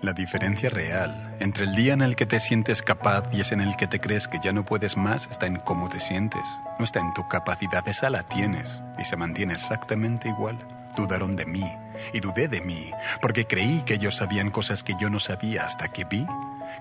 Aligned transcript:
La 0.00 0.12
diferencia 0.12 0.70
real 0.70 1.36
entre 1.40 1.64
el 1.64 1.74
día 1.74 1.92
en 1.92 2.02
el 2.02 2.14
que 2.14 2.24
te 2.24 2.38
sientes 2.38 2.82
capaz 2.82 3.24
y 3.32 3.40
es 3.40 3.50
en 3.50 3.60
el 3.60 3.74
que 3.74 3.88
te 3.88 3.98
crees 3.98 4.28
que 4.28 4.38
ya 4.40 4.52
no 4.52 4.64
puedes 4.64 4.96
más 4.96 5.26
está 5.28 5.46
en 5.46 5.56
cómo 5.56 5.88
te 5.88 5.98
sientes. 5.98 6.42
No 6.78 6.84
está 6.84 7.00
en 7.00 7.12
tu 7.14 7.26
capacidad, 7.26 7.86
esa 7.88 8.08
la 8.08 8.22
tienes 8.22 8.80
y 8.96 9.04
se 9.04 9.16
mantiene 9.16 9.54
exactamente 9.54 10.28
igual. 10.28 10.56
Dudaron 10.96 11.34
de 11.34 11.46
mí 11.46 11.64
y 12.12 12.20
dudé 12.20 12.46
de 12.46 12.60
mí 12.60 12.92
porque 13.20 13.46
creí 13.46 13.82
que 13.82 13.94
ellos 13.94 14.14
sabían 14.14 14.50
cosas 14.52 14.84
que 14.84 14.94
yo 15.00 15.10
no 15.10 15.18
sabía 15.18 15.64
hasta 15.66 15.88
que 15.88 16.04
vi 16.04 16.24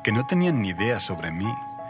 que 0.03 0.11
no 0.11 0.27
tenían 0.27 0.61
ni 0.61 0.69
idea 0.69 0.99
sobre 0.99 1.31
mí 1.31 1.51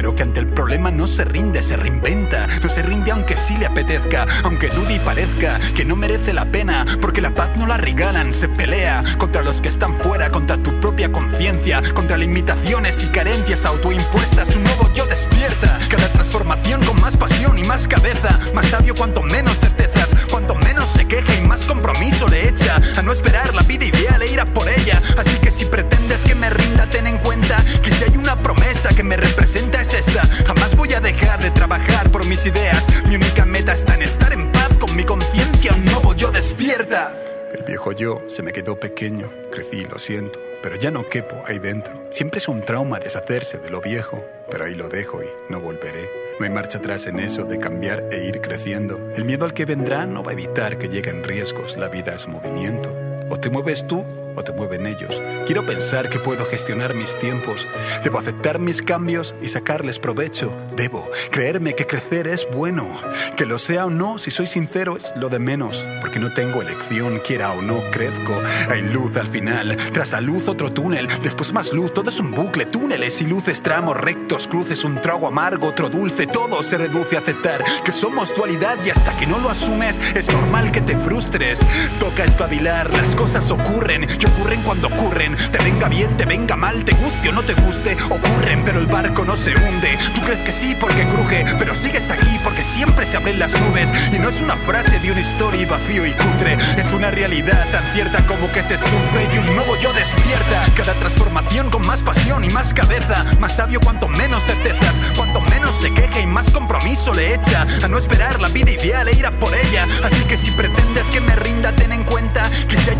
que 0.00 0.22
ante 0.22 0.40
el 0.40 0.46
problema 0.46 0.90
no 0.90 1.06
se 1.06 1.26
rinde, 1.26 1.62
se 1.62 1.76
reinventa. 1.76 2.46
No 2.62 2.70
se 2.70 2.82
rinde 2.82 3.10
aunque 3.10 3.36
sí 3.36 3.56
le 3.58 3.66
apetezca, 3.66 4.26
aunque 4.44 4.68
dude 4.68 4.94
y 4.94 4.98
parezca 4.98 5.60
que 5.76 5.84
no 5.84 5.94
merece 5.94 6.32
la 6.32 6.46
pena, 6.46 6.86
porque 7.02 7.20
la 7.20 7.34
paz 7.34 7.50
no 7.56 7.66
la 7.66 7.76
regalan, 7.76 8.32
se 8.32 8.48
pelea 8.48 9.04
contra 9.18 9.42
los 9.42 9.60
que 9.60 9.68
están 9.68 9.94
fuera, 9.98 10.30
contra 10.30 10.56
tu 10.56 10.72
propia 10.80 11.12
conciencia, 11.12 11.82
contra 11.94 12.16
limitaciones 12.16 13.04
y 13.04 13.08
carencias 13.08 13.66
autoimpuestas. 13.66 14.56
Un 14.56 14.64
nuevo 14.64 14.90
yo 14.94 15.04
despierta, 15.04 15.78
cada 15.90 16.08
transformación 16.08 16.82
con 16.82 16.98
más 17.00 17.18
pasión 17.18 17.58
y 17.58 17.64
más 17.64 17.86
cabeza, 17.86 18.40
más 18.54 18.66
sabio 18.68 18.94
cuanto 18.94 19.22
menos 19.22 19.60
certezas, 19.60 20.14
cuanto 20.30 20.54
menos 20.54 20.88
se 20.88 21.06
queja 21.06 21.34
y 21.34 21.46
más 21.46 21.66
compromiso 21.66 22.26
le 22.26 22.48
echa 22.48 22.80
a 22.96 23.02
no 23.02 23.12
esperar 23.12 23.54
la 23.54 23.62
vida 23.62 23.84
ideal 23.84 24.22
e 24.22 24.32
ir 24.32 24.40
por 24.54 24.66
ella. 24.66 25.02
Así 25.18 25.36
que 25.42 25.50
si 25.50 25.66
pretendes 25.66 26.22
que 26.22 26.34
me 26.34 26.48
rinda, 26.48 26.86
ten 26.86 27.06
en 27.06 27.18
cuenta 27.18 27.62
que 27.82 27.90
si 27.90 28.04
hay 28.04 28.16
una 28.16 28.40
promesa 28.40 28.88
que 28.94 29.02
me 29.02 29.16
representa 29.16 29.80
esta. 29.94 30.22
Jamás 30.46 30.76
voy 30.76 30.92
a 30.94 31.00
dejar 31.00 31.40
de 31.40 31.50
trabajar 31.50 32.10
por 32.10 32.24
mis 32.26 32.46
ideas. 32.46 32.84
Mi 33.08 33.16
única 33.16 33.44
meta 33.44 33.72
está 33.72 33.94
en 33.94 34.02
estar 34.02 34.32
en 34.32 34.50
paz 34.52 34.70
con 34.78 34.94
mi 34.94 35.04
conciencia. 35.04 35.74
Un 35.74 35.84
nuevo 35.84 36.14
yo 36.14 36.30
despierta. 36.30 37.14
El 37.52 37.64
viejo 37.64 37.92
yo 37.92 38.20
se 38.28 38.42
me 38.42 38.52
quedó 38.52 38.78
pequeño. 38.78 39.28
Crecí, 39.50 39.84
lo 39.84 39.98
siento. 39.98 40.38
Pero 40.62 40.76
ya 40.76 40.90
no 40.90 41.06
quepo 41.06 41.42
ahí 41.46 41.58
dentro. 41.58 41.94
Siempre 42.10 42.38
es 42.38 42.48
un 42.48 42.60
trauma 42.60 42.98
deshacerse 42.98 43.58
de 43.58 43.70
lo 43.70 43.80
viejo. 43.80 44.24
Pero 44.50 44.64
ahí 44.64 44.74
lo 44.74 44.88
dejo 44.88 45.22
y 45.22 45.26
no 45.52 45.60
volveré. 45.60 46.08
No 46.38 46.44
hay 46.44 46.50
marcha 46.50 46.78
atrás 46.78 47.06
en 47.06 47.18
eso 47.18 47.44
de 47.44 47.58
cambiar 47.58 48.08
e 48.12 48.24
ir 48.24 48.40
creciendo. 48.40 48.98
El 49.16 49.24
miedo 49.24 49.44
al 49.44 49.54
que 49.54 49.64
vendrá 49.64 50.06
no 50.06 50.22
va 50.22 50.30
a 50.30 50.34
evitar 50.34 50.78
que 50.78 50.88
lleguen 50.88 51.22
riesgos. 51.24 51.76
La 51.76 51.88
vida 51.88 52.14
es 52.14 52.28
movimiento. 52.28 52.94
O 53.28 53.36
te 53.36 53.50
mueves 53.50 53.86
tú 53.86 54.04
o 54.36 54.42
te 54.42 54.52
mueven 54.52 54.86
ellos. 54.86 55.20
Quiero 55.46 55.64
pensar 55.64 56.08
que 56.08 56.18
puedo 56.18 56.44
gestionar 56.46 56.94
mis 56.94 57.18
tiempos. 57.18 57.66
Debo 58.04 58.18
aceptar 58.18 58.58
mis 58.58 58.82
cambios 58.82 59.34
y 59.42 59.48
sacarles 59.48 59.98
provecho. 59.98 60.52
Debo 60.76 61.08
creerme 61.30 61.74
que 61.74 61.86
crecer 61.86 62.26
es 62.26 62.46
bueno. 62.52 62.88
Que 63.36 63.46
lo 63.46 63.58
sea 63.58 63.86
o 63.86 63.90
no, 63.90 64.18
si 64.18 64.30
soy 64.30 64.46
sincero, 64.46 64.96
es 64.96 65.12
lo 65.16 65.28
de 65.28 65.38
menos. 65.38 65.84
Porque 66.00 66.18
no 66.18 66.32
tengo 66.32 66.62
elección, 66.62 67.20
quiera 67.20 67.52
o 67.52 67.62
no, 67.62 67.82
crezco. 67.90 68.40
Hay 68.68 68.82
luz 68.82 69.16
al 69.16 69.26
final. 69.26 69.76
Tras 69.92 70.12
la 70.12 70.20
luz, 70.20 70.48
otro 70.48 70.72
túnel. 70.72 71.08
Después 71.22 71.52
más 71.52 71.72
luz. 71.72 71.92
Todo 71.92 72.10
es 72.10 72.20
un 72.20 72.30
bucle. 72.30 72.66
Túneles 72.66 73.20
y 73.20 73.26
luces, 73.26 73.62
tramos 73.62 73.96
rectos, 73.96 74.48
cruces, 74.48 74.84
un 74.84 75.00
trago 75.00 75.26
amargo, 75.26 75.68
otro 75.68 75.88
dulce. 75.88 76.26
Todo 76.26 76.62
se 76.62 76.78
reduce 76.78 77.16
a 77.16 77.20
aceptar 77.20 77.62
que 77.84 77.92
somos 77.92 78.34
dualidad 78.34 78.78
y 78.84 78.90
hasta 78.90 79.16
que 79.16 79.26
no 79.26 79.38
lo 79.38 79.50
asumes, 79.50 79.98
es 80.14 80.30
normal 80.30 80.70
que 80.72 80.80
te 80.80 80.96
frustres. 80.96 81.60
Toca 81.98 82.24
espabilar, 82.24 82.90
las 82.92 83.14
cosas 83.14 83.50
ocurren 83.50 84.06
que 84.20 84.26
ocurren 84.26 84.62
cuando 84.62 84.88
ocurren. 84.88 85.34
Te 85.50 85.58
venga 85.58 85.88
bien, 85.88 86.16
te 86.16 86.26
venga 86.26 86.54
mal, 86.54 86.84
te 86.84 86.92
guste 86.92 87.30
o 87.30 87.32
no 87.32 87.42
te 87.42 87.54
guste, 87.54 87.96
ocurren, 88.10 88.62
pero 88.64 88.78
el 88.78 88.86
barco 88.86 89.24
no 89.24 89.36
se 89.36 89.56
hunde. 89.56 89.98
Tú 90.14 90.20
crees 90.20 90.42
que 90.42 90.52
sí 90.52 90.76
porque 90.78 91.08
cruje, 91.08 91.44
pero 91.58 91.74
sigues 91.74 92.10
aquí 92.10 92.38
porque 92.44 92.62
siempre 92.62 93.06
se 93.06 93.16
abren 93.16 93.38
las 93.38 93.58
nubes. 93.60 93.90
Y 94.12 94.18
no 94.18 94.28
es 94.28 94.40
una 94.40 94.56
frase 94.58 95.00
de 95.00 95.10
una 95.10 95.20
historia 95.20 95.66
vacío 95.66 96.06
y 96.06 96.12
cutre, 96.12 96.56
es 96.76 96.92
una 96.92 97.10
realidad 97.10 97.66
tan 97.70 97.92
cierta 97.92 98.26
como 98.26 98.50
que 98.52 98.62
se 98.62 98.76
sufre 98.76 99.28
y 99.32 99.38
un 99.38 99.54
nuevo 99.56 99.76
yo 99.78 99.92
despierta. 99.92 100.66
Cada 100.76 100.94
transformación 100.94 101.70
con 101.70 101.86
más 101.86 102.02
pasión 102.02 102.44
y 102.44 102.50
más 102.50 102.74
cabeza, 102.74 103.24
más 103.40 103.56
sabio 103.56 103.80
cuanto 103.80 104.06
menos 104.08 104.44
certezas, 104.44 105.00
cuanto 105.16 105.40
menos 105.42 105.76
se 105.76 105.92
queja 105.94 106.20
y 106.20 106.26
más 106.26 106.50
compromiso 106.50 107.14
le 107.14 107.34
echa 107.34 107.66
a 107.82 107.88
no 107.88 107.96
esperar 107.96 108.40
la 108.40 108.48
vida 108.48 108.70
ideal 108.72 109.08
e 109.08 109.16
ir 109.16 109.26
a 109.26 109.30
por 109.30 109.54
ella. 109.54 109.86
Así 110.04 110.22
que 110.24 110.36
si 110.36 110.50
pretendes 110.50 111.10
que 111.10 111.20
me 111.20 111.34
rinda, 111.36 111.72
ten 111.72 111.92
en 111.92 112.04
cuenta 112.04 112.50
que 112.68 112.76
si 112.76 112.90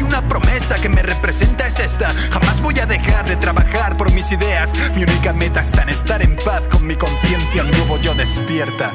representa 1.21 1.67
es 1.67 1.79
esta. 1.79 2.15
Jamás 2.33 2.63
voy 2.63 2.79
a 2.81 2.87
dejar 2.87 3.29
de 3.29 3.37
trabajar 3.37 3.95
por 3.99 4.11
mis 4.11 4.33
ideas. 4.33 4.73
Mi 4.97 5.03
única 5.03 5.35
meta 5.35 5.61
está 5.61 5.83
en 5.83 5.91
estar 5.91 6.23
en 6.23 6.35
paz 6.37 6.63
con 6.71 6.87
mi 6.87 6.97
conciencia. 6.97 7.63
Un 7.63 7.71
nuevo 7.73 7.99
yo 7.99 8.15
despierta. 8.15 8.91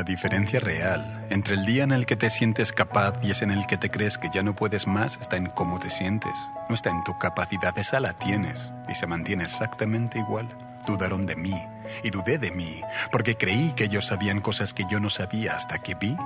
La 0.00 0.04
diferencia 0.04 0.60
real 0.60 1.26
entre 1.28 1.56
el 1.56 1.66
día 1.66 1.84
en 1.84 1.92
el 1.92 2.06
que 2.06 2.16
te 2.16 2.30
sientes 2.30 2.72
capaz 2.72 3.22
y 3.22 3.32
es 3.32 3.42
en 3.42 3.50
el 3.50 3.66
que 3.66 3.76
te 3.76 3.90
crees 3.90 4.16
que 4.16 4.30
ya 4.32 4.42
no 4.42 4.56
puedes 4.56 4.86
más 4.86 5.18
está 5.20 5.36
en 5.36 5.50
cómo 5.50 5.78
te 5.78 5.90
sientes. 5.90 6.32
No 6.70 6.74
está 6.74 6.88
en 6.88 7.04
tu 7.04 7.18
capacidad, 7.18 7.76
esa 7.76 8.00
la 8.00 8.14
tienes 8.14 8.72
y 8.88 8.94
se 8.94 9.06
mantiene 9.06 9.44
exactamente 9.44 10.18
igual. 10.18 10.48
Dudaron 10.86 11.26
de 11.26 11.36
mí 11.36 11.54
y 12.02 12.08
dudé 12.08 12.38
de 12.38 12.50
mí 12.50 12.80
porque 13.12 13.36
creí 13.36 13.72
que 13.72 13.84
ellos 13.84 14.06
sabían 14.06 14.40
cosas 14.40 14.72
que 14.72 14.86
yo 14.90 15.00
no 15.00 15.10
sabía 15.10 15.54
hasta 15.54 15.80
que 15.80 15.94
vi 15.94 16.16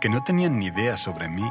que 0.00 0.08
no 0.08 0.22
tenían 0.22 0.60
ni 0.60 0.66
idea 0.66 0.96
sobre 0.96 1.28
mí 1.28 1.50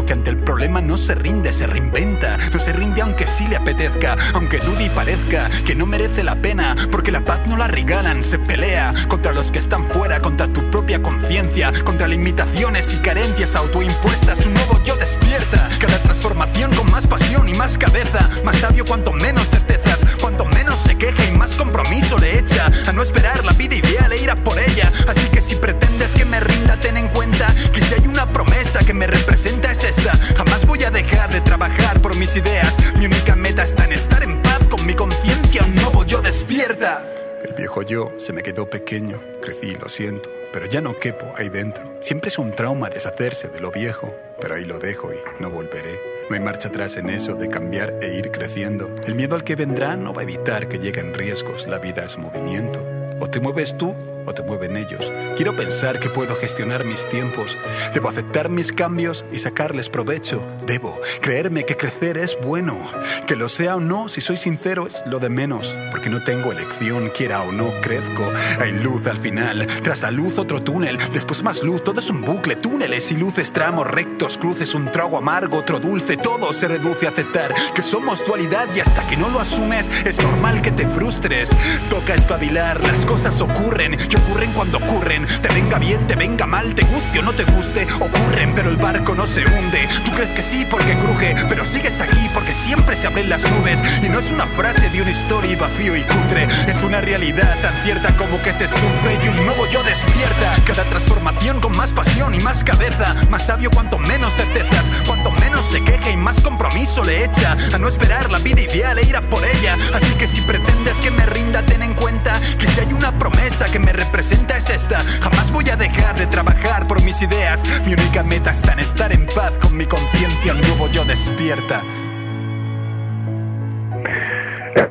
que 0.00 0.14
ante 0.14 0.30
el 0.30 0.38
problema 0.38 0.80
no 0.80 0.96
se 0.96 1.14
rinde, 1.14 1.52
se 1.52 1.66
reinventa. 1.66 2.38
No 2.52 2.58
se 2.58 2.72
rinde 2.72 3.02
aunque 3.02 3.26
sí 3.26 3.46
le 3.46 3.56
apetezca, 3.56 4.16
aunque 4.32 4.58
dude 4.58 4.84
y 4.84 4.90
parezca 4.90 5.50
que 5.66 5.74
no 5.74 5.84
merece 5.84 6.24
la 6.24 6.36
pena, 6.36 6.74
porque 6.90 7.12
la 7.12 7.24
paz 7.24 7.46
no 7.46 7.58
la 7.58 7.68
regalan, 7.68 8.24
se 8.24 8.38
pelea 8.38 8.94
contra 9.08 9.32
los 9.32 9.52
que 9.52 9.58
están 9.58 9.86
fuera, 9.88 10.20
contra 10.20 10.48
tu 10.48 10.62
propia 10.70 11.02
conciencia, 11.02 11.70
contra 11.84 12.08
limitaciones 12.08 12.94
y 12.94 12.96
carencias 12.98 13.54
autoimpuestas. 13.54 14.46
Un 14.46 14.54
nuevo 14.54 14.80
yo 14.84 14.96
despierta, 14.96 15.68
cada 15.78 15.98
transformación 15.98 16.74
con 16.74 16.90
más 16.90 17.06
pasión 17.06 17.48
y 17.48 17.54
más 17.54 17.76
cabeza, 17.76 18.30
más 18.44 18.56
sabio 18.56 18.86
cuanto 18.86 19.12
menos 19.12 19.50
certezas, 19.50 19.91
cuanto 20.22 20.44
menos 20.44 20.78
se 20.78 20.96
queja 20.96 21.24
y 21.26 21.32
más 21.32 21.56
compromiso 21.56 22.16
le 22.16 22.38
echa 22.38 22.70
a 22.86 22.92
no 22.92 23.02
esperar 23.02 23.44
la 23.44 23.52
vida 23.54 23.74
ideal 23.74 24.12
e 24.12 24.22
ir 24.22 24.30
a 24.30 24.36
por 24.36 24.56
ella. 24.56 24.90
Así 25.08 25.28
que 25.30 25.42
si 25.42 25.56
pretendes 25.56 26.14
que 26.14 26.24
me 26.24 26.38
rinda, 26.38 26.76
ten 26.76 26.96
en 26.96 27.08
cuenta 27.08 27.52
que 27.72 27.80
si 27.80 27.94
hay 27.94 28.06
una 28.06 28.30
promesa 28.30 28.84
que 28.84 28.94
me 28.94 29.08
representa 29.08 29.72
es 29.72 29.82
esta. 29.82 30.12
Jamás 30.36 30.64
voy 30.64 30.84
a 30.84 30.92
dejar 30.92 31.28
de 31.32 31.40
trabajar 31.40 32.00
por 32.00 32.14
mis 32.14 32.36
ideas. 32.36 32.72
Mi 32.98 33.06
única 33.06 33.34
meta 33.34 33.64
está 33.64 33.84
en 33.84 33.94
estar 33.94 34.22
en 34.22 34.40
paz 34.42 34.60
con 34.70 34.86
mi 34.86 34.94
conciencia. 34.94 35.64
Un 35.64 35.74
nuevo 35.74 36.04
yo 36.04 36.22
despierta. 36.22 37.04
El 37.44 37.54
viejo 37.54 37.82
yo 37.82 38.12
se 38.18 38.32
me 38.32 38.44
quedó 38.44 38.70
pequeño, 38.70 39.18
crecí, 39.42 39.74
lo 39.74 39.88
siento, 39.88 40.30
pero 40.52 40.66
ya 40.66 40.80
no 40.80 40.96
quepo 40.96 41.26
ahí 41.36 41.48
dentro. 41.48 41.82
Siempre 42.00 42.28
es 42.28 42.38
un 42.38 42.52
trauma 42.52 42.88
deshacerse 42.88 43.48
de 43.48 43.58
lo 43.58 43.72
viejo, 43.72 44.14
pero 44.40 44.54
ahí 44.54 44.64
lo 44.64 44.78
dejo 44.78 45.12
y 45.12 45.16
no 45.42 45.50
volveré. 45.50 46.21
No 46.32 46.36
hay 46.36 46.42
marcha 46.42 46.68
atrás 46.68 46.96
en 46.96 47.10
eso 47.10 47.34
de 47.34 47.46
cambiar 47.46 47.98
e 48.00 48.16
ir 48.16 48.30
creciendo. 48.30 48.96
El 49.06 49.16
miedo 49.16 49.34
al 49.34 49.44
que 49.44 49.54
vendrá 49.54 49.96
no 49.96 50.14
va 50.14 50.22
a 50.22 50.24
evitar 50.24 50.66
que 50.66 50.78
lleguen 50.78 51.12
riesgos, 51.12 51.66
la 51.66 51.78
vida 51.78 52.04
es 52.06 52.16
movimiento. 52.16 52.82
O 53.20 53.26
te 53.26 53.38
mueves 53.38 53.76
tú 53.76 53.94
o 54.26 54.34
te 54.34 54.42
mueven 54.42 54.76
ellos. 54.76 55.10
Quiero 55.36 55.54
pensar 55.56 55.98
que 55.98 56.08
puedo 56.08 56.36
gestionar 56.36 56.84
mis 56.84 57.08
tiempos. 57.08 57.56
Debo 57.94 58.08
aceptar 58.08 58.48
mis 58.48 58.72
cambios 58.72 59.24
y 59.32 59.38
sacarles 59.38 59.88
provecho. 59.88 60.42
Debo 60.66 61.00
creerme 61.20 61.64
que 61.64 61.76
crecer 61.76 62.18
es 62.18 62.36
bueno. 62.42 62.78
Que 63.26 63.36
lo 63.36 63.48
sea 63.48 63.76
o 63.76 63.80
no, 63.80 64.08
si 64.08 64.20
soy 64.20 64.36
sincero, 64.36 64.86
es 64.86 65.02
lo 65.06 65.18
de 65.18 65.28
menos. 65.28 65.74
Porque 65.90 66.10
no 66.10 66.22
tengo 66.22 66.52
elección, 66.52 67.10
quiera 67.10 67.42
o 67.42 67.52
no, 67.52 67.72
crezco. 67.80 68.30
Hay 68.60 68.72
luz 68.72 69.06
al 69.06 69.18
final. 69.18 69.66
Tras 69.82 70.02
la 70.02 70.10
luz, 70.10 70.38
otro 70.38 70.62
túnel. 70.62 70.98
Después 71.12 71.42
más 71.42 71.62
luz. 71.62 71.82
Todo 71.82 72.00
es 72.00 72.10
un 72.10 72.22
bucle. 72.22 72.56
Túneles 72.56 73.10
y 73.12 73.16
luces, 73.16 73.52
tramos 73.52 73.86
rectos, 73.86 74.38
cruces, 74.38 74.74
un 74.74 74.90
trago 74.90 75.18
amargo, 75.18 75.58
otro 75.58 75.80
dulce. 75.80 76.16
Todo 76.16 76.52
se 76.52 76.68
reduce 76.68 77.06
a 77.06 77.10
aceptar 77.10 77.52
que 77.74 77.82
somos 77.82 78.24
dualidad 78.24 78.68
y 78.74 78.80
hasta 78.80 79.06
que 79.06 79.16
no 79.16 79.28
lo 79.28 79.40
asumes, 79.40 79.88
es 80.04 80.18
normal 80.18 80.62
que 80.62 80.70
te 80.70 80.86
frustres. 80.88 81.50
Toca 81.88 82.14
espabilar, 82.14 82.80
las 82.82 83.06
cosas 83.06 83.40
ocurren 83.40 83.96
que 84.12 84.18
ocurren 84.18 84.52
cuando 84.52 84.76
ocurren. 84.76 85.26
Te 85.40 85.48
venga 85.48 85.78
bien, 85.78 86.06
te 86.06 86.14
venga 86.16 86.46
mal, 86.46 86.74
te 86.74 86.82
guste 86.84 87.20
o 87.20 87.22
no 87.22 87.32
te 87.32 87.44
guste, 87.44 87.86
ocurren, 87.98 88.54
pero 88.54 88.68
el 88.68 88.76
barco 88.76 89.14
no 89.14 89.26
se 89.26 89.44
hunde. 89.46 89.88
Tú 90.04 90.10
crees 90.12 90.32
que 90.32 90.42
sí 90.42 90.66
porque 90.68 90.98
cruje, 90.98 91.34
pero 91.48 91.64
sigues 91.64 92.00
aquí 92.00 92.28
porque 92.34 92.52
siempre 92.52 92.94
se 92.96 93.06
abren 93.06 93.30
las 93.30 93.50
nubes. 93.50 93.80
Y 94.02 94.10
no 94.10 94.18
es 94.18 94.30
una 94.30 94.46
frase 94.48 94.90
de 94.90 95.00
una 95.00 95.10
historia 95.10 95.56
vacío 95.56 95.96
y 95.96 96.02
cutre, 96.02 96.46
es 96.66 96.82
una 96.82 97.00
realidad 97.00 97.56
tan 97.62 97.74
cierta 97.82 98.14
como 98.16 98.40
que 98.42 98.52
se 98.52 98.68
sufre 98.68 99.18
y 99.24 99.28
un 99.28 99.46
nuevo 99.46 99.66
yo 99.68 99.82
despierta. 99.82 100.56
Cada 100.66 100.84
transformación 100.84 101.60
con 101.60 101.74
más 101.76 101.92
pasión 101.92 102.34
y 102.34 102.40
más 102.40 102.64
cabeza, 102.64 103.14
más 103.30 103.46
sabio 103.46 103.70
cuanto 103.70 103.98
menos 103.98 104.34
certezas, 104.34 104.90
cuanto 105.06 105.31
se 105.72 105.82
queja 105.82 106.10
y 106.10 106.18
más 106.18 106.38
compromiso 106.42 107.02
le 107.02 107.24
echa 107.24 107.56
a 107.74 107.78
no 107.78 107.88
esperar 107.88 108.30
la 108.30 108.38
vida 108.40 108.60
ideal 108.60 108.98
e 108.98 109.08
ir 109.08 109.16
a 109.16 109.22
por 109.22 109.42
ella. 109.42 109.78
Así 109.94 110.14
que 110.18 110.28
si 110.28 110.42
pretendes 110.42 111.00
que 111.00 111.10
me 111.10 111.24
rinda, 111.24 111.64
ten 111.64 111.82
en 111.82 111.94
cuenta 111.94 112.38
que 112.58 112.66
si 112.66 112.80
hay 112.80 112.92
una 112.92 113.18
promesa 113.18 113.70
que 113.70 113.78
me 113.78 113.90
representa 113.90 114.58
es 114.58 114.68
esta. 114.68 114.98
Jamás 114.98 115.50
voy 115.50 115.70
a 115.70 115.76
dejar 115.76 116.14
de 116.16 116.26
trabajar 116.26 116.86
por 116.86 117.02
mis 117.02 117.22
ideas. 117.22 117.62
Mi 117.86 117.94
única 117.94 118.22
meta 118.22 118.50
está 118.50 118.74
en 118.74 118.80
estar 118.80 119.12
en 119.12 119.24
paz 119.24 119.52
con 119.62 119.74
mi 119.74 119.86
conciencia. 119.86 120.52
Un 120.52 120.60
nuevo 120.60 120.88
yo 120.88 121.06
despierta. 121.06 121.80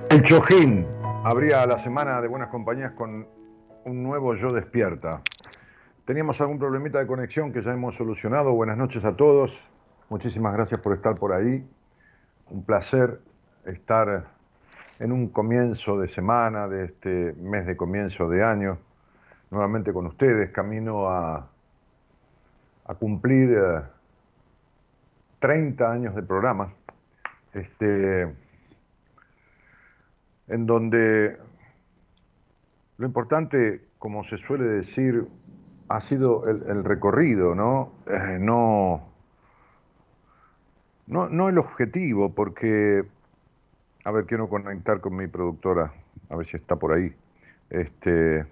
El 0.10 0.24
Chojín 0.24 0.88
abría 1.24 1.64
la 1.68 1.78
semana 1.78 2.20
de 2.22 2.28
buenas 2.28 2.50
compañías 2.50 2.94
con 2.94 3.28
un 3.86 4.02
nuevo 4.02 4.34
yo 4.34 4.52
despierta. 4.52 5.22
Teníamos 6.06 6.42
algún 6.42 6.58
problemita 6.58 6.98
de 6.98 7.06
conexión 7.06 7.54
que 7.54 7.62
ya 7.62 7.72
hemos 7.72 7.96
solucionado. 7.96 8.54
Buenas 8.54 8.78
noches 8.78 9.06
a 9.06 9.16
todos. 9.16 9.71
Muchísimas 10.12 10.52
gracias 10.52 10.82
por 10.82 10.94
estar 10.94 11.16
por 11.16 11.32
ahí. 11.32 11.66
Un 12.50 12.66
placer 12.66 13.22
estar 13.64 14.26
en 15.00 15.14
un 15.14 15.30
comienzo 15.30 15.98
de 15.98 16.10
semana, 16.10 16.68
de 16.68 16.84
este 16.84 17.34
mes 17.40 17.66
de 17.66 17.78
comienzo 17.78 18.28
de 18.28 18.44
año 18.44 18.78
nuevamente 19.52 19.94
con 19.94 20.08
ustedes, 20.08 20.52
camino 20.52 21.08
a, 21.08 21.48
cumplir 23.00 23.58
30 25.40 25.82
eh, 25.82 25.88
años 25.88 26.14
de 26.14 26.24
programa, 26.24 26.74
este, 27.54 28.24
en 30.50 30.66
donde 30.66 31.38
lo 32.98 33.06
importante, 33.06 33.88
como 33.98 34.26
se 34.26 34.38
suele 34.38 34.66
decir, 34.66 35.26
ha 35.88 36.02
sido 36.02 36.44
el, 36.50 36.84
recorrido, 36.84 37.56
¿no? 37.56 37.94
Eh, 38.08 38.38
no, 38.42 39.11
no, 41.12 41.28
no 41.28 41.50
el 41.50 41.58
objetivo, 41.58 42.34
porque, 42.34 43.04
a 44.06 44.12
ver, 44.12 44.26
quiero 44.26 44.48
conectar 44.48 45.02
con 45.02 45.18
mi 45.18 45.28
productora, 45.28 45.94
a 46.30 46.36
ver 46.38 46.48
si 46.48 46.56
está 46.56 46.78
por 46.78 46.94
ahí. 46.94 47.14
Este, 47.70 48.46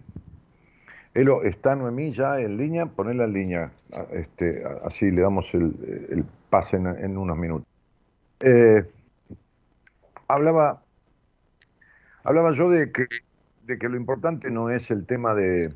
Elo, 1.14 1.44
¿está 1.44 1.78
Noemí 1.78 2.12
ya 2.12 2.40
en 2.42 2.58
línea? 2.58 2.86
Ponela 2.86 3.24
en 3.24 3.34
línea, 3.34 3.72
este, 4.12 4.64
así 4.84 5.10
le 5.10 5.22
damos 5.22 5.54
el, 5.54 6.26
pase 6.50 6.76
en, 6.76 7.18
unos 7.18 7.38
minutos. 7.38 7.68
Eh, 8.42 8.86
hablaba, 10.28 10.84
hablaba 12.24 12.52
yo 12.52 12.70
de 12.70 12.92
que, 12.92 13.08
de 13.68 13.80
que 13.80 13.88
lo 13.88 13.96
importante 13.96 14.52
no 14.52 14.70
es 14.70 14.92
el 14.92 15.06
tema 15.06 15.34
de, 15.34 15.74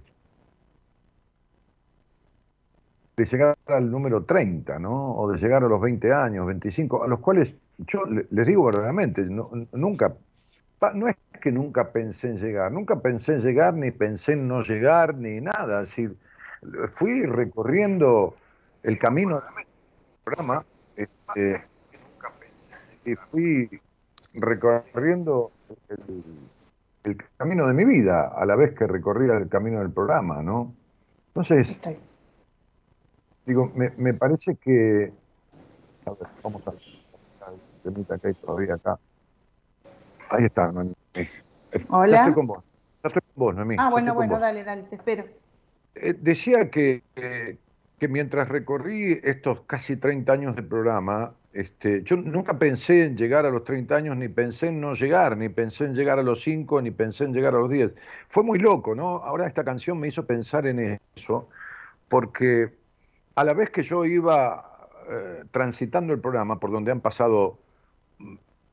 de 3.16 3.26
llegar 3.26 3.58
al 3.68 3.92
número 3.92 4.24
30, 4.24 4.80
¿no? 4.80 5.16
O 5.16 5.32
de 5.32 5.38
llegar 5.38 5.64
a 5.64 5.68
los 5.68 5.80
20 5.80 6.12
años, 6.12 6.48
25, 6.48 7.04
a 7.04 7.08
los 7.08 7.20
cuales 7.20 7.56
yo 7.78 8.04
les 8.06 8.48
digo 8.48 8.66
verdaderamente, 8.66 9.26
nunca 9.72 10.14
no 10.94 11.08
es 11.08 11.16
que 11.42 11.52
nunca 11.52 11.92
pensé 11.92 12.30
en 12.30 12.38
llegar, 12.38 12.72
nunca 12.72 12.98
pensé 12.98 13.34
en 13.34 13.40
llegar, 13.40 13.74
ni 13.74 13.92
pensé 13.92 14.34
en 14.34 14.48
no 14.48 14.62
llegar, 14.62 15.16
ni 15.16 15.40
nada. 15.40 15.84
Es 15.84 15.90
decir, 15.90 16.18
fui 16.96 17.26
recorriendo 17.26 18.36
el 18.84 18.98
camino 19.00 19.36
del 19.36 19.66
programa 20.24 20.66
este, 20.96 21.64
y 23.06 23.16
fui 23.16 23.82
recorriendo 24.34 25.52
el, 27.04 27.18
camino 27.38 27.68
de 27.68 27.74
mi 27.74 27.86
vida 27.86 28.28
a 28.28 28.46
la 28.46 28.56
vez 28.56 28.74
que 28.74 28.88
recorría 28.88 29.36
el 29.38 29.50
camino 29.50 29.80
del 29.80 29.92
programa, 29.92 30.42
¿no? 30.42 30.74
Entonces, 31.28 31.78
digo, 33.46 33.72
me, 33.76 34.14
parece 34.14 34.56
que... 34.56 35.12
A 36.06 36.12
ver, 36.12 36.28
vamos 36.44 36.62
a 36.68 36.72
ver, 36.72 38.20
que 38.22 38.28
hay 38.28 38.34
todavía 38.34 38.76
acá. 38.76 39.00
Ahí 40.30 40.46
está, 40.46 40.72
Noemí. 40.72 40.94
Hola. 41.90 42.12
Ya 42.12 42.20
estoy 42.22 42.34
con 42.34 42.48
vos. 42.48 42.64
Ya 43.04 43.08
estoy 43.08 43.22
con 43.22 43.34
vos, 43.36 43.56
Noemí. 43.56 43.76
Ah, 43.80 43.90
bueno, 43.90 44.14
bueno, 44.14 44.40
dale, 44.40 44.64
dale, 44.64 44.84
te 44.84 44.96
espero. 44.96 45.26
Eh, 45.96 46.16
decía 46.20 46.70
que, 46.70 47.04
que 47.16 48.08
mientras 48.08 48.50
recorrí 48.50 49.20
estos 49.24 49.62
casi 49.62 49.98
30 49.98 50.32
años 50.34 50.56
de 50.56 50.64
programa, 50.64 51.34
este, 51.54 52.02
yo 52.04 52.16
nunca 52.16 52.58
pensé 52.58 53.04
en 53.04 53.16
llegar 53.16 53.46
a 53.46 53.52
los 53.52 53.64
30 53.64 53.96
años, 53.96 54.18
ni 54.18 54.28
pensé 54.28 54.70
en 54.70 54.82
no 54.82 54.94
llegar, 54.94 55.38
ni 55.38 55.50
pensé 55.50 55.86
en 55.86 55.94
llegar 55.94 56.18
a 56.18 56.24
los 56.24 56.42
5, 56.42 56.82
ni 56.82 56.90
pensé 56.90 57.26
en 57.26 57.34
llegar 57.34 57.54
a 57.54 57.60
los 57.60 57.70
10. 57.70 57.92
Fue 58.28 58.44
muy 58.44 58.58
loco, 58.58 58.96
¿no? 58.96 59.18
Ahora 59.18 59.48
esta 59.48 59.64
canción 59.64 60.00
me 60.00 60.08
hizo 60.08 60.26
pensar 60.26 60.66
en 60.66 61.00
eso, 61.16 61.48
porque 62.10 62.74
a 63.36 63.44
la 63.44 63.54
vez 63.54 63.70
que 63.70 63.84
yo 63.84 64.06
iba 64.06 64.90
eh, 65.10 65.44
transitando 65.52 66.14
el 66.14 66.20
programa, 66.20 66.60
por 66.60 66.72
donde 66.72 66.92
han 66.92 67.02
pasado 67.02 67.58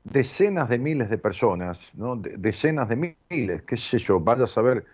decenas 0.04 0.68
de 0.68 0.78
miles 0.78 1.10
de 1.10 1.18
personas, 1.18 1.92
¿no? 1.94 2.16
decenas 2.16 2.88
de 2.88 3.16
miles, 3.28 3.62
qué 3.62 3.76
sé 3.76 3.98
yo, 3.98 4.20
vaya 4.20 4.44
a 4.44 4.46
saber 4.46 4.84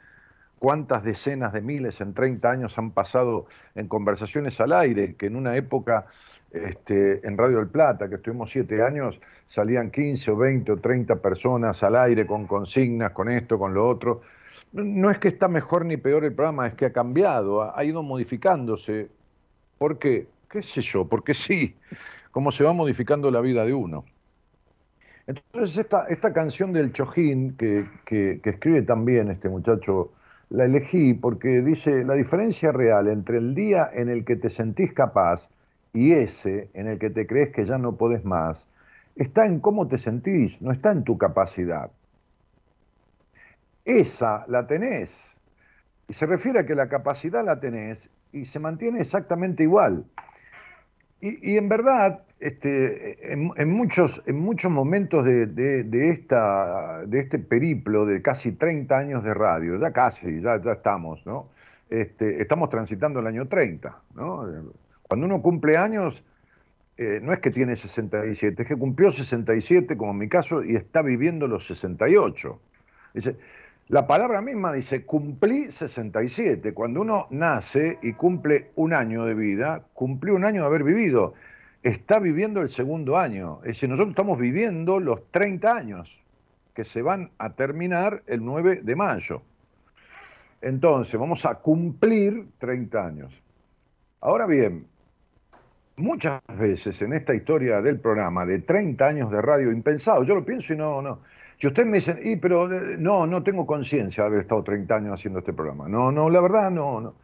cuántas 0.59 1.05
decenas 1.05 1.53
de 1.53 1.61
miles 1.61 2.01
en 2.01 2.15
30 2.15 2.51
años 2.51 2.79
han 2.79 2.91
pasado 2.91 3.47
en 3.75 3.89
conversaciones 3.89 4.61
al 4.61 4.73
aire, 4.73 5.15
que 5.15 5.27
en 5.27 5.37
una 5.37 5.57
época 5.57 6.07
este, 6.51 7.27
en 7.27 7.37
Radio 7.37 7.59
del 7.59 7.69
Plata, 7.69 8.09
que 8.09 8.17
estuvimos 8.17 8.51
siete 8.51 8.83
años, 8.83 9.21
salían 9.47 9.91
15 9.91 10.31
o 10.31 10.37
20 10.37 10.73
o 10.73 10.77
30 10.79 11.17
personas 11.17 11.83
al 11.83 11.97
aire 11.97 12.27
con 12.27 12.47
consignas, 12.47 13.13
con 13.13 13.31
esto, 13.31 13.59
con 13.59 13.75
lo 13.75 13.87
otro. 13.87 14.23
No 14.73 15.11
es 15.11 15.19
que 15.19 15.29
está 15.29 15.49
mejor 15.49 15.85
ni 15.85 15.97
peor 15.97 16.25
el 16.25 16.35
programa, 16.35 16.67
es 16.67 16.75
que 16.75 16.87
ha 16.87 16.93
cambiado, 16.93 17.77
ha 17.77 17.85
ido 17.85 18.03
modificándose. 18.03 19.09
¿Por 19.79 19.99
qué? 19.99 20.27
¿Qué 20.51 20.63
sé 20.63 20.81
yo? 20.81 21.07
Porque 21.07 21.35
sí, 21.35 21.75
como 22.31 22.51
se 22.51 22.65
va 22.65 22.73
modificando 22.73 23.31
la 23.31 23.41
vida 23.41 23.65
de 23.65 23.75
uno. 23.75 24.05
Entonces 25.27 25.77
esta, 25.77 26.07
esta 26.07 26.33
canción 26.33 26.73
del 26.73 26.93
Chojín, 26.93 27.57
que, 27.57 27.87
que, 28.05 28.41
escribe 28.45 28.83
también 28.83 29.31
este 29.31 29.49
muchacho, 29.49 30.13
la 30.51 30.67
elegí 30.67 31.15
porque 31.15 31.61
dice, 31.63 32.05
la 32.05 32.15
diferencia 32.15 32.71
real 32.71 33.09
entre 33.09 33.39
el 33.39 33.55
día 33.55 33.91
en 33.93 34.09
el 34.09 34.25
que 34.25 34.37
te 34.37 34.51
sentís 34.51 34.93
capaz 34.93 35.49
y 35.93 36.13
ese 36.13 36.69
en 36.75 36.87
el 36.87 36.99
que 36.99 37.11
te 37.11 37.27
crees 37.27 37.53
que 37.53 37.65
ya 37.65 37.79
no 37.79 37.97
podés 37.97 38.25
más, 38.25 38.69
está 39.17 39.47
en 39.47 39.59
cómo 39.59 39.89
te 39.89 39.99
sentís, 39.99 40.63
no 40.63 40.71
está 40.71 40.93
en 40.93 41.03
tu 41.03 41.19
capacidad. 41.19 41.91
Esa 43.85 44.45
la 44.47 44.67
tenés. 44.67 45.35
Y 46.09 46.13
se 46.13 46.27
refiere 46.27 46.61
a 46.61 46.67
que 46.67 46.75
la 46.77 46.89
capacidad 46.89 47.45
la 47.45 47.59
tenés 47.59 48.11
y 48.37 48.45
se 48.45 48.59
mantiene 48.59 49.01
exactamente 49.01 49.63
igual. 49.63 50.05
Y, 51.21 51.57
en 51.57 51.69
verdad, 51.69 52.21
este, 52.39 53.33
en, 53.33 53.71
muchos, 53.71 54.23
en 54.27 54.39
muchos 54.39 54.71
momentos 54.71 55.25
de, 55.25 56.11
esta, 56.11 57.05
de 57.07 57.21
este 57.21 57.39
periplo 57.39 58.05
de 58.05 58.21
casi 58.21 58.53
30 58.53 58.97
años 58.97 59.25
de 59.25 59.33
radio, 59.33 59.81
ya 59.81 59.93
casi, 59.93 60.41
ya, 60.41 60.61
ya 60.61 60.73
estamos, 60.73 61.25
¿no? 61.25 61.49
Este, 61.89 62.43
estamos 62.43 62.69
transitando 62.69 63.21
el 63.21 63.27
año 63.27 63.49
30, 63.49 63.97
¿no? 64.15 64.47
Cuando 65.03 65.27
uno 65.27 65.41
cumple 65.41 65.79
años, 65.79 66.23
eh, 66.99 67.19
no 67.23 67.33
es 67.33 67.41
que 67.41 67.51
tiene 67.51 67.75
67, 67.77 68.63
es 68.63 68.69
que 68.69 68.77
cumplió 68.77 69.11
67, 69.11 69.97
como 69.97 70.13
en 70.13 70.19
mi 70.19 70.29
caso, 70.29 70.63
y 70.63 70.77
está 70.77 71.01
viviendo 71.01 71.49
los 71.49 71.67
68. 71.67 72.61
Dice, 73.15 73.37
la 73.89 74.07
palabra 74.09 74.41
misma 74.41 74.73
dice, 74.73 75.05
cumplí 75.05 75.71
67. 75.71 76.75
Cuando 76.75 77.03
uno 77.03 77.29
nace 77.31 77.99
y 78.03 78.15
cumple 78.15 78.71
un 78.75 78.93
año 78.93 79.25
de 79.25 79.35
vida, 79.35 79.85
cumplió 79.95 80.35
un 80.35 80.45
año 80.45 80.63
de 80.63 80.67
haber 80.67 80.83
vivido. 80.83 81.35
Está 81.85 82.19
viviendo 82.19 82.63
el 82.63 82.69
segundo 82.69 83.17
año. 83.17 83.61
Es 83.61 83.69
decir, 83.69 83.89
nosotros 83.89 84.11
estamos 84.11 84.41
viviendo 84.41 84.99
los 84.99 85.31
30 85.31 85.73
años, 85.73 86.21
que 86.75 86.85
se 86.85 87.01
van 87.01 87.31
a 87.39 87.51
terminar 87.51 88.25
el 88.27 88.45
9 88.45 88.81
de 88.83 88.97
mayo. 88.97 89.43
Entonces, 90.61 91.19
vamos 91.21 91.47
a 91.47 91.55
cumplir 91.55 92.45
30 92.59 93.07
años. 93.07 93.43
Ahora 94.21 94.47
bien, 94.47 94.85
muchas 95.95 96.43
veces 96.59 97.01
en 97.03 97.13
esta 97.13 97.35
historia 97.35 97.81
del 97.81 98.01
programa 98.01 98.45
de 98.45 98.59
30 98.59 99.07
años 99.07 99.31
de 99.31 99.41
radio 99.41 99.71
impensado, 99.71 100.25
yo 100.25 100.35
lo 100.35 100.45
pienso 100.45 100.75
y 100.75 100.77
no, 100.77 101.01
no. 101.01 101.21
Si 101.59 101.67
ustedes 101.67 101.89
me 101.89 101.97
dicen, 101.97 102.21
y, 102.23 102.37
pero 102.37 102.73
eh, 102.73 102.97
no, 102.99 103.27
no 103.27 103.43
tengo 103.43 103.67
conciencia 103.67 104.25
de 104.25 104.29
haber 104.29 104.41
estado 104.41 104.63
30 104.63 104.95
años 104.95 105.15
haciendo 105.15 105.39
este 105.39 105.53
programa. 105.53 105.89
No, 105.89 106.13
no, 106.13 106.29
la 106.29 106.41
verdad 106.41 106.71
no. 106.71 107.15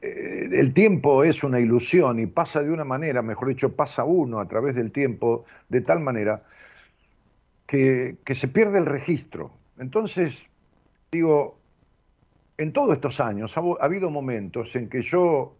Eh, 0.00 0.48
el 0.52 0.72
tiempo 0.72 1.22
es 1.22 1.44
una 1.44 1.60
ilusión 1.60 2.18
y 2.18 2.26
pasa 2.26 2.62
de 2.62 2.70
una 2.70 2.84
manera, 2.84 3.22
mejor 3.22 3.48
dicho, 3.48 3.74
pasa 3.74 4.04
uno 4.04 4.40
a 4.40 4.48
través 4.48 4.74
del 4.74 4.90
tiempo 4.90 5.44
de 5.68 5.80
tal 5.80 6.00
manera 6.00 6.42
que, 7.66 8.16
que 8.24 8.34
se 8.34 8.48
pierde 8.48 8.78
el 8.78 8.86
registro. 8.86 9.52
Entonces, 9.78 10.48
digo, 11.12 11.56
en 12.58 12.72
todos 12.72 12.94
estos 12.94 13.20
años 13.20 13.56
ha, 13.56 13.62
habido 13.80 14.10
momentos 14.10 14.74
en 14.76 14.88
que 14.88 15.02
yo 15.02 15.54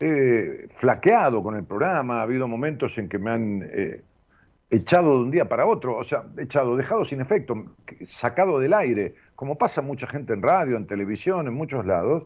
he 0.00 0.68
flaqueado 0.74 1.42
con 1.42 1.56
el 1.56 1.64
programa, 1.64 2.20
ha 2.20 2.22
habido 2.22 2.48
momentos 2.48 2.96
en 2.98 3.08
que 3.08 3.18
me 3.18 3.30
han 3.30 3.70
eh, 3.72 4.02
echado 4.72 5.18
de 5.18 5.24
un 5.24 5.30
día 5.30 5.44
para 5.44 5.66
otro, 5.66 5.98
o 5.98 6.02
sea, 6.02 6.24
echado, 6.38 6.76
dejado 6.76 7.04
sin 7.04 7.20
efecto, 7.20 7.54
sacado 8.06 8.58
del 8.58 8.72
aire, 8.72 9.14
como 9.36 9.58
pasa 9.58 9.82
mucha 9.82 10.06
gente 10.06 10.32
en 10.32 10.42
radio, 10.42 10.78
en 10.78 10.86
televisión, 10.86 11.46
en 11.46 11.52
muchos 11.52 11.84
lados. 11.84 12.24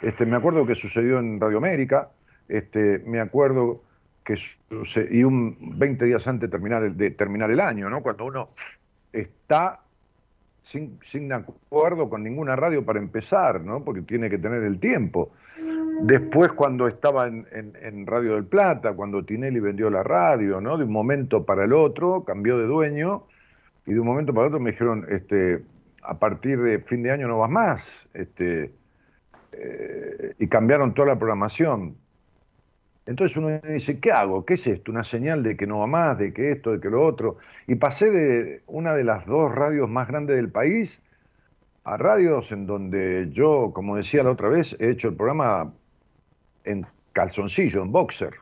Este, 0.00 0.24
me 0.24 0.36
acuerdo 0.36 0.66
que 0.66 0.74
sucedió 0.74 1.18
en 1.18 1.38
Radio 1.38 1.58
América, 1.58 2.08
este, 2.48 3.00
me 3.00 3.20
acuerdo 3.20 3.82
que 4.24 4.36
y 5.10 5.22
un 5.22 5.56
20 5.78 6.06
días 6.06 6.26
antes 6.26 6.48
de 6.48 6.50
terminar 6.50 6.82
el, 6.82 6.96
de 6.96 7.10
terminar 7.10 7.50
el 7.50 7.60
año, 7.60 7.90
¿no? 7.90 8.02
Cuando 8.02 8.24
uno 8.24 8.48
está 9.12 9.80
sin, 10.62 10.98
sin 11.02 11.30
acuerdo 11.30 12.08
con 12.08 12.22
ninguna 12.22 12.56
radio 12.56 12.84
para 12.84 13.00
empezar, 13.00 13.60
¿no? 13.60 13.84
Porque 13.84 14.00
tiene 14.00 14.30
que 14.30 14.38
tener 14.38 14.62
el 14.62 14.80
tiempo. 14.80 15.32
Después 16.02 16.52
cuando 16.52 16.88
estaba 16.88 17.26
en, 17.28 18.06
Radio 18.06 18.34
del 18.34 18.44
Plata, 18.44 18.94
cuando 18.94 19.24
Tinelli 19.24 19.60
vendió 19.60 19.90
la 19.90 20.02
radio, 20.02 20.60
¿no? 20.60 20.76
De 20.76 20.84
un 20.84 20.92
momento 20.92 21.44
para 21.44 21.64
el 21.64 21.72
otro, 21.72 22.24
cambió 22.24 22.58
de 22.58 22.66
dueño, 22.66 23.24
y 23.86 23.92
de 23.92 24.00
un 24.00 24.06
momento 24.06 24.32
para 24.32 24.46
el 24.46 24.52
otro 24.52 24.60
me 24.60 24.72
dijeron, 24.72 25.06
este, 25.08 25.62
a 26.02 26.18
partir 26.18 26.60
de 26.60 26.80
fin 26.80 27.02
de 27.02 27.12
año 27.12 27.28
no 27.28 27.38
vas 27.38 27.50
más, 27.50 28.08
este, 28.14 28.72
eh, 29.52 30.34
y 30.38 30.48
cambiaron 30.48 30.94
toda 30.94 31.08
la 31.08 31.18
programación. 31.18 31.96
Entonces 33.06 33.36
uno 33.36 33.60
dice, 33.60 33.98
¿qué 33.98 34.12
hago? 34.12 34.44
¿Qué 34.44 34.54
es 34.54 34.66
esto? 34.66 34.92
¿Una 34.92 35.04
señal 35.04 35.42
de 35.42 35.56
que 35.56 35.66
no 35.66 35.80
va 35.80 35.86
más, 35.86 36.18
de 36.18 36.32
que 36.32 36.52
esto, 36.52 36.72
de 36.72 36.80
que 36.80 36.88
lo 36.88 37.04
otro? 37.04 37.38
Y 37.66 37.74
pasé 37.74 38.10
de 38.10 38.62
una 38.66 38.94
de 38.94 39.04
las 39.04 39.26
dos 39.26 39.52
radios 39.52 39.88
más 39.88 40.08
grandes 40.08 40.36
del 40.36 40.50
país 40.50 41.02
a 41.84 41.96
radios 41.96 42.52
en 42.52 42.66
donde 42.66 43.30
yo, 43.32 43.72
como 43.74 43.96
decía 43.96 44.22
la 44.22 44.30
otra 44.30 44.48
vez, 44.48 44.76
he 44.80 44.90
hecho 44.90 45.08
el 45.08 45.14
programa 45.14 45.72
en 46.64 46.86
calzoncillo, 47.12 47.82
en 47.82 47.92
boxer, 47.92 48.34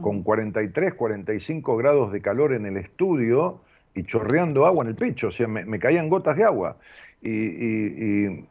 con 0.00 0.22
43, 0.22 0.94
45 0.94 1.76
grados 1.76 2.12
de 2.12 2.20
calor 2.20 2.52
en 2.52 2.66
el 2.66 2.76
estudio 2.76 3.60
y 3.94 4.04
chorreando 4.04 4.66
agua 4.66 4.84
en 4.84 4.90
el 4.90 4.96
pecho, 4.96 5.28
o 5.28 5.30
sea, 5.30 5.48
me, 5.48 5.78
caían 5.78 6.08
gotas 6.08 6.36
de 6.36 6.44
agua. 6.44 6.76
y 7.22 8.46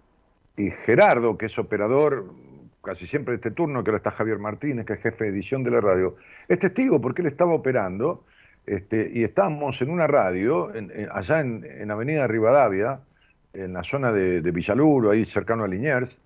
Gerardo, 0.86 1.38
que 1.38 1.46
es 1.46 1.58
operador 1.60 2.26
casi 2.86 3.08
siempre 3.08 3.36
este 3.36 3.52
turno, 3.52 3.84
que 3.84 3.90
ahora 3.90 3.98
está 3.98 4.12
Javier 4.12 4.40
Martínez, 4.40 4.86
que 4.86 4.94
es 4.94 5.02
jefe 5.02 5.26
de 5.26 5.32
edición 5.32 5.64
de 5.64 5.72
la 5.72 5.82
radio, 5.82 6.16
es 6.48 6.60
testigo 6.60 7.02
porque 7.02 7.22
él 7.22 7.28
estaba 7.28 7.54
operando 7.54 8.24
este, 8.66 9.12
y 9.14 9.24
estábamos 9.24 9.82
en 9.82 9.90
una 9.90 10.08
radio, 10.08 10.72
allá 11.12 11.42
en, 11.42 11.92
Avenida 11.92 12.28
Rivadavia, 12.28 13.00
en 13.56 13.74
la 13.74 13.84
zona 13.84 14.12
de, 14.12 14.40
Villaluro, 14.52 15.12
ahí 15.12 15.26
cercano 15.26 15.64
a 15.64 15.68
Liniers, 15.68 16.18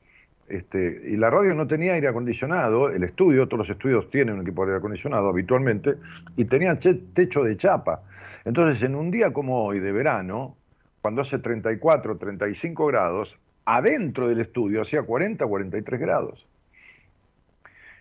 este, 0.48 1.02
y 1.06 1.16
la 1.16 1.30
radio 1.30 1.54
no 1.54 1.68
tenía 1.68 1.94
aire 1.94 2.08
acondicionado, 2.08 2.90
el 2.90 3.04
estudio, 3.04 3.48
todos 3.48 3.68
los 3.68 3.70
estudios 3.70 4.10
tienen 4.10 4.36
un 4.36 4.42
equipo 4.42 4.66
de 4.66 4.72
aire 4.72 4.80
acondicionado 4.80 5.30
habitualmente, 5.30 5.96
y 6.36 6.46
tenían 6.46 6.80
techo 6.80 7.44
de 7.44 7.56
chapa. 7.56 8.02
Entonces, 8.46 8.82
en 8.84 8.96
un 8.96 9.12
día 9.12 9.32
como 9.32 9.64
hoy, 9.64 9.80
de 9.80 9.92
verano, 9.92 10.58
cuando 11.02 11.22
hace 11.22 11.38
34, 11.38 12.18
35 12.18 12.86
grados, 12.88 13.38
adentro 13.66 14.28
del 14.28 14.42
estudio 14.42 14.82
hacía 14.82 15.04
40, 15.04 15.46
43 15.46 16.00
grados. 16.00 16.48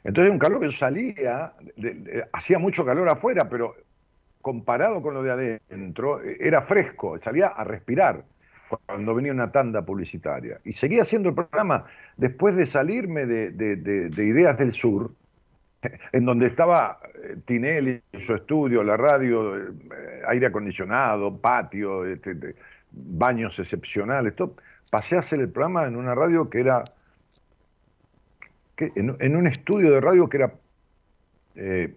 Entonces 0.05 0.33
un 0.33 0.39
calor 0.39 0.61
que 0.61 0.71
salía, 0.71 1.53
hacía 2.33 2.59
mucho 2.59 2.85
calor 2.85 3.09
afuera, 3.09 3.49
pero 3.49 3.77
comparado 4.41 5.03
con 5.03 5.15
lo 5.15 5.23
de 5.23 5.31
adentro, 5.31 6.23
era 6.23 6.63
fresco, 6.63 7.19
salía 7.19 7.49
a 7.49 7.65
respirar 7.65 8.25
cuando 8.69 9.15
venía 9.15 9.33
una 9.33 9.51
tanda 9.51 9.83
publicitaria. 9.83 10.61
Y 10.65 10.73
seguía 10.73 11.03
haciendo 11.03 11.31
el 11.31 11.35
programa 11.35 11.85
después 12.17 12.57
de 12.57 12.67
salirme 12.67 13.27
de, 13.27 14.11
Ideas 14.17 14.59
del 14.59 14.73
Sur, 14.73 15.13
en 16.13 16.25
donde 16.25 16.47
estaba 16.47 16.99
eh, 17.15 17.37
Tinelli, 17.45 18.01
su 18.19 18.35
estudio, 18.35 18.83
la 18.83 18.97
radio, 18.97 19.57
eh, 19.57 19.71
aire 20.29 20.47
acondicionado, 20.47 21.37
patio, 21.37 22.05
este, 22.05 22.55
baños 22.91 23.59
excepcionales, 23.59 24.35
todo 24.35 24.57
pasé 24.91 25.17
a 25.17 25.21
hacer 25.21 25.41
el 25.41 25.49
programa 25.51 25.87
en 25.87 25.97
una 25.97 26.15
radio 26.15 26.49
que 26.49 26.61
era, 26.61 26.85
en, 28.79 29.37
un 29.37 29.47
estudio 29.47 29.91
de 29.91 30.01
radio 30.01 30.29
que 30.29 30.37
era 30.39 30.55
eh, 31.57 31.95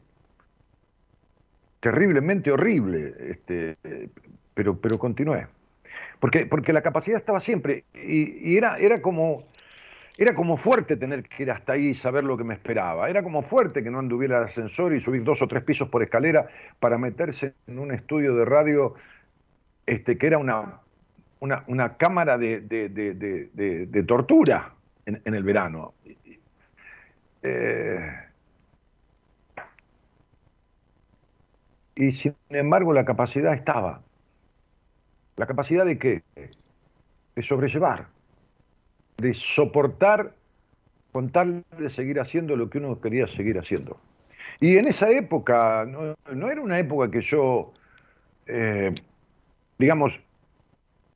terriblemente 1.79 2.51
horrible, 2.51 3.15
este, 3.19 3.77
pero, 4.53 4.77
pero 4.77 4.99
continué. 4.99 5.47
Porque, 6.21 6.45
porque 6.45 6.71
la 6.71 6.81
capacidad 6.81 7.17
estaba 7.17 7.41
siempre, 7.41 7.83
y, 7.93 8.55
era, 8.55 8.77
era 8.77 9.01
como... 9.01 9.43
Era 10.17 10.35
como 10.35 10.55
fuerte 10.55 10.97
tener 10.97 11.23
que 11.23 11.43
ir 11.43 11.51
hasta 11.51 11.73
ahí 11.73 11.87
y 11.87 11.93
saber 11.95 12.25
lo 12.25 12.37
que 12.37 12.43
me 12.43 12.53
esperaba. 12.53 13.09
Era 13.09 13.23
como 13.23 13.41
fuerte 13.41 13.81
que 13.81 13.89
no 13.89 13.97
anduviera 13.97 14.37
el 14.37 14.43
ascensor 14.43 14.93
y 14.93 14.99
subir 14.99 15.23
dos 15.23 15.41
o 15.41 15.47
tres 15.47 15.63
pisos 15.63 15.89
por 15.89 16.03
escalera 16.03 16.47
para 16.79 16.99
meterse 16.99 17.53
en 17.65 17.79
un 17.79 17.91
estudio 17.91 18.35
de 18.35 18.45
radio 18.45 18.93
este, 19.87 20.17
que 20.19 20.27
era 20.27 20.37
una 20.37 20.81
una, 21.41 21.97
cámara 21.97 22.37
de, 22.37 24.03
tortura 24.07 24.73
en, 25.05 25.33
el 25.33 25.43
verano. 25.43 25.93
Eh, 27.43 28.11
y 31.95 32.11
sin 32.11 32.35
embargo 32.49 32.93
la 32.93 33.05
capacidad 33.05 33.53
estaba. 33.53 34.01
¿La 35.37 35.45
capacidad 35.45 35.85
de 35.85 35.97
qué? 35.97 36.23
De 37.35 37.43
sobrellevar, 37.43 38.07
de 39.17 39.33
soportar 39.33 40.33
con 41.11 41.29
tal 41.29 41.63
de 41.77 41.89
seguir 41.89 42.19
haciendo 42.19 42.55
lo 42.55 42.69
que 42.69 42.77
uno 42.77 42.99
quería 43.01 43.27
seguir 43.27 43.57
haciendo. 43.57 43.97
Y 44.59 44.77
en 44.77 44.87
esa 44.87 45.09
época, 45.09 45.85
no, 45.85 46.49
era 46.49 46.61
una 46.61 46.79
época 46.79 47.11
que 47.11 47.21
yo, 47.21 47.73
eh, 48.45 48.93
digamos, 49.77 50.19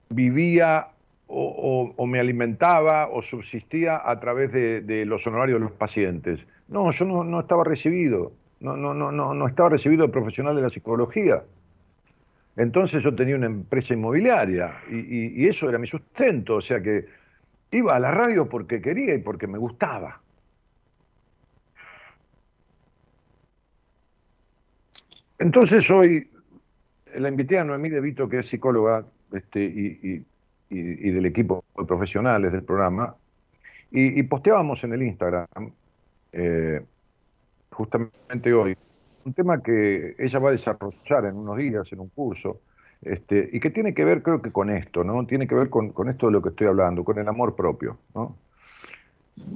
vivía 0.09 0.87
o, 1.27 2.05
me 2.07 2.19
alimentaba 2.19 3.07
o 3.07 3.21
subsistía 3.21 4.01
a 4.03 4.19
través 4.19 4.51
de, 4.51 5.05
los 5.05 5.25
honorarios 5.27 5.59
de 5.59 5.65
los 5.65 5.71
pacientes. 5.73 6.39
No, 6.67 6.91
yo 6.91 7.05
no, 7.05 7.39
estaba 7.39 7.63
recibido, 7.63 8.31
no, 8.59 8.75
no, 8.75 8.93
no, 8.93 9.11
no, 9.11 9.47
estaba 9.47 9.69
recibido 9.69 10.05
de 10.05 10.11
profesional 10.11 10.55
de 10.55 10.61
la 10.61 10.69
psicología. 10.69 11.43
Entonces 12.57 13.03
yo 13.03 13.13
tenía 13.13 13.35
una 13.35 13.47
empresa 13.47 13.93
inmobiliaria 13.93 14.81
y, 14.89 15.45
eso 15.45 15.67
era 15.69 15.77
mi 15.77 15.87
sustento, 15.87 16.55
o 16.55 16.61
sea 16.61 16.81
que 16.81 17.05
iba 17.71 17.95
a 17.95 17.99
la 17.99 18.11
radio 18.11 18.47
porque 18.47 18.81
quería 18.81 19.13
y 19.13 19.19
porque 19.19 19.47
me 19.47 19.57
gustaba. 19.57 20.21
Entonces 25.37 25.89
hoy 25.91 26.29
la 27.15 27.27
invité 27.27 27.59
a 27.59 27.65
Noemí 27.65 27.89
De 27.89 27.99
Vito, 27.99 28.29
que 28.29 28.39
es 28.39 28.47
psicóloga 28.47 29.05
este, 29.33 29.61
y, 29.63 30.25
del 30.69 31.25
equipo 31.25 31.63
de 31.77 31.85
profesionales 31.85 32.51
del 32.51 32.63
programa, 32.63 33.15
y, 33.91 34.23
posteábamos 34.23 34.83
en 34.83 34.93
el 34.93 35.03
Instagram, 35.03 35.47
eh, 36.31 36.81
justamente 37.71 38.53
hoy, 38.53 38.75
un 39.25 39.33
tema 39.33 39.61
que 39.61 40.15
ella 40.19 40.39
va 40.39 40.49
a 40.49 40.51
desarrollar 40.51 41.25
en 41.25 41.35
unos 41.35 41.57
días 41.57 41.91
en 41.91 41.99
un 41.99 42.09
curso, 42.09 42.61
este, 43.01 43.49
y 43.51 43.59
que 43.59 43.71
tiene 43.71 43.93
que 43.93 44.05
ver, 44.05 44.21
creo 44.21 44.41
que 44.41 44.51
con 44.51 44.69
esto, 44.69 45.03
¿no? 45.03 45.25
Tiene 45.25 45.47
que 45.47 45.55
ver 45.55 45.69
con, 45.69 45.91
esto 46.09 46.27
de 46.27 46.31
lo 46.31 46.41
que 46.41 46.49
estoy 46.49 46.67
hablando, 46.67 47.03
con 47.03 47.17
el 47.17 47.27
amor 47.27 47.55
propio, 47.55 47.97
¿no? 48.13 48.35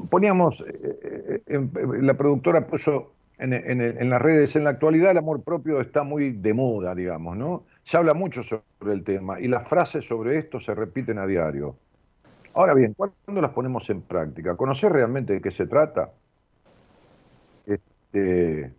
Poníamos, 0.10 0.64
eh, 0.68 1.42
eh, 1.46 1.68
la 2.02 2.16
productora 2.16 2.68
puso 2.68 3.14
en, 3.38 4.10
las 4.10 4.22
redes, 4.22 4.56
en 4.56 4.66
la 4.66 4.72
actualidad 4.72 5.12
el 5.12 5.20
amor 5.20 5.42
propio 5.42 5.80
está 5.80 6.04
muy 6.04 6.32
de 6.32 6.54
moda, 6.54 6.94
digamos, 6.94 7.38
¿no? 7.38 7.64
Se 7.84 7.96
habla 7.96 8.14
mucho 8.14 8.44
sobre 8.44 8.64
el 8.94 9.04
tema 9.04 9.40
y 9.40 9.48
las 9.48 9.68
frases 9.70 10.06
sobre 10.06 10.38
esto 10.38 10.60
se 10.60 10.76
repiten 10.76 11.18
a 11.18 11.26
diario. 11.26 11.76
Ahora 12.54 12.74
bien, 12.74 12.94
¿cuándo 12.94 13.42
las 13.42 13.52
ponemos 13.52 13.90
en 13.90 14.02
práctica? 14.02 14.58
¿Conocer 14.58 14.92
realmente 14.92 15.34
de 15.34 15.42
qué 15.42 15.52
se 15.52 15.68
trata? 15.68 16.12
Este, 17.66 18.74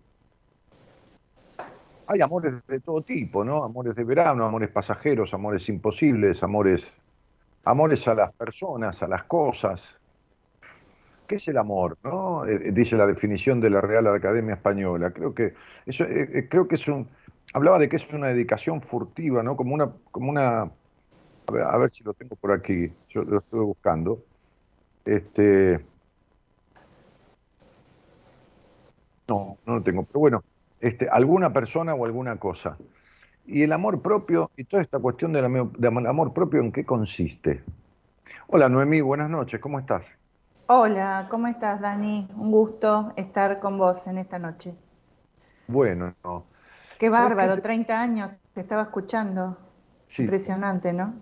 hay 2.11 2.21
amores 2.21 2.55
de 2.67 2.81
todo 2.81 3.03
tipo, 3.03 3.45
¿no? 3.45 3.63
Amores 3.63 3.95
de 3.95 4.05
verano, 4.05 4.45
amores 4.45 4.69
pasajeros, 4.71 5.33
amores 5.33 5.69
imposibles, 5.69 6.43
amores, 6.43 6.97
amores 7.65 8.07
a 8.09 8.15
las 8.15 8.33
personas, 8.33 9.03
a 9.03 9.09
las 9.09 9.25
cosas, 9.25 10.01
¿Qué 11.31 11.37
es 11.37 11.47
el 11.47 11.59
amor? 11.59 11.97
¿no? 12.03 12.45
Eh, 12.45 12.57
eh, 12.57 12.73
dice 12.73 12.97
la 12.97 13.07
definición 13.07 13.61
de 13.61 13.71
la 13.71 13.81
Real 13.81 14.05
Academia 14.09 14.55
Española. 14.55 15.13
Creo 15.13 15.33
que 15.33 15.55
eso, 15.87 16.03
eh, 16.03 16.49
creo 16.51 16.67
que 16.67 16.75
es 16.75 16.89
un. 16.89 17.07
Hablaba 17.55 17.79
de 17.79 17.89
que 17.89 17.95
es 17.95 18.13
una 18.13 18.27
dedicación 18.27 18.83
furtiva, 18.83 19.41
¿no? 19.41 19.57
Como 19.57 19.73
una, 19.73 19.93
como 20.11 20.29
una. 20.29 20.63
A 20.63 21.79
ver, 21.79 21.93
si 21.93 22.03
lo 22.03 22.15
tengo 22.15 22.35
por 22.35 22.51
aquí. 22.51 22.93
Yo 23.11 23.23
lo 23.23 23.39
estoy 23.39 23.61
buscando. 23.61 24.25
Este. 25.05 25.79
No, 29.29 29.57
no 29.67 29.77
lo 29.77 29.83
tengo. 29.85 30.03
Pero 30.03 30.19
bueno, 30.19 30.43
este, 30.81 31.09
alguna 31.09 31.53
persona 31.53 31.95
o 31.95 32.05
alguna 32.05 32.37
cosa. 32.37 32.77
Y 33.47 33.63
el 33.63 33.73
amor 33.73 34.01
propio, 34.03 34.51
y 34.57 34.65
toda 34.65 34.83
esta 34.83 34.99
cuestión 34.99 35.33
del 35.33 35.45
amor 36.07 36.33
propio, 36.33 36.61
¿en 36.61 36.73
qué 36.73 36.85
consiste? 36.85 37.63
Hola 38.49 38.69
Noemí, 38.69 39.01
buenas 39.01 39.31
noches, 39.31 39.61
¿cómo 39.61 39.79
estás? 39.79 40.07
Hola, 40.67 41.27
¿cómo 41.29 41.49
estás, 41.49 41.81
Dani? 41.81 42.29
Un 42.37 42.53
gusto 42.53 43.13
estar 43.17 43.59
con 43.59 43.77
vos 43.77 44.07
en 44.07 44.19
esta 44.19 44.39
noche. 44.39 44.75
Bueno, 45.67 46.15
no. 46.23 46.45
Qué 46.99 47.09
bárbaro, 47.11 47.61
30 47.61 48.01
años, 48.01 48.31
te 48.55 48.61
estaba 48.61 48.83
escuchando. 48.83 49.59
Impresionante, 50.19 50.93
¿no? 50.93 51.15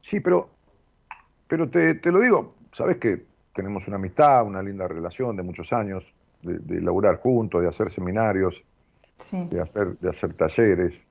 Sí, 0.00 0.20
pero, 0.20 0.48
pero 1.48 1.68
te, 1.68 2.00
lo 2.10 2.20
digo, 2.20 2.54
sabes 2.72 2.98
que 2.98 3.26
tenemos 3.54 3.86
una 3.86 3.96
amistad, 3.96 4.44
una 4.44 4.62
linda 4.62 4.86
relación 4.86 5.36
de 5.36 5.42
muchos 5.42 5.72
años, 5.72 6.04
de, 6.46 6.58
de 6.58 6.80
laburar 6.80 7.16
juntos, 7.16 7.60
de 7.62 7.68
hacer 7.68 7.90
seminarios, 7.90 8.62
de, 9.50 9.60
hacer, 9.60 9.98
de 9.98 10.10
hacer 10.10 10.34
talleres. 10.34 11.06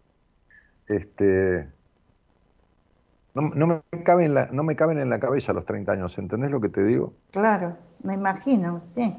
Este, 0.87 1.67
no, 3.33 3.67
me 3.67 4.03
caben 4.03 4.33
la, 4.33 4.47
no 4.47 4.63
me 4.63 4.75
caben 4.75 4.99
en 4.99 5.09
la 5.09 5.19
cabeza 5.19 5.53
los 5.53 5.65
30 5.65 5.91
años, 5.91 6.17
¿entendés 6.17 6.51
lo 6.51 6.61
que 6.61 6.69
te 6.69 6.83
digo? 6.83 7.13
Claro, 7.31 7.77
me 8.03 8.13
imagino, 8.13 8.81
sí. 8.83 9.17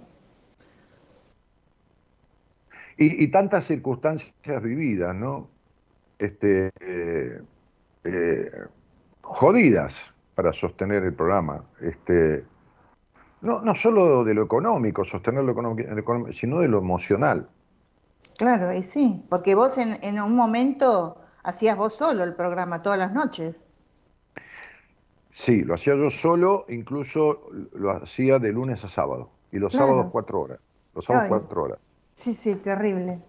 Y, 2.98 3.26
tantas 3.28 3.66
circunstancias 3.66 4.62
vividas, 4.62 5.14
¿no? 5.14 5.50
Este, 6.18 6.70
eh, 6.80 7.42
eh, 8.04 8.50
jodidas 9.20 10.14
para 10.34 10.54
sostener 10.54 11.04
el 11.04 11.12
programa. 11.12 11.62
Este, 11.82 12.46
no, 13.40 13.60
no 13.60 13.74
solo 13.74 14.24
de 14.24 14.34
lo 14.34 14.42
económico, 14.42 15.04
sostener 15.04 15.44
lo 15.44 15.52
económico, 15.52 16.32
sino 16.32 16.60
de 16.60 16.68
lo 16.68 16.78
emocional. 16.78 17.48
Claro, 18.38 18.72
y 18.72 18.82
sí, 18.82 19.24
porque 19.28 19.54
vos 19.54 19.78
en, 19.78 19.98
en 20.02 20.20
un 20.20 20.36
momento 20.36 21.18
hacías 21.42 21.76
vos 21.76 21.94
solo 21.94 22.24
el 22.24 22.34
programa 22.34 22.82
todas 22.82 22.98
las 22.98 23.12
noches. 23.12 23.64
Sí, 25.30 25.62
lo 25.62 25.74
hacía 25.74 25.94
yo 25.94 26.08
solo, 26.08 26.64
incluso 26.68 27.50
lo 27.72 27.90
hacía 27.90 28.38
de 28.38 28.52
lunes 28.52 28.82
a 28.84 28.88
sábado. 28.88 29.30
Y 29.52 29.58
los 29.58 29.72
sábados 29.72 30.06
cuatro 30.10 30.40
horas. 30.40 30.58
Los 30.94 31.04
sábados 31.04 31.28
cuatro 31.28 31.62
horas. 31.62 31.78
Sí, 32.14 32.34
sí, 32.34 32.54
terrible. 32.56 33.20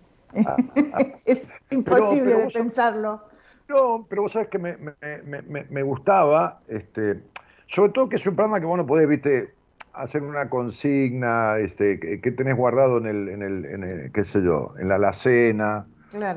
Ah, 0.46 0.56
ah. 0.94 0.98
es 1.26 1.54
imposible 1.70 2.36
de 2.36 2.48
pensarlo. 2.48 3.22
No, 3.68 4.06
pero 4.10 4.22
vos 4.22 4.32
sabés 4.32 4.48
que 4.48 4.58
me, 4.58 5.84
gustaba, 5.84 6.62
este, 6.70 7.22
sobre 7.68 7.92
todo 7.92 8.08
que 8.08 8.16
es 8.16 8.26
un 8.26 8.36
programa 8.36 8.62
que 8.62 8.66
vos 8.66 8.78
no 8.78 8.86
podés, 8.86 9.08
viste, 9.10 9.54
hacer 9.98 10.24
una 10.24 10.50
consigna, 10.50 11.58
este, 11.60 12.00
que, 12.00 12.32
tenés 12.32 12.56
guardado 12.56 12.98
en 12.98 13.06
el, 13.08 13.30
en 13.30 13.84
el, 13.84 14.12
qué 14.12 14.24
sé 14.24 14.42
yo, 14.44 14.74
en 14.80 14.90
la 14.90 14.96
alacena, 14.96 15.88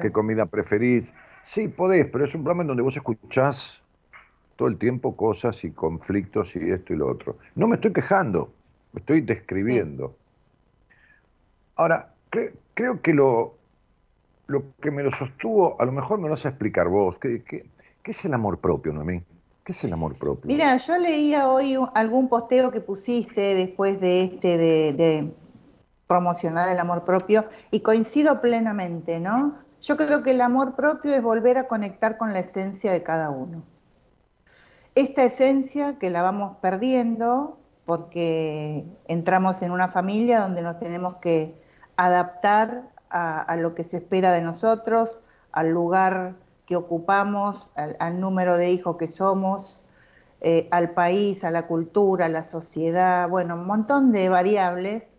qué 0.00 0.10
comida 0.10 0.46
preferís. 0.46 1.12
Sí, 1.44 1.68
podés, 1.68 2.06
pero 2.06 2.24
es 2.24 2.34
un 2.34 2.42
programa 2.42 2.62
en 2.62 2.68
donde 2.68 2.82
vos 2.82 2.96
escuchás 2.96 3.82
todo 4.56 4.68
el 4.68 4.76
tiempo 4.76 5.16
cosas 5.16 5.64
y 5.64 5.70
conflictos 5.70 6.54
y 6.54 6.70
esto 6.70 6.92
y 6.92 6.96
lo 6.96 7.08
otro. 7.08 7.38
No 7.54 7.66
me 7.66 7.76
estoy 7.76 7.92
quejando, 7.92 8.52
me 8.92 9.00
estoy 9.00 9.20
describiendo. 9.22 10.14
Ahora, 11.76 12.12
creo 12.74 13.00
que 13.00 13.14
lo, 13.14 13.54
lo 14.46 14.64
que 14.82 14.90
me 14.90 15.02
lo 15.02 15.10
sostuvo, 15.10 15.80
a 15.80 15.84
lo 15.84 15.92
mejor 15.92 16.18
me 16.18 16.24
lo 16.24 16.30
vas 16.30 16.44
a 16.44 16.50
explicar 16.50 16.88
vos. 16.88 17.16
¿Qué, 17.18 17.42
qué, 17.42 17.64
es 18.04 18.24
el 18.24 18.34
amor 18.34 18.58
propio, 18.58 18.92
Noemí? 18.92 19.22
¿Qué 19.70 19.76
es 19.76 19.84
el 19.84 19.92
amor 19.92 20.16
propio? 20.18 20.48
Mira, 20.48 20.76
yo 20.76 20.98
leía 20.98 21.48
hoy 21.48 21.78
algún 21.94 22.28
posteo 22.28 22.72
que 22.72 22.80
pusiste 22.80 23.54
después 23.54 24.00
de 24.00 24.24
este 24.24 24.58
de, 24.58 24.92
de 24.92 25.34
promocionar 26.08 26.68
el 26.68 26.78
amor 26.80 27.04
propio 27.04 27.44
y 27.70 27.80
coincido 27.80 28.40
plenamente, 28.40 29.20
¿no? 29.20 29.56
Yo 29.80 29.96
creo 29.96 30.22
que 30.22 30.32
el 30.32 30.40
amor 30.40 30.74
propio 30.74 31.14
es 31.14 31.22
volver 31.22 31.56
a 31.56 31.68
conectar 31.68 32.18
con 32.18 32.32
la 32.32 32.40
esencia 32.40 32.90
de 32.92 33.02
cada 33.02 33.30
uno 33.30 33.62
esta 34.94 35.24
esencia 35.24 35.98
que 35.98 36.10
la 36.10 36.22
vamos 36.22 36.56
perdiendo 36.60 37.58
porque 37.84 38.84
entramos 39.08 39.62
en 39.62 39.72
una 39.72 39.88
familia 39.88 40.40
donde 40.40 40.62
nos 40.62 40.78
tenemos 40.78 41.16
que 41.16 41.60
adaptar 41.96 42.90
a, 43.08 43.56
lo 43.56 43.74
que 43.74 43.82
se 43.82 43.96
espera 43.96 44.30
de 44.32 44.40
nosotros, 44.40 45.20
al 45.50 45.70
lugar 45.70 46.36
que 46.70 46.76
ocupamos, 46.76 47.68
al, 47.74 48.20
número 48.20 48.56
de 48.56 48.70
hijos 48.70 48.96
que 48.96 49.08
somos, 49.08 49.82
eh, 50.40 50.68
al 50.70 50.90
país, 50.90 51.42
a 51.42 51.50
la 51.50 51.66
cultura, 51.66 52.26
a 52.26 52.28
la 52.28 52.44
sociedad, 52.44 53.28
bueno, 53.28 53.56
un 53.56 53.66
montón 53.66 54.12
de 54.12 54.28
variables 54.28 55.18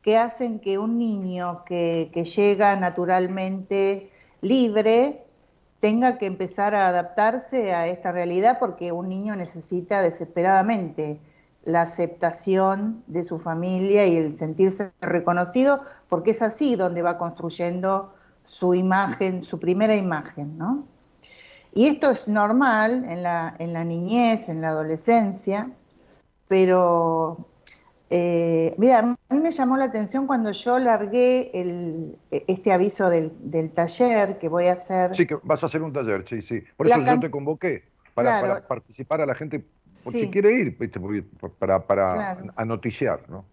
que 0.00 0.16
hacen 0.16 0.58
que 0.58 0.78
un 0.78 0.98
niño 0.98 1.66
que 1.66 2.10
llega 2.34 2.74
naturalmente 2.76 4.10
libre 4.40 5.26
tenga 5.80 6.16
que 6.16 6.24
empezar 6.24 6.74
a 6.74 6.88
adaptarse 6.88 7.74
a 7.74 7.88
esta 7.88 8.10
realidad 8.10 8.56
porque 8.58 8.90
un 8.90 9.10
niño 9.10 9.36
necesita 9.36 10.00
desesperadamente 10.00 11.20
la 11.62 11.82
aceptación 11.82 13.04
de 13.06 13.22
su 13.22 13.38
familia 13.38 14.06
y 14.06 14.16
el 14.16 14.38
sentirse 14.38 14.92
reconocido, 15.02 15.82
porque 16.08 16.30
es 16.30 16.40
así 16.40 16.74
donde 16.74 17.02
va 17.02 17.18
construyendo 17.18 18.14
su 18.46 18.74
imagen, 18.74 19.42
su 19.42 19.58
primera 19.58 19.94
imagen, 19.94 20.56
¿no? 20.56 20.86
Y 21.74 21.88
esto 21.88 22.10
es 22.10 22.26
normal 22.26 23.04
en 23.04 23.22
la, 23.22 23.54
en 23.58 23.74
la 23.74 23.84
niñez, 23.84 24.48
en 24.48 24.62
la 24.62 24.68
adolescencia, 24.68 25.70
pero 26.48 27.46
eh, 28.08 28.74
mira, 28.78 29.00
a 29.00 29.34
mí 29.34 29.40
me 29.40 29.50
llamó 29.50 29.76
la 29.76 29.86
atención 29.86 30.26
cuando 30.26 30.52
yo 30.52 30.78
largué 30.78 31.50
el, 31.52 32.16
este 32.30 32.72
aviso 32.72 33.10
del, 33.10 33.30
taller 33.74 34.38
que 34.38 34.48
voy 34.48 34.68
a 34.68 34.72
hacer. 34.72 35.14
Sí, 35.14 35.26
que 35.26 35.36
vas 35.42 35.62
a 35.62 35.66
hacer 35.66 35.82
un 35.82 35.92
taller, 35.92 36.24
sí, 36.26 36.40
sí. 36.40 36.62
Por 36.76 36.86
eso 36.86 37.02
yo 37.04 37.20
te 37.20 37.30
convoqué, 37.30 37.84
para, 38.14 38.66
participar 38.66 39.20
a 39.20 39.26
la 39.26 39.34
gente, 39.34 39.62
porque 40.04 40.30
quiere 40.30 40.52
ir, 40.52 40.78
para, 41.58 41.86
para 41.86 42.38
anoticiar, 42.56 43.28
¿no? 43.28 43.44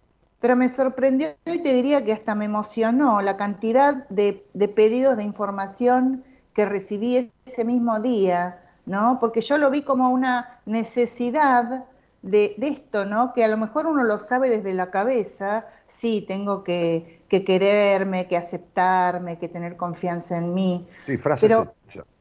Pero 0.44 0.58
me 0.58 0.68
sorprendió 0.68 1.30
y 1.46 1.60
te 1.60 1.72
diría 1.72 2.04
que 2.04 2.12
hasta 2.12 2.36
me 2.36 2.44
emocionó 2.44 3.22
la 3.22 3.38
cantidad 3.38 4.06
de, 4.10 4.46
de 4.54 4.68
pedidos 4.68 5.16
de 5.16 5.24
información 5.24 6.26
que 6.54 6.66
recibí 6.66 7.32
ese 7.46 7.64
mismo 7.64 8.02
día, 8.02 8.62
¿no? 8.86 9.20
Porque 9.22 9.40
yo 9.40 9.58
lo 9.58 9.72
vi 9.72 9.84
como 9.84 10.10
una 10.10 10.60
necesidad 10.66 11.86
de, 12.24 12.56
esto, 12.60 13.06
¿no? 13.06 13.32
Que 13.32 13.46
a 13.46 13.48
lo 13.48 13.56
mejor 13.56 13.86
uno 13.86 14.04
lo 14.04 14.20
sabe 14.20 14.50
desde 14.50 14.74
la 14.74 14.92
cabeza, 14.92 15.66
sí, 15.88 16.26
tengo 16.28 16.66
que, 16.66 17.22
quererme, 17.30 18.28
que 18.28 18.36
aceptarme, 18.36 19.40
que 19.40 19.48
tener 19.48 19.78
confianza 19.78 20.38
en 20.38 20.54
mí. 20.54 20.86
Sí, 21.06 21.16
frase 21.16 21.48
pero, 21.48 21.74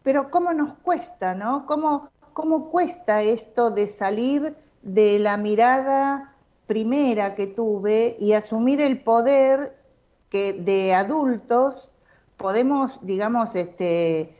pero 0.04 0.30
¿cómo 0.30 0.52
nos 0.52 0.76
cuesta, 0.76 1.34
¿no? 1.34 1.66
¿Cómo, 1.66 2.08
¿Cómo 2.34 2.70
cuesta 2.70 3.20
esto 3.20 3.72
de 3.72 3.88
salir 3.88 4.54
de 4.82 5.18
la 5.18 5.36
mirada 5.36 6.31
primera 6.72 7.34
que 7.34 7.48
tuve 7.48 8.16
y 8.18 8.32
asumir 8.32 8.80
el 8.80 9.02
poder 9.02 9.76
que 10.30 10.54
de 10.54 10.94
adultos 10.94 11.92
podemos, 12.38 12.98
digamos, 13.02 13.54
este, 13.54 14.34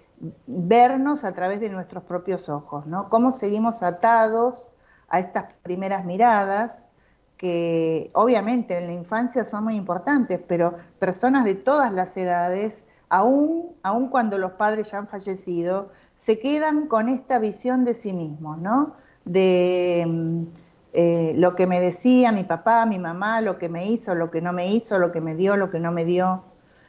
vernos 0.47 1.25
a 1.25 1.33
través 1.33 1.61
de 1.61 1.69
nuestros 1.69 2.05
propios 2.05 2.49
ojos, 2.49 2.87
¿no? 2.87 3.11
Cómo 3.11 3.33
seguimos 3.33 3.83
atados 3.83 4.73
a 5.11 5.21
estas 5.21 5.53
primeras 5.63 6.07
miradas 6.07 6.89
que 7.37 8.11
obviamente 8.15 8.79
en 8.79 8.87
la 8.87 8.95
infancia 8.95 9.45
son 9.45 9.65
muy 9.65 9.77
importantes, 9.77 10.41
pero 10.49 10.75
personas 10.99 11.45
de 11.45 11.55
todas 11.55 11.93
las 11.93 12.17
edades, 12.17 12.87
aún, 13.11 13.77
aún 13.83 14.09
cuando 14.09 14.39
los 14.39 14.53
padres 14.53 14.91
ya 14.91 14.97
han 14.97 15.07
fallecido, 15.07 15.91
se 16.17 16.39
quedan 16.39 16.87
con 16.87 17.11
esta 17.11 17.39
visión 17.39 17.85
de 17.85 17.93
sí 17.93 18.15
mismos, 18.15 18.57
¿no? 18.57 18.95
De 19.27 20.47
eh, 20.93 21.33
lo 21.37 21.55
que 21.55 21.67
me 21.67 21.81
decía 21.81 22.33
mi 22.33 22.45
papá, 22.45 22.85
mi 22.87 22.99
mamá, 22.99 23.41
lo 23.41 23.59
que 23.59 23.69
me 23.69 23.87
hizo, 23.87 24.15
lo 24.15 24.31
que 24.31 24.41
no 24.41 24.53
me 24.53 24.73
hizo, 24.73 24.99
lo 24.99 25.11
que 25.11 25.21
me 25.21 25.35
dio, 25.35 25.57
lo 25.57 25.71
que 25.71 25.81
no 25.81 25.93
me 25.93 26.05
dio. 26.05 26.45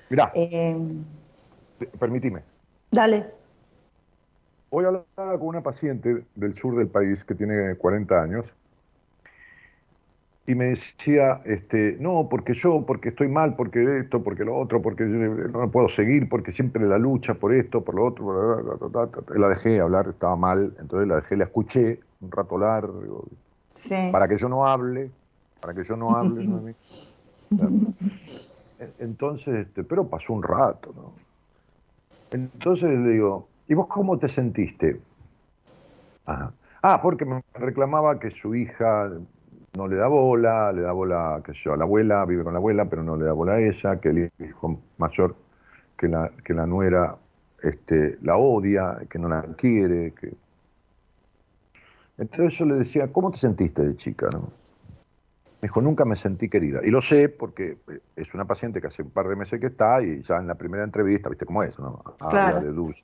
Mirá, 0.10 0.32
eh, 0.36 0.78
permíteme. 2.00 2.42
Dale. 2.92 3.28
Hoy 4.70 4.86
hablaba 4.86 5.40
con 5.40 5.48
una 5.48 5.62
paciente 5.62 6.26
del 6.36 6.56
sur 6.56 6.76
del 6.76 6.88
país 6.88 7.24
que 7.24 7.36
tiene 7.36 7.76
40 7.76 8.22
años 8.22 8.46
y 10.46 10.56
me 10.56 10.66
decía, 10.66 11.42
este, 11.46 11.96
no, 12.00 12.28
porque 12.30 12.54
yo, 12.54 12.86
porque 12.86 13.10
estoy 13.10 13.30
mal, 13.30 13.56
porque 13.56 14.00
esto, 14.00 14.22
porque 14.24 14.44
lo 14.44 14.58
otro, 14.58 14.82
porque 14.82 15.06
no 15.06 15.72
puedo 15.72 15.88
seguir, 15.88 16.28
porque 16.28 16.52
siempre 16.52 16.86
la 16.86 16.98
lucha 16.98 17.36
por 17.36 17.54
esto, 17.54 17.82
por 17.84 17.96
lo 17.96 18.06
otro, 18.06 18.82
la 19.36 19.50
dejé 19.50 19.80
hablar, 19.80 20.10
estaba 20.10 20.36
mal, 20.36 20.76
entonces 20.80 21.08
la 21.08 21.16
dejé, 21.16 21.38
la 21.38 21.46
escuché 21.46 22.00
un 22.20 22.32
rato 22.32 22.58
largo, 22.58 23.26
para 24.12 24.28
que 24.28 24.38
yo 24.38 24.50
no 24.50 24.66
hable, 24.66 25.12
para 25.60 25.74
que 25.74 25.84
yo 25.84 25.96
no 25.96 26.16
hable. 26.16 26.76
Entonces, 29.00 29.68
este, 29.68 29.84
pero 29.84 30.08
pasó 30.08 30.34
un 30.34 30.44
rato, 30.44 30.94
¿no? 30.96 31.14
Entonces 32.32 32.90
le 32.90 33.12
digo, 33.12 33.48
¿y 33.68 33.74
vos 33.76 33.88
cómo 33.88 34.18
te 34.18 34.28
sentiste? 34.28 35.00
Ah, 36.26 37.02
porque 37.02 37.26
me 37.26 37.44
reclamaba 37.54 38.20
que 38.20 38.32
su 38.32 38.56
hija 38.56 39.12
no 39.78 39.88
le 39.88 39.96
da 39.96 40.08
bola, 40.08 40.72
le 40.72 40.82
da 40.82 40.92
bola, 40.92 41.42
qué 41.46 41.54
sé 41.54 41.60
yo, 41.66 41.74
a 41.74 41.78
la 41.78 41.84
abuela, 41.84 42.26
vive 42.26 42.44
con 42.44 42.54
la 42.54 42.60
abuela, 42.60 42.86
pero 42.86 43.04
no 43.04 43.16
le 43.16 43.26
da 43.26 43.34
bola 43.34 43.54
a 43.54 43.62
ella, 43.62 44.00
que 44.00 44.10
el 44.10 44.32
hijo 44.40 44.80
mayor 44.98 45.36
que 45.98 46.08
la, 46.08 46.32
que 46.44 46.54
la 46.54 46.66
nuera 46.66 47.16
este, 47.62 48.18
la 48.22 48.36
odia, 48.36 48.98
que 49.10 49.18
no 49.18 49.30
la 49.30 49.44
quiere. 49.58 50.12
Que... 50.12 50.34
Entonces 52.18 52.58
yo 52.58 52.66
le 52.66 52.76
decía, 52.76 53.12
¿cómo 53.12 53.32
te 53.32 53.38
sentiste 53.38 53.82
de 53.82 53.96
chica? 53.96 54.30
No? 54.32 54.52
Me 55.62 55.68
dijo, 55.68 55.82
nunca 55.82 56.06
me 56.06 56.16
sentí 56.16 56.50
querida. 56.50 56.82
Y 56.84 56.92
lo 56.92 57.02
sé 57.02 57.30
porque 57.30 57.78
es 58.16 58.34
una 58.34 58.46
paciente 58.46 58.82
que 58.82 58.88
hace 58.88 59.02
un 59.02 59.12
par 59.12 59.28
de 59.28 59.36
meses 59.36 59.60
que 59.60 59.68
está 59.68 60.02
y 60.02 60.22
ya 60.22 60.38
en 60.38 60.48
la 60.48 60.56
primera 60.56 60.84
entrevista, 60.84 61.30
viste 61.30 61.46
cómo 61.46 61.64
es, 61.64 61.80
¿no? 61.80 62.04
Habla 62.20 62.60
de 62.60 62.72
dulce. 62.72 63.04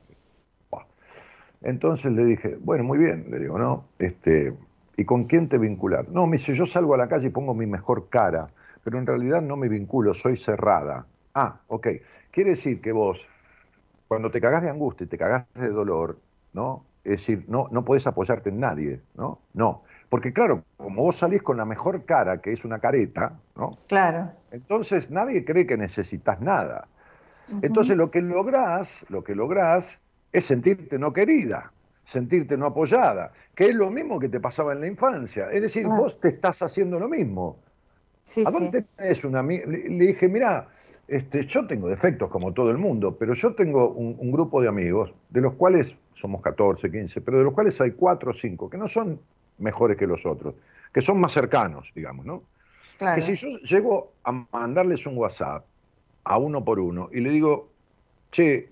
Entonces 1.61 2.11
le 2.11 2.25
dije, 2.25 2.57
bueno, 2.61 2.83
muy 2.83 2.97
bien, 2.97 3.27
le 3.29 3.39
digo, 3.39 3.57
¿no? 3.59 3.85
Este, 3.97 4.53
¿Y 4.99 5.05
con 5.05 5.23
quién 5.23 5.47
te 5.47 5.57
vincular? 5.57 6.09
No, 6.09 6.27
me 6.27 6.35
dice, 6.35 6.53
yo 6.53 6.65
salgo 6.65 6.93
a 6.93 6.97
la 6.97 7.07
calle 7.07 7.27
y 7.27 7.29
pongo 7.29 7.53
mi 7.53 7.65
mejor 7.65 8.09
cara, 8.09 8.49
pero 8.83 8.97
en 8.97 9.05
realidad 9.05 9.41
no 9.41 9.55
me 9.55 9.69
vinculo, 9.69 10.13
soy 10.13 10.35
cerrada. 10.35 11.05
Ah, 11.33 11.61
ok. 11.67 11.87
Quiere 12.31 12.49
decir 12.49 12.81
que 12.81 12.91
vos, 12.91 13.25
cuando 14.09 14.29
te 14.29 14.41
cagás 14.41 14.61
de 14.61 14.69
angustia 14.69 15.05
y 15.05 15.07
te 15.07 15.17
cagás 15.17 15.45
de 15.53 15.69
dolor, 15.69 16.17
¿no? 16.51 16.83
Es 17.03 17.11
decir, 17.11 17.45
no, 17.47 17.67
no 17.71 17.83
podés 17.85 18.05
apoyarte 18.07 18.49
en 18.49 18.59
nadie, 18.59 19.01
¿no? 19.15 19.39
No. 19.53 19.83
Porque 20.09 20.33
claro, 20.33 20.63
como 20.77 21.03
vos 21.03 21.17
salís 21.17 21.41
con 21.41 21.57
la 21.57 21.65
mejor 21.65 22.03
cara, 22.05 22.41
que 22.41 22.51
es 22.51 22.65
una 22.65 22.79
careta, 22.79 23.33
¿no? 23.55 23.71
Claro. 23.87 24.31
Entonces 24.51 25.09
nadie 25.09 25.45
cree 25.45 25.65
que 25.65 25.77
necesitas 25.77 26.41
nada. 26.41 26.87
Entonces 27.61 27.97
lo 27.97 28.11
que 28.11 28.21
lográs, 28.21 29.03
lo 29.09 29.23
que 29.23 29.33
lográs 29.33 29.99
es 30.31 30.45
sentirte 30.45 30.99
no 30.99 31.13
querida 31.13 31.71
sentirte 32.09 32.57
no 32.57 32.65
apoyada, 32.65 33.31
que 33.53 33.65
es 33.65 33.75
lo 33.75 33.91
mismo 33.91 34.19
que 34.19 34.29
te 34.29 34.39
pasaba 34.39 34.73
en 34.73 34.81
la 34.81 34.87
infancia. 34.87 35.49
Es 35.51 35.61
decir, 35.61 35.85
vos 35.85 36.19
te 36.19 36.29
estás 36.29 36.61
haciendo 36.63 36.99
lo 36.99 37.07
mismo. 37.07 37.59
Sí, 38.23 38.43
¿A 38.45 38.51
dónde 38.51 38.83
tenés 38.95 39.23
una 39.23 39.43
le, 39.43 39.65
le 39.67 40.05
dije, 40.07 40.27
mira, 40.27 40.67
este, 41.09 41.45
yo 41.47 41.65
tengo 41.65 41.89
defectos 41.89 42.29
como 42.29 42.53
todo 42.53 42.69
el 42.69 42.77
mundo, 42.77 43.17
pero 43.17 43.33
yo 43.33 43.55
tengo 43.55 43.89
un, 43.89 44.31
grupo 44.31 44.61
de 44.61 44.67
amigos, 44.67 45.11
de 45.29 45.41
los 45.41 45.55
cuales 45.55 45.97
somos 46.13 46.41
14, 46.41 46.91
15, 46.91 47.21
pero 47.21 47.39
de 47.39 47.43
los 47.45 47.53
cuales 47.53 47.81
hay 47.81 47.91
4 47.91 48.29
o 48.29 48.33
5 48.33 48.69
que 48.69 48.77
no 48.77 48.87
son 48.87 49.19
mejores 49.57 49.97
que 49.97 50.05
los 50.05 50.25
otros, 50.25 50.53
que 50.93 51.01
son 51.01 51.19
más 51.19 51.31
cercanos, 51.31 51.91
digamos, 51.95 52.25
¿no? 52.25 52.43
Que 53.15 53.21
si 53.21 53.35
yo 53.35 53.57
llego 53.59 54.11
a 54.23 54.31
mandarles 54.51 55.05
un 55.05 55.17
WhatsApp 55.17 55.65
a 56.25 56.37
uno 56.37 56.63
por 56.63 56.79
uno 56.79 57.09
y 57.11 57.21
le 57.21 57.31
digo, 57.31 57.69
che, 58.31 58.69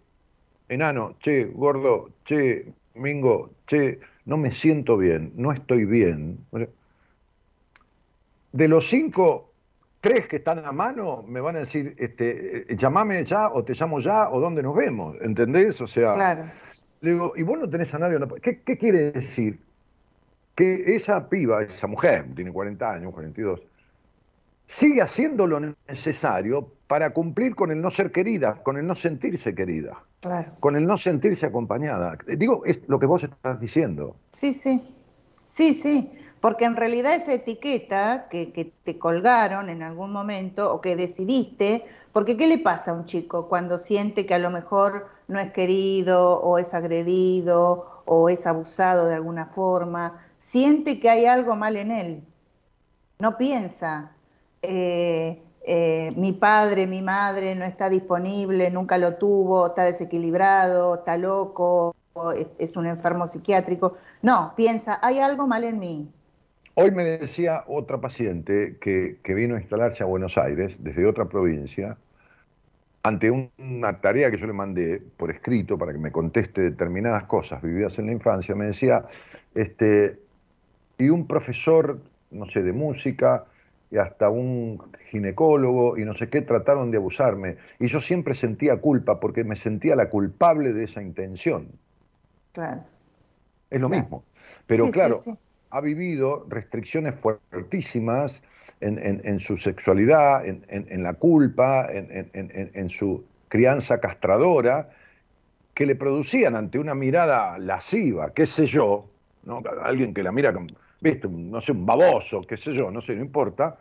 enano, 0.67 1.15
che, 1.19 1.45
gordo, 1.45 2.11
che, 2.23 2.71
Mingo, 2.95 3.51
che, 3.65 3.99
no 4.25 4.37
me 4.37 4.51
siento 4.51 4.97
bien, 4.97 5.31
no 5.35 5.51
estoy 5.51 5.85
bien. 5.85 6.37
De 8.51 8.67
los 8.67 8.87
cinco, 8.89 9.46
tres 10.07 10.27
que 10.27 10.37
están 10.37 10.65
a 10.65 10.71
mano 10.71 11.23
me 11.27 11.41
van 11.41 11.55
a 11.55 11.59
decir, 11.59 11.95
este, 11.97 12.71
eh, 12.71 12.75
llamame 12.77 13.23
ya 13.25 13.49
o 13.49 13.63
te 13.63 13.73
llamo 13.73 13.99
ya 13.99 14.29
o 14.29 14.39
dónde 14.39 14.63
nos 14.63 14.75
vemos, 14.75 15.15
¿entendés? 15.21 15.79
O 15.81 15.87
sea, 15.87 16.13
claro. 16.13 16.45
le 17.01 17.11
digo, 17.11 17.33
y 17.35 17.43
vos 17.43 17.59
no 17.59 17.69
tenés 17.69 17.93
a 17.93 17.99
nadie. 17.99 18.17
¿Qué, 18.41 18.61
¿Qué 18.61 18.77
quiere 18.77 19.11
decir? 19.11 19.59
Que 20.55 20.95
esa 20.95 21.29
piba, 21.29 21.63
esa 21.63 21.87
mujer, 21.87 22.25
tiene 22.35 22.51
40 22.51 22.91
años, 22.91 23.13
42, 23.13 23.61
sigue 24.65 25.01
haciendo 25.01 25.47
lo 25.47 25.59
necesario 25.87 26.71
para 26.87 27.11
cumplir 27.11 27.55
con 27.55 27.71
el 27.71 27.81
no 27.81 27.89
ser 27.91 28.11
querida, 28.11 28.55
con 28.63 28.77
el 28.77 28.85
no 28.85 28.95
sentirse 28.95 29.55
querida, 29.55 30.03
con 30.59 30.75
el 30.75 30.85
no 30.85 30.97
sentirse 30.97 31.45
acompañada. 31.45 32.17
Digo, 32.37 32.63
es 32.65 32.79
lo 32.87 32.99
que 32.99 33.05
vos 33.05 33.23
estás 33.23 33.59
diciendo. 33.59 34.15
Sí, 34.31 34.53
sí, 34.53 34.83
sí, 35.45 35.73
sí, 35.73 36.11
porque 36.41 36.65
en 36.65 36.75
realidad 36.75 37.13
esa 37.15 37.33
etiqueta 37.33 38.27
que, 38.29 38.73
te 38.83 38.97
colgaron 38.97 39.69
en 39.69 39.83
algún 39.83 40.11
momento 40.11 40.73
o 40.73 40.81
que 40.81 40.95
decidiste, 40.95 41.83
porque 42.13 42.37
¿qué 42.37 42.47
le 42.47 42.59
pasa 42.59 42.91
a 42.91 42.93
un 42.93 43.05
chico 43.05 43.47
cuando 43.47 43.77
siente 43.77 44.25
que 44.25 44.33
a 44.33 44.39
lo 44.39 44.49
mejor 44.49 45.07
no 45.27 45.39
es 45.39 45.51
querido 45.51 46.39
o 46.39 46.57
es 46.57 46.73
agredido 46.73 48.03
o 48.05 48.29
es 48.29 48.45
abusado 48.47 49.07
de 49.07 49.15
alguna 49.15 49.45
forma? 49.45 50.17
Siente 50.39 50.99
que 50.99 51.09
hay 51.09 51.25
algo 51.25 51.55
mal 51.55 51.75
en 51.75 51.91
él, 51.91 52.23
no 53.19 53.37
piensa. 53.37 54.11
Eh, 54.61 55.41
eh, 55.69 56.13
mi 56.15 56.31
padre, 56.31 56.87
mi 56.87 57.01
madre 57.01 57.53
no 57.55 57.65
está 57.65 57.89
disponible, 57.89 58.71
nunca 58.71 58.97
lo 58.97 59.15
tuvo, 59.15 59.67
está 59.67 59.83
desequilibrado, 59.83 60.95
está 60.95 61.17
loco, 61.17 61.93
es, 62.57 62.75
un 62.75 62.85
enfermo 62.87 63.27
psiquiátrico. 63.27 63.93
No, 64.21 64.53
piensa, 64.55 64.99
hay 65.01 65.19
algo 65.19 65.47
mal 65.47 65.63
en 65.63 65.79
mí. 65.79 66.11
Hoy 66.79 66.91
me 66.91 67.03
decía 67.03 67.63
otra 67.65 67.99
paciente 67.99 68.77
que, 68.79 69.17
vino 69.33 69.55
a 69.55 69.59
instalarse 69.59 70.03
a 70.03 70.05
Buenos 70.05 70.37
Aires 70.37 70.83
desde 70.83 71.07
otra 71.07 71.25
provincia, 71.25 71.97
ante 73.01 73.31
una 73.31 73.99
tarea 73.99 74.29
que 74.29 74.37
yo 74.37 74.45
le 74.45 74.53
mandé 74.53 75.01
por 75.17 75.31
escrito 75.31 75.75
para 75.79 75.91
que 75.91 75.97
me 75.97 76.11
conteste 76.11 76.61
determinadas 76.61 77.23
cosas 77.23 77.63
vividas 77.63 77.97
en 77.97 78.05
la 78.05 78.11
infancia, 78.11 78.53
me 78.53 78.65
decía, 78.65 79.05
este, 79.55 80.19
y 80.99 81.09
un 81.09 81.25
profesor, 81.25 81.99
no 82.29 82.45
sé, 82.45 82.61
de 82.61 82.73
música, 82.73 83.45
y 83.89 83.97
hasta 83.97 84.29
un 84.29 84.79
ginecólogo 85.09 85.97
y 85.97 86.05
no 86.05 86.13
sé 86.13 86.29
qué 86.29 86.43
trataron 86.43 86.91
de 86.91 86.97
abusarme. 86.97 87.57
Y 87.79 87.87
yo 87.87 87.99
siempre 87.99 88.35
sentía 88.35 88.77
culpa 88.77 89.19
porque 89.19 89.43
me 89.43 89.55
sentía 89.55 89.95
la 89.95 90.11
culpable 90.11 90.73
de 90.73 90.83
esa 90.83 91.01
intención. 91.01 91.69
Claro. 92.51 92.83
Es 93.71 93.81
lo 93.81 93.89
mismo. 93.89 94.23
Pero 94.67 94.91
claro, 94.91 95.17
ha 95.69 95.81
vivido 95.81 96.45
restricciones 96.49 97.15
fuertísimas 97.15 98.41
en, 98.79 99.39
su 99.39 99.57
sexualidad, 99.57 100.45
en, 100.45 101.03
la 101.03 101.13
culpa, 101.13 101.87
en, 101.91 102.89
su 102.89 103.23
crianza 103.47 103.99
castradora, 103.99 104.89
que 105.73 105.85
le 105.85 105.95
producían 105.95 106.55
ante 106.55 106.79
una 106.79 106.95
mirada 106.95 107.57
lasciva, 107.59 108.33
qué 108.33 108.45
sé 108.45 108.65
yo, 108.65 109.09
¿no? 109.43 109.61
alguien 109.83 110.13
que 110.13 110.23
la 110.23 110.31
mira 110.31 110.53
viste, 111.01 111.27
no 111.27 111.61
sé, 111.61 111.71
un 111.71 111.85
baboso, 111.85 112.41
qué 112.41 112.57
sé 112.57 112.73
yo, 112.73 112.89
no 112.89 113.01
sé, 113.01 113.15
no 113.15 113.21
importa, 113.21 113.77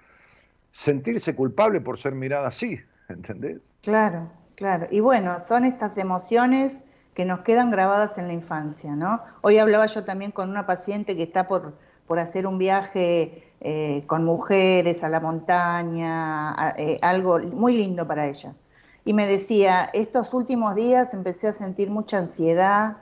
sentirse 0.70 1.34
culpable 1.34 1.80
por 1.80 1.98
ser 1.98 2.14
mirada 2.14 2.48
así, 2.48 2.78
¿entendés? 3.08 3.62
Claro, 3.82 4.30
claro. 4.54 4.86
Y 4.90 5.00
bueno, 5.00 5.40
son 5.40 5.64
estas 5.64 5.96
emociones 5.98 6.82
que 7.16 7.24
nos 7.24 7.40
quedan 7.40 7.70
grabadas 7.70 8.18
en 8.18 8.28
la 8.28 8.34
infancia, 8.34 8.94
¿no? 8.94 9.22
Hoy 9.40 9.56
hablaba 9.56 9.86
yo 9.86 10.04
también 10.04 10.32
con 10.32 10.50
una 10.50 10.66
paciente 10.66 11.16
que 11.16 11.22
está 11.22 11.48
por, 11.48 11.72
por 12.06 12.18
hacer 12.18 12.46
un 12.46 12.58
viaje 12.58 13.54
eh, 13.62 14.04
con 14.06 14.22
mujeres 14.22 15.02
a 15.02 15.08
la 15.08 15.18
montaña, 15.18 16.74
eh, 16.76 16.98
algo 17.00 17.38
muy 17.38 17.72
lindo 17.72 18.06
para 18.06 18.26
ella. 18.26 18.54
Y 19.06 19.14
me 19.14 19.26
decía, 19.26 19.88
estos 19.94 20.34
últimos 20.34 20.74
días 20.74 21.14
empecé 21.14 21.48
a 21.48 21.54
sentir 21.54 21.88
mucha 21.88 22.18
ansiedad, 22.18 22.98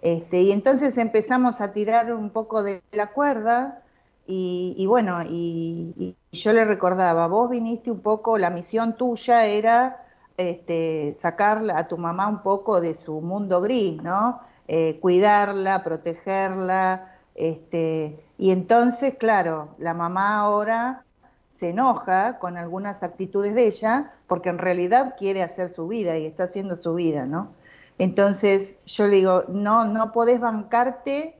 este, 0.00 0.40
y 0.40 0.52
entonces 0.52 0.96
empezamos 0.96 1.60
a 1.60 1.70
tirar 1.70 2.10
un 2.14 2.30
poco 2.30 2.62
de 2.62 2.82
la 2.92 3.08
cuerda 3.08 3.82
y, 4.26 4.86
bueno, 4.86 5.22
y, 5.28 6.16
yo 6.32 6.52
le 6.54 6.64
recordaba, 6.64 7.26
vos 7.26 7.50
viniste 7.50 7.90
un 7.90 8.00
poco, 8.00 8.38
la 8.38 8.48
misión 8.48 8.96
tuya 8.96 9.44
era 9.44 10.07
este, 10.38 11.16
sacarla 11.18 11.78
a 11.78 11.88
tu 11.88 11.98
mamá 11.98 12.28
un 12.28 12.42
poco 12.42 12.80
de 12.80 12.94
su 12.94 13.20
mundo 13.20 13.60
gris, 13.60 14.00
¿no? 14.02 14.40
Eh, 14.68 14.98
cuidarla, 15.00 15.82
protegerla, 15.82 17.12
este, 17.34 18.24
y 18.38 18.52
entonces, 18.52 19.14
claro, 19.18 19.74
la 19.78 19.94
mamá 19.94 20.38
ahora 20.38 21.04
se 21.52 21.70
enoja 21.70 22.38
con 22.38 22.56
algunas 22.56 23.02
actitudes 23.02 23.54
de 23.54 23.66
ella 23.66 24.12
porque 24.28 24.48
en 24.48 24.58
realidad 24.58 25.16
quiere 25.18 25.42
hacer 25.42 25.74
su 25.74 25.88
vida 25.88 26.16
y 26.16 26.26
está 26.26 26.44
haciendo 26.44 26.76
su 26.76 26.94
vida, 26.94 27.26
¿no? 27.26 27.52
Entonces 27.98 28.78
yo 28.86 29.08
le 29.08 29.16
digo, 29.16 29.42
no, 29.48 29.86
no 29.86 30.12
podés 30.12 30.38
bancarte 30.38 31.36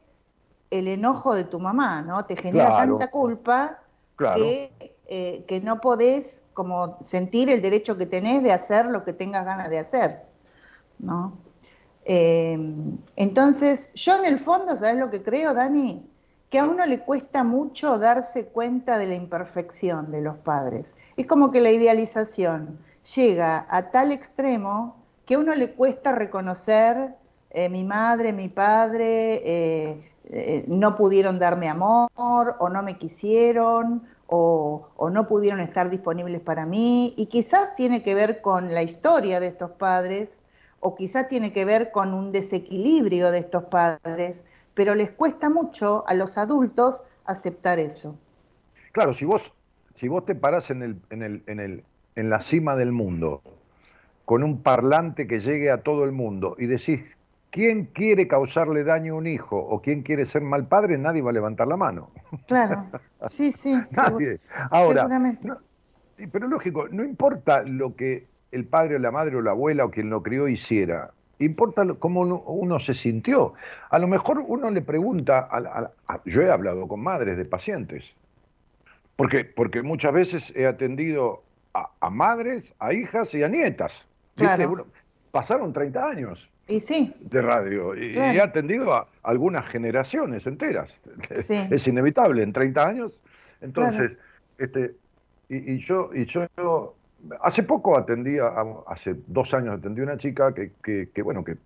el 0.70 0.88
enojo 0.88 1.34
de 1.34 1.44
tu 1.44 1.60
mamá, 1.60 2.02
¿no? 2.02 2.24
Te 2.24 2.36
genera 2.36 2.76
tanta 2.76 3.12
culpa 3.12 3.78
que, 4.34 4.72
eh, 5.06 5.44
que 5.46 5.60
no 5.60 5.80
podés 5.80 6.44
como 6.58 6.98
sentir 7.04 7.50
el 7.50 7.62
derecho 7.62 7.96
que 7.96 8.04
tenés 8.04 8.42
de 8.42 8.50
hacer 8.50 8.86
lo 8.86 9.04
que 9.04 9.12
tengas 9.12 9.44
ganas 9.44 9.70
de 9.70 9.78
hacer, 9.78 10.24
¿no? 10.98 11.38
Eh, 12.04 12.58
entonces, 13.14 13.92
yo 13.94 14.16
en 14.18 14.24
el 14.24 14.40
fondo, 14.40 14.76
¿sabes 14.76 14.96
lo 14.96 15.08
que 15.08 15.22
creo, 15.22 15.54
Dani? 15.54 16.04
Que 16.50 16.58
a 16.58 16.66
uno 16.66 16.84
le 16.84 16.98
cuesta 16.98 17.44
mucho 17.44 17.96
darse 18.00 18.46
cuenta 18.46 18.98
de 18.98 19.06
la 19.06 19.14
imperfección 19.14 20.10
de 20.10 20.20
los 20.20 20.36
padres. 20.38 20.96
Es 21.16 21.26
como 21.26 21.52
que 21.52 21.60
la 21.60 21.70
idealización 21.70 22.80
llega 23.14 23.64
a 23.70 23.92
tal 23.92 24.10
extremo 24.10 24.96
que 25.26 25.36
a 25.36 25.38
uno 25.38 25.54
le 25.54 25.74
cuesta 25.74 26.10
reconocer 26.10 27.14
eh, 27.50 27.68
mi 27.68 27.84
madre, 27.84 28.32
mi 28.32 28.48
padre, 28.48 29.42
eh, 29.44 30.64
no 30.66 30.96
pudieron 30.96 31.38
darme 31.38 31.68
amor 31.68 32.08
o 32.16 32.68
no 32.68 32.82
me 32.82 32.98
quisieron 32.98 34.02
o, 34.28 35.10
no 35.10 35.26
pudieron 35.26 35.60
estar 35.60 35.90
disponibles 35.90 36.40
para 36.40 36.66
mí 36.66 37.14
y 37.16 37.26
quizás 37.26 37.74
tiene 37.76 38.02
que 38.02 38.14
ver 38.14 38.40
con 38.42 38.74
la 38.74 38.82
historia 38.82 39.40
de 39.40 39.48
estos 39.48 39.70
padres 39.70 40.42
o 40.80 40.94
quizás 40.94 41.28
tiene 41.28 41.52
que 41.52 41.64
ver 41.64 41.90
con 41.90 42.14
un 42.14 42.30
desequilibrio 42.30 43.32
de 43.32 43.38
estos 43.38 43.64
padres, 43.64 44.44
pero 44.74 44.94
les 44.94 45.10
cuesta 45.10 45.48
mucho 45.48 46.06
a 46.06 46.14
los 46.14 46.38
adultos 46.38 47.04
aceptar 47.24 47.78
eso. 47.78 48.14
Claro, 48.92 49.14
si 49.14 49.24
vos, 49.24 49.52
si 49.94 50.08
vos 50.08 50.24
te 50.24 50.34
parás 50.34 50.70
en, 50.70 50.82
el, 50.82 51.00
en, 51.10 51.22
el, 51.22 51.42
en, 51.46 51.58
el, 51.58 51.84
en 52.14 52.30
la 52.30 52.40
cima 52.40 52.76
del 52.76 52.92
mundo 52.92 53.42
con 54.26 54.44
un 54.44 54.62
parlante 54.62 55.26
que 55.26 55.40
llegue 55.40 55.70
a 55.70 55.82
todo 55.82 56.04
el 56.04 56.12
mundo 56.12 56.54
y 56.58 56.66
decís, 56.66 57.16
¿quién 57.50 57.86
quiere 57.86 58.28
causarle 58.28 58.84
daño 58.84 59.14
a 59.14 59.16
un 59.16 59.26
hijo 59.26 59.56
o 59.56 59.80
quién 59.80 60.02
quiere 60.02 60.24
ser 60.24 60.42
mal 60.42 60.66
padre? 60.66 60.98
Nadie 60.98 61.22
va 61.22 61.30
a 61.30 61.34
levantar 61.34 61.66
la 61.66 61.76
mano. 61.76 62.10
Claro, 62.46 62.86
sí, 63.28 63.52
sí. 63.52 63.74
Nadie. 63.90 64.40
Ahora, 64.70 65.08
pero 66.32 66.48
lógico, 66.48 66.88
no 66.88 67.04
importa 67.04 67.62
lo 67.62 67.94
que 67.94 68.26
el 68.50 68.64
padre 68.64 68.96
o 68.96 68.98
la 68.98 69.10
madre 69.10 69.36
o 69.36 69.42
la 69.42 69.52
abuela 69.52 69.84
o 69.84 69.90
quien 69.90 70.10
lo 70.10 70.22
crió 70.22 70.48
hiciera, 70.48 71.12
importa 71.38 71.86
cómo 71.98 72.22
uno, 72.22 72.78
se 72.80 72.94
sintió. 72.94 73.54
A 73.90 73.98
lo 73.98 74.08
mejor 74.08 74.44
uno 74.46 74.70
le 74.70 74.82
pregunta, 74.82 75.48
yo 76.24 76.42
he 76.42 76.50
hablado 76.50 76.88
con 76.88 77.00
madres 77.00 77.36
de 77.36 77.44
pacientes, 77.44 78.14
porque, 79.16 79.44
porque 79.44 79.82
muchas 79.82 80.12
veces 80.12 80.52
he 80.56 80.66
atendido 80.66 81.42
a, 81.74 82.10
madres, 82.10 82.74
a 82.78 82.92
hijas 82.92 83.34
y 83.34 83.42
a 83.42 83.48
nietas. 83.48 84.06
Pasaron 85.30 85.72
30 85.72 86.08
años 86.08 86.50
y 86.66 86.80
sí. 86.80 87.14
de 87.20 87.42
radio. 87.42 87.96
Y, 87.96 88.16
he 88.16 88.40
atendido 88.40 88.94
a 88.94 89.08
algunas 89.22 89.66
generaciones 89.66 90.46
enteras. 90.46 91.00
Es 91.30 91.88
inevitable, 91.88 92.42
en 92.42 92.52
30 92.52 92.86
años. 92.86 93.22
Entonces, 93.60 94.16
este, 94.58 94.94
y, 95.48 95.78
yo, 95.78 96.10
y 96.14 96.26
yo 96.26 96.46
hace 97.40 97.62
poco 97.62 97.98
atendí, 97.98 98.36
hace 98.86 99.16
dos 99.26 99.54
años 99.54 99.78
atendí 99.78 100.00
a 100.00 100.04
una 100.04 100.16
chica 100.16 100.54
que, 100.54 100.72
que, 101.12 101.22
bueno, 101.22 101.44
que, 101.44 101.56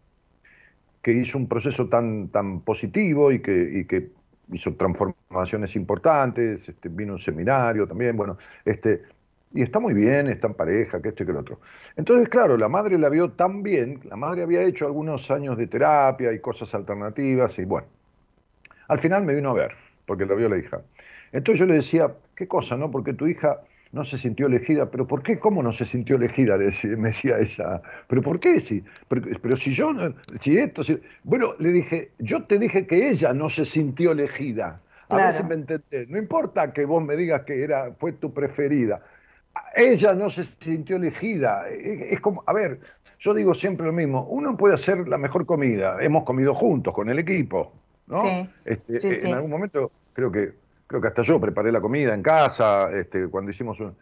que 1.03 1.13
hizo 1.13 1.37
un 1.37 1.49
proceso 1.49 1.89
tan, 1.89 2.29
tan 2.29 2.61
positivo 2.61 3.33
y 3.33 3.41
que, 3.41 3.81
y 3.81 3.85
que 3.85 4.11
hizo 4.53 4.75
transformaciones 4.75 5.75
importantes, 5.77 6.69
este, 6.69 6.89
vino 6.89 7.13
a 7.13 7.15
un 7.17 7.21
seminario 7.21 7.87
también, 7.87 8.17
bueno, 8.17 8.39
este, 8.65 9.03
y 9.55 9.63
está 9.63 9.81
muy 9.81 9.95
bien, 9.95 10.29
está 10.29 10.47
en 10.47 10.55
pareja, 10.55 11.01
que 11.01 11.11
esto 11.11 11.23
y 11.23 11.27
que 11.27 11.33
lo 11.33 11.41
otro. 11.41 11.61
Entonces, 11.97 12.29
claro, 12.29 12.57
la 12.57 12.69
madre 12.69 12.99
la 12.99 13.09
vio 13.09 13.31
tan 13.31 13.63
bien, 13.63 14.01
la 14.05 14.17
madre 14.17 14.43
había 14.43 14.63
hecho 14.63 14.87
algunos 14.87 15.31
años 15.31 15.57
de 15.57 15.67
terapia 15.67 16.33
y 16.33 16.39
cosas 16.41 16.75
alternativas, 16.75 17.59
y 17.59 17.65
bueno, 17.65 17.87
al 18.89 18.99
final 18.99 19.25
me 19.25 19.35
vino 19.35 19.51
a 19.51 19.55
ver, 19.55 19.73
porque 20.07 20.27
la 20.27 20.35
vio 20.35 20.49
la 20.49 20.59
hija. 20.59 20.81
Entonces 21.33 21.61
yo 21.61 21.67
le 21.67 21.75
decía, 21.75 22.13
¿qué 22.37 22.47
cosa, 22.47 22.77
no? 22.77 22.91
Porque 22.91 23.15
tu 23.15 23.27
hija 23.27 23.61
no 23.93 24.05
se 24.05 24.17
sintió 24.19 24.47
elegida, 24.47 24.91
pero 24.91 25.07
¿por 25.07 25.23
qué? 25.23 25.39
¿Cómo 25.39 25.63
no 25.63 25.71
se 25.73 25.85
sintió 25.85 26.17
elegida? 26.17 26.57
Me 26.57 27.09
decía 27.09 27.39
ella. 27.39 27.83
¿Pero 28.09 28.23
por 28.23 28.41
qué? 28.41 28.59
Si, 28.59 28.83
pero, 29.09 29.57
si 29.57 29.73
yo, 29.73 29.93
si 30.41 30.59
esto, 30.59 30.83
si... 30.83 30.99
Bueno, 31.25 31.55
le 31.59 31.73
dije, 31.73 32.11
yo 32.19 32.45
te 32.45 32.59
dije 32.59 32.87
que 32.87 33.11
ella 33.11 33.33
no 33.35 33.51
se 33.51 33.65
sintió 33.67 34.13
elegida. 34.13 34.77
A 35.09 35.17
ver 35.17 35.35
si 35.35 35.43
me 35.43 35.55
entendés. 35.55 36.09
No 36.09 36.17
importa 36.17 36.73
que 36.73 36.87
vos 36.87 37.05
me 37.05 37.17
digas 37.17 37.43
que 37.43 37.63
era, 37.63 37.93
fue 37.99 38.13
tu 38.13 38.33
preferida 38.33 39.03
ella 39.75 40.15
no 40.15 40.31
se 40.31 40.45
sintió 40.45 40.97
elegida. 40.97 41.69
Es 41.69 42.21
como, 42.21 42.43
a 42.47 42.53
ver, 42.53 42.81
yo 43.19 43.35
digo 43.35 43.55
siempre 43.55 43.87
lo 43.87 43.93
mismo, 43.93 44.25
uno 44.25 44.57
puede 44.57 44.75
hacer 44.75 45.09
la 45.09 45.19
mejor 45.19 45.47
comida, 45.47 45.97
hemos 46.01 46.25
comido 46.25 46.55
juntos 46.55 46.93
con 46.95 47.09
el 47.09 47.19
equipo, 47.19 47.73
¿no? 48.07 48.25
Este, 48.65 48.97
eh, 48.97 49.21
en 49.25 49.35
algún 49.35 49.51
momento 49.51 49.91
creo 50.13 50.31
que 50.31 50.53
creo 50.93 51.01
que 51.01 51.09
hasta 51.09 51.23
yo 51.23 51.41
preparé 51.41 51.73
la 51.73 51.81
comida 51.81 52.15
en 52.15 52.23
casa, 52.23 52.91
este, 52.93 53.27
cuando 53.29 53.51
hicimos 53.51 53.81
un... 53.81 53.97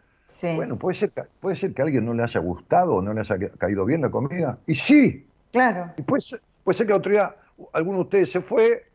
Bueno, 0.55 0.77
puede 0.77 0.95
ser, 0.95 1.11
puede 1.39 1.55
ser 1.55 1.73
que 1.73 1.81
a 1.81 1.85
alguien 1.85 2.05
no 2.05 2.13
le 2.13 2.23
haya 2.23 2.39
gustado 2.41 2.95
o 2.95 3.01
no 3.01 3.13
le 3.13 3.21
haya 3.21 3.37
caído 3.57 3.85
bien 3.85 4.01
la 4.01 4.09
comida. 4.09 4.57
Y 4.67 4.75
sí. 4.75 5.25
Claro. 5.51 5.91
Y 5.97 6.01
puede 6.01 6.21
ser, 6.21 6.41
puede 6.63 6.77
ser 6.77 6.87
que 6.87 6.93
otro 6.93 7.11
día 7.11 7.35
alguno 7.73 7.99
de 7.99 8.03
ustedes 8.03 8.31
se 8.31 8.41
fue 8.41 8.85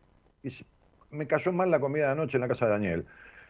y 0.43 0.49
me 1.09 1.25
cayó 1.25 1.51
mal 1.51 1.71
la 1.71 1.79
comida 1.79 2.05
de 2.07 2.11
anoche 2.11 2.37
en 2.37 2.41
la 2.41 2.47
casa 2.47 2.65
de 2.65 2.71
Daniel. 2.71 3.05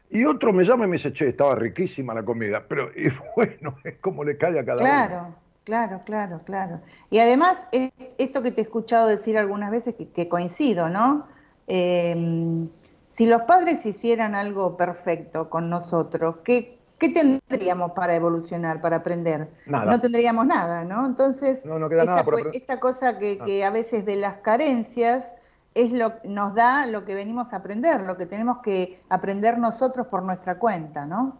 Y 0.10 0.24
otro 0.26 0.54
me 0.54 0.63
llama 0.63 0.86
y 0.86 0.88
me 0.88 0.98
dice, 0.98 1.12
che, 1.12 1.30
estaba 1.30 1.56
riquísima 1.56 2.13
la 2.13 2.24
comida, 2.24 2.63
pero 2.67 2.89
y 2.96 3.10
bueno, 3.36 3.76
es 3.84 3.98
como 4.00 4.24
le 4.24 4.38
cae 4.38 4.60
a 4.60 4.65
cada 4.65 4.80
claro, 4.80 5.17
uno. 5.20 5.36
Claro, 5.63 6.02
claro, 6.06 6.41
claro. 6.46 6.80
Y 7.10 7.20
además, 7.20 7.67
esto 8.17 8.41
que 8.41 8.52
te 8.52 8.62
he 8.62 8.63
escuchado 8.63 9.08
decir 9.08 9.38
algunas 9.38 9.70
veces, 9.70 9.96
que, 10.15 10.30
coincido, 10.30 10.88
¿no? 10.88 11.28
Em, 11.67 12.70
si 13.10 13.26
los 13.26 13.41
padres 13.41 13.86
hicieran 13.86 14.34
algo 14.34 14.78
perfecto 14.78 15.50
con 15.50 15.70
nosotros, 15.70 16.38
¿qué, 16.46 16.80
¿qué 16.98 17.10
tendríamos 17.10 17.91
para 17.91 18.15
evolucionar, 18.15 18.80
para 18.80 18.98
aprender? 18.98 19.50
No 19.67 20.00
tendríamos 20.00 20.46
nada, 20.46 20.86
¿no? 20.86 21.06
Entonces, 21.06 21.65
esta, 22.54 22.80
cosa 22.80 23.20
que, 23.20 23.38
ah. 23.41 23.46
que 23.46 23.65
a 23.65 23.70
veces 23.70 24.06
de 24.06 24.15
las 24.15 24.38
carencias 24.38 25.36
es 25.77 25.91
lo 25.91 26.13
nos 26.23 26.55
da 26.55 26.87
lo 26.87 27.05
que 27.05 27.13
venimos 27.13 27.53
a 27.53 27.57
aprender, 27.57 28.01
lo 28.01 28.17
que 28.17 28.25
tenemos 28.25 28.57
que 28.63 28.99
aprender 29.09 29.59
nosotros 29.59 30.07
por 30.07 30.23
nuestra 30.23 30.57
cuenta, 30.57 31.05
¿no? 31.05 31.39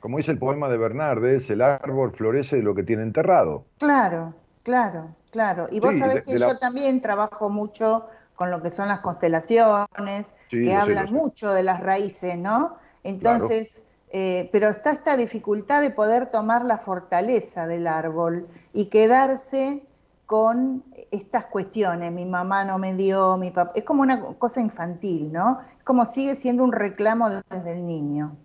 Como 0.00 0.18
dice 0.18 0.32
el 0.32 0.38
poema 0.38 0.68
de 0.68 0.76
Bernardes, 0.76 1.48
el 1.48 1.62
árbol 1.62 2.12
florece 2.12 2.56
de 2.56 2.62
lo 2.62 2.74
que 2.74 2.82
tiene 2.82 3.02
enterrado. 3.02 3.64
Claro, 3.78 4.34
claro, 4.62 5.14
claro. 5.30 5.66
Y 5.70 5.80
vos 5.80 5.96
sabés 5.96 6.24
que 6.24 6.38
yo 6.38 6.58
también 6.58 7.00
trabajo 7.00 7.48
mucho 7.48 8.06
con 8.34 8.50
lo 8.50 8.60
que 8.60 8.68
son 8.68 8.88
las 8.88 9.00
constelaciones, 9.00 10.34
que 10.50 10.74
hablan 10.74 11.10
mucho 11.10 11.50
de 11.54 11.62
las 11.62 11.80
raíces, 11.80 12.36
¿no? 12.36 12.76
Entonces, 13.02 13.82
eh, 14.10 14.50
pero 14.52 14.68
está 14.68 14.90
esta 14.90 15.16
dificultad 15.16 15.80
de 15.80 15.90
poder 15.90 16.26
tomar 16.26 16.66
la 16.66 16.76
fortaleza 16.76 17.66
del 17.66 17.86
árbol 17.86 18.46
y 18.74 18.86
quedarse 18.86 19.82
con 20.26 20.82
estas 21.12 21.46
cuestiones, 21.46 22.12
mi 22.12 22.26
mamá 22.26 22.64
no 22.64 22.78
me 22.78 22.94
dio, 22.94 23.36
mi 23.38 23.52
papá, 23.52 23.72
es 23.74 23.84
como 23.84 24.02
una 24.02 24.20
cosa 24.20 24.60
infantil, 24.60 25.32
¿no? 25.32 25.60
Es 25.60 25.84
como 25.84 26.04
sigue 26.04 26.34
siendo 26.34 26.64
un 26.64 26.72
reclamo 26.72 27.30
desde 27.30 27.72
el 27.72 27.86
niño. 27.86 28.36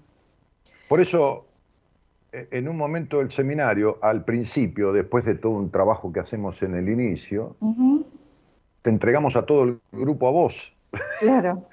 Por 0.88 1.02
eso, 1.02 1.46
e, 2.32 2.48
en 2.52 2.68
un 2.68 2.78
momento 2.78 3.18
del 3.18 3.32
seminario, 3.32 3.98
al 4.02 4.24
principio, 4.24 4.94
después 4.94 5.26
de 5.26 5.36
todo 5.36 5.54
un 5.54 5.72
trabajo 5.72 6.14
que 6.14 6.20
hacemos 6.20 6.62
en 6.62 6.76
el 6.76 6.88
inicio, 6.88 7.56
te 8.84 8.90
entregamos 8.92 9.36
a 9.36 9.46
todo 9.46 9.64
el 9.64 9.82
grupo 9.92 10.28
a 10.28 10.32
vos. 10.32 10.74
Claro. 11.20 11.68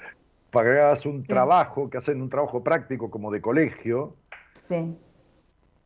Para 0.51 0.73
que 0.73 0.81
hagas 0.81 1.05
un 1.05 1.23
trabajo, 1.25 1.91
que 1.91 1.99
hacen 1.99 2.23
un 2.23 2.31
trabajo 2.31 2.65
práctico 2.65 3.11
como 3.11 3.31
de 3.31 3.43
colegio. 3.43 4.15
Sí 4.55 4.97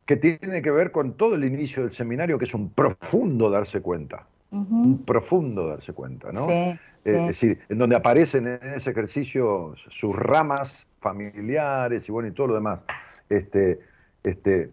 que 0.06 0.16
tiene 0.16 0.62
que 0.62 0.70
ver 0.70 0.92
con 0.92 1.14
todo 1.14 1.34
el 1.34 1.44
inicio 1.44 1.82
del 1.82 1.92
seminario, 1.92 2.38
que 2.38 2.44
es 2.44 2.54
un 2.54 2.70
profundo 2.70 3.50
darse 3.50 3.80
cuenta. 3.80 4.26
Un 4.50 5.02
profundo 5.06 5.66
darse 5.66 5.94
cuenta, 5.94 6.30
¿no? 6.30 6.44
Sí, 6.44 6.78
Es 7.06 7.26
decir, 7.28 7.60
en 7.70 7.78
donde 7.78 7.96
aparecen 7.96 8.46
en 8.46 8.74
ese 8.74 8.90
ejercicio 8.90 9.74
sus 9.88 10.14
ramas 10.14 10.86
familiares 11.00 12.06
y 12.06 12.12
bueno, 12.12 12.28
y 12.28 12.32
todo 12.32 12.48
lo 12.48 12.54
demás. 12.54 12.84
Este, 13.30 13.80
este, 14.22 14.70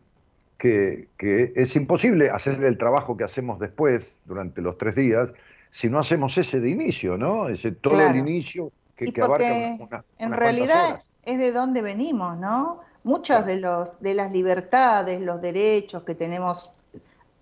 que, 0.58 1.08
es 1.56 1.76
imposible 1.78 2.30
hacer 2.30 2.62
el 2.64 2.78
trabajo 2.78 3.16
que 3.16 3.24
hacemos 3.24 3.60
después, 3.60 4.18
durante 4.26 4.62
los 4.62 4.78
tres 4.78 4.96
días, 4.96 5.34
si 5.72 5.90
no 5.90 6.00
hacemos 6.00 6.38
ese 6.38 6.60
de 6.60 6.70
inicio, 6.70 7.18
¿no? 7.18 7.48
Ese 7.48 7.72
todo 7.72 8.02
el 8.02 8.18
inicio 8.18 8.74
que, 8.98 9.14
que 9.14 9.22
abarca 9.22 9.46
una, 9.80 10.04
En 10.18 10.34
realidad 10.34 11.02
es 11.24 11.40
de 11.40 11.52
dónde 11.54 11.82
venimos, 11.82 12.38
¿no? 12.38 12.82
Muchas 13.04 13.46
de, 13.46 13.58
los, 13.58 14.00
de 14.02 14.14
las 14.14 14.32
libertades, 14.32 15.20
los 15.22 15.42
derechos 15.42 16.04
que 16.04 16.16
tenemos 16.16 16.72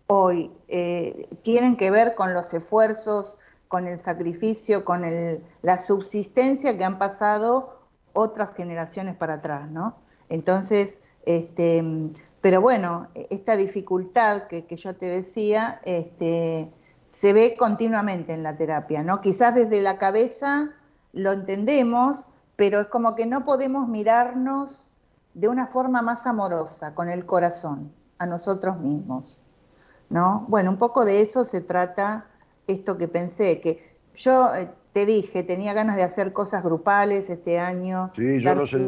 hoy 0.07 0.51
eh, 0.67 1.27
tienen 1.43 1.75
que 1.75 1.91
ver 1.91 2.15
con 2.15 2.33
los 2.33 2.53
esfuerzos, 2.53 3.37
con 3.67 3.87
el 3.87 3.99
sacrificio, 3.99 4.85
con 4.85 5.03
la 5.61 5.77
subsistencia 5.77 6.77
que 6.77 6.85
han 6.85 6.97
pasado 6.97 7.81
otras 8.13 8.53
generaciones 8.55 9.15
para 9.15 9.35
atrás, 9.35 9.69
¿no? 9.69 9.97
Entonces, 10.29 11.01
este, 11.25 11.83
pero 12.41 12.61
bueno, 12.61 13.09
esta 13.13 13.57
dificultad 13.57 14.43
que, 14.47 14.65
yo 14.75 14.95
te 14.95 15.07
decía, 15.07 15.81
este, 15.83 16.71
se 17.05 17.33
ve 17.33 17.55
continuamente 17.57 18.33
en 18.33 18.43
la 18.43 18.55
terapia, 18.55 19.03
¿no? 19.03 19.21
Quizás 19.21 19.53
desde 19.53 19.81
la 19.81 19.97
cabeza 19.97 20.71
lo 21.13 21.33
entendemos, 21.33 22.29
pero 22.55 22.79
es 22.79 22.87
como 22.87 23.15
que 23.15 23.25
no 23.25 23.43
podemos 23.43 23.87
mirarnos 23.87 24.93
de 25.37 25.47
una 25.47 25.67
forma 25.67 26.01
más 26.01 26.25
amorosa, 26.25 26.95
con 26.95 27.09
el 27.09 27.27
corazón, 27.27 27.91
a 28.17 28.25
nosotros 28.25 28.79
mismos, 28.79 29.39
¿no? 30.09 30.45
Bueno, 30.47 30.71
un 30.71 30.77
poco 30.77 31.05
de 31.05 31.21
eso 31.21 31.43
se 31.43 31.61
trata 31.61 32.25
esto 32.65 32.97
que 32.97 33.07
pensé, 33.07 33.59
que 33.61 33.97
yo 34.15 34.53
eh, 34.55 34.67
te 34.93 35.05
dije, 35.05 35.43
tenía 35.43 35.73
ganas 35.73 35.95
de 35.95 36.01
hacer 36.01 36.33
cosas 36.33 36.63
grupales 36.63 37.29
este 37.29 37.59
año. 37.59 38.11
Sí, 38.15 38.39
yo 38.39 38.55
lo, 38.55 38.65
sé, 38.65 38.79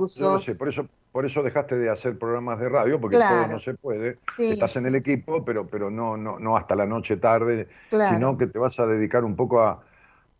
sé, 0.41 0.55
por 0.55 0.69
eso, 0.69 0.87
por 1.11 1.23
eso 1.23 1.43
dejaste 1.43 1.77
de 1.77 1.91
hacer 1.91 2.17
programas 2.17 2.59
de 2.59 2.67
radio, 2.67 2.99
porque 2.99 3.17
todo 3.17 3.47
no 3.47 3.59
se 3.59 3.75
puede. 3.75 4.17
Estás 4.39 4.75
en 4.77 4.87
el 4.87 4.95
equipo, 4.95 5.45
pero, 5.45 5.67
pero 5.67 5.91
no, 5.91 6.17
no, 6.17 6.39
no 6.39 6.57
hasta 6.57 6.73
la 6.73 6.87
noche 6.87 7.17
tarde, 7.17 7.67
sino 7.91 8.39
que 8.39 8.47
te 8.47 8.57
vas 8.57 8.79
a 8.79 8.87
dedicar 8.87 9.23
un 9.23 9.35
poco 9.35 9.61
a, 9.61 9.83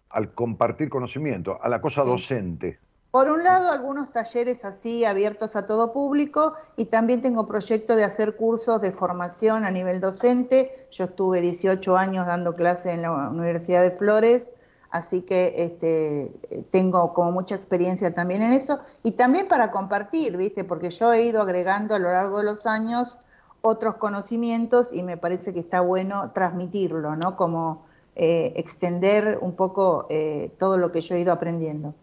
al 0.10 0.34
compartir 0.34 0.89
conocimiento, 0.89 1.60
a 1.62 1.69
la 1.69 1.80
cosa 1.80 2.04
docente. 2.04 2.80
Por 3.12 3.30
un 3.32 3.43
lado, 3.43 3.72
algunos 3.72 4.12
talleres 4.12 4.65
así 4.65 5.04
abiertos 5.04 5.56
a 5.56 5.65
todo 5.65 5.93
público 5.93 6.54
y 6.76 6.86
también 6.86 7.22
tengo 7.22 7.48
proyecto 7.48 7.95
de 7.95 8.04
hacer 8.04 8.36
cursos 8.36 8.82
de 8.82 8.91
formación 8.91 9.63
a 9.63 9.72
nivel 9.72 10.00
docente. 10.00 10.72
Yo 10.91 11.06
estuve 11.06 11.41
18 11.41 11.98
años 11.98 12.28
dando 12.28 12.54
clases 12.54 12.93
en 12.93 13.02
la 13.02 13.30
Universidad 13.30 13.82
de 13.82 13.91
Flores 13.91 14.52
así 14.91 15.22
que 15.22 15.54
este, 15.58 16.32
tengo 16.72 17.13
como 17.13 17.32
mucha 17.32 17.56
experiencia 17.56 18.13
también 18.13 18.41
en 18.41 18.54
eso 18.54 18.80
y 19.04 19.12
también 19.12 19.48
para 19.48 19.72
compartir, 19.72 20.38
¿viste? 20.38 20.63
Porque 20.63 20.89
yo 20.89 21.13
he 21.13 21.24
ido 21.24 21.41
agregando 21.41 21.95
a 21.95 22.00
lo 22.00 22.12
largo 22.12 22.39
de 22.39 22.43
los 22.43 22.65
años 22.65 23.19
otros 23.62 23.95
conocimientos 23.95 24.89
y 24.93 25.04
me 25.04 25.17
parece 25.17 25.54
que 25.54 25.60
está 25.60 25.82
bueno 25.82 26.32
transmitirlo, 26.32 27.15
¿no? 27.15 27.36
Como 27.36 27.86
eh, 28.15 28.54
extender 28.56 29.38
un 29.41 29.56
poco 29.56 30.08
eh, 30.10 30.52
todo 30.58 30.78
lo 30.78 30.91
que 30.91 31.02
yo 31.02 31.15
he 31.15 31.19
ido 31.19 31.34
aprendiendo. 31.34 31.93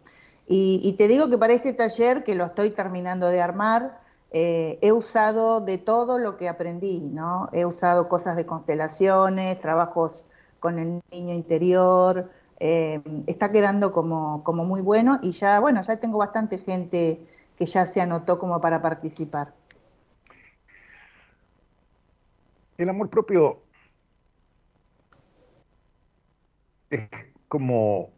Y, 0.48 0.94
te 0.96 1.08
digo 1.08 1.28
que 1.28 1.38
para 1.38 1.54
este 1.54 1.72
taller, 1.72 2.22
que 2.22 2.36
lo 2.36 2.44
estoy 2.44 2.70
terminando 2.70 3.28
de 3.28 3.42
armar, 3.42 4.00
eh, 4.30 4.78
he 4.80 4.92
usado 4.92 5.60
de 5.60 5.78
todo 5.78 6.18
lo 6.18 6.36
que 6.36 6.48
aprendí, 6.48 7.10
¿no? 7.10 7.48
He 7.52 7.64
usado 7.64 8.08
cosas 8.08 8.36
de 8.36 8.46
constelaciones, 8.46 9.58
trabajos 9.58 10.26
con 10.60 10.78
el 10.78 11.02
niño 11.10 11.34
interior, 11.34 12.30
eh, 12.60 13.02
está 13.26 13.50
quedando 13.50 13.92
como, 13.92 14.44
como 14.44 14.64
muy 14.64 14.82
bueno 14.82 15.18
y 15.20 15.32
ya, 15.32 15.58
bueno, 15.60 15.82
ya 15.82 15.96
tengo 15.96 16.18
bastante 16.18 16.58
gente 16.58 17.26
que 17.56 17.66
ya 17.66 17.84
se 17.86 18.00
anotó 18.00 18.38
como 18.38 18.60
para 18.60 18.80
participar. 18.80 19.52
El 22.78 22.88
amor 22.88 23.10
propio 23.10 23.62
es 26.90 27.00
como 27.48 28.10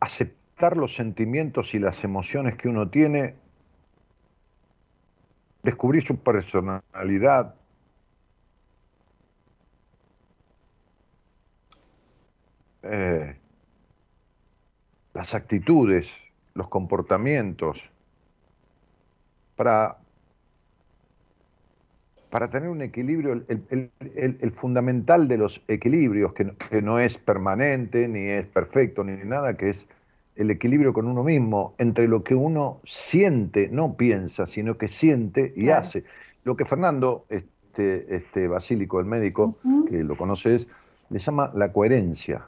aceptar 0.00 0.43
los 0.76 0.94
sentimientos 0.94 1.74
y 1.74 1.78
las 1.78 2.04
emociones 2.04 2.56
que 2.56 2.68
uno 2.68 2.88
tiene, 2.88 3.34
descubrir 5.62 6.04
su 6.04 6.16
personalidad, 6.18 7.54
Eh, 12.84 13.34
las 15.14 15.34
actitudes, 15.34 16.12
los 16.54 16.68
comportamientos, 16.68 17.82
para, 19.56 19.96
para 22.28 22.50
tener 22.50 22.68
un 22.68 22.82
equilibrio, 22.82 23.44
el, 23.48 24.52
fundamental 24.52 25.28
de 25.28 25.38
los 25.38 25.62
equilibrios, 25.68 26.34
que 26.34 26.82
no, 26.82 26.98
es 26.98 27.16
permanente, 27.16 28.06
ni 28.06 28.26
es 28.26 28.46
perfecto, 28.46 29.02
ni 29.02 29.16
nada, 29.24 29.56
que 29.56 29.70
es 29.70 29.88
el 30.36 30.50
equilibrio 30.50 30.92
con 30.92 31.06
uno 31.06 31.22
mismo, 31.22 31.74
entre 31.78 32.08
lo 32.08 32.24
que 32.24 32.34
uno 32.34 32.80
siente, 32.84 33.68
no 33.70 33.96
piensa, 33.96 34.46
sino 34.46 34.76
que 34.76 34.88
siente 34.88 35.52
y 35.54 35.70
hace. 35.70 36.04
Lo 36.44 36.56
que 36.56 36.64
Fernando, 36.64 37.24
este, 37.28 38.14
este 38.14 38.48
Basílico, 38.48 39.00
el 39.00 39.06
médico, 39.06 39.56
que 39.88 40.02
lo 40.02 40.16
conoces, 40.16 40.66
le 41.10 41.18
llama 41.18 41.52
la 41.54 41.72
coherencia. 41.72 42.46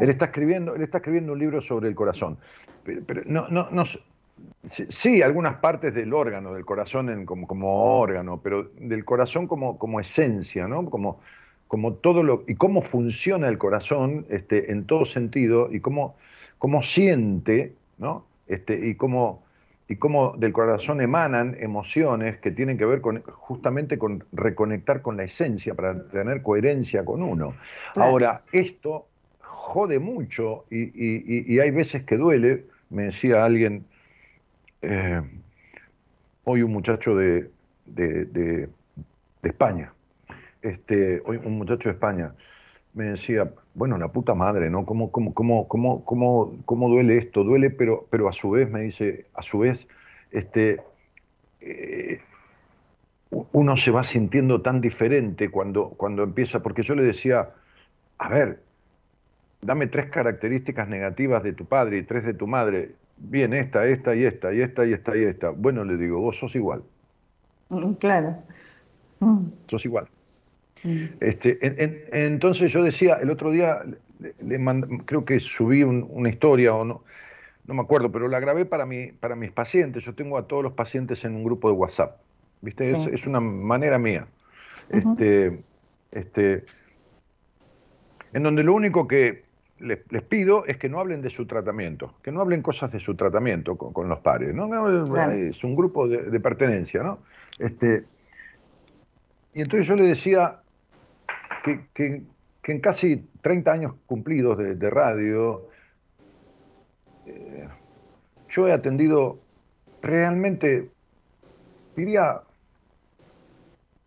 Él, 0.00 0.10
está 0.10 0.26
escribiendo, 0.26 0.74
él 0.74 0.82
está 0.82 0.98
escribiendo 0.98 1.32
un 1.32 1.38
libro 1.38 1.60
sobre 1.60 1.88
el 1.88 1.94
corazón. 1.94 2.36
Pero, 2.84 3.22
no, 3.26 3.48
no, 3.48 3.68
no, 3.70 3.84
sí, 4.64 5.22
algunas 5.22 5.56
partes 5.56 5.94
del 5.94 6.12
órgano, 6.12 6.54
del 6.54 6.64
corazón 6.64 7.24
como, 7.24 7.46
como 7.46 7.98
órgano, 7.98 8.40
pero 8.42 8.70
del 8.78 9.04
corazón 9.04 9.46
como, 9.46 9.78
como 9.78 10.00
esencia, 10.00 10.68
¿no? 10.68 10.84
Como, 10.90 11.20
como 11.66 11.94
todo 11.94 12.22
lo, 12.22 12.44
y 12.46 12.54
cómo 12.56 12.82
funciona 12.82 13.48
el 13.48 13.58
corazón 13.58 14.26
este, 14.28 14.72
en 14.72 14.84
todo 14.84 15.04
sentido, 15.04 15.68
y 15.72 15.80
cómo, 15.80 16.16
cómo 16.58 16.82
siente, 16.82 17.74
¿no? 17.98 18.26
Este, 18.46 18.88
y 18.88 18.94
cómo 18.94 19.42
y 19.88 19.96
cómo 19.96 20.34
del 20.36 20.52
corazón 20.52 21.00
emanan 21.00 21.56
emociones 21.58 22.36
que 22.38 22.50
tienen 22.50 22.76
que 22.76 22.84
ver 22.84 23.00
con, 23.00 23.22
justamente 23.22 23.98
con 23.98 24.22
reconectar 24.32 25.00
con 25.00 25.16
la 25.16 25.24
esencia 25.24 25.74
para 25.74 26.06
tener 26.08 26.42
coherencia 26.42 27.06
con 27.06 27.22
uno. 27.22 27.54
Ahora, 27.96 28.42
esto 28.52 29.06
jode 29.40 29.98
mucho 29.98 30.66
y, 30.70 31.58
hay 31.58 31.70
veces 31.70 32.04
que 32.04 32.18
duele. 32.18 32.66
Me 32.90 33.04
decía 33.04 33.44
alguien, 33.44 33.86
eh, 34.82 35.22
hoy 36.44 36.62
un 36.62 36.72
muchacho 36.72 37.16
de, 37.16 37.50
de, 37.86 38.68
España, 39.42 39.94
este, 40.60 41.22
hoy 41.24 41.38
un 41.42 41.56
muchacho 41.56 41.88
de 41.88 41.94
España, 41.94 42.34
me 42.98 43.10
decía, 43.10 43.48
bueno, 43.74 43.96
la 43.96 44.08
puta 44.08 44.34
madre, 44.34 44.70
¿no? 44.70 44.84
¿Cómo, 44.84 45.12
cómo, 45.12 45.32
cómo, 45.32 45.68
cómo, 45.68 46.04
cómo, 46.04 46.58
cómo 46.64 46.88
duele 46.88 47.18
esto? 47.18 47.44
Duele, 47.44 47.70
pero, 47.70 48.08
pero 48.10 48.28
a 48.28 48.32
su 48.32 48.50
vez, 48.50 48.68
me 48.68 48.82
dice, 48.82 49.26
a 49.34 49.42
su 49.42 49.60
vez, 49.60 49.86
este, 50.32 50.80
eh, 51.60 52.20
uno 53.52 53.76
se 53.76 53.92
va 53.92 54.02
sintiendo 54.02 54.62
tan 54.62 54.80
diferente 54.80 55.48
cuando, 55.48 55.90
cuando 55.90 56.24
empieza, 56.24 56.60
porque 56.60 56.82
yo 56.82 56.96
le 56.96 57.04
decía, 57.04 57.50
a 58.18 58.28
ver, 58.28 58.60
dame 59.62 59.86
tres 59.86 60.10
características 60.10 60.88
negativas 60.88 61.44
de 61.44 61.52
tu 61.52 61.66
padre 61.66 61.98
y 61.98 62.02
tres 62.02 62.24
de 62.24 62.34
tu 62.34 62.48
madre. 62.48 62.96
Bien, 63.16 63.54
esta, 63.54 63.86
esta 63.86 64.16
y 64.16 64.24
esta, 64.24 64.52
y 64.52 64.60
esta 64.60 64.84
y 64.84 64.92
esta 64.92 65.16
y 65.16 65.22
esta. 65.22 65.50
Bueno, 65.50 65.84
le 65.84 65.96
digo, 65.96 66.18
vos 66.18 66.36
sos 66.36 66.56
igual. 66.56 66.82
Mm, 67.68 67.92
claro. 67.92 68.38
Mm. 69.20 69.46
Sos 69.68 69.84
igual. 69.84 70.08
Mm. 70.84 71.04
Este, 71.20 71.58
entonces 72.12 72.72
yo 72.72 72.82
decía, 72.82 73.14
el 73.14 73.30
otro 73.30 73.50
día, 73.50 73.82
le, 74.40 74.58
creo 75.04 75.24
que 75.24 75.40
subí 75.40 75.82
una 75.82 76.28
historia 76.28 76.74
o 76.74 76.84
no, 76.84 77.04
no 77.66 77.74
me 77.74 77.82
acuerdo, 77.82 78.10
pero 78.10 78.28
la 78.28 78.40
grabé 78.40 78.64
para, 78.64 78.86
mi, 78.86 79.12
para 79.12 79.36
mis 79.36 79.52
pacientes. 79.52 80.02
Yo 80.02 80.14
tengo 80.14 80.38
a 80.38 80.46
todos 80.46 80.62
los 80.62 80.72
pacientes 80.72 81.24
en 81.24 81.34
un 81.34 81.44
grupo 81.44 81.68
de 81.68 81.76
WhatsApp. 81.76 82.16
¿Viste? 82.60 82.90
Es, 82.90 83.26
una 83.26 83.40
manera 83.40 83.98
mía. 83.98 84.26
este, 84.88 85.60
este, 86.10 86.64
en 88.32 88.42
donde 88.42 88.62
lo 88.62 88.74
único 88.74 89.06
que 89.06 89.44
les, 89.80 90.22
pido 90.28 90.64
es 90.66 90.76
que 90.76 90.88
no 90.88 90.98
hablen 90.98 91.22
de 91.22 91.30
su 91.30 91.46
tratamiento, 91.46 92.14
que 92.22 92.32
no 92.32 92.40
hablen 92.40 92.62
cosas 92.62 92.90
de 92.90 93.00
su 93.00 93.14
tratamiento 93.14 93.76
con, 93.76 94.08
los 94.08 94.18
pares, 94.20 94.54
¿no? 94.54 94.66
Es 95.30 95.62
un 95.62 95.76
grupo 95.76 96.08
de, 96.08 96.40
pertenencia, 96.40 97.02
¿no? 97.02 97.18
Este, 97.58 98.04
y 99.54 99.60
entonces 99.60 99.86
yo 99.86 99.94
le 99.94 100.06
decía 100.06 100.60
que, 101.62 102.22
en 102.64 102.80
casi 102.80 103.24
30 103.40 103.72
años 103.72 103.94
cumplidos 104.06 104.58
de, 104.58 104.90
radio, 104.90 105.68
eh, 107.26 107.66
yo 108.48 108.68
he 108.68 108.72
atendido 108.72 109.38
realmente, 110.02 110.90
diría, 111.96 112.42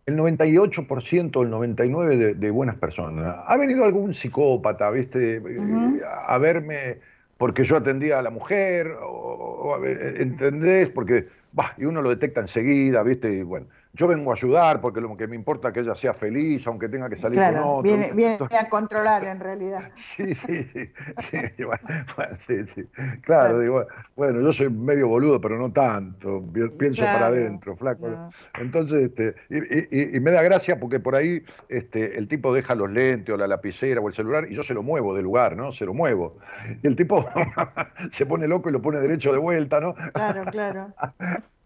el 0.06 0.16
98% 0.16 1.42
el 1.42 1.50
99% 1.50 2.34
de, 2.36 2.50
buenas 2.50 2.76
personas. 2.76 3.36
Ha 3.46 3.56
venido 3.56 3.84
algún 3.84 4.14
psicópata, 4.14 4.90
¿viste? 4.90 5.42
A 6.26 6.38
verme 6.38 6.98
porque 7.42 7.64
yo 7.64 7.76
atendía 7.76 8.20
a 8.20 8.22
la 8.22 8.30
mujer, 8.30 8.96
o, 9.02 9.76
¿entendés? 9.84 10.88
Porque, 10.90 11.26
bah, 11.50 11.74
y 11.76 11.86
uno 11.86 12.00
lo 12.00 12.10
detecta 12.10 12.40
enseguida, 12.40 13.02
¿viste? 13.02 13.32
Y 13.32 13.42
bueno, 13.42 13.66
yo 13.94 14.08
vengo 14.08 14.30
a 14.30 14.34
ayudar 14.34 14.80
porque 14.80 15.02
lo 15.02 15.14
que 15.16 15.26
me 15.26 15.36
importa 15.36 15.68
es 15.68 15.74
que 15.74 15.80
ella 15.80 15.94
sea 15.94 16.14
feliz, 16.14 16.66
aunque 16.66 16.88
tenga 16.88 17.10
que 17.10 17.18
salir 17.18 17.38
con 17.38 17.56
otro. 17.58 17.82
Viene, 17.82 18.10
viene 18.14 18.38
a 18.58 18.68
controlar 18.68 19.24
en 19.24 19.40
realidad. 19.40 19.90
Sí, 20.12 20.34
sí, 20.34 20.64
sí. 20.64 20.90
sí, 22.38 22.66
sí, 22.66 22.84
Claro, 23.22 23.60
digo, 23.60 23.86
bueno, 24.16 24.40
yo 24.40 24.52
soy 24.52 24.70
medio 24.70 25.08
boludo, 25.08 25.40
pero 25.40 25.58
no 25.58 25.72
tanto. 25.72 26.42
Pienso 26.78 27.02
para 27.02 27.26
adentro, 27.26 27.76
flaco. 27.76 28.30
Entonces, 28.58 29.10
este, 29.10 29.34
y, 29.48 30.20
me 30.20 30.30
da 30.30 30.42
gracia 30.42 30.78
porque 30.78 31.00
por 31.00 31.14
ahí 31.14 31.44
este, 31.68 32.18
el 32.18 32.28
tipo 32.28 32.54
deja 32.54 32.74
los 32.74 32.90
lentes 32.90 33.34
o 33.34 33.38
la 33.38 33.46
lapicera 33.46 34.00
o 34.00 34.08
el 34.08 34.14
celular 34.14 34.46
y 34.50 34.54
yo 34.54 34.62
se 34.62 34.74
lo 34.74 34.82
muevo 34.82 35.14
del 35.14 35.24
lugar, 35.24 35.56
¿no? 35.56 35.72
Se 35.72 35.84
lo 35.84 35.94
muevo. 35.94 36.38
Y 36.82 36.86
el 36.86 36.96
tipo 36.96 37.26
se 38.10 38.26
pone 38.26 38.48
loco 38.48 38.68
y 38.68 38.72
lo 38.72 38.82
pone 38.82 39.00
derecho 39.00 39.32
de 39.32 39.38
vuelta, 39.38 39.80
¿no? 39.80 39.94
Claro, 39.94 40.44
claro. 40.50 40.94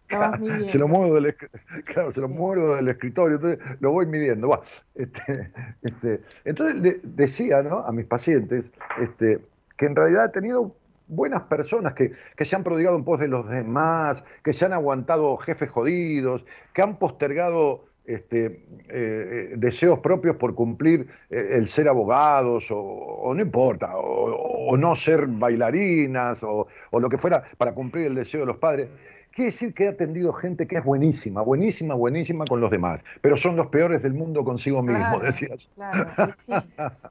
se 0.67 0.77
lo 0.77 0.87
muevo 0.87 1.15
del, 1.15 1.35
claro, 1.85 2.11
se 2.11 2.21
lo 2.21 2.29
muevo 2.29 2.75
del 2.75 2.87
escritorio, 2.89 3.35
entonces 3.35 3.59
lo 3.79 3.91
voy 3.91 4.05
midiendo. 4.05 4.63
Este, 4.95 5.51
este, 5.81 6.21
entonces 6.45 6.99
decía 7.03 7.61
¿no? 7.63 7.79
a 7.79 7.91
mis 7.91 8.05
pacientes 8.05 8.71
este, 9.01 9.39
que 9.77 9.85
en 9.85 9.95
realidad 9.95 10.25
he 10.25 10.29
tenido 10.29 10.75
buenas 11.07 11.43
personas 11.43 11.93
que, 11.93 12.11
se 12.43 12.55
han 12.55 12.63
prodigado 12.63 12.97
en 12.97 13.03
pos 13.03 13.19
de 13.19 13.27
los 13.27 13.49
demás, 13.49 14.23
que 14.43 14.53
se 14.53 14.65
han 14.65 14.73
aguantado 14.73 15.37
jefes 15.37 15.69
jodidos, 15.69 16.45
que 16.73 16.81
han 16.81 16.97
postergado 16.97 17.85
este, 18.05 18.45
eh, 18.45 18.61
eh, 18.89 19.53
deseos 19.57 19.99
propios 19.99 20.37
por 20.37 20.55
cumplir 20.55 21.07
eh, 21.29 21.49
el 21.53 21.67
ser 21.67 21.89
abogados 21.89 22.67
o, 22.69 23.33
no 23.33 23.41
importa, 23.41 23.97
o, 23.97 24.75
no 24.77 24.95
ser 24.95 25.27
bailarinas 25.27 26.43
o, 26.43 26.67
o, 26.91 26.99
lo 26.99 27.09
que 27.09 27.17
fuera 27.17 27.43
para 27.57 27.73
cumplir 27.73 28.07
el 28.07 28.15
deseo 28.15 28.41
de 28.41 28.45
los 28.45 28.57
padres. 28.57 28.89
Quiere 29.37 29.51
decir 29.51 29.75
que 29.75 29.83
he 29.83 29.89
atendido 29.89 30.33
gente 30.33 30.65
que 30.65 30.77
es 30.77 30.83
buenísima, 30.83 31.43
buenísima, 31.43 31.93
buenísima 31.93 32.43
con 32.45 32.59
los 32.59 32.71
demás, 32.71 33.01
pero 33.21 33.37
son 33.37 33.55
los 33.55 33.67
peores 33.67 34.01
del 34.01 34.15
mundo 34.15 34.43
consigo 34.43 34.81
mismo, 34.81 35.19
decías. 35.19 35.67
Claro, 35.75 36.33
sí. 36.43 36.53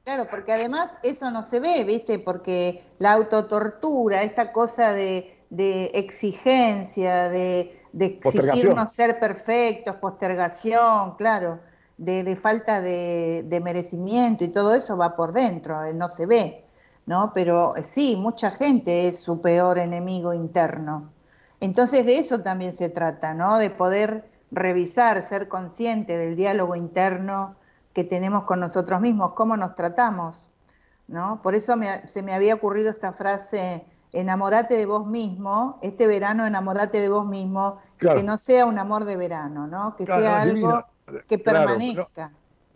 claro, 0.03 0.27
porque 0.29 0.51
además 0.51 0.91
eso 1.03 1.31
no 1.31 1.41
se 1.41 1.61
ve, 1.61 1.85
¿viste? 1.85 2.19
Porque 2.19 2.83
la 2.99 3.13
autotortura, 3.13 4.23
esta 4.23 4.51
cosa 4.51 4.91
de, 4.91 5.39
exigencia, 5.93 7.29
de, 7.29 7.71
exigirnos 7.97 8.91
ser 8.91 9.21
perfectos, 9.21 9.95
postergación, 9.95 11.15
claro, 11.15 11.61
de, 11.97 12.35
falta 12.35 12.81
de, 12.81 13.61
merecimiento 13.63 14.43
y 14.43 14.49
todo 14.49 14.75
eso 14.75 14.97
va 14.97 15.15
por 15.15 15.31
dentro, 15.31 15.81
eh, 15.85 15.93
no 15.93 16.09
se 16.09 16.25
ve, 16.25 16.65
¿no? 17.05 17.31
Pero 17.33 17.77
eh, 17.77 17.85
sí, 17.85 18.17
mucha 18.17 18.51
gente 18.51 19.07
es 19.07 19.17
su 19.17 19.39
peor 19.39 19.77
enemigo 19.77 20.33
interno. 20.33 21.13
Entonces 21.59 22.05
de 22.05 22.19
eso 22.19 22.41
también 22.41 22.73
se 22.73 22.89
trata, 22.89 23.33
¿no? 23.33 23.57
De 23.57 23.69
poder 23.69 24.29
revisar, 24.51 25.21
ser 25.23 25.47
consciente 25.47 26.17
del 26.17 26.35
diálogo 26.35 26.75
interno 26.75 27.55
que 27.93 28.03
tenemos 28.03 28.43
con 28.43 28.59
nosotros 28.59 29.01
mismos, 29.01 29.33
cómo 29.33 29.57
nos 29.57 29.73
tratamos, 29.75 30.51
¿no? 31.07 31.41
Por 31.41 31.55
eso 31.55 31.75
se 32.05 32.21
me 32.21 32.33
había 32.33 32.53
ocurrido 32.53 32.91
esta 32.91 33.11
frase, 33.11 33.83
enamorate 34.13 34.75
de 34.75 34.85
vos 34.85 35.07
mismo, 35.07 35.79
este 35.81 36.05
verano 36.05 36.45
enamorate 36.45 37.01
de 37.01 37.09
vos 37.09 37.25
mismo, 37.25 37.79
que 37.99 38.21
no 38.21 38.37
sea 38.37 38.65
un 38.65 38.77
amor 38.77 39.05
de 39.05 39.15
verano, 39.15 39.65
¿no? 39.67 39.95
Que 39.95 40.05
sea 40.05 40.41
algo 40.41 40.85
que 41.27 41.39
permanezca. 41.39 42.31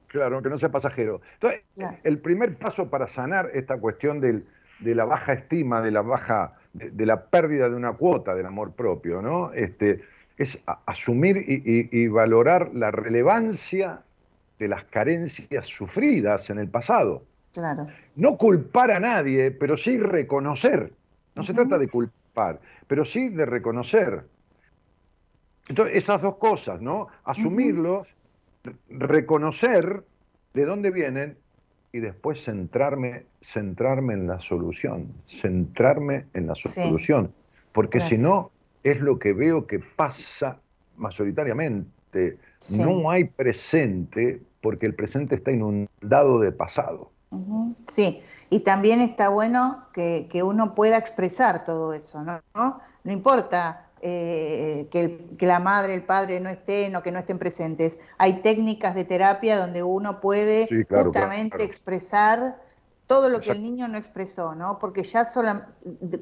claro, 0.08 0.42
que 0.42 0.50
no 0.50 0.58
sea 0.58 0.70
pasajero. 0.70 1.22
Entonces, 1.36 1.62
el 2.04 2.20
primer 2.20 2.58
paso 2.58 2.90
para 2.90 3.08
sanar 3.08 3.52
esta 3.54 3.80
cuestión 3.80 4.20
de 4.20 4.44
la 4.96 5.06
baja 5.06 5.34
estima, 5.34 5.82
de 5.82 5.92
la 5.92 6.02
baja 6.02 6.58
de, 6.74 7.06
la 7.06 7.26
pérdida 7.26 7.70
de 7.70 7.76
una 7.76 7.94
cuota 7.94 8.34
del 8.36 8.46
amor 8.46 8.72
propio, 8.74 9.22
¿no? 9.22 9.52
Este, 9.54 10.02
es 10.38 10.60
asumir 10.86 11.38
y, 11.38 12.08
valorar 12.08 12.72
la 12.74 12.92
relevancia 12.92 14.02
de 14.60 14.68
las 14.68 14.84
carencias 14.86 15.68
sufridas 15.68 16.50
en 16.50 16.60
el 16.60 16.68
pasado. 16.68 17.24
Claro. 17.54 17.88
No 18.16 18.38
culpar 18.38 18.92
a 18.92 19.00
nadie, 19.00 19.52
pero 19.52 19.76
sí 19.76 19.98
reconocer. 19.98 20.94
No 21.36 21.44
se 21.44 21.54
trata 21.54 21.78
de 21.78 21.88
culpar, 21.88 22.60
pero 22.88 23.06
sí 23.06 23.30
de 23.30 23.46
reconocer. 23.46 24.24
Entonces, 25.68 25.98
esas 25.98 26.22
dos 26.22 26.38
cosas, 26.38 26.82
¿no? 26.82 27.08
Asumirlos, 27.24 28.08
reconocer 28.90 30.04
de 30.54 30.66
dónde 30.66 30.92
vienen 30.92 31.38
y 31.94 32.00
después 32.00 32.44
centrarme, 32.44 33.26
centrarme 33.42 34.14
en 34.14 34.28
la 34.28 34.40
solución, 34.40 35.12
centrarme 35.28 36.26
en 36.34 36.48
la 36.48 36.56
solución, 36.56 37.34
porque 37.74 38.00
si 38.00 38.18
no 38.18 38.52
es 38.84 39.00
lo 39.00 39.20
que 39.20 39.34
veo 39.34 39.68
que 39.68 39.80
pasa 39.80 40.58
mayoritariamente. 40.98 42.38
No 42.78 43.10
hay 43.10 43.26
presente 43.26 44.42
porque 44.62 44.86
el 44.86 44.94
presente 44.94 45.36
está 45.36 45.52
inundado 45.52 46.40
de 46.40 46.52
pasado. 46.52 47.12
Sí, 47.88 48.20
y 48.50 48.60
también 48.60 49.00
está 49.00 49.30
bueno 49.30 49.86
que, 49.94 50.28
que, 50.30 50.44
uno 50.44 50.76
pueda 50.76 50.98
expresar 50.98 51.64
todo 51.64 51.94
eso, 51.94 52.22
¿no? 52.24 52.42
No 52.54 53.12
importa 53.12 53.88
eh, 54.04 54.88
que, 54.90 55.46
la 55.46 55.60
madre, 55.60 55.94
el 55.94 56.04
padre 56.04 56.40
no 56.40 56.50
estén 56.50 56.96
o 56.96 57.04
que 57.04 57.12
no 57.12 57.20
estén 57.20 57.38
presentes. 57.38 58.00
Hay 58.18 58.42
técnicas 58.42 58.96
de 58.96 59.06
terapia 59.06 59.60
donde 59.60 59.84
uno 59.84 60.20
puede 60.20 60.68
justamente 60.90 61.64
expresar 61.64 62.58
todo 63.06 63.30
lo 63.30 63.42
que 63.42 63.52
el 63.52 63.62
niño 63.62 63.88
no 63.90 63.98
expresó, 63.98 64.56
¿no? 64.56 64.80
Porque 64.80 65.04
ya 65.04 65.26
solo 65.26 65.62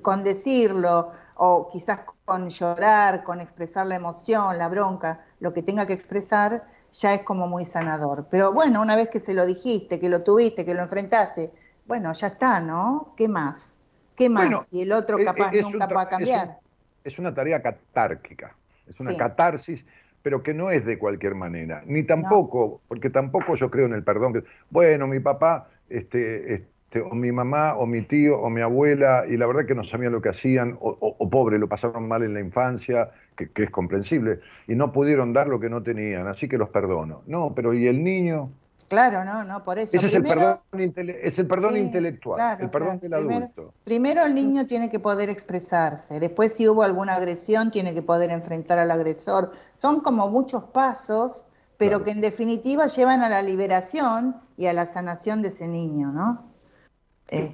con 0.01 0.23
decirlo 0.23 1.09
o 1.35 1.69
quizás 1.69 2.01
con 2.25 2.49
llorar, 2.49 3.23
con 3.23 3.41
expresar 3.41 3.85
la 3.85 3.95
emoción, 3.95 4.57
la 4.57 4.69
bronca, 4.69 5.23
lo 5.39 5.53
que 5.53 5.61
tenga 5.61 5.85
que 5.85 5.93
expresar, 5.93 6.65
ya 6.91 7.13
es 7.13 7.21
como 7.21 7.47
muy 7.47 7.63
sanador. 7.63 8.25
Pero 8.29 8.51
bueno, 8.51 8.81
una 8.81 8.95
vez 8.95 9.07
que 9.09 9.19
se 9.19 9.33
lo 9.33 9.45
dijiste, 9.45 9.99
que 9.99 10.09
lo 10.09 10.23
tuviste, 10.23 10.65
que 10.65 10.73
lo 10.73 10.81
enfrentaste, 10.81 11.53
bueno, 11.85 12.11
ya 12.11 12.27
está, 12.27 12.59
¿no? 12.59 13.13
¿Qué 13.15 13.27
más? 13.27 13.77
¿Qué 14.15 14.27
más 14.27 14.67
si 14.67 14.81
el 14.81 14.91
otro 14.91 15.17
capaz 15.23 15.51
nunca 15.53 15.85
va 15.85 16.01
a 16.01 16.09
cambiar? 16.09 16.59
Es 17.03 17.19
una 17.19 17.33
tarea 17.33 17.61
catárquica, 17.61 18.55
es 18.87 18.99
una 18.99 19.15
catarsis, 19.15 19.85
pero 20.21 20.43
que 20.43 20.53
no 20.53 20.69
es 20.71 20.85
de 20.85 20.97
cualquier 20.97 21.35
manera, 21.35 21.83
ni 21.85 22.03
tampoco, 22.03 22.81
porque 22.87 23.09
tampoco 23.09 23.55
yo 23.55 23.69
creo 23.71 23.85
en 23.85 23.93
el 23.93 24.03
perdón, 24.03 24.33
que, 24.33 24.43
bueno, 24.69 25.07
mi 25.07 25.19
papá, 25.19 25.69
este, 25.89 26.53
este, 26.53 27.01
o 27.01 27.15
mi 27.15 27.31
mamá, 27.31 27.75
o 27.75 27.85
mi 27.85 28.01
tío, 28.01 28.39
o 28.39 28.49
mi 28.49 28.61
abuela, 28.61 29.25
y 29.27 29.37
la 29.37 29.47
verdad 29.47 29.65
que 29.65 29.75
no 29.75 29.83
sabían 29.83 30.11
lo 30.11 30.21
que 30.21 30.29
hacían, 30.29 30.77
o, 30.81 31.29
pobre, 31.29 31.57
lo 31.57 31.67
pasaron 31.69 32.07
mal 32.07 32.23
en 32.23 32.33
la 32.33 32.41
infancia, 32.41 33.11
que, 33.37 33.49
que, 33.49 33.63
es 33.63 33.69
comprensible, 33.69 34.39
y 34.67 34.75
no 34.75 34.91
pudieron 34.91 35.31
dar 35.33 35.47
lo 35.47 35.59
que 35.59 35.69
no 35.69 35.81
tenían, 35.83 36.27
así 36.27 36.49
que 36.49 36.57
los 36.57 36.69
perdono. 36.69 37.21
No, 37.27 37.53
pero 37.55 37.73
¿y 37.73 37.87
el 37.87 38.03
niño? 38.03 38.51
Claro, 38.89 39.23
no, 39.23 39.45
no, 39.45 39.63
por 39.63 39.77
eso. 39.77 39.95
Ese 39.95 40.07
es, 40.07 40.15
el 40.15 40.23
perdón 40.23 40.59
es 40.73 41.37
el 41.37 41.47
perdón 41.47 41.77
intelectual, 41.77 42.59
el 42.59 42.69
perdón 42.71 42.99
del 42.99 43.13
adulto. 43.13 43.73
Primero 43.83 44.23
el 44.23 44.33
niño 44.33 44.65
tiene 44.65 44.89
que 44.89 44.99
poder 44.99 45.29
expresarse, 45.29 46.19
después 46.19 46.53
si 46.53 46.67
hubo 46.67 46.81
alguna 46.81 47.15
agresión 47.15 47.69
tiene 47.69 47.93
que 47.93 48.01
poder 48.01 48.31
enfrentar 48.31 48.79
al 48.79 48.89
agresor. 48.89 49.51
Son 49.75 50.01
como 50.01 50.27
muchos 50.29 50.63
pasos, 50.63 51.45
pero 51.77 52.03
que 52.03 52.11
en 52.11 52.19
definitiva 52.19 52.87
llevan 52.87 53.21
a 53.21 53.29
la 53.29 53.43
liberación 53.43 54.35
y 54.57 54.65
a 54.65 54.73
la 54.73 54.87
sanación 54.87 55.43
de 55.43 55.49
ese 55.49 55.67
niño, 55.67 56.11
¿no? 56.11 56.49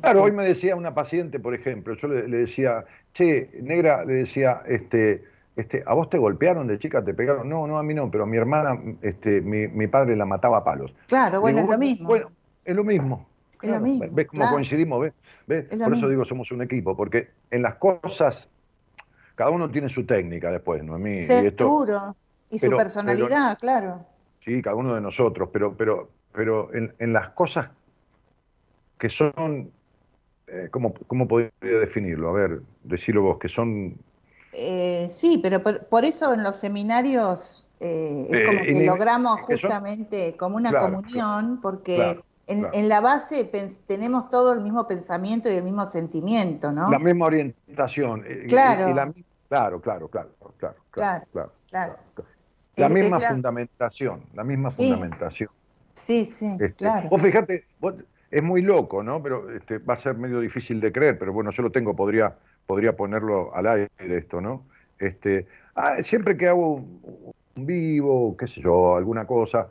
Claro, 0.01 0.21
hoy 0.21 0.29
este 0.29 0.37
me 0.37 0.45
decía 0.45 0.75
una 0.77 0.95
paciente, 0.95 1.37
por 1.37 1.53
ejemplo, 1.53 1.95
yo 1.95 2.07
le, 2.07 2.29
le 2.29 2.37
decía, 2.37 2.85
che, 3.13 3.49
negra, 3.61 4.05
le 4.05 4.13
decía, 4.13 4.61
este, 4.67 5.25
este, 5.55 5.83
¿a 5.85 5.93
vos 5.93 6.09
te 6.09 6.17
golpearon 6.17 6.67
de 6.67 6.77
chica, 6.79 7.03
te 7.03 7.13
pegaron? 7.13 7.47
No, 7.47 7.65
no, 7.65 7.77
a 7.77 7.83
mí 7.83 7.93
no, 7.93 8.11
pero 8.11 8.25
a 8.25 8.27
mi 8.27 8.37
hermana, 8.37 8.77
este, 9.01 9.41
mi, 9.41 9.87
padre 9.87 10.15
la 10.15 10.25
mataba 10.25 10.57
a 10.57 10.63
palos. 10.63 10.93
Claro, 11.07 11.39
bueno, 11.39 11.61
es 11.61 11.69
lo 11.69 11.77
mismo. 11.77 12.07
Bueno, 12.07 12.31
es 12.65 12.75
lo 12.75 12.83
mismo. 12.83 13.27
Es 13.61 13.69
lo 13.69 13.79
mismo. 13.79 14.05
¿Ves 14.11 14.27
cómo 14.27 14.49
coincidimos? 14.49 15.11
¿Ves? 15.47 15.65
Por 15.65 15.93
eso 15.93 16.09
digo, 16.09 16.25
somos 16.25 16.51
un 16.51 16.61
equipo, 16.61 16.95
porque 16.95 17.29
en 17.51 17.61
las 17.61 17.75
cosas, 17.75 18.49
cada 19.35 19.49
uno 19.49 19.71
tiene 19.71 19.87
su 19.87 20.05
técnica 20.05 20.51
después, 20.51 20.83
¿no? 20.83 20.95
A 20.95 20.97
mí, 20.97 21.23
Seguro. 21.23 22.15
Y, 22.49 22.59
su 22.59 22.69
personalidad, 22.69 23.57
claro. 23.57 24.05
Sí, 24.43 24.61
cada 24.61 24.75
uno 24.75 24.93
de 24.93 25.01
nosotros, 25.01 25.49
pero, 25.51 25.75
pero, 25.75 26.09
pero 26.33 26.69
en, 26.73 27.13
las 27.13 27.29
cosas 27.29 27.69
que 28.99 29.09
son, 29.09 29.71
eh, 30.47 30.67
¿cómo, 30.69 30.93
¿cómo 31.07 31.27
podría 31.27 31.51
definirlo? 31.61 32.29
A 32.29 32.33
ver, 32.33 32.61
decirlo 32.83 33.23
vos, 33.23 33.39
que 33.39 33.47
son 33.47 33.97
eh, 34.57 35.09
sí, 35.09 35.39
pero 35.41 35.61
por, 35.61 36.05
eso 36.05 36.33
en 36.33 36.43
los 36.43 36.55
seminarios 36.55 37.67
eh, 37.79 38.27
es 38.29 38.47
como 38.47 38.61
que 38.61 38.85
logramos 38.85 39.41
justamente 39.41 40.35
como 40.37 40.55
una 40.55 40.71
comunión, 40.71 41.59
porque 41.61 42.19
en, 42.47 42.89
la 42.89 43.01
base 43.01 43.49
tenemos 43.87 44.29
todo 44.29 44.53
el 44.53 44.61
mismo 44.61 44.87
pensamiento 44.87 45.49
y 45.51 45.55
el 45.55 45.63
mismo 45.63 45.85
sentimiento, 45.87 46.71
¿no? 46.71 46.89
La 46.89 46.99
misma 46.99 47.25
orientación. 47.25 48.23
Eh, 48.25 48.45
claro. 48.47 49.13
claro, 49.49 49.81
claro, 49.81 50.07
claro, 50.07 50.29
claro, 50.91 51.25
claro, 51.69 51.97
La 52.75 52.89
misma 52.89 53.19
fundamentación, 53.19 54.23
la 54.33 54.43
misma 54.43 54.69
fundamentación. 54.69 55.49
Sí, 55.95 56.25
sí, 56.25 56.47
este, 56.47 56.73
claro. 56.73 57.09
Vos 57.09 57.21
fíjate, 57.21 57.65
es 58.31 58.43
muy 58.43 58.61
loco, 58.61 59.01
¿no? 59.01 59.21
Pero 59.23 59.49
este, 59.49 59.79
va 59.79 59.95
a 59.95 59.99
ser 59.99 60.17
medio 60.17 60.39
difícil 60.39 60.81
de 60.81 60.91
creer, 60.91 61.17
pero 61.17 61.33
bueno, 61.33 61.51
yo 61.51 61.63
lo 61.63 61.71
tengo, 61.71 61.95
podría 61.95 62.35
podría 62.65 62.95
ponerlo 62.95 63.55
al 63.55 63.67
aire 63.67 63.89
esto, 63.99 64.41
¿no? 64.41 64.65
Este, 64.99 65.47
ah, 65.75 66.01
siempre 66.01 66.37
que 66.37 66.47
hago 66.47 66.85
vivo, 67.55 68.35
qué 68.37 68.47
sé 68.47 68.61
yo, 68.61 68.95
alguna 68.95 69.25
cosa. 69.25 69.69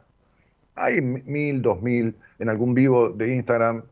Hay 0.74 1.00
mil, 1.00 1.62
dos 1.62 1.82
mil, 1.82 2.16
en 2.38 2.48
algún 2.48 2.74
vivo 2.74 3.10
de 3.10 3.34
Instagram, 3.34 3.82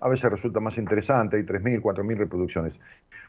a 0.00 0.08
veces 0.08 0.30
resulta 0.30 0.60
más 0.60 0.76
interesante, 0.78 1.36
hay 1.36 1.44
tres 1.44 1.62
mil, 1.62 1.80
cuatro 1.80 2.04
mil 2.04 2.18
reproducciones. 2.18 2.78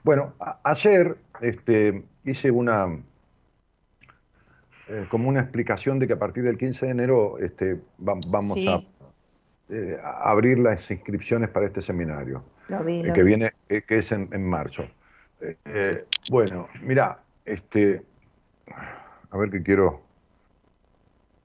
Bueno, 0.03 0.34
ayer 0.63 1.17
este, 1.41 2.03
hice 2.23 2.51
una, 2.51 2.99
eh, 4.88 5.05
como 5.09 5.30
una 5.30 5.41
explicación 5.41 5.99
de 5.99 6.07
que 6.07 6.13
a 6.13 6.19
partir 6.19 6.43
del 6.43 6.57
15 6.57 6.86
de 6.86 6.91
enero 6.91 7.38
este, 7.39 7.80
vamos 7.97 8.57
eh, 9.69 9.97
a, 10.03 10.30
abrir 10.30 10.59
las 10.59 10.89
inscripciones 10.91 11.49
para 11.49 11.67
este 11.67 11.82
seminario, 11.82 12.43
eh, 12.69 13.11
que 13.13 13.23
viene, 13.23 13.53
que 13.67 13.97
es 13.97 14.11
en, 14.11 14.30
en 14.32 14.47
marzo. 14.47 14.86
Bueno, 16.29 16.67
mira, 16.81 17.23
este, 17.43 18.03
a 19.29 19.38
ver 19.38 19.49
qué 19.49 19.61
quiero 19.61 20.01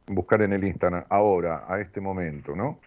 buscar 0.06 0.42
en 0.42 0.52
el 0.52 0.64
Instagram 0.64 1.04
ahora, 1.08 1.64
a 1.68 1.80
este 1.80 2.00
momento, 2.00 2.54
¿no? 2.54 2.78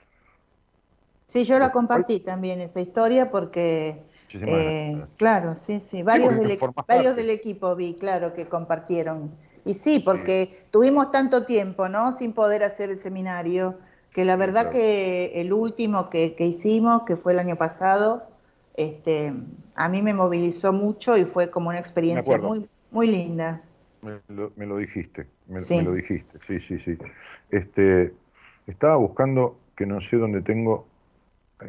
Sí, 1.26 1.46
yo 1.46 1.58
la 1.58 1.72
compartí 1.72 2.20
también 2.20 2.62
esa 2.62 2.82
historia 2.82 3.32
porque, 3.32 4.04
eh, 4.34 5.06
claro, 5.18 5.56
sí, 5.56 5.80
sí, 5.80 6.04
varios, 6.04 6.36
del, 6.36 6.60
varios 6.88 7.16
del 7.16 7.30
equipo 7.30 7.76
vi, 7.76 7.96
claro, 7.96 8.34
que 8.34 8.48
compartieron. 8.48 9.32
Y 9.66 9.74
sí, 9.74 10.00
porque 10.00 10.66
tuvimos 10.70 11.12
tanto 11.12 11.46
tiempo, 11.46 11.88
¿no? 11.88 12.12
Sin 12.12 12.34
poder 12.34 12.64
hacer 12.64 12.90
el 12.90 13.00
seminario, 13.00 13.80
que 14.12 14.26
la 14.26 14.36
verdad 14.36 14.70
que 14.70 15.32
el 15.36 15.54
último 15.54 16.10
que, 16.10 16.36
que, 16.36 16.46
hicimos, 16.46 17.04
que 17.04 17.16
fue 17.16 17.34
el 17.34 17.40
año 17.40 17.56
pasado, 17.56 18.28
este, 18.76 19.34
a 19.76 19.90
mí 19.90 20.02
me 20.02 20.14
movilizó 20.14 20.74
mucho 20.74 21.18
y 21.18 21.26
fue 21.26 21.50
como 21.50 21.70
una 21.70 21.80
experiencia 21.80 22.38
muy, 22.38 22.68
muy 22.92 23.08
linda. 23.08 23.62
Me 24.02 24.66
lo, 24.66 24.78
dijiste, 24.78 25.28
me, 25.48 25.60
lo 25.84 25.94
dijiste, 25.94 26.38
sí, 26.46 26.60
sí, 26.60 26.78
sí. 26.78 26.98
Este, 27.50 28.14
estaba 28.68 28.98
buscando, 28.98 29.58
que 29.78 29.86
no 29.86 30.02
sé 30.02 30.18
dónde 30.18 30.42
tengo, 30.42 30.86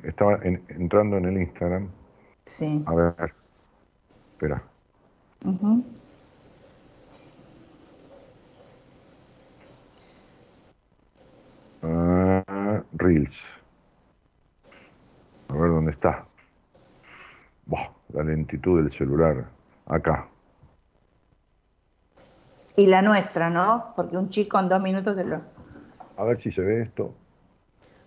estaba 0.02 0.40
entrando 0.42 1.16
en 1.16 1.26
el 1.26 1.38
Instagram. 1.38 1.88
Sí. 2.44 2.82
A 2.86 2.94
ver, 2.94 3.34
espera. 4.32 4.62
Ah, 11.82 12.82
Reels. 12.94 13.44
A 15.48 15.54
ver 15.54 15.70
dónde 15.70 15.92
está. 15.92 16.26
La 17.66 18.22
lentitud 18.22 18.80
del 18.80 18.90
celular. 18.90 19.46
Acá. 19.86 20.28
Y 22.76 22.86
la 22.86 23.02
nuestra, 23.02 23.50
¿no? 23.50 23.92
Porque 23.94 24.16
un 24.16 24.28
chico 24.28 24.58
en 24.58 24.68
dos 24.68 24.82
minutos 24.82 25.14
de 25.16 25.24
lo... 25.24 25.40
A 26.16 26.24
ver 26.24 26.40
si 26.40 26.50
se 26.50 26.62
ve 26.62 26.82
esto. 26.82 27.14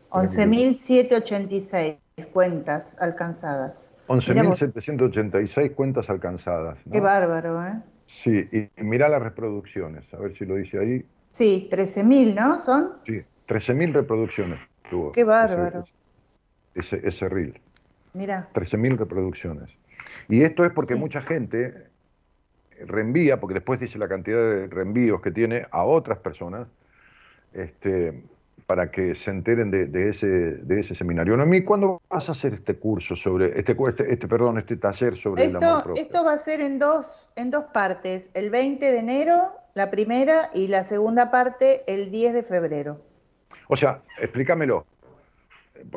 11.786 0.09 1.97
cuentas 2.31 3.01
alcanzadas. 3.01 3.97
11.786 4.07 5.75
cuentas 5.75 6.09
alcanzadas. 6.09 6.79
Qué 6.91 6.99
bárbaro, 6.99 7.63
¿eh? 7.65 7.81
Sí, 8.07 8.47
y 8.51 8.69
mira 8.81 9.09
las 9.09 9.21
reproducciones, 9.21 10.11
a 10.13 10.17
ver 10.17 10.35
si 10.35 10.45
lo 10.45 10.55
dice 10.55 10.79
ahí. 10.79 11.05
Sí, 11.31 11.69
13.000, 11.71 12.33
¿no? 12.33 12.59
¿Son? 12.61 12.93
Sí, 13.05 13.21
13.000 13.47 13.93
reproducciones 13.93 14.59
tuvo. 14.89 15.11
Qué 15.11 15.23
bárbaro. 15.23 15.85
Ese, 16.73 17.01
ese, 17.03 17.27
reel. 17.27 17.59
Mira. 18.17 18.49
13.000 18.53 18.97
reproducciones. 18.97 19.69
Y 20.27 20.41
esto 20.41 20.65
es 20.65 20.71
porque 20.71 20.95
mucha 20.95 21.21
gente 21.21 21.87
reenvía, 22.85 23.39
porque 23.39 23.55
después 23.55 23.79
dice 23.79 23.99
la 23.99 24.07
cantidad 24.07 24.39
de 24.39 24.67
reenvíos 24.67 25.21
que 25.21 25.31
tiene 25.31 25.67
a 25.71 25.83
otras 25.83 26.17
personas, 26.17 26.67
este, 27.53 28.23
para 28.65 28.91
que 28.91 29.15
se 29.15 29.29
enteren 29.31 29.71
de, 29.71 30.09
ese, 30.09 30.27
de 30.27 30.79
ese 30.79 30.95
seminario. 30.95 31.37
Noemí, 31.37 31.61
¿cuándo 31.61 32.01
vas 32.09 32.27
a 32.29 32.31
hacer 32.31 32.55
este 32.55 32.75
curso 32.75 33.15
sobre, 33.15 33.57
este, 33.57 33.77
este, 33.87 34.11
este 34.11 34.27
perdón, 34.27 34.57
este 34.57 34.75
taller 34.75 35.15
sobre 35.15 35.45
esto, 35.45 35.57
el 35.57 35.63
amor 35.63 35.83
propio? 35.83 36.03
Esto 36.03 36.25
va 36.25 36.33
a 36.33 36.37
ser 36.37 36.59
en 36.61 36.79
dos, 36.79 37.29
en 37.35 37.51
dos 37.51 37.65
partes, 37.65 38.31
el 38.33 38.49
20 38.49 38.91
de 38.91 38.97
enero, 38.97 39.51
la 39.73 39.91
primera, 39.91 40.49
y 40.53 40.67
la 40.67 40.85
segunda 40.85 41.31
parte 41.31 41.83
el 41.87 42.11
10 42.11 42.33
de 42.33 42.43
febrero. 42.43 42.99
O 43.69 43.77
sea, 43.77 44.01
explícamelo. 44.19 44.85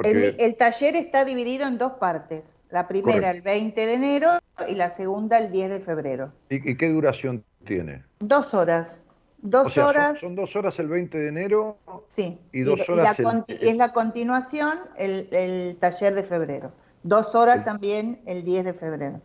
El, 0.05 0.57
taller 0.57 0.97
está 0.97 1.25
dividido 1.25 1.67
en 1.67 1.79
dos 1.79 1.93
partes. 1.93 2.61
La 2.71 2.89
primera 2.89 3.31
el 3.31 3.43
20 3.43 3.87
de 3.87 3.93
enero 3.93 4.31
y 4.69 4.75
la 4.75 4.91
segunda 4.91 5.39
el 5.39 5.51
10 5.51 5.71
de 5.71 5.81
febrero. 5.81 6.33
¿Y, 6.49 6.77
qué 6.77 6.89
duración 6.89 7.45
tiene? 7.65 8.05
Dos 8.21 8.55
horas. 8.55 9.05
Dos 9.39 9.77
horas. 9.79 10.19
Son, 10.19 10.35
dos 10.35 10.55
horas 10.55 10.79
el 10.79 10.89
20 10.89 11.19
de 11.19 11.29
enero. 11.29 11.79
Sí. 12.07 12.39
Y 12.53 12.61
dos 12.61 12.89
horas. 12.89 13.17
es 13.49 13.77
la 13.77 13.93
continuación 13.93 14.79
el, 14.97 15.77
taller 15.81 16.15
de 16.15 16.23
febrero. 16.23 16.73
Dos 17.03 17.35
horas 17.35 17.65
también 17.65 18.21
el 18.27 18.45
10 18.45 18.65
de 18.67 18.75
febrero. 18.75 19.21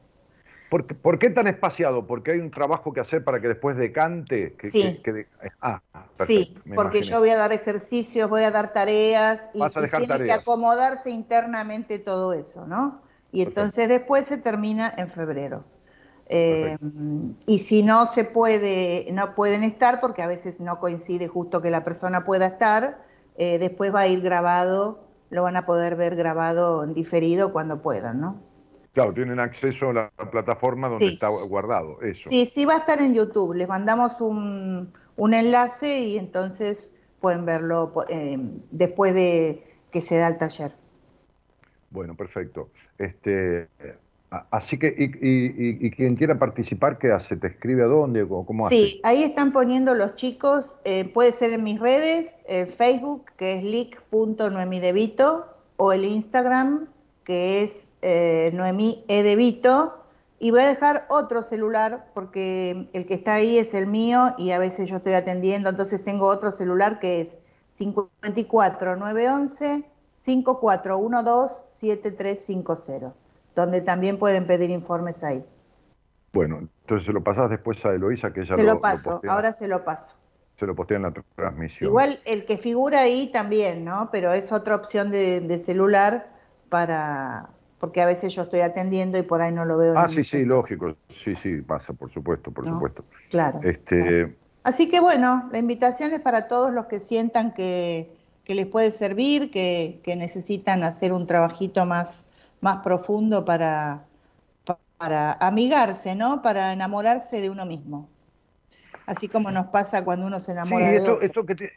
¿Por, 0.70 1.20
qué 1.20 1.30
tan 1.30 1.48
espaciado? 1.48 2.08
Porque 2.08 2.32
hay 2.32 2.40
un 2.40 2.52
trabajo 2.52 2.92
que 2.92 3.00
hacer 3.00 3.24
para 3.24 3.40
que 3.40 3.48
después 3.48 3.78
decante. 3.78 4.56
Que, 4.56 4.70
sí. 4.70 5.02
ah, 5.62 5.82
sí, 6.14 6.58
porque 6.76 7.02
yo 7.04 7.20
voy 7.20 7.30
a 7.30 7.38
dar 7.38 7.54
ejercicios, 7.54 8.30
voy 8.30 8.44
a 8.44 8.52
dar 8.52 8.74
tareas 8.74 9.52
y, 9.54 9.60
tiene 9.98 10.26
que 10.26 10.32
acomodarse 10.32 11.12
internamente 11.12 12.00
todo 12.00 12.34
eso, 12.34 12.66
¿no? 12.66 13.02
Y 13.32 13.42
entonces 13.42 13.90
después 13.90 14.26
se 14.26 14.38
termina 14.38 14.94
en 14.98 15.10
febrero. 15.10 15.64
Eh, 16.28 16.78
y 17.46 17.60
si 17.60 17.84
no 17.84 18.08
se 18.08 18.24
puede, 18.24 19.08
no 19.12 19.36
pueden 19.36 19.64
estar, 19.64 20.02
porque 20.02 20.24
a 20.24 20.28
veces 20.28 20.60
no 20.60 20.80
coincide 20.80 21.28
justo 21.28 21.62
que 21.62 21.70
la 21.70 21.84
persona 21.84 22.26
pueda 22.26 22.48
estar, 22.48 22.98
eh, 23.38 23.60
después 23.60 23.94
va 23.94 24.02
a 24.02 24.08
ir 24.08 24.22
grabado, 24.22 25.08
lo 25.30 25.44
van 25.44 25.58
a 25.58 25.66
poder 25.66 25.96
ver 25.96 26.16
grabado 26.16 26.84
en 26.84 26.94
diferido 26.94 27.52
cuando 27.52 27.82
puedan, 27.82 28.20
¿no? 28.20 28.42
Claro, 28.96 29.14
tienen 29.14 29.42
acceso 29.42 29.90
a 29.90 29.94
la 29.94 30.10
plataforma 30.32 30.88
donde 30.88 31.10
está 31.10 31.28
guardado, 31.28 32.02
eso. 32.02 32.30
Sí, 32.30 32.46
sí 32.46 32.64
va 32.64 32.76
a 32.76 32.78
estar 32.78 33.02
en 33.02 33.14
YouTube. 33.14 33.54
Les 33.54 33.68
mandamos 33.68 34.22
un, 34.22 34.94
enlace 35.18 36.00
y 36.00 36.18
entonces 36.18 36.94
pueden 37.20 37.46
verlo 37.46 37.92
eh, 38.08 38.38
después 38.72 39.14
de 39.14 39.62
que 39.92 40.02
se 40.02 40.16
da 40.16 40.30
el 40.30 40.38
taller. 40.38 40.72
Bueno, 41.90 42.16
perfecto. 42.16 42.70
Este, 42.98 43.68
así 44.30 44.80
que, 44.80 44.96
y, 44.98 45.92
quien 45.92 46.16
quiera 46.16 46.40
participar, 46.40 46.98
¿qué 46.98 47.12
hace? 47.12 47.36
¿Te 47.36 47.48
escribe 47.48 47.84
a 47.84 47.88
dónde? 47.88 48.26
¿Cómo 48.26 48.68
hace? 48.68 48.76
Sí, 48.78 49.02
ahí 49.04 49.24
están 49.24 49.52
poniendo 49.52 49.94
los 49.94 50.16
chicos, 50.16 50.78
eh, 50.86 51.04
puede 51.04 51.34
ser 51.34 51.52
en 51.52 51.66
mis 51.66 51.82
redes, 51.82 52.34
Facebook, 52.78 53.26
que 53.36 53.58
es 53.58 53.64
leak.noemidevito, 53.66 55.48
o 55.76 55.92
el 55.92 56.06
Instagram, 56.06 56.88
que 57.26 57.64
es 57.64 57.90
eh, 58.02 58.52
Noemí 58.54 59.04
Edevito, 59.10 60.06
y 60.40 60.52
voy 60.52 60.62
a 60.62 60.68
dejar 60.68 61.06
otro 61.10 61.42
celular 61.42 62.08
porque 62.14 62.90
el 62.94 63.06
que 63.06 63.16
está 63.16 63.36
ahí 63.36 63.58
es 63.58 63.74
el 63.74 63.88
mío 63.88 64.36
y 64.38 64.52
a 64.52 64.60
veces 64.60 64.90
yo 64.90 64.98
estoy 64.98 65.14
atendiendo, 65.14 65.70
entonces 65.70 66.04
tengo 66.04 66.28
otro 66.28 66.52
celular 66.52 67.00
que 67.00 67.22
es 67.22 67.38
54911 67.72 69.86
5412 70.18 71.64
7350, 71.66 73.14
donde 73.56 73.82
también 73.82 74.20
pueden 74.20 74.46
pedir 74.46 74.70
informes 74.70 75.24
ahí. 75.24 75.44
Bueno, 76.34 76.68
entonces 76.82 77.06
se 77.06 77.14
lo 77.14 77.24
pasas 77.24 77.50
después 77.50 77.84
a 77.86 77.94
Eloisa, 77.94 78.34
que 78.34 78.42
ella 78.42 78.58
se 78.58 78.64
lo, 78.64 78.82
paso, 78.82 79.22
ahora 79.28 79.54
se 79.54 79.68
lo 79.68 79.86
paso. 79.86 80.16
Se 80.58 80.66
lo 80.66 80.76
postea 80.76 80.98
en 80.98 81.04
la 81.04 81.14
transmisión. 81.36 81.90
Igual 81.90 82.20
el 82.26 82.46
que 82.46 82.58
figura 82.58 83.02
ahí 83.02 83.32
también, 83.32 83.86
¿no? 83.86 84.10
Pero 84.12 84.34
es 84.34 84.52
otra 84.52 84.76
opción 84.76 85.12
de 85.12 85.62
celular 85.66 86.35
para, 86.70 87.50
porque 87.80 88.02
a 88.02 88.06
veces 88.06 88.34
yo 88.34 88.44
estoy 88.44 88.62
atendiendo 88.62 89.18
y 89.18 89.24
por 89.24 89.42
ahí 89.42 89.52
no 89.52 89.66
lo 89.66 89.78
veo. 89.78 89.98
Ah, 89.98 90.08
sí, 90.08 90.24
sí, 90.24 90.46
lógico, 90.46 90.96
sí, 91.10 91.36
sí, 91.36 91.62
pasa, 91.62 91.94
por 91.94 92.12
supuesto, 92.12 92.52
por 92.52 92.66
supuesto. 92.66 93.06
Claro, 93.30 93.60
este... 93.64 94.36
Así 94.64 94.90
que 94.90 95.00
bueno, 95.00 95.48
la 95.52 95.60
invitación 95.60 96.12
es 96.14 96.22
para 96.22 96.48
todos 96.48 96.74
los 96.74 96.88
que 96.88 97.00
sientan 97.00 97.54
que, 97.54 98.12
les 98.48 98.66
puede 98.66 98.92
servir, 98.92 99.52
que, 99.52 100.02
necesitan 100.18 100.84
hacer 100.84 101.14
un 101.14 101.28
trabajito 101.28 101.86
más, 101.86 102.26
más 102.62 102.78
profundo 102.78 103.46
para, 103.46 104.06
para 104.98 105.34
amigarse, 105.34 106.16
¿no? 106.16 106.42
Para 106.42 106.74
enamorarse 106.74 107.42
de 107.42 107.52
uno 107.52 107.68
mismo. 107.68 108.10
Así 109.06 109.28
como 109.28 109.52
nos 109.52 109.68
pasa 109.68 110.04
cuando 110.04 110.26
uno 110.26 110.40
se 110.40 110.54
enamora 110.54 110.90
de 110.90 110.98
esto, 110.98 111.22
Esto 111.22 111.46
que 111.46 111.74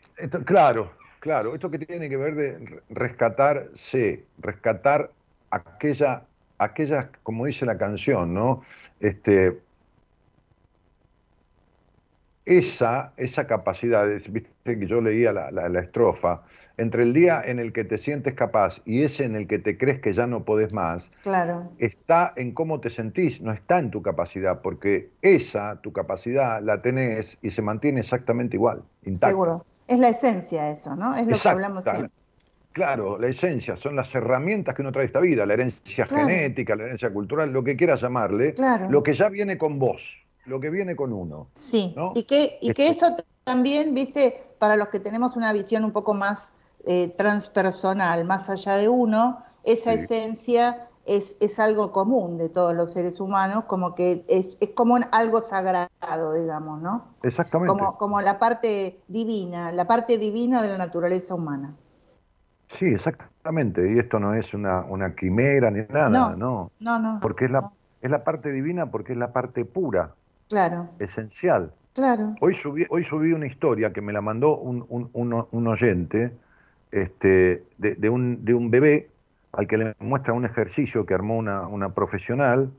claro, 0.46 0.90
claro, 1.28 1.54
esto 1.54 1.70
que 1.70 1.78
tiene 1.78 2.08
que 2.08 2.16
ver 2.16 2.34
de 2.36 2.80
rescatarse, 2.88 4.24
rescatar 4.38 5.10
aquella, 5.50 6.22
aquella, 6.56 7.10
como 7.22 7.44
dice 7.44 7.66
la 7.66 7.76
canción, 7.76 8.32
¿no? 8.32 8.62
Este, 8.98 9.58
esa, 12.46 13.12
esa 13.18 13.46
capacidad, 13.46 14.08
viste 14.30 14.48
que 14.64 14.86
yo 14.86 15.02
leía 15.02 15.34
la, 15.34 15.50
la, 15.50 15.80
estrofa, 15.80 16.44
entre 16.78 17.02
el 17.02 17.12
día 17.12 17.42
en 17.44 17.58
el 17.58 17.74
que 17.74 17.84
te 17.84 17.98
sientes 17.98 18.32
capaz 18.32 18.80
y 18.86 19.02
ese 19.02 19.24
en 19.24 19.36
el 19.36 19.46
que 19.46 19.58
te 19.58 19.76
crees 19.76 20.00
que 20.00 20.14
ya 20.14 20.26
no 20.26 20.44
podés 20.44 20.72
más, 20.72 21.10
claro. 21.24 21.70
está 21.76 22.32
en 22.36 22.52
cómo 22.52 22.80
te 22.80 22.88
sentís, 22.88 23.42
no 23.42 23.52
está 23.52 23.78
en 23.78 23.90
tu 23.90 24.00
capacidad, 24.00 24.62
porque 24.62 25.10
esa, 25.20 25.78
tu 25.82 25.92
capacidad, 25.92 26.62
la 26.62 26.80
tenés 26.80 27.36
y 27.42 27.50
se 27.50 27.60
mantiene 27.60 28.00
exactamente 28.00 28.56
igual, 28.56 28.82
intacta. 29.04 29.28
Seguro. 29.28 29.66
Es 29.88 29.98
la 29.98 30.10
esencia 30.10 30.70
eso, 30.70 30.94
¿no? 30.94 31.16
Es 31.16 31.26
lo 31.26 31.36
que 31.36 31.48
hablamos 31.48 31.82
siempre. 31.82 32.10
Claro, 32.72 33.18
la 33.18 33.26
esencia, 33.26 33.76
son 33.76 33.96
las 33.96 34.14
herramientas 34.14 34.74
que 34.74 34.82
uno 34.82 34.92
trae 34.92 35.06
esta 35.06 35.18
vida, 35.18 35.44
la 35.44 35.54
herencia 35.54 36.06
genética, 36.06 36.76
la 36.76 36.84
herencia 36.84 37.10
cultural, 37.10 37.50
lo 37.50 37.64
que 37.64 37.76
quieras 37.76 38.00
llamarle, 38.02 38.54
lo 38.88 39.02
que 39.02 39.14
ya 39.14 39.28
viene 39.28 39.58
con 39.58 39.80
vos 39.80 40.14
lo 40.48 40.60
que 40.60 40.70
viene 40.70 40.96
con 40.96 41.12
uno. 41.12 41.48
Sí, 41.54 41.94
y, 42.14 42.22
que, 42.24 42.58
y 42.60 42.72
que 42.72 42.88
eso 42.88 43.16
también, 43.44 43.94
viste, 43.94 44.34
para 44.58 44.76
los 44.76 44.88
que 44.88 44.98
tenemos 44.98 45.36
una 45.36 45.52
visión 45.52 45.84
un 45.84 45.92
poco 45.92 46.14
más 46.14 46.54
eh, 46.86 47.14
transpersonal, 47.16 48.24
más 48.24 48.48
allá 48.48 48.76
de 48.76 48.88
uno, 48.88 49.42
esa 49.62 49.92
esencia 49.92 50.87
es, 51.08 51.36
es, 51.40 51.58
algo 51.58 51.90
común 51.92 52.38
de 52.38 52.48
todos 52.48 52.74
los 52.74 52.92
seres 52.92 53.20
humanos, 53.20 53.64
como 53.64 53.94
que 53.94 54.24
es, 54.28 54.56
es 54.60 54.70
como 54.70 54.98
algo 55.10 55.40
sagrado, 55.40 56.34
digamos, 56.34 56.80
¿no? 56.82 57.06
Exactamente. 57.22 57.70
Como, 57.72 57.96
como 57.96 58.20
la 58.20 58.38
parte 58.38 59.00
divina, 59.08 59.72
la 59.72 59.86
parte 59.86 60.18
divina 60.18 60.62
de 60.62 60.68
la 60.68 60.78
naturaleza 60.78 61.34
humana. 61.34 61.74
Sí, 62.68 62.86
exactamente. 62.86 63.92
Y 63.92 63.98
esto 63.98 64.20
no 64.20 64.34
es 64.34 64.52
una, 64.54 64.82
una 64.82 65.14
quimera 65.14 65.70
ni 65.70 65.80
nada, 65.88 66.08
no. 66.08 66.36
No, 66.36 66.70
no. 66.80 66.98
no 66.98 67.18
porque 67.20 67.46
es 67.46 67.50
la, 67.50 67.68
es 68.02 68.10
la 68.10 68.22
parte 68.24 68.52
divina, 68.52 68.90
porque 68.90 69.12
es 69.12 69.18
la 69.18 69.32
parte 69.32 69.64
pura 69.64 70.14
claro. 70.48 70.88
esencial. 70.98 71.72
Claro. 71.94 72.34
Hoy 72.40 72.54
subí, 72.54 72.86
hoy 72.90 73.02
subí 73.02 73.32
una 73.32 73.46
historia 73.46 73.92
que 73.92 74.00
me 74.00 74.12
la 74.12 74.20
mandó 74.20 74.56
un, 74.56 74.86
un, 74.88 75.46
un, 75.50 75.66
oyente 75.66 76.32
este, 76.92 77.64
de, 77.78 77.94
de, 77.96 78.08
un, 78.08 78.44
de 78.44 78.54
un 78.54 78.70
bebé 78.70 79.10
al 79.52 79.66
que 79.66 79.78
le 79.78 79.94
muestra 79.98 80.32
un 80.32 80.44
ejercicio 80.44 81.06
que 81.06 81.14
armó 81.14 81.36
una, 81.36 81.66
una 81.66 81.90
profesional, 81.90 82.70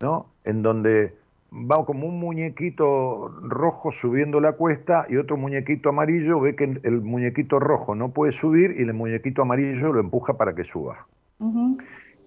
¿no? 0.00 0.26
En 0.44 0.62
donde 0.62 1.14
va 1.52 1.84
como 1.84 2.06
un 2.06 2.18
muñequito 2.20 3.28
rojo 3.42 3.90
subiendo 3.92 4.40
la 4.40 4.52
cuesta 4.52 5.06
y 5.08 5.16
otro 5.16 5.36
muñequito 5.36 5.88
amarillo 5.88 6.40
ve 6.40 6.54
que 6.54 6.64
el, 6.82 7.00
muñequito 7.00 7.58
rojo 7.58 7.94
no 7.94 8.10
puede 8.10 8.32
subir 8.32 8.76
y 8.78 8.82
el 8.82 8.94
muñequito 8.94 9.42
amarillo 9.42 9.92
lo 9.92 10.00
empuja 10.00 10.34
para 10.34 10.54
que 10.54 10.64
suba. 10.64 11.06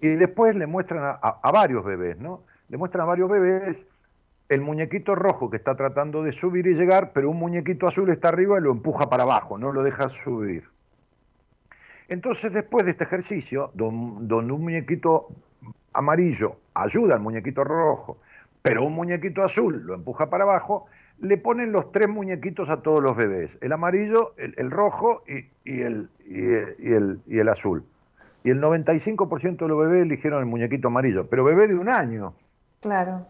Y 0.02 0.08
después 0.08 0.56
le 0.56 0.68
muestran 0.68 1.04
a, 1.04 1.12
a, 1.42 1.52
varios 1.52 1.86
bebés, 1.86 2.20
¿no? 2.20 2.42
Le 2.68 2.78
muestran 2.78 3.04
a 3.04 3.06
varios 3.06 3.30
bebés 3.30 3.78
el 4.50 4.62
muñequito 4.62 5.16
rojo 5.16 5.50
que 5.50 5.58
está 5.58 5.76
tratando 5.76 6.24
de 6.24 6.32
subir 6.32 6.68
y 6.68 6.74
llegar, 6.74 7.12
pero 7.14 7.30
un 7.30 7.38
muñequito 7.38 7.88
azul 7.88 8.10
está 8.10 8.30
arriba 8.30 8.60
y 8.60 8.62
lo 8.62 8.72
empuja 8.72 9.10
para 9.10 9.24
abajo, 9.24 9.58
no 9.58 9.72
lo 9.72 9.84
deja 9.84 10.10
subir. 10.10 10.73
Entonces, 12.14 12.54
después 12.54 12.86
de 12.86 12.92
este 12.92 13.06
ejercicio, 13.06 13.72
donde 13.74 14.36
un 14.36 14.62
muñequito 14.62 15.30
amarillo 15.94 16.58
ayuda 16.76 17.16
al 17.16 17.22
muñequito 17.22 17.64
rojo, 17.64 18.20
pero 18.62 18.86
un 18.86 18.94
muñequito 18.94 19.44
azul 19.44 19.82
lo 19.84 19.96
empuja 19.96 20.30
para 20.30 20.44
abajo, 20.44 20.86
le 21.20 21.40
ponen 21.40 21.72
los 21.72 21.92
tres 21.92 22.08
muñequitos 22.08 22.70
a 22.70 22.84
todos 22.84 23.02
los 23.02 23.18
bebés, 23.18 23.58
el 23.62 23.72
amarillo, 23.72 24.36
el, 24.38 24.70
rojo 24.70 25.24
y, 25.28 25.82
el, 25.82 26.10
y, 26.28 26.92
el, 26.92 27.20
y 27.26 27.40
el 27.40 27.50
azul. 27.50 27.84
Y 28.44 28.52
el 28.52 28.62
95% 28.62 29.58
de 29.58 29.68
los 29.68 29.80
bebés 29.80 30.04
eligieron 30.04 30.40
el 30.40 30.46
muñequito 30.46 30.90
amarillo, 30.90 31.26
pero 31.28 31.44
bebé 31.44 31.68
de 31.68 31.76
un 31.76 31.90
año. 31.90 32.36
Claro. 32.80 33.26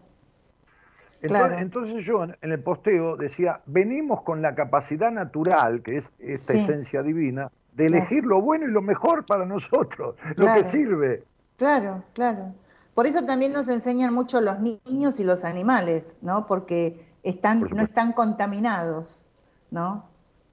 Entonces, 1.58 2.04
yo 2.04 2.22
en 2.22 2.52
el 2.52 2.60
posteo 2.60 3.16
decía, 3.16 3.62
venimos 3.64 4.20
con 4.20 4.42
la 4.42 4.54
capacidad 4.54 5.10
natural, 5.10 5.80
que 5.80 5.96
es 5.96 6.12
esta 6.18 6.52
esencia 6.52 7.02
divina, 7.02 7.50
de 7.74 7.86
elegir 7.86 8.24
lo 8.24 8.40
bueno 8.40 8.66
y 8.66 8.70
lo 8.70 8.82
mejor 8.82 9.26
para 9.26 9.44
nosotros, 9.44 10.16
lo 10.36 10.54
que 10.54 10.64
sirve. 10.64 11.24
Claro, 11.56 12.02
claro. 12.12 12.54
Por 12.94 13.06
eso 13.06 13.24
también 13.24 13.52
nos 13.52 13.68
enseñan 13.68 14.14
mucho 14.14 14.40
los 14.40 14.60
niños 14.60 15.18
y 15.18 15.24
los 15.24 15.44
animales, 15.44 16.16
¿no? 16.22 16.46
Porque 16.46 17.04
están, 17.24 17.60
no 17.60 17.82
están 17.82 18.12
contaminados, 18.12 19.26
¿no? 19.70 20.04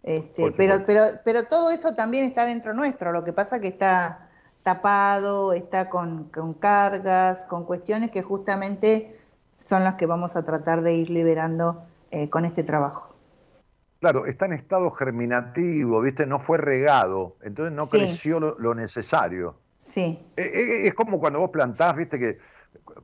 Este, 0.04 0.52
pero, 0.52 0.84
pero, 0.86 1.04
pero 1.24 1.44
todo 1.44 1.70
eso 1.70 1.94
también 1.94 2.26
está 2.26 2.46
dentro 2.46 2.74
nuestro, 2.74 3.12
lo 3.12 3.24
que 3.24 3.34
pasa 3.34 3.60
que 3.60 3.68
está 3.68 4.30
tapado, 4.64 5.54
está 5.54 5.90
con, 5.90 6.26
con 6.26 6.56
cargas, 6.56 7.46
con 7.46 7.66
cuestiones 7.66 8.10
que 8.10 8.24
justamente 8.24 9.16
son 9.60 9.84
las 9.84 9.96
que 9.96 10.08
vamos 10.08 10.36
a 10.36 10.44
tratar 10.44 10.82
de 10.82 10.96
ir 10.96 11.12
liberando 11.12 11.84
eh, 12.10 12.30
con 12.30 12.46
este 12.46 12.64
trabajo. 12.64 13.11
Claro, 14.02 14.26
está 14.26 14.48
en 14.48 14.54
estado 14.54 14.90
germinativo, 14.90 16.02
¿viste? 16.02 16.26
No 16.26 16.40
fue 16.40 16.58
regado, 16.58 17.38
entonces 17.44 17.72
no 17.72 17.86
creció 17.86 18.40
lo, 18.40 18.74
necesario. 18.74 19.58
Sí. 19.78 20.20
Eh, 20.38 20.52
eh, 20.54 20.88
es 20.88 20.96
como 20.96 21.20
cuando 21.20 21.38
vos 21.38 21.52
plantás, 21.52 21.96
¿viste? 21.96 22.18
Que 22.18 22.40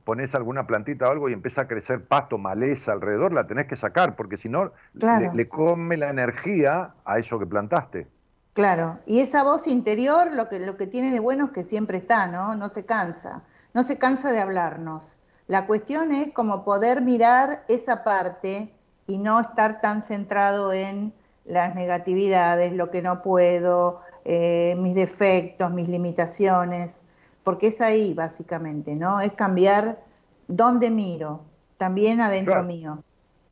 pones 0.02 0.34
alguna 0.34 0.66
plantita 0.66 1.06
o 1.06 1.12
algo 1.12 1.28
y 1.28 1.34
empieza 1.34 1.60
a 1.60 1.68
crecer 1.68 2.04
pasto, 2.04 2.36
maleza 2.36 2.90
alrededor, 2.90 3.32
la 3.32 3.46
tenés 3.46 3.68
que 3.68 3.76
sacar, 3.76 4.16
porque 4.16 4.36
si 4.36 4.48
no, 4.48 4.72
le, 4.92 5.48
come 5.48 5.96
la 5.96 6.10
energía 6.10 6.94
a 7.04 7.18
eso 7.20 7.38
que 7.38 7.46
plantaste. 7.46 8.08
Claro, 8.54 8.98
y 9.06 9.20
esa 9.20 9.44
voz 9.44 9.68
interior 9.68 10.34
lo 10.34 10.48
que, 10.48 10.58
lo 10.58 10.76
que 10.76 10.88
tiene 10.88 11.12
de 11.12 11.20
bueno 11.20 11.44
es 11.44 11.50
que 11.52 11.62
siempre 11.62 11.98
está, 11.98 12.26
¿no? 12.26 12.56
No 12.56 12.70
se 12.70 12.84
cansa, 12.84 13.44
no 13.72 13.84
se 13.84 13.98
cansa 13.98 14.32
de 14.32 14.40
hablarnos. 14.40 15.20
La 15.46 15.66
cuestión 15.66 16.10
es 16.10 16.32
como 16.32 16.64
poder 16.64 17.02
mirar 17.02 17.62
esa 17.68 18.02
parte 18.02 18.74
y 19.08 19.16
no 19.16 19.40
estar 19.40 19.80
tan 19.80 20.02
centrado 20.02 20.72
en 20.72 21.14
las 21.46 21.74
negatividades, 21.74 22.74
lo 22.74 22.90
que 22.90 23.00
no 23.00 23.22
puedo, 23.22 24.02
eh, 24.26 24.76
mis 24.78 24.94
defectos, 24.94 25.72
mis 25.72 25.88
limitaciones, 25.88 27.06
porque 27.42 27.68
es 27.68 27.80
ahí 27.80 28.12
básicamente, 28.12 28.94
¿no? 28.94 29.20
Es 29.20 29.32
cambiar 29.32 29.98
dónde 30.46 30.90
miro, 30.90 31.40
también 31.78 32.20
adentro 32.20 32.62
mío. 32.62 33.02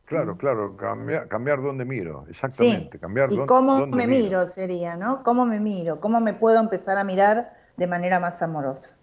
Claro, 0.05 0.37
claro, 0.37 0.77
cambiar, 0.77 1.27
cambiar 1.27 1.63
dónde 1.63 1.87
miro, 1.87 2.27
exactamente. 2.29 2.99
Cambiar 2.99 3.33
y 3.33 3.39
cómo 3.47 3.87
me 3.87 4.07
miro 4.07 4.47
sería, 4.47 4.97
¿no? 4.97 5.23
¿Cómo 5.23 5.47
me 5.47 5.59
miro? 5.59 6.01
¿Cómo 6.01 6.21
me 6.21 6.35
puedo 6.35 6.61
empezar 6.61 6.99
a 6.99 7.03
mirar 7.03 7.55
de 7.79 7.87
manera 7.87 8.21
más 8.21 8.43
amorosa? 8.43 8.95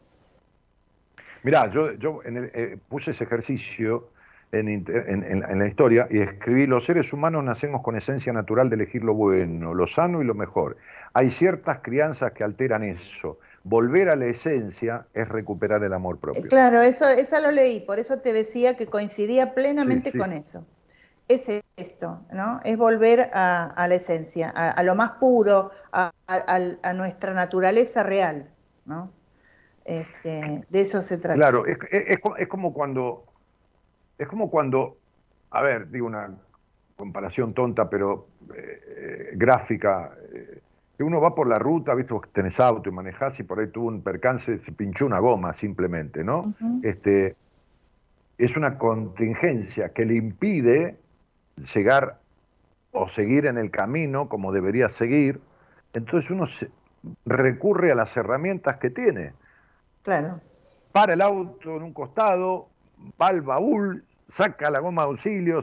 Mirá, 1.42 1.70
yo, 1.72 1.94
yo 1.94 2.22
eh, 2.24 2.78
puse 2.88 3.10
ese 3.10 3.24
ejercicio 3.24 4.13
en, 4.60 5.60
la 5.60 5.68
historia 5.68 6.08
y 6.10 6.20
escribí, 6.20 6.68
los 6.68 6.86
seres 6.86 7.12
humanos 7.14 7.44
nacemos 7.44 7.82
con 7.82 7.96
esencia 7.96 8.32
natural 8.34 8.70
de 8.70 8.76
elegir 8.76 9.04
lo 9.04 9.14
bueno, 9.14 9.74
lo 9.74 9.88
sano 9.88 10.22
y 10.22 10.26
lo 10.26 10.34
mejor. 10.34 10.78
Hay 11.14 11.30
ciertas 11.30 11.80
crianzas 11.82 12.32
que 12.34 12.44
alteran 12.44 12.84
eso. 12.84 13.40
Volver 13.64 14.10
a 14.10 14.16
la 14.16 14.26
esencia 14.26 15.06
es 15.14 15.28
recuperar 15.30 15.84
el 15.84 15.94
amor 15.94 16.20
propio. 16.20 16.44
Claro, 16.44 16.82
eso, 16.82 17.08
eso 17.08 17.40
lo 17.40 17.52
leí, 17.52 17.80
por 17.80 18.00
eso 18.00 18.20
te 18.20 18.34
decía 18.34 18.76
que 18.76 18.88
coincidía 18.88 19.54
plenamente 19.54 20.18
con 20.18 20.34
eso. 20.34 20.66
Es 21.28 21.48
esto, 21.78 22.22
¿no? 22.32 22.60
Es 22.64 22.78
volver 22.78 23.30
a, 23.34 23.86
la 23.88 23.96
esencia, 23.96 24.50
a, 24.50 24.84
lo 24.84 24.94
más 24.96 25.12
puro, 25.20 25.72
a, 25.92 26.12
a 26.28 26.94
nuestra 26.94 27.34
naturaleza 27.34 28.04
real, 28.04 28.50
¿no? 28.86 29.12
Este, 29.86 30.66
de 30.70 30.82
eso 30.82 31.02
se 31.02 31.18
trata. 31.18 31.36
Claro, 31.36 31.66
es, 31.66 32.48
como 32.48 32.74
cuando, 32.74 33.26
es 34.24 34.30
como 34.30 34.50
cuando, 34.50 34.98
a 35.52 35.62
ver, 35.62 35.90
digo 35.92 36.08
una 36.08 36.30
comparación 36.96 37.54
tonta, 37.54 37.90
pero 37.90 38.28
eh, 38.56 38.82
eh, 38.88 39.32
gráfica, 39.36 40.12
eh, 40.34 40.60
que 40.98 41.04
uno 41.04 41.20
va 41.20 41.36
por 41.36 41.48
la 41.48 41.60
ruta, 41.60 41.94
viste, 41.94 42.14
vos 42.14 42.28
tenés 42.32 42.60
auto 42.60 42.90
y 42.90 42.92
manejás 42.92 43.40
y 43.40 43.44
por 43.44 43.60
ahí 43.60 43.68
tuvo 43.68 43.88
un 43.88 44.02
percance, 44.02 44.60
se 44.60 44.72
pinchó 44.72 45.06
una 45.06 45.20
goma 45.20 45.54
simplemente, 45.54 46.24
¿no? 46.24 46.54
este, 46.84 47.36
es 48.38 48.56
una 48.56 48.78
contingencia 48.78 49.90
que 49.90 50.06
le 50.06 50.16
impide 50.16 50.98
llegar 51.74 52.20
o 52.92 53.08
seguir 53.08 53.48
en 53.48 53.58
el 53.58 53.72
camino 53.72 54.30
como 54.30 54.52
debería 54.52 54.88
seguir, 54.88 55.42
entonces 55.94 56.30
uno 56.30 56.46
recurre 57.26 57.92
a 57.92 57.96
las 57.96 58.16
herramientas 58.16 58.78
que 58.78 58.90
tiene. 58.90 59.34
Claro. 60.04 60.40
Para 60.92 61.14
el 61.14 61.22
auto 61.22 61.76
en 61.76 61.84
un 61.84 61.94
costado, 61.94 62.70
va 63.20 63.28
al 63.28 63.42
baúl, 63.42 64.04
saca 64.28 64.70
la 64.70 64.80
goma 64.80 65.04
de 65.04 65.10
auxilio, 65.10 65.62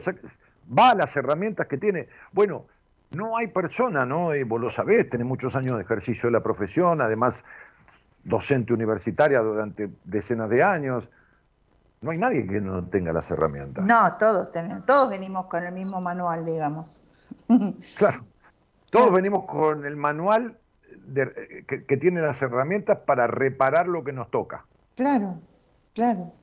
va 0.77 0.91
a 0.91 0.95
las 0.95 1.15
herramientas 1.15 1.67
que 1.67 1.77
tiene. 1.77 2.07
Bueno, 2.31 2.65
no 3.11 3.37
hay 3.37 3.47
persona, 3.47 4.05
¿no? 4.05 4.35
Y 4.35 4.43
vos 4.43 4.61
lo 4.61 4.69
sabés, 4.69 5.09
tenés 5.09 5.27
muchos 5.27 5.55
años 5.55 5.77
de 5.77 5.83
ejercicio 5.83 6.27
de 6.27 6.31
la 6.33 6.41
profesión, 6.41 7.01
además 7.01 7.43
docente 8.23 8.73
universitaria 8.73 9.39
durante 9.39 9.89
decenas 10.05 10.49
de 10.49 10.63
años. 10.63 11.09
No 12.01 12.11
hay 12.11 12.17
nadie 12.17 12.47
que 12.47 12.61
no 12.61 12.83
tenga 12.85 13.13
las 13.13 13.29
herramientas. 13.29 13.85
No, 13.85 14.17
todos 14.17 14.51
tenemos, 14.51 14.85
todos 14.85 15.09
venimos 15.09 15.45
con 15.47 15.63
el 15.63 15.73
mismo 15.73 16.01
manual, 16.01 16.45
digamos. 16.45 17.03
Claro, 17.97 18.25
todos 18.89 19.11
venimos 19.11 19.45
con 19.45 19.85
el 19.85 19.95
manual 19.95 20.57
que, 21.87 21.97
tiene 21.97 22.21
las 22.21 22.41
herramientas 22.41 22.99
para 22.99 23.27
reparar 23.27 23.87
lo 23.87 24.03
que 24.03 24.11
nos 24.11 24.29
toca. 24.29 24.65
Claro, 24.95 25.39
claro. 25.93 26.33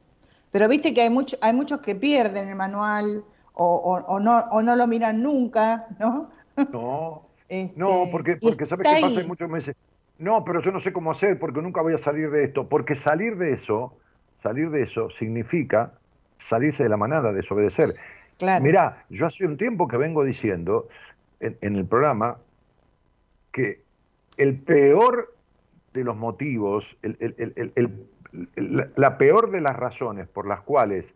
Pero 0.51 0.69
viste 0.69 0.95
que 0.95 1.03
hay, 1.03 1.11
mucho, 1.11 1.37
hay 1.41 1.53
muchos 1.53 1.81
que 1.81 1.95
pierden 1.95 2.49
el 2.49 2.57
manual 2.57 3.25
o, 3.55 4.21
no, 4.21 4.39
o 4.51 4.63
no 4.63 4.77
lo 4.77 4.87
miran 4.87 5.23
nunca, 5.23 5.89
¿no? 5.99 6.31
No, 6.73 7.23
no, 7.77 8.03
este, 8.03 8.13
porque, 8.13 8.37
porque 8.37 8.67
¿sabes 8.67 8.87
qué 8.87 9.03
pasa? 9.03 9.21
Hay 9.21 9.27
muchos 9.27 9.49
meses. 9.49 9.77
No, 10.19 10.45
pero 10.45 10.61
yo 10.61 10.73
no 10.73 10.81
sé 10.81 10.93
cómo 10.93 11.11
hacer 11.11 11.39
porque 11.39 11.63
nunca 11.63 11.81
voy 11.83 11.95
a 11.95 11.99
salir 11.99 12.31
de 12.31 12.45
esto. 12.45 12.69
Porque 12.69 12.95
salir 12.95 13.37
de 13.37 13.53
eso, 13.53 13.97
salir 14.43 14.71
de 14.71 14.83
eso 14.83 15.11
significa 15.11 15.93
salirse 16.41 16.83
de 16.83 16.89
la 16.89 16.97
manada, 16.97 17.33
desobedecer. 17.33 17.95
Claro. 18.39 18.65
Mirá, 18.65 19.05
yo 19.11 19.27
hace 19.27 19.45
un 19.45 19.57
tiempo 19.57 19.89
que 19.89 19.97
vengo 19.97 20.25
diciendo 20.25 20.89
en, 21.41 21.77
el 21.77 21.85
programa 21.87 22.39
que 23.53 23.83
el 24.37 24.59
peor 24.59 25.35
de 25.95 26.05
los 26.05 26.17
motivos, 26.17 26.97
la 28.33 29.19
peor 29.19 29.51
de 29.51 29.61
las 29.61 29.77
razones 29.77 30.29
por 30.29 30.47
las 30.47 30.61
cuales 30.61 31.15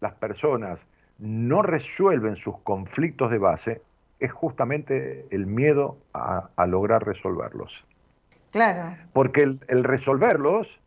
las 0.00 0.14
personas 0.14 0.80
no 1.18 1.62
resuelven 1.62 2.36
sus 2.36 2.58
conflictos 2.58 3.30
de 3.30 3.38
base 3.38 3.82
es 4.18 4.32
justamente 4.32 5.26
el 5.30 5.46
miedo 5.46 5.98
a, 6.12 6.50
lograr 6.66 7.04
resolverlos. 7.04 7.84
Claro. 8.50 8.96
Porque 9.12 9.42
el, 9.68 9.84
resolverlos 9.84 10.80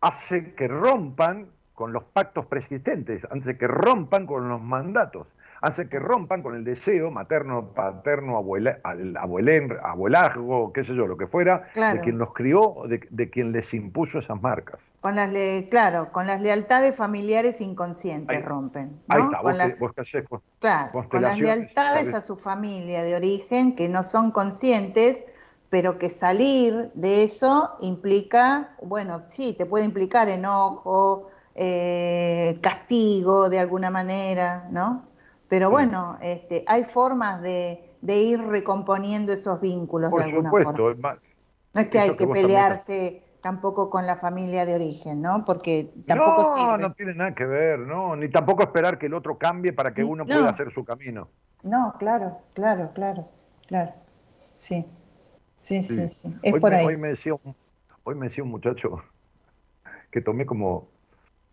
hace 0.00 0.54
que 0.54 0.68
rompan 0.68 1.46
con 1.74 1.92
los 1.92 2.04
pactos 2.04 2.46
preexistentes, 2.46 3.26
hace 3.30 3.56
que 3.56 3.66
rompan 3.66 4.26
con 4.26 4.48
los 4.48 4.60
mandatos, 4.60 5.28
hace 5.60 5.88
que 5.88 5.98
rompan 5.98 6.42
con 6.42 6.54
el 6.54 6.64
deseo 6.64 7.10
materno, 7.10 7.72
paterno, 7.74 8.36
abuela, 8.36 8.78
abuelazgo, 9.82 10.72
qué 10.72 10.84
sé 10.84 10.94
yo, 10.94 11.06
lo 11.06 11.16
que 11.16 11.26
fuera, 11.26 11.68
de 11.74 12.00
quien 12.00 12.18
los 12.18 12.32
crió, 12.32 12.82
de, 12.88 13.00
de 13.10 13.30
quien 13.30 13.52
les 13.52 13.72
impuso 13.74 14.18
esas 14.18 14.40
marcas. 14.40 14.80
Con 15.00 15.14
las 15.14 15.30
claro, 15.70 16.10
con 16.10 16.26
las 16.26 16.40
lealtades 16.40 16.96
familiares 16.96 17.60
inconscientes 17.60 18.44
rompen. 18.44 19.00
Ahí 19.08 19.22
está, 19.22 19.38
con 19.38 19.56
vos, 19.78 20.40
claro, 20.58 21.08
con 21.08 21.22
las 21.22 21.38
lealtades 21.38 22.12
a 22.14 22.20
su 22.20 22.36
familia 22.36 23.04
de 23.04 23.14
origen 23.14 23.76
que 23.76 23.88
no 23.88 24.02
son 24.02 24.32
conscientes, 24.32 25.24
pero 25.70 25.98
que 25.98 26.08
salir 26.08 26.90
de 26.94 27.22
eso 27.22 27.76
implica, 27.80 28.74
bueno, 28.82 29.22
sí, 29.28 29.54
te 29.56 29.66
puede 29.66 29.84
implicar 29.84 30.28
enojo, 30.28 31.28
eh, 31.54 32.58
castigo 32.60 33.48
de 33.48 33.58
alguna 33.58 33.90
manera, 33.90 34.66
¿no? 34.70 35.07
Pero 35.48 35.70
bueno, 35.70 36.18
este, 36.20 36.64
hay 36.66 36.84
formas 36.84 37.40
de, 37.40 37.96
ir 38.02 38.40
recomponiendo 38.40 39.32
esos 39.32 39.60
vínculos 39.60 40.10
de 40.12 40.22
alguna 40.22 40.50
forma. 40.50 41.18
No 41.74 41.80
es 41.80 41.88
que 41.88 41.98
hay 41.98 42.16
que 42.16 42.26
pelearse 42.26 43.22
tampoco 43.40 43.88
con 43.88 44.06
la 44.06 44.16
familia 44.16 44.66
de 44.66 44.74
origen, 44.74 45.22
¿no? 45.22 45.44
Porque 45.44 45.90
tampoco 46.06 46.54
no, 46.56 46.76
no 46.76 46.92
tiene 46.92 47.14
nada 47.14 47.34
que 47.34 47.46
ver, 47.46 47.78
no, 47.78 48.16
ni 48.16 48.28
tampoco 48.28 48.62
esperar 48.62 48.98
que 48.98 49.06
el 49.06 49.14
otro 49.14 49.38
cambie 49.38 49.72
para 49.72 49.94
que 49.94 50.04
uno 50.04 50.26
pueda 50.26 50.50
hacer 50.50 50.72
su 50.72 50.84
camino. 50.84 51.28
No, 51.62 51.94
claro, 51.98 52.38
claro, 52.54 52.90
claro, 52.94 53.28
claro. 53.66 53.92
Sí, 54.54 54.84
sí, 55.58 55.82
sí, 55.82 56.08
sí. 56.08 56.36
Es 56.42 56.52
hoy 56.52 56.60
por 56.60 56.70
me, 56.70 56.76
ahí. 56.76 56.86
Hoy 56.86 56.96
me, 56.96 57.08
decía 57.08 57.34
un, 57.34 57.54
hoy 58.04 58.14
me 58.14 58.28
decía 58.28 58.44
un 58.44 58.50
muchacho 58.50 59.02
que 60.10 60.20
tomé 60.20 60.46
como 60.46 60.88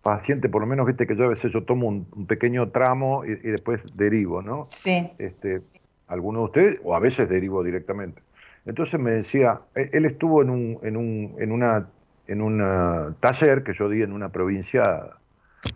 paciente, 0.06 0.50
por 0.50 0.62
lo 0.62 0.68
menos 0.68 0.86
viste 0.86 1.08
que 1.08 1.16
yo 1.16 1.24
a 1.24 1.30
veces 1.30 1.52
yo 1.52 1.64
tomo 1.64 1.88
un, 1.88 2.28
pequeño 2.28 2.70
tramo 2.70 3.26
y, 3.26 3.32
y, 3.32 3.50
después 3.50 3.82
derivo, 3.96 4.44
¿no? 4.44 4.64
Sí. 4.66 5.10
Este, 5.18 5.64
algunos 6.08 6.42
de 6.42 6.46
ustedes, 6.46 6.80
o 6.84 6.96
a 6.96 7.00
veces 7.00 7.28
derivo 7.28 7.64
directamente. 7.64 8.22
Entonces 8.68 9.00
me 9.00 9.12
decía, 9.12 9.62
e, 9.74 9.90
él 9.94 10.06
estuvo 10.06 10.44
en 10.44 10.52
un, 10.52 10.80
en 10.84 10.96
un, 10.96 11.36
en 11.40 11.52
una, 11.52 11.88
en 12.28 12.42
un 12.44 13.16
taller 13.20 13.64
que 13.64 13.74
yo 13.74 13.90
di 13.90 14.04
en 14.04 14.14
una 14.14 14.30
provincia 14.30 14.84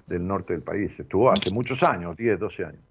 del 0.06 0.28
norte 0.28 0.54
del 0.54 0.62
país. 0.62 1.00
Estuvo 1.00 1.32
hace 1.32 1.50
muchos 1.50 1.82
años, 1.82 2.16
10, 2.16 2.40
12 2.40 2.66
años. 2.66 2.82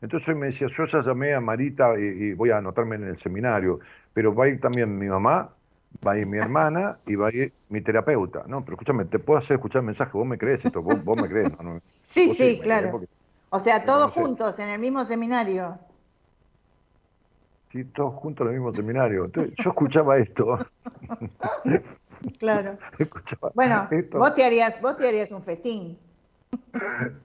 Entonces 0.00 0.36
me 0.36 0.46
decía, 0.46 0.68
yo 0.68 0.84
ya 0.84 1.00
llamé 1.02 1.34
a 1.34 1.40
Marita 1.40 1.98
y, 1.98 2.34
voy 2.34 2.50
a 2.50 2.58
anotarme 2.58 2.94
en 2.94 3.08
el 3.08 3.18
seminario, 3.18 3.80
pero 4.14 4.32
va 4.32 4.44
a 4.44 4.48
ir 4.48 4.60
también 4.60 4.96
mi 4.96 5.08
mamá, 5.08 5.50
va 6.06 6.12
a 6.12 6.18
ir 6.18 6.26
mi 6.26 6.38
hermana 6.38 6.98
y 7.06 7.14
va 7.14 7.28
a 7.28 7.32
ir 7.32 7.52
mi 7.68 7.80
terapeuta. 7.80 8.44
No, 8.46 8.64
pero 8.64 8.74
escúchame, 8.74 9.04
te 9.04 9.18
puedo 9.18 9.38
hacer 9.38 9.56
escuchar 9.56 9.80
el 9.80 9.86
mensaje, 9.86 10.12
vos 10.12 10.26
me 10.26 10.38
crees 10.38 10.64
esto, 10.64 10.82
vos, 10.82 11.16
me 11.16 11.28
crees. 11.28 11.50
¿no? 11.60 11.80
sí, 12.04 12.34
sí, 12.34 12.60
claro. 12.60 13.02
o 13.50 13.60
sea, 13.60 13.84
todos 13.84 14.12
juntos 14.12 14.58
en 14.58 14.68
el 14.68 14.78
mismo 14.78 15.04
seminario. 15.04 15.78
Sí, 17.70 17.84
todos 17.84 18.14
juntos 18.14 18.46
en 18.46 18.54
el 18.54 18.60
mismo 18.60 18.74
seminario. 18.74 19.26
yo 19.32 19.70
escuchaba 19.70 20.18
esto. 20.18 20.58
Claro. 22.38 22.78
bueno, 23.54 23.88
vos 24.12 24.34
te 24.34 24.44
harías, 24.44 24.80
vos 24.80 24.96
te 24.96 25.08
harías 25.08 25.30
un 25.30 25.42
festín. 25.42 25.98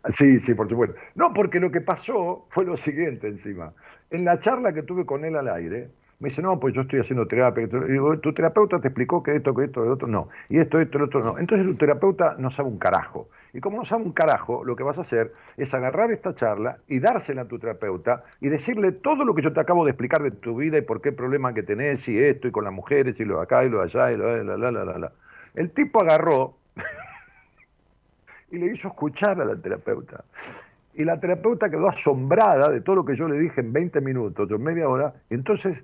Sí, 0.10 0.40
sí, 0.40 0.54
por 0.54 0.70
supuesto. 0.70 0.96
No, 1.16 1.34
porque 1.34 1.60
lo 1.60 1.72
que 1.72 1.82
pasó 1.82 2.48
fue 2.50 2.66
lo 2.66 2.78
siguiente 2.78 3.28
encima. 3.28 3.74
En 4.10 4.26
la 4.26 4.40
charla 4.40 4.74
que 4.74 4.84
tuve 4.84 5.06
con 5.06 5.26
él 5.26 5.36
al 5.36 5.50
aire, 5.50 5.90
me 6.20 6.30
dice, 6.30 6.42
no, 6.42 6.60
pues 6.60 6.74
yo 6.74 6.82
estoy 6.82 7.00
haciendo 7.00 7.28
terapia. 7.28 7.64
Y 7.64 7.92
digo, 7.92 8.18
¿tu 8.20 8.34
terapeuta 8.34 8.80
te 8.80 8.88
explicó 8.88 9.22
que 9.22 9.36
esto, 9.36 9.54
que 9.54 9.66
esto, 9.66 9.84
que 9.84 9.90
otro? 9.90 10.08
No. 10.08 10.30
Y 10.50 10.58
esto, 10.58 10.80
esto, 10.80 10.98
lo 10.98 11.06
otro, 11.06 11.24
no. 11.24 11.38
Entonces 11.38 11.68
tu 11.68 11.76
terapeuta 11.76 12.36
no 12.40 12.50
sabe 12.50 12.70
un 12.70 12.80
carajo. 12.80 13.30
Y 13.54 13.62
como 13.62 13.78
no 13.78 13.86
sabe 13.86 14.04
un 14.04 14.14
carajo, 14.14 14.64
lo 14.64 14.76
que 14.76 14.84
vas 14.84 14.98
a 14.98 15.02
hacer 15.02 15.32
es 15.58 15.74
agarrar 15.76 16.12
esta 16.12 16.34
charla 16.34 16.80
y 16.88 17.00
dársela 17.00 17.44
a 17.44 17.48
tu 17.48 17.60
terapeuta 17.60 18.24
y 18.42 18.50
decirle 18.50 18.92
todo 18.94 19.26
lo 19.26 19.36
que 19.36 19.44
yo 19.44 19.54
te 19.54 19.60
acabo 19.60 19.86
de 19.86 19.92
explicar 19.92 20.24
de 20.24 20.32
tu 20.32 20.56
vida 20.58 20.80
y 20.80 20.82
por 20.82 21.02
qué 21.02 21.12
problema 21.12 21.54
que 21.54 21.64
tenés 21.64 22.08
y 22.08 22.18
esto 22.18 22.48
y 22.48 22.52
con 22.52 22.64
las 22.64 22.74
mujeres 22.74 23.20
y 23.20 23.26
lo 23.26 23.38
de 23.38 23.44
acá 23.44 23.64
y 23.64 23.70
lo 23.70 23.80
de 23.80 23.84
allá 23.86 24.12
y 24.12 24.18
lo 24.18 24.26
de 24.26 24.44
la, 24.44 24.58
la, 24.58 24.72
la, 24.72 24.86
la, 24.86 24.98
la. 24.98 25.12
El 25.54 25.72
tipo 25.72 26.02
agarró 26.02 26.56
y 28.52 28.58
le 28.58 28.74
hizo 28.74 28.88
escuchar 28.88 29.40
a 29.40 29.46
la 29.46 29.56
terapeuta. 29.56 30.24
Y 30.96 31.04
la 31.04 31.20
terapeuta 31.20 31.70
quedó 31.70 31.90
asombrada 31.90 32.70
de 32.70 32.82
todo 32.82 32.96
lo 32.96 33.06
que 33.06 33.16
yo 33.16 33.28
le 33.28 33.38
dije 33.38 33.62
en 33.62 33.72
20 33.72 34.02
minutos 34.02 34.50
en 34.50 34.64
media 34.64 34.90
hora. 34.90 35.14
Entonces 35.30 35.78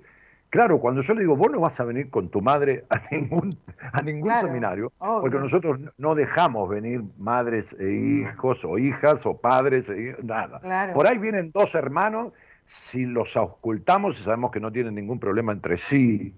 Claro, 0.54 0.78
cuando 0.78 1.00
yo 1.00 1.14
le 1.14 1.22
digo, 1.22 1.34
vos 1.34 1.50
no 1.50 1.58
vas 1.58 1.80
a 1.80 1.84
venir 1.84 2.10
con 2.10 2.28
tu 2.28 2.40
madre 2.40 2.84
a 2.88 3.02
ningún, 3.10 3.58
a 3.92 4.00
ningún 4.02 4.30
seminario, 4.34 4.92
porque 5.00 5.36
nosotros 5.36 5.80
no 5.98 6.14
dejamos 6.14 6.68
venir 6.68 7.02
madres 7.18 7.74
e 7.76 7.90
hijos 7.90 8.64
o 8.64 8.78
hijas 8.78 9.26
o 9.26 9.36
padres, 9.36 9.88
e 9.88 10.14
nada. 10.22 10.60
Por 10.94 11.08
ahí 11.08 11.18
vienen 11.18 11.50
dos 11.50 11.74
hermanos, 11.74 12.34
si 12.68 13.04
los 13.04 13.36
ocultamos 13.36 14.20
y 14.20 14.22
sabemos 14.22 14.52
que 14.52 14.60
no 14.60 14.70
tienen 14.70 14.94
ningún 14.94 15.18
problema 15.18 15.50
entre 15.50 15.76
sí, 15.76 16.32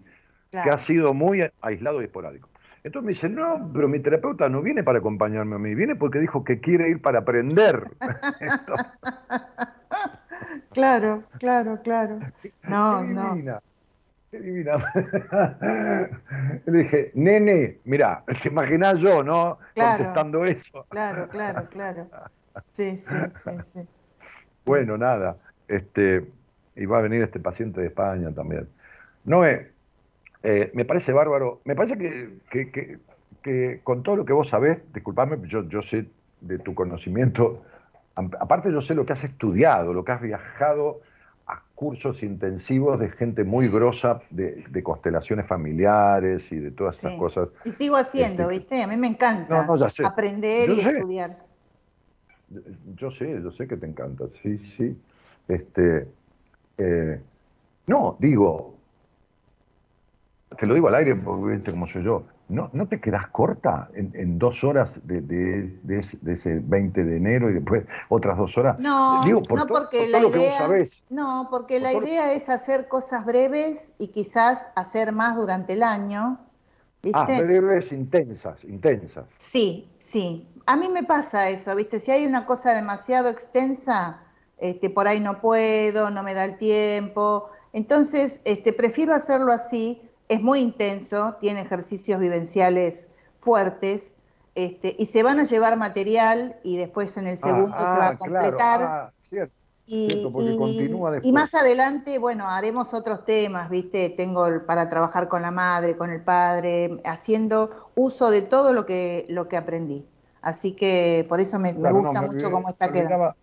que 0.50 0.70
ha 0.70 0.78
sido 0.78 1.12
muy 1.12 1.46
aislado 1.60 2.00
y 2.00 2.06
esporádico. 2.06 2.48
Entonces 2.84 3.04
me 3.04 3.12
dice, 3.12 3.28
no, 3.28 3.70
pero 3.74 3.86
mi 3.86 4.00
terapeuta 4.00 4.48
no 4.48 4.62
viene 4.62 4.82
para 4.82 5.00
acompañarme 5.00 5.56
a 5.56 5.58
mí, 5.58 5.74
viene 5.74 5.94
porque 5.94 6.20
dijo 6.20 6.42
que 6.42 6.58
quiere 6.58 6.88
ir 6.88 7.02
para 7.02 7.18
aprender. 7.18 7.82
claro, 10.72 11.24
claro, 11.38 11.80
claro. 11.82 12.18
No, 12.66 13.04
no 13.04 13.60
divina. 14.40 14.76
Le 16.66 16.78
dije, 16.78 17.10
nene, 17.14 17.78
mira, 17.84 18.24
te 18.42 18.48
imaginas 18.48 18.98
yo, 18.98 19.22
¿no? 19.22 19.58
Contestando 19.74 20.44
eso. 20.44 20.86
Claro, 20.88 21.28
claro, 21.28 21.68
claro. 21.70 22.08
Sí, 22.72 22.98
sí, 22.98 23.14
sí, 23.44 23.50
sí. 23.72 23.80
Bueno, 24.64 24.96
nada. 24.96 25.36
Este, 25.68 26.24
y 26.74 26.86
va 26.86 26.98
a 26.98 27.02
venir 27.02 27.22
este 27.22 27.40
paciente 27.40 27.80
de 27.80 27.88
España 27.88 28.30
también. 28.32 28.68
Noé, 29.24 29.72
eh, 30.42 30.70
me 30.74 30.84
parece 30.84 31.12
bárbaro. 31.12 31.60
Me 31.64 31.74
parece 31.74 31.96
que, 31.98 32.98
que, 33.42 33.80
con 33.82 34.02
todo 34.02 34.16
lo 34.16 34.24
que 34.24 34.32
vos 34.32 34.48
sabés, 34.48 34.78
disculpame, 34.92 35.38
yo, 35.48 35.68
yo 35.68 35.82
sé 35.82 36.06
de 36.40 36.58
tu 36.58 36.74
conocimiento. 36.74 37.62
Aparte, 38.14 38.72
yo 38.72 38.80
sé 38.80 38.94
lo 38.94 39.04
que 39.04 39.12
has 39.12 39.24
estudiado, 39.24 39.92
lo 39.92 40.04
que 40.04 40.12
has 40.12 40.20
viajado 40.20 41.00
cursos 41.76 42.22
intensivos 42.22 42.98
de 42.98 43.10
gente 43.10 43.44
muy 43.44 43.68
grosa 43.68 44.22
de, 44.30 44.82
constelaciones 44.82 45.46
familiares 45.46 46.50
y 46.50 46.56
de 46.56 46.70
todas 46.70 46.98
esas 46.98 47.14
cosas. 47.18 47.50
Y 47.64 47.70
sigo 47.70 47.96
haciendo, 47.96 48.50
este, 48.50 48.58
¿viste? 48.58 48.82
A 48.82 48.86
mí 48.86 48.96
me 48.96 49.08
encanta 49.08 49.68
aprender 50.04 50.70
y 50.70 50.80
estudiar. 50.80 51.44
Yo 52.96 53.10
sé, 53.10 53.40
yo 53.42 53.52
sé 53.52 53.68
que 53.68 53.76
te 53.76 53.86
encanta, 53.86 54.24
sí, 54.42 54.58
sí. 54.58 54.96
Este, 55.48 56.08
eh, 56.78 57.20
no, 57.86 58.16
digo, 58.18 58.74
te 60.56 60.66
lo 60.66 60.74
digo 60.74 60.88
al 60.88 60.94
aire, 60.94 61.14
porque 61.14 61.70
como 61.70 61.86
soy 61.86 62.02
yo, 62.02 62.24
¿no, 62.48 62.70
¿no 62.72 62.86
te 62.86 63.00
quedas 63.00 63.26
corta 63.28 63.88
en, 63.94 64.38
dos 64.38 64.62
horas 64.62 65.00
de, 65.04 65.72
ese 66.26 66.60
20 66.62 67.04
de 67.04 67.16
enero 67.16 67.50
y 67.50 67.54
después 67.54 67.84
otras 68.08 68.38
dos 68.38 68.56
horas? 68.56 68.78
No, 68.78 69.22
no 69.24 69.66
porque 69.66 70.08
la 70.08 70.20
idea, 70.20 70.68
No, 71.10 71.48
porque 71.50 71.80
la 71.80 71.92
idea 71.92 72.32
es 72.32 72.48
hacer 72.48 72.88
cosas 72.88 73.24
breves 73.24 73.94
y 73.98 74.08
quizás 74.08 74.70
hacer 74.76 75.12
más 75.12 75.36
durante 75.36 75.72
el 75.72 75.82
año. 75.82 76.38
Ah, 77.12 77.24
breves 77.24 77.92
intensas, 77.92 78.64
intensas. 78.64 79.26
Sí, 79.38 79.88
sí. 79.98 80.48
A 80.66 80.76
mí 80.76 80.88
me 80.88 81.04
pasa 81.04 81.48
eso, 81.50 81.74
¿viste? 81.76 82.00
Si 82.00 82.10
hay 82.10 82.26
una 82.26 82.46
cosa 82.46 82.74
demasiado 82.74 83.28
extensa, 83.28 84.20
este, 84.58 84.90
por 84.90 85.06
ahí 85.06 85.20
no 85.20 85.40
puedo, 85.40 86.10
no 86.10 86.22
me 86.22 86.34
da 86.34 86.44
el 86.44 86.58
tiempo. 86.58 87.50
Entonces, 87.72 88.40
este, 88.44 88.72
prefiero 88.72 89.14
hacerlo 89.14 89.52
así 89.52 90.02
es 90.28 90.42
muy 90.42 90.60
intenso, 90.60 91.36
tiene 91.40 91.62
ejercicios 91.62 92.18
vivenciales 92.20 93.08
fuertes, 93.40 94.16
este, 94.54 94.96
y 94.98 95.06
se 95.06 95.22
van 95.22 95.38
a 95.38 95.44
llevar 95.44 95.76
material 95.76 96.56
y 96.62 96.78
después 96.78 97.16
en 97.18 97.26
el 97.26 97.38
segundo 97.38 97.76
se 97.76 97.84
va 97.84 98.06
a 98.06 98.08
ah, 98.08 98.16
completar. 98.16 98.82
Ah, 98.82 99.12
Y, 99.88 100.26
y, 101.22 101.32
más 101.32 101.54
adelante, 101.54 102.18
bueno, 102.18 102.48
haremos 102.48 102.92
otros 102.92 103.24
temas, 103.24 103.70
¿viste? 103.70 104.10
Tengo 104.10 104.46
para 104.66 104.88
trabajar 104.88 105.28
con 105.28 105.42
la 105.42 105.52
madre, 105.52 105.96
con 105.96 106.10
el 106.10 106.22
padre, 106.22 107.00
haciendo 107.04 107.90
uso 107.94 108.30
de 108.30 108.42
todo 108.42 108.72
lo 108.72 108.84
que, 108.84 109.26
lo 109.28 109.46
que 109.46 109.56
aprendí. 109.56 110.04
Así 110.40 110.72
que 110.72 111.24
por 111.28 111.38
eso 111.38 111.58
me, 111.58 111.72
gusta 111.72 112.22
mucho 112.22 112.50
cómo 112.50 112.68
está 112.68 112.90
quedando. 112.90 113.34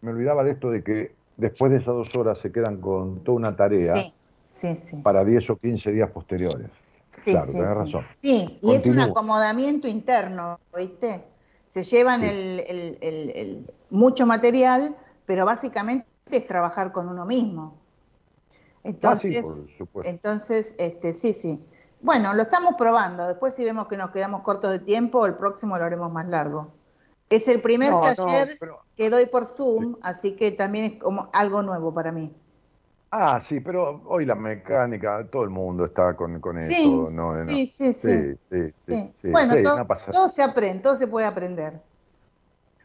Me 0.00 0.10
olvidaba 0.10 0.42
de 0.42 0.52
esto 0.52 0.70
de 0.70 0.82
que 0.82 1.14
después 1.36 1.70
de 1.70 1.78
esas 1.78 1.94
dos 1.94 2.14
horas 2.16 2.38
se 2.38 2.50
quedan 2.50 2.80
con 2.80 3.22
toda 3.22 3.36
una 3.36 3.54
tarea 3.54 3.94
para 5.02 5.24
10 5.24 5.50
o 5.50 5.56
15 5.56 5.92
días 5.92 6.10
posteriores. 6.10 6.68
Sí, 7.12 7.32
claro, 7.32 7.52
tenés 7.52 7.76
razón. 7.76 8.06
Sí, 8.14 8.58
y 8.62 8.74
es 8.74 8.86
un 8.86 9.00
acomodamiento 9.00 9.88
interno, 9.88 10.60
¿viste? 10.76 11.24
Se 11.68 11.84
llevan 11.84 12.22
el, 12.24 13.66
mucho 13.90 14.26
material 14.26 14.96
pero 15.30 15.46
básicamente 15.46 16.08
es 16.28 16.44
trabajar 16.44 16.90
con 16.90 17.08
uno 17.08 17.24
mismo. 17.24 17.78
Entonces, 18.82 19.44
ah, 19.46 19.62
sí, 19.68 19.88
entonces 20.02 20.74
este, 20.76 21.14
sí, 21.14 21.32
sí. 21.32 21.68
Bueno, 22.00 22.34
lo 22.34 22.42
estamos 22.42 22.74
probando. 22.76 23.28
Después 23.28 23.54
si 23.54 23.62
vemos 23.62 23.86
que 23.86 23.96
nos 23.96 24.10
quedamos 24.10 24.42
cortos 24.42 24.72
de 24.72 24.80
tiempo, 24.80 25.24
el 25.26 25.36
próximo 25.36 25.78
lo 25.78 25.84
haremos 25.84 26.10
más 26.10 26.26
largo. 26.26 26.72
Es 27.28 27.46
el 27.46 27.62
primer 27.62 27.92
taller 28.00 28.58
que 28.96 29.08
doy 29.08 29.26
por 29.26 29.44
Zoom, 29.46 29.98
así 30.02 30.34
que 30.34 30.50
también 30.50 30.84
es 30.86 30.98
como 31.00 31.30
algo 31.32 31.62
nuevo 31.62 31.94
para 31.94 32.10
mí. 32.10 32.34
Ah, 33.12 33.40
sí, 33.40 33.58
pero 33.58 34.02
hoy 34.06 34.24
la 34.24 34.36
mecánica, 34.36 35.26
todo 35.30 35.42
el 35.42 35.50
mundo 35.50 35.84
está 35.84 36.14
con, 36.14 36.40
con 36.40 36.58
eso. 36.58 37.10
¿no? 37.10 37.44
Sí, 37.44 37.66
sí, 37.66 37.92
sí, 37.92 38.36
sí, 38.48 39.12
Bueno, 39.24 39.54
todo 40.12 40.28
se 40.28 40.42
aprende, 40.42 40.82
todo 40.82 40.96
se 40.96 41.08
puede 41.08 41.26
aprender. 41.26 41.80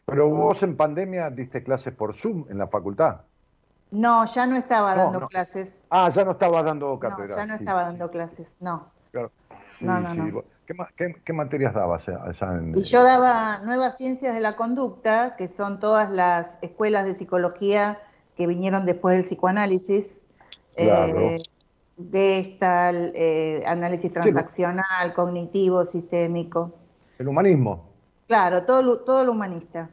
Pero 0.04 0.28
vos 0.28 0.62
en 0.64 0.76
pandemia 0.76 1.30
diste 1.30 1.62
clases 1.62 1.94
por 1.94 2.14
Zoom 2.14 2.44
en 2.48 2.58
la 2.58 2.66
facultad. 2.66 3.20
No, 3.92 4.24
ya 4.24 4.46
no 4.46 4.56
estaba 4.56 4.96
dando 4.96 5.20
clases. 5.26 5.82
Ah, 5.90 6.08
ya 6.10 6.24
no 6.24 6.32
estaba 6.32 6.62
dando 6.62 6.98
cátedra. 6.98 7.28
No, 7.28 7.36
ya 7.36 7.46
no 7.46 7.54
estaba 7.54 7.82
dando 7.84 8.10
clases, 8.10 8.56
no. 8.58 8.90
Claro. 9.12 9.30
no, 9.80 10.00
no, 10.00 10.14
no. 10.14 10.44
¿Qué, 11.24 11.32
materias 11.32 11.74
dabas 11.74 12.04
Y 12.74 12.82
yo 12.82 13.04
daba 13.04 13.60
nuevas 13.60 13.96
ciencias 13.96 14.34
de 14.34 14.40
la 14.40 14.56
conducta, 14.56 15.36
que 15.36 15.46
son 15.46 15.78
todas 15.78 16.10
las 16.10 16.58
escuelas 16.62 17.04
de 17.04 17.14
psicología 17.14 18.00
que 18.36 18.46
vinieron 18.46 18.86
después 18.86 19.16
del 19.16 19.24
psicoanálisis. 19.24 20.24
Claro. 20.76 21.20
Eh, 21.20 21.38
Gestal, 22.12 23.12
eh, 23.14 23.62
análisis 23.66 24.12
transaccional, 24.12 25.14
cognitivo, 25.14 25.84
sistémico. 25.86 26.74
El 27.18 27.28
humanismo. 27.28 27.86
Claro, 28.26 28.64
todo, 28.64 29.00
todo 29.00 29.24
lo 29.24 29.32
humanista. 29.32 29.90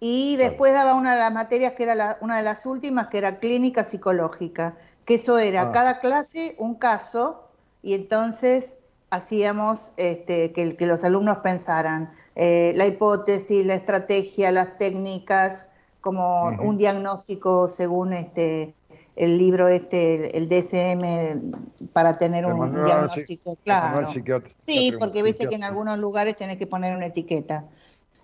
Y 0.00 0.36
después 0.36 0.72
daba 0.72 0.94
una 0.94 1.12
de 1.12 1.20
las 1.20 1.32
materias 1.32 1.74
que 1.74 1.84
era 1.84 2.16
una 2.22 2.38
de 2.38 2.42
las 2.42 2.64
últimas, 2.64 3.08
que 3.08 3.18
era 3.18 3.38
clínica 3.38 3.84
psicológica, 3.84 4.76
que 5.04 5.14
eso 5.14 5.38
era 5.38 5.62
ah. 5.62 5.72
cada 5.72 5.98
clase 5.98 6.56
un 6.58 6.74
caso 6.74 7.48
y 7.82 7.94
entonces 7.94 8.78
hacíamos 9.10 9.92
este, 9.98 10.52
que, 10.52 10.74
los 10.86 11.04
alumnos 11.04 11.38
pensaran 11.38 12.12
eh, 12.34 12.72
la 12.74 12.86
hipótesis, 12.86 13.64
la 13.66 13.74
estrategia, 13.74 14.50
las 14.50 14.78
técnicas, 14.78 15.70
como 16.02 16.48
un 16.48 16.76
diagnóstico 16.76 17.68
según 17.68 18.12
este 18.12 18.74
el 19.16 19.36
libro 19.36 19.68
este, 19.68 20.36
el 20.36 20.48
DSM, 20.48 21.52
para 21.92 22.16
tener 22.16 22.46
un 22.46 22.84
diagnóstico, 22.84 23.56
claro. 23.62 24.08
Sí, 24.56 24.94
porque 24.98 25.22
viste 25.22 25.48
que 25.48 25.54
en 25.54 25.64
algunos 25.64 25.98
lugares 25.98 26.36
tenés 26.36 26.56
que 26.56 26.66
poner 26.66 26.96
una 26.96 27.06
etiqueta. 27.06 27.66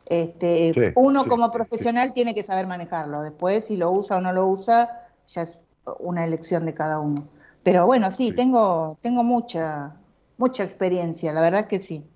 Este, 0.06 0.94
uno 0.96 1.26
como 1.26 1.50
profesional 1.50 2.14
tiene 2.14 2.34
que 2.34 2.42
saber 2.42 2.66
manejarlo. 2.66 3.22
Después, 3.22 3.66
si 3.66 3.76
lo 3.76 3.90
usa 3.90 4.16
o 4.16 4.20
no 4.22 4.32
lo 4.32 4.46
usa, 4.46 4.88
ya 5.26 5.42
es 5.42 5.60
una 5.98 6.24
elección 6.24 6.64
de 6.64 6.72
cada 6.72 7.00
uno. 7.00 7.28
Pero 7.62 7.84
bueno, 7.84 8.10
sí, 8.10 8.32
tengo, 8.32 8.96
tengo 9.02 9.22
mucha, 9.22 9.94
mucha 10.38 10.64
experiencia, 10.64 11.32
la 11.32 11.42
verdad 11.42 11.66
que 11.66 11.80
sí. 11.80 12.06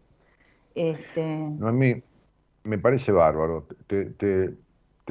Este... 0.74 1.36
No, 1.58 1.68
a 1.68 1.72
mí 1.72 2.02
me 2.64 2.78
parece 2.78 3.12
bárbaro. 3.12 3.66
Te, 3.86 4.06
te, 4.06 4.54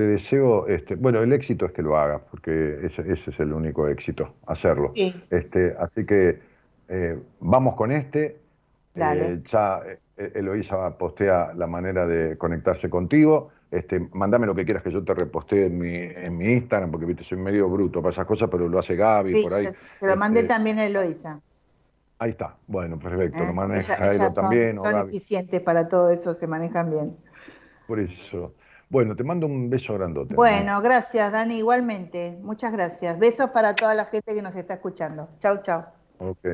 te 0.01 0.07
deseo, 0.07 0.67
este, 0.67 0.95
bueno, 0.95 1.21
el 1.21 1.31
éxito 1.31 1.67
es 1.67 1.73
que 1.73 1.83
lo 1.83 1.95
hagas, 1.95 2.23
porque 2.31 2.79
ese, 2.83 3.03
ese 3.11 3.29
es 3.29 3.39
el 3.39 3.53
único 3.53 3.87
éxito, 3.87 4.33
hacerlo. 4.47 4.93
Este, 5.29 5.75
así 5.79 6.07
que 6.07 6.39
eh, 6.89 7.19
vamos 7.39 7.75
con 7.75 7.91
este. 7.91 8.39
Eh, 8.95 9.41
ya 9.45 9.81
eh, 10.17 10.31
Eloisa 10.33 10.97
postea 10.97 11.53
la 11.55 11.67
manera 11.67 12.07
de 12.07 12.35
conectarse 12.35 12.89
contigo. 12.89 13.51
Este, 13.69 13.99
mandame 14.13 14.47
lo 14.47 14.55
que 14.55 14.65
quieras 14.65 14.81
que 14.81 14.91
yo 14.91 15.03
te 15.03 15.13
repostee 15.13 15.67
en 15.67 15.77
mi, 15.77 15.95
en 15.95 16.35
mi 16.35 16.53
Instagram, 16.53 16.89
porque 16.89 17.05
viste, 17.05 17.23
soy 17.23 17.37
medio 17.37 17.69
bruto 17.69 18.01
para 18.01 18.09
esas 18.09 18.25
cosas, 18.25 18.49
pero 18.49 18.67
lo 18.67 18.79
hace 18.79 18.95
Gaby 18.95 19.43
por 19.43 19.53
ahí. 19.53 19.67
Se 19.71 20.07
lo 20.07 20.15
mandé 20.15 20.39
este, 20.39 20.53
también 20.53 20.79
a 20.79 20.85
Eloisa. 20.85 21.39
Ahí 22.17 22.31
está, 22.31 22.57
bueno, 22.65 22.97
perfecto. 22.97 23.37
Lo 23.37 23.53
maneja 23.53 24.33
también. 24.33 24.79
Son 24.79 25.07
eficientes 25.07 25.61
para 25.61 25.87
todo 25.87 26.09
eso, 26.09 26.33
se 26.33 26.47
manejan 26.47 26.89
bien. 26.89 27.15
Por 27.87 27.99
eso. 27.99 28.55
Bueno, 28.91 29.15
te 29.15 29.23
mando 29.23 29.47
un 29.47 29.69
beso 29.69 29.93
grandote. 29.93 30.35
Bueno, 30.35 30.81
gracias, 30.81 31.31
Dani, 31.31 31.59
igualmente. 31.59 32.37
Muchas 32.41 32.73
gracias. 32.73 33.17
Besos 33.17 33.49
para 33.51 33.73
toda 33.73 33.95
la 33.95 34.03
gente 34.03 34.35
que 34.35 34.41
nos 34.41 34.53
está 34.53 34.73
escuchando. 34.73 35.29
Chau, 35.39 35.61
chau. 35.61 35.85
Ok. 36.17 36.45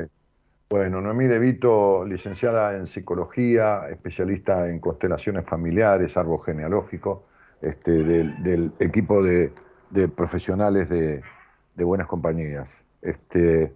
Bueno, 0.70 1.00
Noemí 1.00 1.26
De 1.26 1.40
Vito, 1.40 2.04
licenciada 2.04 2.76
en 2.76 2.86
psicología, 2.86 3.88
especialista 3.90 4.68
en 4.68 4.78
constelaciones 4.78 5.46
familiares, 5.46 6.16
árbol 6.16 6.40
genealógico, 6.44 7.24
este, 7.60 7.90
del, 7.90 8.72
equipo 8.78 9.20
de, 9.20 9.50
profesionales 10.14 10.88
de, 10.90 11.22
de, 11.74 11.84
buenas 11.84 12.06
compañías. 12.06 12.76
Este, 13.02 13.72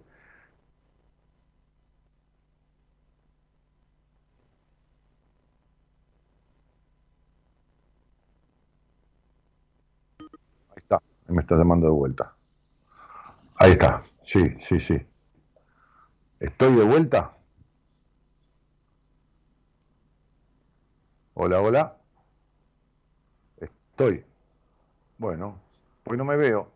me 11.33 11.41
está 11.41 11.55
llamando 11.55 11.87
de 11.87 11.93
vuelta. 11.93 12.33
Ahí 13.55 13.71
está, 13.73 14.01
sí, 14.23 14.55
sí, 14.61 14.79
sí. 14.79 14.97
¿Estoy 16.39 16.75
de 16.75 16.83
vuelta? 16.83 17.37
Hola, 21.35 21.61
hola. 21.61 21.97
Estoy. 23.57 24.25
Bueno, 25.17 25.59
pues 26.03 26.17
no 26.17 26.25
me 26.25 26.35
veo. 26.35 26.71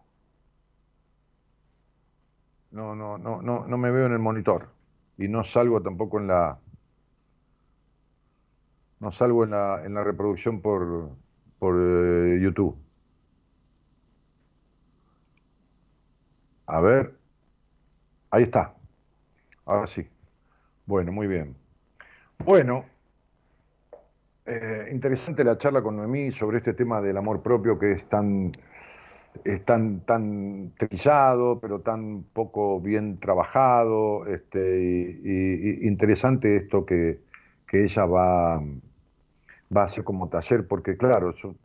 No, 2.72 2.96
no, 2.96 3.18
no, 3.18 3.42
no, 3.42 3.66
no 3.68 3.78
me 3.78 3.92
veo 3.92 4.06
en 4.06 4.14
el 4.14 4.20
monitor. 4.20 4.70
Y 5.18 5.28
no 5.28 5.44
salgo 5.44 5.82
tampoco 5.82 6.20
en 6.20 6.28
la. 6.28 6.60
No 9.00 9.12
salgo 9.12 9.44
en 9.44 9.52
la, 9.52 9.86
en 9.86 9.94
la 9.94 10.04
reproducción 10.04 10.62
por, 10.62 11.10
por 11.60 11.76
eh, 11.78 12.40
YouTube. 12.42 12.78
A 16.68 16.82
ver, 16.82 17.14
ahí 18.30 18.44
está. 18.44 18.74
Ahora 19.66 19.88
sí. 19.88 20.06
Bueno, 20.86 21.14
muy 21.14 21.28
bien. 21.28 21.56
Bueno, 22.40 22.86
eh, 24.46 24.90
interesante 24.92 25.46
la 25.46 25.58
charla 25.58 25.82
con 25.82 25.96
Noemí 25.96 26.32
sobre 26.32 26.58
este 26.58 26.74
tema 26.74 27.02
del 27.02 27.18
amor 27.18 27.42
propio 27.42 27.80
que 27.80 27.94
es 27.94 28.10
tan, 28.10 28.52
es 29.46 29.64
tan, 29.64 30.02
tan 30.02 30.74
trillado, 30.78 31.60
pero 31.62 31.80
tan 31.80 32.24
poco 32.34 32.82
bien 32.82 33.18
trabajado. 33.20 34.26
Este, 34.28 34.60
y, 35.24 35.88
interesante 35.88 36.58
esto 36.58 36.86
que, 36.86 37.22
ella 37.72 38.06
va, 38.06 38.58
va 38.60 39.82
a 39.82 39.84
hacer 39.86 40.04
como 40.04 40.28
taller, 40.30 40.68
porque 40.68 40.98
claro, 40.98 41.34
yo 41.36 41.56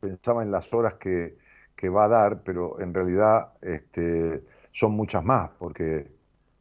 pensaba 0.00 0.42
en 0.44 0.52
las 0.52 0.72
horas 0.72 0.94
que, 0.94 1.41
que 1.82 1.88
va 1.88 2.04
a 2.04 2.08
dar, 2.08 2.44
pero 2.44 2.78
en 2.80 2.94
realidad 2.94 3.54
este, 3.60 4.44
son 4.70 4.92
muchas 4.92 5.24
más, 5.24 5.50
porque 5.58 6.06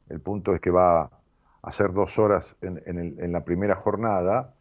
el 0.10 0.20
punto 0.20 0.56
es 0.56 0.60
que 0.60 0.72
va 0.72 1.02
a 1.02 1.12
hacer 1.62 1.94
dos 1.94 2.18
horas 2.18 2.56
en, 2.64 3.32
la 3.32 3.46
primera 3.46 3.76
jornada, 3.76 4.56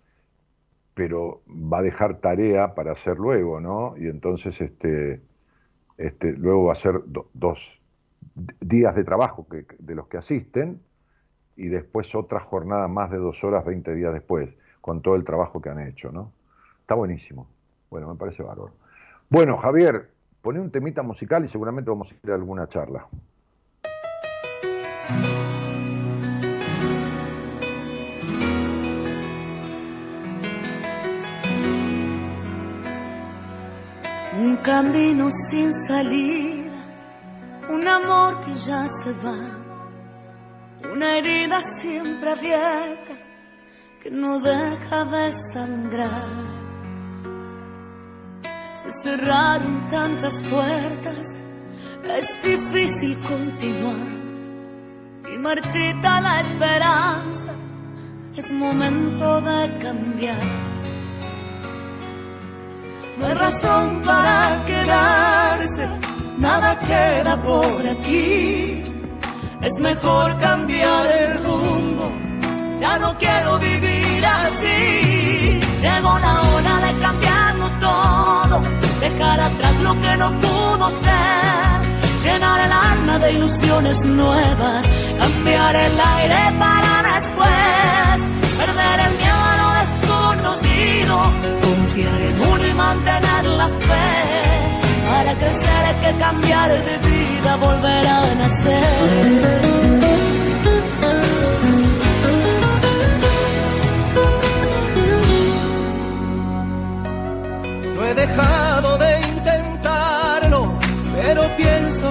pero 0.92 1.40
va 1.48 1.78
a 1.78 1.82
dejar 1.82 2.18
tarea 2.18 2.74
para 2.74 2.92
hacer 2.92 3.16
luego, 3.16 3.58
¿no? 3.58 3.94
Y 3.96 4.08
entonces 4.08 4.60
este, 4.60 5.22
este, 5.96 6.32
luego 6.32 6.66
va 6.66 6.72
a 6.72 6.74
ser 6.74 7.04
dos 7.32 7.80
días 8.60 8.94
de 8.94 9.02
trabajo 9.02 9.46
de 9.48 9.94
los 9.94 10.08
que 10.08 10.18
asisten 10.18 10.78
y 11.56 11.68
después 11.68 12.14
otra 12.14 12.40
jornada 12.40 12.86
más 12.86 13.10
de 13.10 13.16
dos 13.16 13.42
horas 13.44 13.64
20 13.64 13.94
días 13.94 14.12
después, 14.12 14.50
con 14.82 15.00
todo 15.00 15.16
el 15.16 15.24
trabajo 15.24 15.62
que 15.62 15.70
han 15.70 15.80
hecho, 15.80 16.12
¿no? 16.12 16.34
Está 16.82 16.96
buenísimo. 16.96 17.48
Bueno, 17.88 18.08
me 18.08 18.16
parece 18.16 18.42
bárbaro. 18.42 18.74
Bueno, 19.30 19.56
Javier, 19.56 20.10
Poné 20.42 20.58
un 20.58 20.70
temita 20.70 21.02
musical 21.02 21.44
y 21.44 21.48
seguramente 21.48 21.90
vamos 21.90 22.10
a 22.10 22.14
ir 22.14 22.30
a 22.30 22.34
alguna 22.34 22.66
charla. 22.66 23.06
Un 34.38 34.56
camino 34.62 35.30
sin 35.30 35.72
salida, 35.74 36.72
un 37.68 37.86
amor 37.86 38.40
que 38.44 38.54
ya 38.54 38.86
se 38.88 39.12
va, 39.12 40.90
una 40.90 41.18
herida 41.18 41.60
siempre 41.62 42.30
abierta 42.30 43.18
que 44.02 44.10
no 44.10 44.40
deja 44.40 45.04
de 45.04 45.32
sangrar. 45.52 46.49
Cerraron 48.92 49.86
tantas 49.88 50.42
puertas, 50.42 51.42
es 52.18 52.42
difícil 52.42 53.16
continuar 53.20 53.94
y 55.32 55.38
marchita 55.38 56.20
la 56.20 56.40
esperanza, 56.40 57.52
es 58.36 58.50
momento 58.50 59.40
de 59.42 59.78
cambiar. 59.78 60.36
No 63.16 63.26
hay 63.26 63.34
razón 63.34 64.02
para 64.02 64.64
quedarse, 64.66 65.88
nada 66.38 66.76
queda 66.80 67.40
por 67.42 67.86
aquí. 67.86 68.82
Es 69.62 69.80
mejor 69.80 70.36
cambiar 70.40 71.06
el 71.06 71.44
rumbo, 71.44 72.12
ya 72.80 72.98
no 72.98 73.16
quiero 73.16 73.56
vivir 73.60 74.26
así. 74.26 75.60
Llegó 75.80 76.18
la 76.18 76.42
hora 76.42 76.86
de 76.86 77.00
cambiarlo 77.00 77.29
todo, 77.29 77.29
dejar 79.00 79.40
atrás 79.40 79.74
lo 79.82 80.00
que 80.00 80.16
no 80.16 80.30
pudo 80.40 80.90
ser 81.02 81.50
llenar 82.22 82.60
el 82.60 82.72
alma 82.72 83.18
de 83.18 83.32
ilusiones 83.32 84.04
nuevas, 84.04 84.86
cambiar 85.18 85.74
el 85.74 86.00
aire 86.00 86.58
para 86.58 87.02
después, 87.14 88.16
perder 88.58 89.00
el 89.06 89.12
miedo 89.16 89.40
a 89.50 89.56
lo 89.62 89.68
desconocido, 89.80 91.16
confiar 91.62 92.20
en 92.20 92.40
uno 92.40 92.66
y 92.66 92.74
mantener 92.74 93.44
la 93.44 93.68
fe. 93.68 94.10
Para 95.08 95.34
crecer 95.34 95.84
hay 95.86 95.94
que 96.04 96.18
cambiar 96.18 96.70
de 96.70 96.98
vida, 96.98 97.56
volver 97.56 98.06
a 98.06 98.34
nacer. 98.34 99.69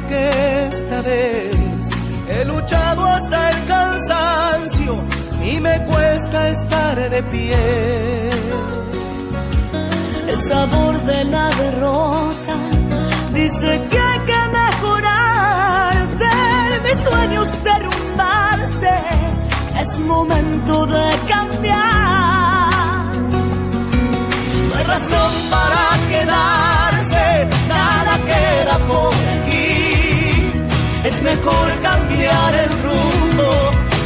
Que 0.10 0.68
esta 0.72 1.02
vez 1.04 1.56
he 2.30 2.46
luchado 2.46 3.06
hasta 3.06 3.52
el 3.52 3.66
cansancio 3.66 5.04
y 5.44 5.60
me 5.60 5.86
cuesta 5.86 6.50
estar 6.50 7.10
de 7.10 7.24
pie. 7.24 8.30
El 10.28 10.40
sabor 10.40 10.94
de 11.04 11.24
la 11.26 11.50
derrota 11.64 12.56
dice 13.34 13.70
que 13.90 14.00
hay 14.00 14.20
que 14.32 14.42
mejorar, 14.62 16.08
de 16.24 16.36
mis 16.86 17.00
sueños 17.08 17.48
derrumbarse, 17.64 18.96
es 19.82 20.00
momento 20.00 20.86
de 20.88 21.06
cambiar. 21.28 21.80
No 24.68 24.76
hay 24.76 24.84
razón 24.96 25.32
para 25.52 25.84
quedarse 26.10 27.48
nada 27.68 28.18
queda 28.30 28.78
por 28.88 29.14
aquí. 29.14 29.49
Es 31.10 31.24
mejor 31.24 31.68
cambiar 31.82 32.54
el 32.54 32.72
rumbo, 32.84 33.50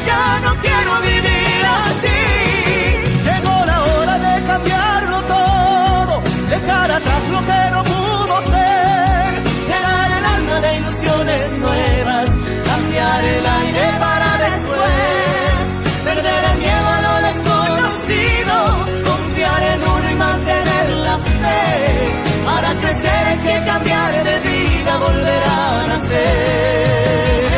ya 0.05 0.39
no 0.39 0.51
quiero 0.61 0.91
vivir 1.01 1.61
así. 1.83 2.21
Llegó 3.27 3.65
la 3.65 3.77
hora 3.83 4.15
de 4.25 4.33
cambiarlo 4.47 5.17
todo, 5.23 6.23
dejar 6.49 6.91
atrás 6.91 7.23
lo 7.35 7.39
que 7.49 7.61
no 7.73 7.83
pudo 7.83 8.35
ser, 8.53 9.29
llenar 9.69 10.09
el 10.17 10.25
alma 10.35 10.61
de 10.61 10.77
ilusiones 10.77 11.41
nuevas, 11.65 12.29
cambiar 12.71 13.23
el 13.35 13.45
aire 13.61 13.85
para 13.99 14.29
después, 14.45 15.61
perder 16.05 16.41
el 16.51 16.57
miedo 16.63 16.87
a 16.87 16.99
lo 17.05 17.15
desconocido, 17.27 18.55
confiar 19.11 19.63
en 19.73 19.79
uno 19.95 20.09
y 20.09 20.15
mantener 20.15 20.87
la 21.07 21.17
fe. 21.17 21.63
Para 22.45 22.69
crecer 22.81 23.27
hay 23.27 23.39
que 23.47 23.65
cambiar 23.65 24.23
de 24.23 24.39
vida, 24.39 24.97
volver 24.97 25.43
a 25.43 25.52
nacer. 25.93 27.53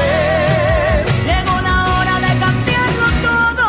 Llegó 1.30 1.56
la 1.70 1.76
hora 1.92 2.16
de 2.26 2.32
cambiarlo 2.46 3.08
todo, 3.28 3.68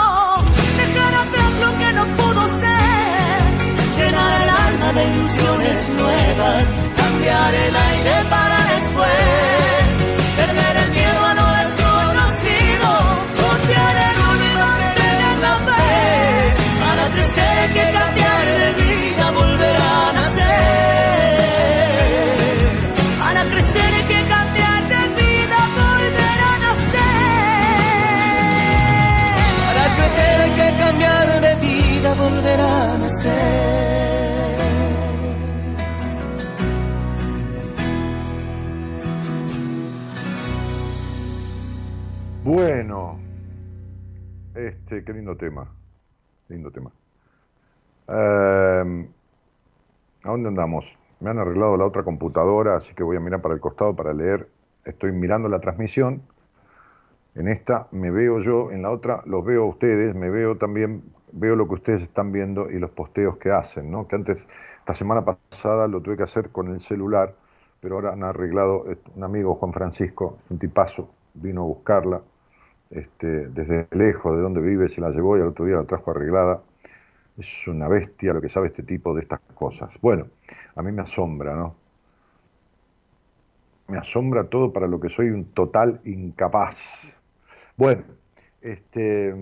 dejar 0.83 1.13
atrás 1.25 1.53
lo 1.65 1.71
que 1.81 1.89
no 1.99 2.05
pudo 2.19 2.43
ser, 2.63 3.39
llenar 3.99 4.33
el 4.43 4.51
alma 4.67 4.89
de 4.97 5.03
ilusiones 5.13 5.79
nuevas, 6.01 6.65
cambiar 7.01 7.55
el 7.55 7.75
aire 7.91 8.15
para 8.31 8.56
Bueno, 42.45 43.19
este, 44.55 45.05
qué 45.05 45.13
lindo 45.13 45.37
tema, 45.37 45.69
lindo 46.49 46.71
tema. 46.71 46.91
Em, 48.09 49.09
¿A 50.23 50.31
dónde 50.31 50.49
andamos? 50.49 50.99
Me 51.21 51.31
han 51.31 51.39
arreglado 51.39 51.77
la 51.77 51.85
otra 51.85 52.05
computadora, 52.05 52.77
así 52.77 52.95
que 52.95 53.03
voy 53.03 53.17
a 53.17 53.21
mirar 53.21 53.43
para 53.43 53.55
el 53.55 53.61
costado 53.61 53.97
para 53.97 54.13
leer. 54.13 54.49
Estoy 54.85 55.13
mirando 55.13 55.49
la 55.49 55.61
transmisión 55.61 56.23
en 57.37 57.49
esta 57.49 57.87
me 57.91 58.11
veo 58.11 58.41
yo, 58.41 58.73
en 58.73 58.81
la 58.81 58.91
otra 58.91 59.23
los 59.27 59.45
veo 59.45 59.65
a 59.65 59.67
ustedes, 59.67 60.15
me 60.15 60.31
veo 60.31 60.57
también, 60.57 61.03
veo 61.37 61.55
lo 61.55 61.69
que 61.69 61.75
ustedes 61.75 62.03
están 62.03 62.33
viendo 62.33 62.71
y 62.71 62.79
los 62.79 62.91
posteos 62.91 63.37
que 63.37 63.51
hacen, 63.51 63.91
¿no? 63.91 64.09
Que 64.09 64.17
antes, 64.17 64.39
esta 64.79 64.95
semana 64.95 65.25
pasada 65.25 65.87
lo 65.87 66.01
tuve 66.01 66.17
que 66.17 66.23
hacer 66.23 66.51
con 66.51 66.69
el 66.69 66.81
celular, 66.81 67.35
pero 67.81 67.97
ahora 67.97 68.13
han 68.13 68.25
arreglado, 68.25 68.91
eh, 68.91 68.99
un 69.15 69.23
amigo 69.23 69.55
Juan 69.55 69.73
Francisco, 69.73 70.39
un 70.49 70.59
tipazo, 70.59 71.11
vino 71.35 71.63
a 71.63 71.67
buscarla, 71.67 72.23
este, 72.91 73.49
desde 73.49 73.87
lejos 73.91 74.35
de 74.37 74.43
donde 74.43 74.61
vive, 74.61 74.89
se 74.89 75.01
la 75.01 75.11
llevó 75.11 75.37
y 75.37 75.41
al 75.43 75.49
otro 75.49 75.67
día 75.67 75.77
la 75.77 75.85
trajo 75.85 76.11
arreglada. 76.11 76.63
Es 77.37 77.69
una 77.69 77.87
bestia 77.87 78.33
lo 78.33 78.41
que 78.41 78.49
sabe 78.49 78.69
este 78.69 78.83
tipo 78.83 79.15
de 79.15 79.23
estas 79.23 79.41
cosas. 79.55 79.99
Bueno, 80.01 80.29
a 80.75 80.83
mí 80.83 80.91
me 80.91 81.03
asombra, 81.03 81.55
¿no? 81.55 81.75
Me 83.89 83.99
asombra 83.99 84.45
todo 84.45 84.73
para 84.73 84.87
lo 84.87 84.99
que 84.99 85.11
soy 85.11 85.31
un 85.31 85.45
total 85.53 86.01
incapaz. 86.05 87.15
Bueno, 87.77 88.05
este, 88.63 89.35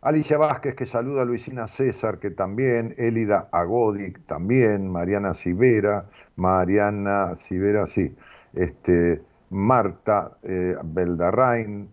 Alicia 0.00 0.38
Vázquez 0.38 0.76
que 0.76 0.86
saluda 0.86 1.22
a 1.22 1.24
Luisina 1.24 1.66
César, 1.66 2.18
que 2.18 2.30
también, 2.30 2.94
Elida 2.98 3.48
Agodi 3.50 4.12
también, 4.26 4.88
Mariana 4.90 5.34
Sivera, 5.34 6.04
Mariana 6.36 7.34
Sivera, 7.34 7.86
sí, 7.88 8.14
este, 8.54 9.20
Marta 9.50 10.38
eh, 10.44 10.76
Beldarrain, 10.84 11.88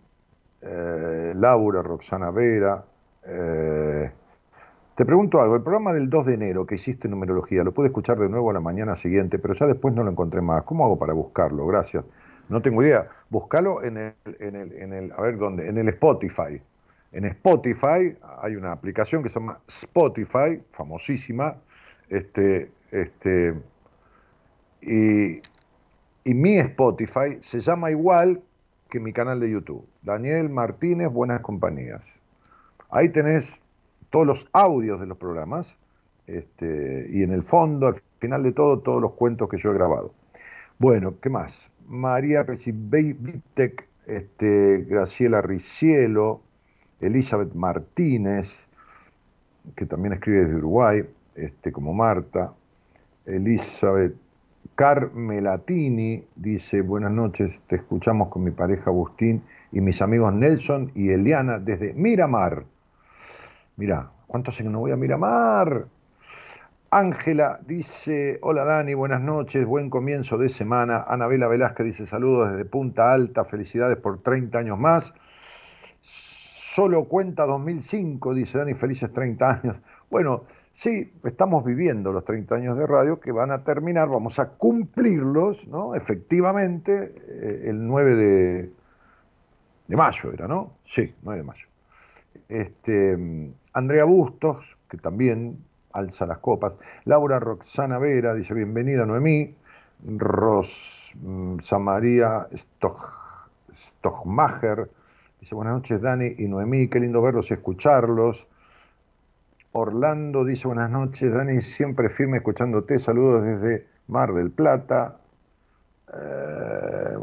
eh, 0.62 1.32
Laura 1.34 1.82
Roxana 1.82 2.30
Vera. 2.30 2.84
Eh, 3.26 4.10
te 4.94 5.04
pregunto 5.04 5.40
algo, 5.40 5.56
el 5.56 5.62
programa 5.62 5.92
del 5.92 6.08
2 6.08 6.26
de 6.26 6.34
enero 6.34 6.64
que 6.64 6.76
hiciste 6.76 7.08
en 7.08 7.10
numerología, 7.10 7.64
lo 7.64 7.72
pude 7.72 7.88
escuchar 7.88 8.20
de 8.20 8.28
nuevo 8.28 8.50
a 8.50 8.52
la 8.52 8.60
mañana 8.60 8.94
siguiente, 8.94 9.40
pero 9.40 9.54
ya 9.54 9.66
después 9.66 9.92
no 9.94 10.04
lo 10.04 10.12
encontré 10.12 10.40
más. 10.40 10.62
¿Cómo 10.62 10.84
hago 10.84 10.96
para 10.96 11.12
buscarlo? 11.12 11.66
Gracias. 11.66 12.04
No 12.48 12.62
tengo 12.62 12.84
idea. 12.84 13.08
Búscalo 13.30 13.82
en 13.82 13.96
el, 13.96 14.14
en 14.38 14.54
el, 14.54 14.72
en 14.74 14.92
el, 14.92 15.12
a 15.12 15.20
ver 15.22 15.38
dónde, 15.38 15.68
en 15.68 15.76
el 15.76 15.88
Spotify. 15.88 16.62
En 17.16 17.24
Spotify 17.24 18.14
hay 18.42 18.56
una 18.56 18.72
aplicación 18.72 19.22
que 19.22 19.30
se 19.30 19.40
llama 19.40 19.58
Spotify, 19.66 20.60
famosísima, 20.72 21.56
este, 22.10 22.70
este, 22.90 23.54
y, 24.82 25.40
mi 26.34 26.58
Spotify 26.58 27.38
se 27.40 27.60
llama 27.60 27.90
igual 27.90 28.42
que 28.90 29.00
mi 29.00 29.14
canal 29.14 29.40
de 29.40 29.50
YouTube. 29.50 29.86
Daniel 30.02 30.50
Martínez, 30.50 31.10
Buenas 31.10 31.40
Compañías. 31.40 32.06
Ahí 32.90 33.08
tenés 33.08 33.62
todos 34.10 34.26
los 34.26 34.50
audios 34.52 35.00
de 35.00 35.06
los 35.06 35.16
programas 35.16 35.78
este, 36.26 37.08
y 37.10 37.22
en 37.22 37.32
el 37.32 37.44
fondo, 37.44 37.86
al 37.86 38.02
final 38.18 38.42
de 38.42 38.52
todo, 38.52 38.80
todos 38.80 39.00
los 39.00 39.12
cuentos 39.14 39.48
que 39.48 39.56
yo 39.56 39.70
he 39.70 39.74
grabado. 39.74 40.12
Bueno, 40.78 41.14
¿qué 41.22 41.30
más? 41.30 41.72
María 41.88 42.42
Vitek, 42.42 43.88
este, 44.06 44.84
Graciela 44.86 45.40
Ricielo, 45.40 46.42
Elizabeth 47.00 47.54
Martínez, 47.54 48.66
que 49.74 49.86
también 49.86 50.14
escribe 50.14 50.44
desde 50.44 50.56
Uruguay, 50.56 51.04
este, 51.34 51.72
como 51.72 51.92
Marta, 51.92 52.52
Elizabeth 53.26 54.14
Carmelatini 54.74 56.22
dice, 56.36 56.82
buenas 56.82 57.12
noches, 57.12 57.50
te 57.66 57.76
escuchamos 57.76 58.28
con 58.28 58.44
mi 58.44 58.50
pareja 58.50 58.90
Agustín 58.90 59.42
y 59.72 59.80
mis 59.80 60.02
amigos 60.02 60.34
Nelson 60.34 60.92
y 60.94 61.10
Eliana 61.10 61.58
desde 61.58 61.92
Miramar. 61.94 62.64
Mira, 63.76 64.10
¿cuántos 64.26 64.60
años 64.60 64.72
no 64.72 64.80
voy 64.80 64.92
a 64.92 64.96
Miramar? 64.96 65.86
Ángela 66.90 67.58
dice, 67.66 68.38
hola 68.42 68.64
Dani, 68.64 68.94
buenas 68.94 69.20
noches, 69.20 69.66
buen 69.66 69.90
comienzo 69.90 70.38
de 70.38 70.48
semana. 70.48 71.04
Anabela 71.08 71.48
Velázquez 71.48 71.86
dice, 71.86 72.06
saludos 72.06 72.50
desde 72.50 72.64
Punta 72.64 73.12
Alta, 73.12 73.44
felicidades 73.44 73.98
por 73.98 74.22
30 74.22 74.58
años 74.58 74.78
más. 74.78 75.12
Solo 76.76 77.04
cuenta 77.04 77.46
2005, 77.46 78.34
dice 78.34 78.58
Dani, 78.58 78.74
felices 78.74 79.10
30 79.10 79.50
años. 79.50 79.76
Bueno, 80.10 80.44
sí, 80.74 81.10
estamos 81.24 81.64
viviendo 81.64 82.12
los 82.12 82.22
30 82.22 82.54
años 82.54 82.76
de 82.76 82.86
radio 82.86 83.18
que 83.18 83.32
van 83.32 83.50
a 83.50 83.64
terminar, 83.64 84.10
vamos 84.10 84.38
a 84.38 84.50
cumplirlos, 84.50 85.66
¿no? 85.68 85.94
Efectivamente, 85.94 87.14
eh, 87.28 87.70
el 87.70 87.86
9 87.86 88.14
de, 88.16 88.70
de 89.88 89.96
mayo 89.96 90.30
era, 90.34 90.46
¿no? 90.46 90.74
Sí, 90.84 91.14
9 91.22 91.40
de 91.40 91.46
mayo. 91.46 91.66
Este, 92.50 93.16
Andrea 93.72 94.04
Bustos, 94.04 94.62
que 94.90 94.98
también 94.98 95.56
alza 95.94 96.26
las 96.26 96.40
copas. 96.40 96.74
Laura 97.06 97.38
Roxana 97.38 97.96
Vera 97.96 98.34
dice, 98.34 98.52
bienvenida 98.52 99.06
Noemí. 99.06 99.54
Ros 100.04 101.14
mm, 101.22 101.60
Samaría 101.60 102.48
Stochmacher 103.74 104.90
dice, 105.46 105.54
buenas 105.54 105.74
noches 105.74 106.02
Dani 106.02 106.34
y 106.38 106.48
Noemí, 106.48 106.88
qué 106.88 106.98
lindo 106.98 107.22
verlos 107.22 107.52
y 107.52 107.54
escucharlos. 107.54 108.48
Orlando 109.70 110.44
dice, 110.44 110.66
buenas 110.66 110.90
noches 110.90 111.32
Dani, 111.32 111.60
siempre 111.60 112.08
firme 112.08 112.38
escuchándote, 112.38 112.98
saludos 112.98 113.44
desde 113.44 113.86
Mar 114.08 114.34
del 114.34 114.50
Plata. 114.50 115.18
Eh, 116.12 117.16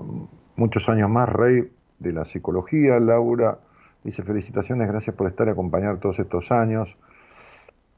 muchos 0.55 0.87
años 0.87 1.09
más, 1.09 1.27
Rey 1.27 1.69
de 1.99 2.13
la 2.13 2.23
Psicología. 2.23 2.97
Laura 2.97 3.59
dice, 4.05 4.23
felicitaciones, 4.23 4.87
gracias 4.87 5.13
por 5.17 5.27
estar 5.27 5.47
y 5.47 5.51
acompañar 5.51 5.97
todos 5.97 6.17
estos 6.19 6.49
años. 6.49 6.95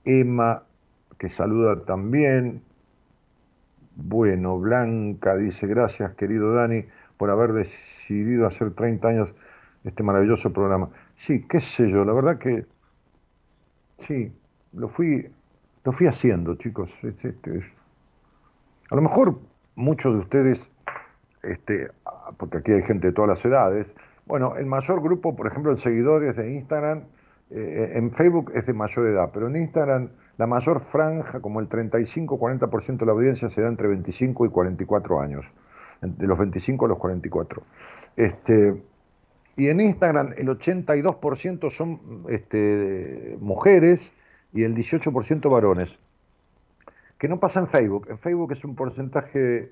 Emma, 0.06 0.64
que 1.20 1.30
saluda 1.30 1.86
también. 1.86 2.64
Bueno, 3.96 4.58
Blanca 4.58 5.36
dice, 5.36 5.68
gracias 5.68 6.16
querido 6.16 6.52
Dani 6.56 6.84
por 7.16 7.30
haber 7.30 7.54
decidido 7.54 8.48
hacer 8.48 8.72
30 8.72 9.08
años 9.08 9.36
este 9.86 10.04
maravilloso 10.04 10.52
programa. 10.52 10.90
Sí, 11.16 11.46
qué 11.48 11.62
sé 11.62 11.90
yo, 11.90 12.04
la 12.04 12.14
verdad 12.14 12.38
que 12.38 12.66
sí, 14.00 14.32
lo 14.74 14.90
fui, 14.90 15.30
lo 15.84 15.92
fui 15.92 16.08
haciendo, 16.08 16.56
chicos. 16.56 16.92
a 18.90 18.96
lo 18.96 19.02
mejor 19.02 19.40
muchos 19.76 20.16
de 20.16 20.20
ustedes, 20.20 20.72
este, 21.44 21.90
porque 22.38 22.58
aquí 22.58 22.72
hay 22.72 22.82
gente 22.82 23.08
de 23.08 23.14
todas 23.14 23.30
las 23.30 23.46
edades, 23.46 23.96
bueno, 24.26 24.56
el 24.58 24.66
mayor 24.66 25.02
grupo, 25.02 25.36
por 25.36 25.48
ejemplo, 25.48 25.72
de 25.72 25.78
seguidores 25.78 26.36
de 26.36 26.52
Instagram 26.52 27.04
eh, 27.52 27.92
en 27.94 28.12
Facebook 28.12 28.52
es 28.56 28.66
de 28.66 28.74
mayor 28.74 29.08
edad, 29.08 29.30
pero 29.32 29.48
en 29.48 29.56
Instagram 29.56 30.10
la 30.38 30.48
mayor 30.48 30.82
franja, 30.82 31.40
como 31.40 31.60
el 31.60 31.70
35-40% 31.70 32.98
de 32.98 33.06
la 33.06 33.12
audiencia, 33.12 33.50
se 33.50 33.62
da 33.62 33.68
entre 33.68 33.88
25 33.88 34.48
y 34.48 34.50
44 34.50 35.22
años, 35.22 35.46
de 36.02 36.28
los 36.28 36.38
25 36.38 36.86
a 36.86 36.88
los 36.90 36.98
44. 36.98 37.62
Este, 38.18 38.82
y 39.58 39.70
en 39.70 39.80
Instagram 39.80 40.34
el 40.38 40.48
82% 40.48 41.70
son 41.70 42.26
este, 42.30 43.38
mujeres 43.40 44.14
y 44.54 44.64
el 44.64 44.76
18% 44.76 45.50
varones. 45.50 46.00
Que 47.18 47.30
no 47.30 47.40
pasa 47.40 47.62
en 47.62 47.68
Facebook. 47.68 48.08
En 48.10 48.18
Facebook 48.18 48.52
es 48.52 48.66
un 48.66 48.76
porcentaje 48.76 49.72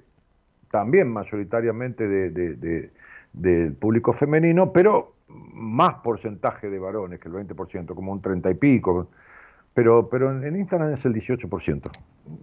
también 0.72 1.12
mayoritariamente 1.12 2.08
de, 2.08 2.92
del 3.34 3.74
público 3.74 4.14
femenino, 4.14 4.72
pero 4.72 5.14
más 5.28 5.96
porcentaje 5.96 6.70
de 6.70 6.80
varones 6.80 7.20
que 7.20 7.28
el 7.28 7.36
20%, 7.36 7.94
como 7.94 8.12
un 8.12 8.22
30 8.22 8.52
y 8.52 8.54
pico. 8.56 9.10
Pero, 9.74 10.08
pero 10.08 10.32
en 10.32 10.56
Instagram 10.56 10.94
es 10.94 11.04
el 11.04 11.14
18%, 11.16 11.92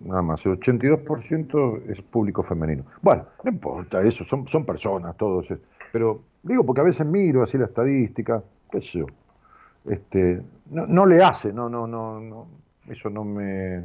nada 0.02 0.20
más. 0.20 0.44
El 0.44 0.58
82% 0.58 1.82
es 1.88 2.02
público 2.02 2.42
femenino. 2.42 2.84
Bueno, 3.00 3.24
no 3.44 3.50
importa 3.50 4.02
eso, 4.02 4.24
son, 4.24 4.48
son 4.48 4.66
personas 4.66 5.16
todos. 5.16 5.46
Pero 5.92 6.22
digo, 6.42 6.64
porque 6.64 6.80
a 6.80 6.84
veces 6.84 7.06
miro 7.06 7.42
así 7.42 7.58
la 7.58 7.66
estadística, 7.66 8.42
qué 8.70 8.80
sé 8.80 9.00
yo. 9.00 9.06
Este, 9.86 10.42
no, 10.70 10.86
no 10.86 11.06
le 11.06 11.22
hace, 11.22 11.52
no, 11.52 11.68
no, 11.68 11.86
no, 11.86 12.20
no, 12.20 12.46
eso 12.88 13.08
no 13.08 13.24
me, 13.24 13.84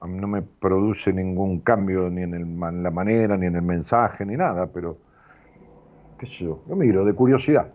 no 0.00 0.26
me 0.26 0.42
produce 0.42 1.12
ningún 1.12 1.60
cambio 1.60 2.08
ni 2.08 2.22
en, 2.22 2.34
el, 2.34 2.82
la 2.82 2.90
manera, 2.90 3.36
ni 3.36 3.46
en 3.46 3.56
el 3.56 3.62
mensaje, 3.62 4.24
ni 4.24 4.36
nada, 4.36 4.66
pero 4.66 4.96
qué 6.18 6.26
sé 6.26 6.44
yo, 6.44 6.62
lo 6.68 6.76
miro 6.76 7.04
de 7.04 7.12
curiosidad. 7.12 7.72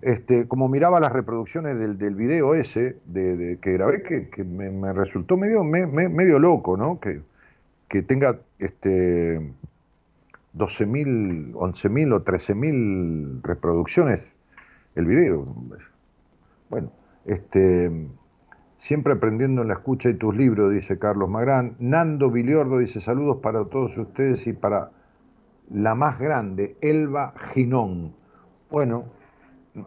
Este, 0.00 0.46
como 0.48 0.68
miraba 0.68 1.00
las 1.00 1.12
reproducciones 1.12 1.78
del, 1.78 1.96
del 1.96 2.14
video 2.14 2.54
ese 2.54 2.96
de, 3.06 3.58
que 3.62 3.72
grabé, 3.72 4.02
que, 4.02 4.44
me, 4.44 4.92
resultó 4.92 5.36
medio, 5.36 5.64
medio 5.64 6.38
loco, 6.38 6.76
¿no? 6.76 7.00
Que, 7.00 7.22
que 7.88 8.02
tenga 8.02 8.38
este, 8.58 9.40
12.000, 10.56 11.52
11.000 11.52 12.14
o 12.14 12.24
13.000 12.24 13.42
reproducciones 13.42 14.34
el 14.94 15.06
video. 15.06 15.46
Bueno, 16.70 16.92
este, 17.24 17.90
siempre 18.78 19.14
aprendiendo 19.14 19.62
en 19.62 19.68
la 19.68 19.74
escucha 19.74 20.08
de 20.08 20.14
tus 20.14 20.34
libros, 20.36 20.72
dice 20.72 20.98
Carlos 20.98 21.28
Magrán. 21.28 21.76
Nando 21.78 22.30
Viliordo 22.30 22.78
dice 22.78 23.00
saludos 23.00 23.38
para 23.42 23.64
todos 23.64 23.96
ustedes 23.96 24.46
y 24.46 24.52
para 24.52 24.90
la 25.70 25.94
más 25.94 26.18
grande, 26.18 26.76
Elba 26.80 27.34
Ginón. 27.52 28.14
Bueno, 28.70 29.04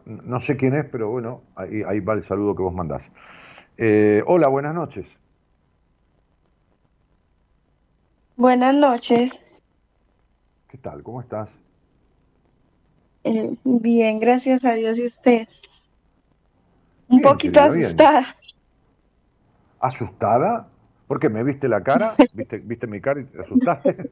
no 0.05 0.41
sé 0.41 0.57
quién 0.57 0.73
es, 0.73 0.85
pero 0.85 1.09
bueno, 1.09 1.43
ahí, 1.55 1.99
va 1.99 2.13
el 2.13 2.23
saludo 2.23 2.55
que 2.55 2.63
vos 2.63 2.73
mandás. 2.73 3.09
Eh, 3.77 4.23
hola, 4.25 4.47
buenas 4.47 4.73
noches. 4.73 5.05
Buenas 8.35 8.75
noches. 8.75 9.43
¿Qué 10.77 10.89
tal? 10.91 11.01
¿Cómo 11.01 11.21
estás? 11.21 11.57
Eh, 13.23 13.55
bien, 13.63 14.19
gracias 14.19 14.63
a 14.63 14.73
Dios 14.73 14.95
y 14.95 15.07
usted. 15.07 15.47
Un 17.07 17.19
poquito 17.19 17.59
asustada. 17.59 18.35
¿Asustada? 19.79 20.67
¿Por 21.07 21.19
qué? 21.19 21.29
¿Me 21.29 21.43
viste 21.43 21.67
la 21.67 21.81
cara? 21.81 22.13
¿Viste, 22.33 22.59
¿Viste 22.59 22.85
mi 22.85 23.01
cara 23.01 23.21
y 23.21 23.23
te 23.25 23.41
asustaste? 23.41 24.11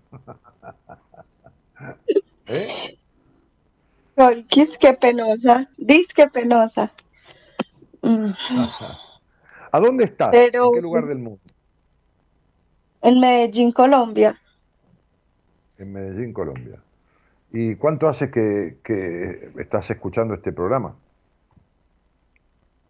¿Eh? 2.48 2.68
penosa, 4.96 5.70
que 6.16 6.28
penosa. 6.28 6.92
Mm. 8.02 8.32
¿A 9.72 9.80
dónde 9.80 10.06
estás? 10.06 10.34
¿En 10.34 10.52
qué 10.52 10.82
lugar 10.82 11.06
del 11.06 11.20
mundo? 11.20 11.42
En 13.04 13.20
Medellín, 13.20 13.72
Colombia. 13.72 14.42
En 15.78 15.92
Medellín, 15.92 16.34
Colombia. 16.34 16.80
¿Y 17.52 17.76
cuánto 17.76 18.08
hace 18.08 18.32
que, 18.32 19.52
estás 19.58 19.90
escuchando 19.90 20.34
este 20.34 20.52
programa? 20.52 20.96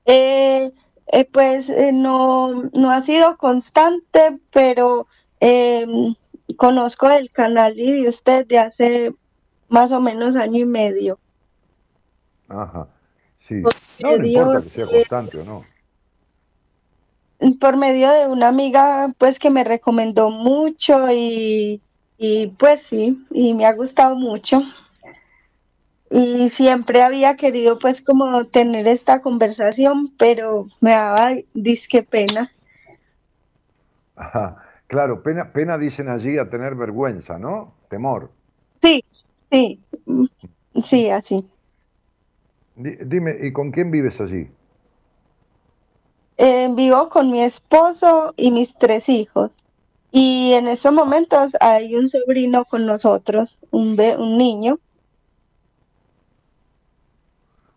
Eh, 0.06 0.72
eh, 1.08 1.26
pues 1.32 1.70
eh, 1.70 1.92
no, 1.92 2.70
no 2.74 2.92
ha 2.92 3.02
sido 3.02 3.38
constante, 3.38 4.40
pero 4.52 5.08
em, 5.40 6.16
conozco 6.58 7.10
el 7.10 7.32
canal 7.32 7.80
y 7.80 8.04
de 8.04 8.10
usted 8.10 8.46
de 8.48 8.60
hace 8.60 9.16
más 9.70 9.92
o 9.92 10.00
menos 10.00 10.36
año 10.36 10.60
y 10.60 10.66
medio. 10.66 11.20
Ajá, 12.48 12.88
sí. 13.40 13.56
no, 14.00 14.18
no 14.18 14.26
importa 14.26 14.62
que 14.62 14.70
sea 14.70 14.88
constante 14.88 15.40
o 15.40 15.44
no. 15.44 15.66
Por 17.60 17.78
medio 17.78 18.12
de 18.12 18.28
una 18.28 18.48
amiga, 18.48 19.14
pues 19.18 19.40
que 19.40 19.50
me 19.50 19.64
recomendó 19.64 20.30
mucho 20.32 21.12
y, 21.12 21.82
y 22.18 22.48
pues 22.48 22.80
sí, 22.90 23.26
y 23.32 23.54
me 23.54 23.66
ha 23.66 23.74
gustado 23.74 24.16
mucho. 24.16 24.62
Y 26.10 26.50
siempre 26.50 27.02
había 27.02 27.36
querido 27.36 27.80
pues 27.80 28.02
como 28.02 28.46
tener 28.46 28.88
esta 28.88 29.22
conversación, 29.22 30.14
pero 30.18 30.68
me 30.80 30.92
daba 30.92 31.36
disque 31.54 32.04
pena. 32.04 32.52
Ajá. 34.16 34.62
Claro, 34.88 35.24
pena, 35.24 35.52
pena 35.52 35.78
dicen 35.78 36.10
allí 36.10 36.38
a 36.38 36.50
tener 36.50 36.76
vergüenza, 36.76 37.40
¿no? 37.40 37.74
Temor. 37.90 38.30
Sí, 38.84 39.04
sí, 39.52 39.80
sí, 40.82 41.10
así. 41.10 41.44
Dime, 42.76 43.36
¿y 43.42 43.52
con 43.52 43.72
quién 43.72 43.90
vives 43.90 44.22
allí? 44.22 44.48
Eh, 46.38 46.70
vivo 46.76 47.10
con 47.10 47.32
mi 47.32 47.42
esposo 47.42 48.34
y 48.38 48.52
mis 48.52 48.76
tres 48.78 49.10
hijos. 49.10 49.52
Y 50.12 50.54
en 50.54 50.68
estos 50.68 50.94
momentos 50.94 51.50
hay 51.60 51.96
un 51.96 52.10
sobrino 52.10 52.66
con 52.66 52.86
nosotros, 52.86 53.60
un, 53.72 54.00
un 54.00 54.38
niño. 54.38 54.80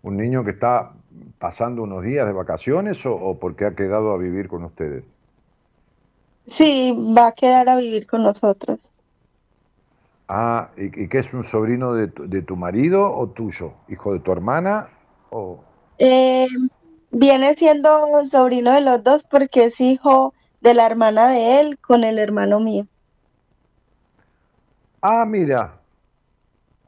¿Un 0.03 0.17
niño 0.17 0.45
que 0.45 0.53
está 0.53 0.93
pasando 1.39 1.83
unos 1.83 2.03
días 2.05 2.27
de 2.27 2.33
vacaciones 2.33 3.05
o 3.05 3.37
porque 3.41 3.67
ha 3.67 3.75
quedado 3.75 4.13
a 4.13 4.19
vivir 4.19 4.49
con 4.49 4.65
ustedes? 4.65 5.05
Sí, 6.49 6.95
va 7.17 7.29
a 7.29 7.33
quedar 7.33 7.69
a 7.69 7.77
vivir 7.77 8.07
con 8.07 8.23
nosotros. 8.23 8.89
Ah, 10.29 10.71
¿y, 10.77 11.05
y 11.05 11.09
qué 11.09 11.19
es 11.19 11.33
un 11.33 11.45
sobrino 11.45 11.95
de 11.95 12.09
tu, 12.09 12.29
de 12.29 12.43
tu 12.43 12.57
marido 12.57 13.15
o 13.15 13.29
tuyo? 13.29 13.73
¿Hijo 13.89 14.13
de 14.13 14.21
tu 14.21 14.33
hermana? 14.33 14.89
O... 15.31 15.61
Eh, 15.99 16.47
viene 17.11 17.55
siendo 17.57 17.89
sobrino 18.31 18.73
de 18.73 18.81
los 18.81 19.03
dos 19.03 19.25
porque 19.25 19.65
es 19.65 19.81
hijo 19.81 20.35
de 20.61 20.75
la 20.75 20.87
hermana 20.87 21.29
de 21.29 21.61
él 21.61 21.79
con 21.79 22.05
el 22.05 22.19
hermano 22.19 22.61
mío. 22.61 22.87
Ah, 25.01 25.25
mira. 25.25 25.75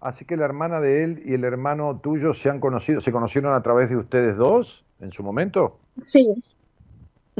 Así 0.01 0.25
que 0.25 0.37
la 0.37 0.47
hermana 0.47 0.81
de 0.81 1.05
él 1.05 1.23
y 1.25 1.35
el 1.35 1.45
hermano 1.45 1.99
tuyo 1.99 2.33
se 2.33 2.49
han 2.49 2.59
conocido, 2.59 3.01
se 3.01 3.13
conocieron 3.13 3.55
a 3.55 3.63
través 3.63 3.91
de 3.91 3.97
ustedes 3.97 4.37
dos 4.37 4.85
en 5.01 5.13
su 5.13 5.23
momento. 5.23 5.79
Sí, 6.11 6.43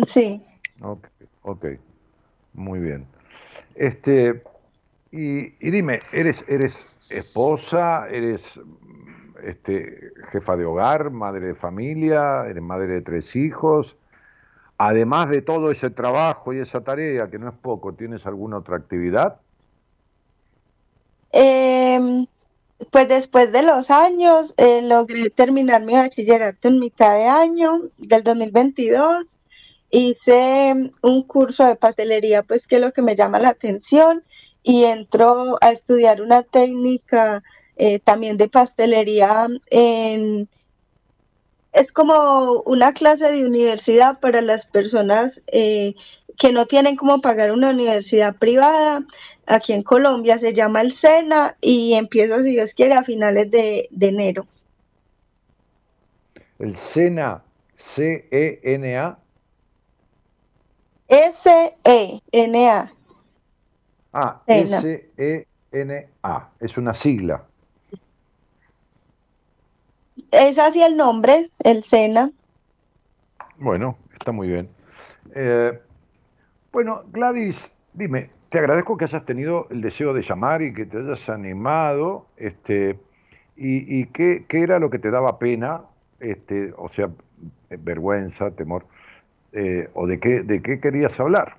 sí. 0.07 0.43
Ok, 0.83 1.09
ok. 1.43 1.67
Muy 2.53 2.81
bien. 2.81 3.07
Este, 3.75 4.43
y, 5.11 5.55
y 5.67 5.71
dime, 5.71 6.01
¿eres, 6.13 6.45
eres 6.49 6.87
esposa? 7.09 8.09
¿Eres 8.11 8.61
este, 9.43 10.13
jefa 10.31 10.57
de 10.57 10.67
hogar, 10.67 11.11
madre 11.11 11.47
de 11.47 11.55
familia? 11.55 12.47
¿Eres 12.47 12.63
madre 12.63 12.89
de 12.89 13.03
tres 13.03 13.35
hijos? 13.37 13.97
Además 14.83 15.29
de 15.29 15.43
todo 15.43 15.71
ese 15.71 15.91
trabajo 15.91 16.55
y 16.55 16.59
esa 16.59 16.83
tarea, 16.83 17.29
que 17.29 17.39
no 17.39 17.51
es 17.51 17.55
poco, 17.55 17.93
¿tienes 17.93 18.25
alguna 18.25 18.57
otra 18.57 18.79
actividad? 18.79 19.37
Eh, 21.33 22.25
pues 22.91 23.07
después 23.07 23.53
de 23.53 23.63
los 23.63 23.91
años 23.91 24.55
eh, 24.57 24.81
logré 24.81 25.29
terminar 25.29 25.85
mi 25.85 25.93
bachillerato 25.93 26.69
en 26.69 26.79
mitad 26.79 27.15
de 27.15 27.27
año 27.27 27.91
del 27.99 28.23
2022. 28.23 29.27
Hice 29.91 30.91
un 31.03 31.25
curso 31.25 31.67
de 31.67 31.77
pastelería, 31.77 32.43
pues 32.43 32.67
que 32.67 32.77
es 32.77 32.81
lo 32.81 32.93
que 32.93 33.03
me 33.03 33.15
llama 33.15 33.39
la 33.39 33.51
atención, 33.51 34.25
y 34.63 34.85
entro 34.85 35.59
a 35.61 35.73
estudiar 35.73 36.23
una 36.23 36.41
técnica 36.41 37.43
eh, 37.77 37.99
también 37.99 38.39
de 38.39 38.49
pastelería 38.49 39.47
en... 39.67 40.49
Es 41.73 41.91
como 41.93 42.63
una 42.67 42.93
clase 42.93 43.31
de 43.31 43.47
universidad 43.47 44.19
para 44.21 44.41
las 44.41 44.67
personas 44.67 45.41
eh, 45.49 45.95
que 46.39 46.53
no 46.53 46.67
tienen 46.67 46.97
como 46.97 47.21
pagar 47.21 47.53
una 47.53 47.71
universidad 47.71 48.37
privada 48.37 49.05
aquí 49.47 49.73
en 49.73 49.83
Colombia, 49.83 50.39
se 50.39 50.55
llama 50.55 50.81
el 50.81 50.97
SENA 51.01 51.57
y 51.61 51.95
empiezo, 51.95 52.43
si 52.43 52.53
Dios 52.53 52.71
quiere, 52.75 52.95
a 52.95 53.03
finales 53.03 53.51
de, 53.51 53.89
de 53.91 54.07
enero. 54.07 54.47
El 56.59 56.77
SENA, 56.77 57.43
C-E-N-A. 57.77 59.19
S-E-N-A. 61.09 62.93
Ah, 64.13 64.43
Sena. 64.47 64.79
S-E-N-A. 64.79 66.49
Es 66.61 66.77
una 66.77 66.95
sigla. 66.95 67.45
Es 70.31 70.59
así 70.59 70.83
el 70.83 70.97
nombre, 70.97 71.51
el 71.59 71.83
SENA. 71.83 72.31
Bueno, 73.59 73.97
está 74.13 74.33
muy 74.33 74.49
bien. 74.49 74.69
Eh, 75.35 75.79
bueno, 76.73 77.03
Gladys, 77.13 77.73
dime, 77.93 78.31
te 78.49 78.59
agradezco 78.59 78.97
que 78.97 79.05
hayas 79.05 79.25
tenido 79.25 79.67
el 79.71 79.81
deseo 79.81 80.13
de 80.13 80.23
llamar 80.23 80.63
y 80.63 80.73
que 80.73 80.87
te 80.87 80.99
hayas 80.99 81.29
animado, 81.29 82.27
este, 82.37 82.99
y, 83.57 84.01
y 84.01 84.07
qué, 84.07 84.45
qué 84.49 84.63
era 84.63 84.79
lo 84.79 84.91
que 84.91 84.99
te 84.99 85.11
daba 85.11 85.39
pena, 85.39 85.83
este, 86.21 86.73
o 86.77 86.89
sea, 86.91 87.11
vergüenza, 87.71 88.51
temor, 88.51 88.87
eh, 89.53 89.89
o 89.95 90.07
de 90.07 90.21
qué, 90.21 90.43
de 90.43 90.63
qué 90.63 90.81
querías 90.81 91.19
hablar. 91.19 91.57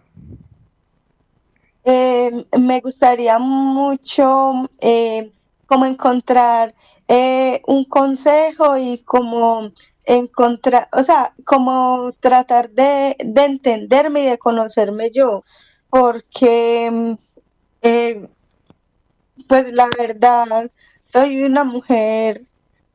Eh, 1.83 2.45
me 2.59 2.79
gustaría 2.79 3.39
mucho 3.39 4.69
eh, 4.79 5.31
como 5.71 5.85
encontrar 5.85 6.75
eh, 7.07 7.61
un 7.65 7.85
consejo 7.85 8.77
y 8.77 8.97
como 9.05 9.71
encontrar, 10.03 10.89
o 10.91 11.01
sea, 11.01 11.33
como 11.45 12.11
tratar 12.19 12.71
de, 12.71 13.15
de 13.23 13.45
entenderme 13.45 14.23
y 14.23 14.25
de 14.25 14.37
conocerme 14.37 15.11
yo, 15.11 15.45
porque 15.89 16.89
mm, 16.91 17.13
eh, 17.83 18.27
pues 19.47 19.63
la 19.71 19.87
verdad, 19.97 20.69
soy 21.13 21.41
una 21.41 21.63
mujer 21.63 22.43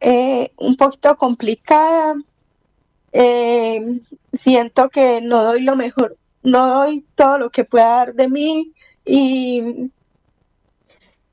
eh, 0.00 0.52
un 0.58 0.76
poquito 0.76 1.16
complicada, 1.16 2.12
siento 4.44 4.90
que 4.90 5.22
no 5.22 5.44
doy 5.44 5.62
lo 5.62 5.76
mejor, 5.76 6.18
no 6.42 6.68
doy 6.74 7.06
todo 7.14 7.38
lo 7.38 7.50
que 7.50 7.64
pueda 7.64 7.86
dar 7.86 8.14
de 8.14 8.28
mí 8.28 8.74
y, 9.06 9.90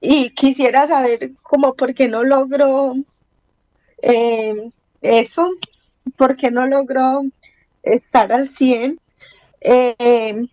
y 0.05 0.35
quisiera 0.35 0.85
saber 0.85 1.31
como 1.43 1.75
por 1.75 1.95
qué 1.95 2.09
no 2.09 2.23
logro 2.25 2.93
eh, 4.01 4.69
eso, 5.01 5.49
por 6.17 6.35
qué 6.35 6.51
no 6.51 6.67
logro 6.67 7.23
estar 7.81 8.33
al 8.33 8.53
100. 8.53 8.99
Eh, 9.61 10.45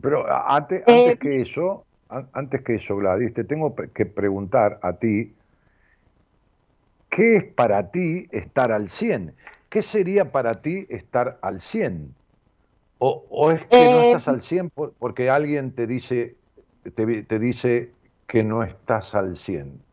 Pero 0.00 0.26
a- 0.26 0.56
ante- 0.56 0.76
Eh, 0.78 0.82
antes 0.86 1.18
que 1.18 1.40
eso, 1.42 1.84
an- 2.08 2.30
antes 2.32 2.62
que 2.62 2.76
eso, 2.76 2.96
Gladys, 2.96 3.34
te 3.34 3.44
tengo 3.44 3.76
que 3.76 4.06
preguntar 4.06 4.78
a 4.82 4.94
ti, 4.94 5.34
¿qué 7.10 7.36
es 7.36 7.44
para 7.44 7.90
ti 7.90 8.28
estar 8.32 8.72
al 8.72 8.88
100? 8.88 9.34
¿Qué 9.68 9.82
sería 9.82 10.32
para 10.32 10.62
ti 10.62 10.86
estar 10.88 11.38
al 11.42 11.60
100? 11.60 12.14
¿O, 12.98 13.26
o 13.28 13.50
es 13.50 13.60
que 13.66 13.90
no 13.90 14.00
estás 14.00 14.26
al 14.26 14.40
100 14.40 14.70
por- 14.70 14.94
porque 14.94 15.28
alguien 15.28 15.72
te 15.74 15.86
dice, 15.86 16.36
te, 16.96 17.22
te 17.24 17.38
dice 17.38 17.97
que 18.28 18.44
no 18.44 18.62
estás 18.62 19.14
al 19.16 19.36
100? 19.36 19.88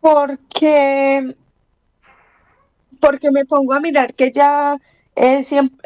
porque 0.00 1.34
porque 3.00 3.30
me 3.30 3.44
pongo 3.44 3.74
a 3.74 3.80
mirar 3.80 4.14
que 4.14 4.32
ya 4.32 4.76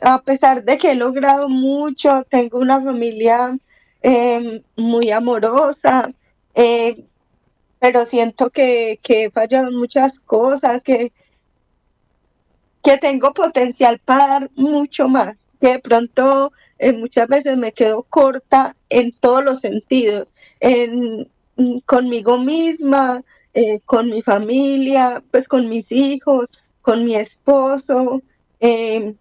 a 0.03 0.23
pesar 0.23 0.63
de 0.63 0.77
que 0.77 0.91
he 0.91 0.95
logrado 0.95 1.49
mucho, 1.49 2.23
tengo 2.29 2.59
una 2.59 2.83
familia 2.83 3.57
eh, 4.03 4.63
muy 4.77 5.11
amorosa, 5.11 6.13
eh, 6.55 7.05
pero 7.79 8.07
siento 8.07 8.51
que, 8.51 9.01
que 9.03 9.25
he 9.25 9.31
fallado 9.31 9.73
muchas 9.73 10.13
cosas, 10.27 10.83
que, 10.85 11.13
que 12.85 12.99
tengo 12.99 13.33
potencial 13.33 13.99
para 14.05 14.27
dar 14.27 14.51
mucho 14.55 15.09
más, 15.09 15.35
que 15.61 15.69
de 15.69 15.79
pronto 15.79 16.53
eh, 16.83 16.93
muchas 16.93 17.29
veces 17.29 17.57
me 17.57 17.71
quedo 17.71 18.03
corta 18.03 18.75
en 18.91 19.13
todos 19.13 19.45
los 19.45 19.61
sentidos, 19.61 20.27
en, 20.59 21.29
mm, 21.55 21.79
conmigo 21.87 22.39
misma, 22.39 23.23
eh, 23.55 23.81
con 23.87 24.11
mi 24.11 24.21
familia, 24.21 25.23
pues 25.31 25.47
con 25.47 25.69
mis 25.69 25.87
hijos, 25.91 26.49
con 26.81 27.05
mi 27.05 27.15
esposo, 27.15 28.21
eh, 28.59 29.15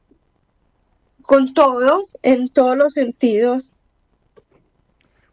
con 1.22 1.54
todo, 1.54 2.10
en 2.24 2.50
todos 2.50 2.76
los 2.76 2.92
sentidos. 2.94 3.64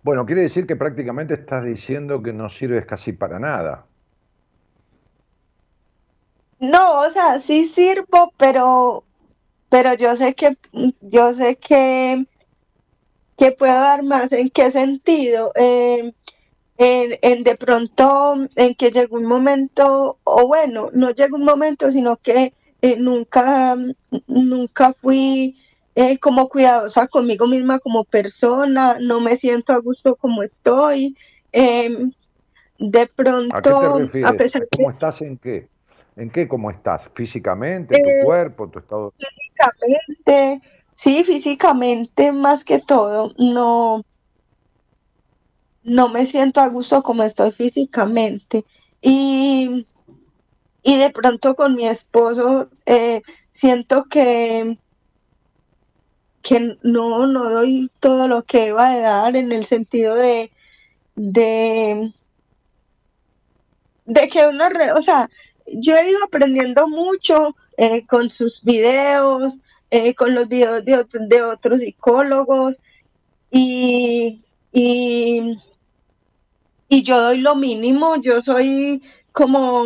Bueno, 0.02 0.26
quiere 0.26 0.42
decir 0.42 0.66
que 0.66 0.76
prácticamente 0.76 1.32
estás 1.32 1.64
diciendo 1.64 2.22
que 2.22 2.34
no 2.34 2.50
sirves 2.50 2.84
casi 2.84 3.12
para 3.12 3.38
nada. 3.38 3.86
No, 6.60 7.00
o 7.00 7.08
sea, 7.08 7.40
sí 7.40 7.64
sirvo, 7.64 8.34
pero, 8.36 9.04
pero 9.68 9.94
yo 9.94 10.16
sé 10.16 10.34
que, 10.34 10.56
yo 11.00 11.32
sé 11.34 11.56
que, 11.56 12.26
que 13.36 13.52
puedo 13.52 13.74
dar 13.74 14.04
más. 14.04 14.30
¿En 14.32 14.50
qué 14.50 14.70
sentido? 14.70 15.52
Eh, 15.54 16.12
en, 16.78 17.18
en 17.22 17.44
de 17.44 17.56
pronto, 17.56 18.34
en 18.56 18.74
que 18.74 18.90
llegó 18.90 19.16
un 19.16 19.26
momento, 19.26 20.18
o 20.24 20.46
bueno, 20.46 20.90
no 20.92 21.10
llegó 21.10 21.36
un 21.36 21.44
momento, 21.44 21.90
sino 21.90 22.16
que 22.16 22.52
eh, 22.82 22.96
nunca, 22.96 23.76
nunca 24.26 24.94
fui 25.00 25.56
eh, 25.96 26.18
como 26.18 26.48
cuidadosa 26.48 27.08
conmigo 27.08 27.46
misma 27.46 27.80
como 27.80 28.04
persona, 28.04 28.96
no 29.00 29.20
me 29.20 29.36
siento 29.38 29.72
a 29.72 29.78
gusto 29.78 30.14
como 30.14 30.42
estoy. 30.44 31.16
eh, 31.52 31.90
de 32.78 33.00
¿A 33.00 33.06
qué 33.06 33.12
te 33.12 33.22
pronto, 33.24 34.18
a 34.24 34.32
pesar 34.34 34.68
¿Cómo 34.76 34.90
estás 34.90 35.20
en 35.22 35.36
qué? 35.36 35.66
¿En 36.16 36.30
qué 36.30 36.46
cómo 36.46 36.70
estás? 36.70 37.10
¿Físicamente? 37.14 38.00
¿Tu 38.00 38.08
Eh, 38.08 38.20
cuerpo? 38.24 38.68
¿Tu 38.68 38.78
estado? 38.78 39.12
Físicamente, 39.58 40.62
sí, 40.96 41.24
físicamente 41.24 42.32
más 42.32 42.64
que 42.64 42.78
todo, 42.80 43.32
no, 43.38 44.02
no 45.82 46.08
me 46.08 46.26
siento 46.26 46.60
a 46.60 46.68
gusto 46.68 47.02
como 47.02 47.22
estoy 47.22 47.52
físicamente. 47.52 48.64
Y, 49.00 49.86
y 50.82 50.98
de 50.98 51.10
pronto 51.10 51.54
con 51.54 51.74
mi 51.74 51.86
esposo 51.86 52.70
eh, 52.86 53.22
siento 53.60 54.04
que, 54.04 54.78
que 56.42 56.76
no, 56.82 57.26
no 57.26 57.50
doy 57.50 57.90
todo 58.00 58.28
lo 58.28 58.44
que 58.44 58.68
iba 58.68 58.90
de 58.90 59.00
dar 59.00 59.36
en 59.36 59.52
el 59.52 59.64
sentido 59.64 60.14
de, 60.14 60.50
de, 61.16 62.14
de 64.06 64.28
que 64.28 64.46
uno, 64.46 64.68
re- 64.68 64.92
o 64.92 65.02
sea, 65.02 65.28
yo 65.66 65.94
he 65.94 66.08
ido 66.10 66.18
aprendiendo 66.24 66.88
mucho 66.88 67.54
eh, 67.78 68.04
con 68.06 68.28
sus 68.30 68.60
videos, 68.62 69.54
eh, 69.90 70.14
con 70.14 70.34
los 70.34 70.48
videos 70.48 70.84
de, 70.84 71.04
de 71.28 71.42
otros 71.42 71.78
psicólogos 71.80 72.74
y, 73.52 74.42
y, 74.72 75.58
y 76.88 77.02
yo 77.04 77.20
doy 77.20 77.38
lo 77.38 77.54
mínimo, 77.54 78.16
yo 78.20 78.42
soy 78.42 79.00
como, 79.32 79.80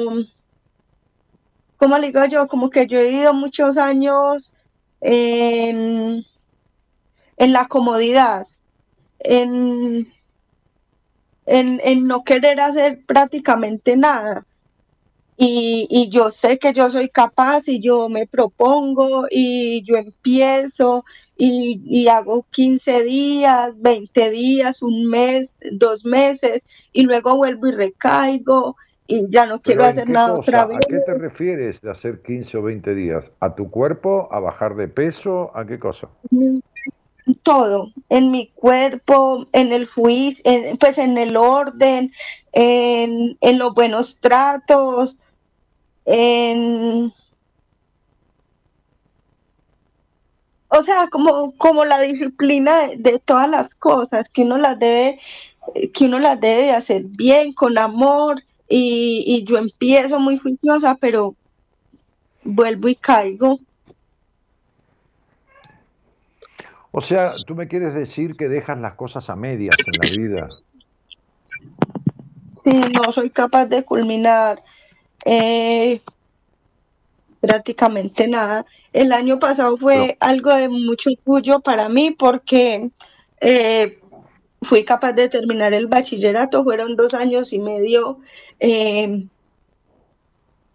como 1.76 1.98
le 1.98 2.06
digo 2.06 2.24
yo, 2.30 2.48
como 2.48 2.70
que 2.70 2.86
yo 2.86 2.98
he 2.98 3.08
vivido 3.08 3.34
muchos 3.34 3.76
años 3.76 4.50
en, 5.02 6.24
en 7.36 7.52
la 7.52 7.66
comodidad, 7.66 8.46
en, 9.18 10.10
en, 11.44 11.80
en 11.84 12.06
no 12.06 12.24
querer 12.24 12.58
hacer 12.58 13.04
prácticamente 13.04 13.98
nada. 13.98 14.46
Y, 15.36 15.86
y, 15.90 16.10
yo 16.10 16.30
sé 16.42 16.58
que 16.58 16.72
yo 16.72 16.86
soy 16.88 17.08
capaz 17.08 17.62
y 17.66 17.80
yo 17.80 18.08
me 18.08 18.26
propongo 18.26 19.26
y 19.30 19.82
yo 19.82 19.96
empiezo 19.96 21.04
y, 21.36 21.80
y, 21.84 22.08
hago 22.08 22.46
15 22.50 23.02
días, 23.02 23.70
20 23.76 24.30
días, 24.30 24.82
un 24.82 25.06
mes, 25.08 25.48
dos 25.72 26.04
meses 26.04 26.62
y 26.92 27.02
luego 27.02 27.36
vuelvo 27.36 27.66
y 27.66 27.72
recaigo 27.72 28.76
y 29.06 29.26
ya 29.30 29.46
no 29.46 29.60
quiero 29.60 29.84
hacer 29.84 30.08
nada 30.08 30.34
otra 30.34 30.66
vez. 30.66 30.76
¿A 30.76 30.88
qué 30.88 30.98
te 31.00 31.14
refieres 31.14 31.80
de 31.80 31.90
hacer 31.90 32.22
15 32.22 32.58
o 32.58 32.62
20 32.62 32.94
días? 32.94 33.32
¿A 33.40 33.54
tu 33.54 33.70
cuerpo? 33.70 34.28
¿A 34.30 34.40
bajar 34.40 34.76
de 34.76 34.88
peso? 34.88 35.50
¿A 35.54 35.66
qué 35.66 35.78
cosa? 35.78 36.08
Todo, 37.42 37.92
en 38.08 38.30
mi 38.30 38.48
cuerpo, 38.48 39.46
en 39.52 39.72
el 39.72 39.86
juicio, 39.86 40.42
pues 40.78 40.98
en 40.98 41.18
el 41.18 41.36
orden, 41.36 42.12
en, 42.52 43.36
en 43.40 43.58
los 43.58 43.74
buenos 43.74 44.18
tratos, 44.20 45.16
en... 46.04 47.12
O 50.74 50.82
sea, 50.82 51.06
como, 51.08 51.52
como 51.58 51.84
la 51.84 52.00
disciplina 52.00 52.86
de, 52.86 52.96
de 52.96 53.18
todas 53.18 53.48
las 53.48 53.68
cosas, 53.68 54.28
que 54.30 54.42
uno 54.42 54.56
las 54.56 54.78
debe, 54.78 55.18
que 55.92 56.04
uno 56.06 56.18
las 56.18 56.40
debe 56.40 56.70
hacer 56.70 57.04
bien, 57.18 57.52
con 57.52 57.76
amor, 57.76 58.42
y, 58.68 59.22
y 59.26 59.44
yo 59.44 59.58
empiezo 59.58 60.18
muy 60.18 60.38
juiciosa, 60.38 60.96
pero 60.98 61.34
vuelvo 62.42 62.88
y 62.88 62.96
caigo. 62.96 63.58
O 66.92 67.00
sea, 67.00 67.34
tú 67.46 67.54
me 67.54 67.68
quieres 67.68 67.94
decir 67.94 68.36
que 68.36 68.48
dejas 68.48 68.78
las 68.78 68.94
cosas 68.94 69.30
a 69.30 69.36
medias 69.36 69.76
en 69.86 69.92
la 70.02 70.22
vida. 70.22 70.48
Sí, 72.64 72.70
no 72.70 73.10
soy 73.10 73.30
capaz 73.30 73.66
de 73.66 73.82
culminar 73.82 74.62
eh, 75.24 76.00
prácticamente 77.40 78.28
nada. 78.28 78.66
El 78.92 79.12
año 79.12 79.38
pasado 79.38 79.78
fue 79.78 80.18
algo 80.20 80.54
de 80.54 80.68
mucho 80.68 81.10
orgullo 81.10 81.60
para 81.60 81.88
mí 81.88 82.10
porque 82.10 82.90
eh, 83.40 83.98
fui 84.68 84.84
capaz 84.84 85.12
de 85.12 85.30
terminar 85.30 85.72
el 85.72 85.86
bachillerato, 85.86 86.62
fueron 86.62 86.94
dos 86.94 87.14
años 87.14 87.48
y 87.52 87.58
medio 87.58 88.18
eh, 88.60 89.24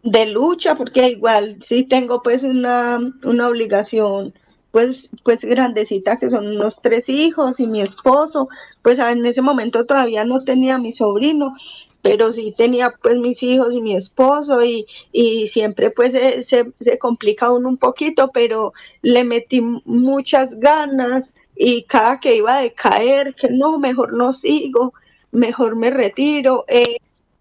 de 0.01 0.25
lucha, 0.25 0.75
porque 0.75 1.05
igual 1.05 1.63
sí 1.69 1.83
tengo 1.83 2.23
pues 2.23 2.41
una, 2.41 2.99
una 3.23 3.47
obligación 3.47 4.33
pues, 4.77 5.09
pues 5.23 5.39
grandecita, 5.41 6.17
que 6.17 6.29
son 6.29 6.45
unos 6.49 6.75
tres 6.83 7.03
hijos 7.09 7.59
y 7.59 7.65
mi 7.65 7.81
esposo, 7.81 8.47
pues 8.83 9.01
en 9.03 9.25
ese 9.25 9.41
momento 9.41 9.87
todavía 9.87 10.23
no 10.23 10.43
tenía 10.43 10.77
mi 10.77 10.93
sobrino, 10.93 11.55
pero 12.03 12.31
sí 12.33 12.53
tenía 12.55 12.93
pues 13.01 13.17
mis 13.17 13.41
hijos 13.41 13.73
y 13.73 13.81
mi 13.81 13.95
esposo 13.95 14.61
y, 14.61 14.85
y 15.11 15.47
siempre 15.49 15.89
pues 15.89 16.11
se, 16.11 16.71
se, 16.79 16.99
complica 16.99 17.51
uno 17.51 17.69
un 17.69 17.77
poquito, 17.77 18.29
pero 18.31 18.73
le 19.01 19.23
metí 19.23 19.61
muchas 19.61 20.45
ganas 20.59 21.23
y 21.55 21.81
cada 21.85 22.19
que 22.19 22.35
iba 22.35 22.55
a 22.55 22.61
decaer, 22.61 23.33
que 23.33 23.49
no, 23.49 23.79
mejor 23.79 24.13
no 24.13 24.35
sigo, 24.41 24.93
mejor 25.31 25.75
me 25.75 25.89
retiro, 25.89 26.65
eh, 26.67 26.97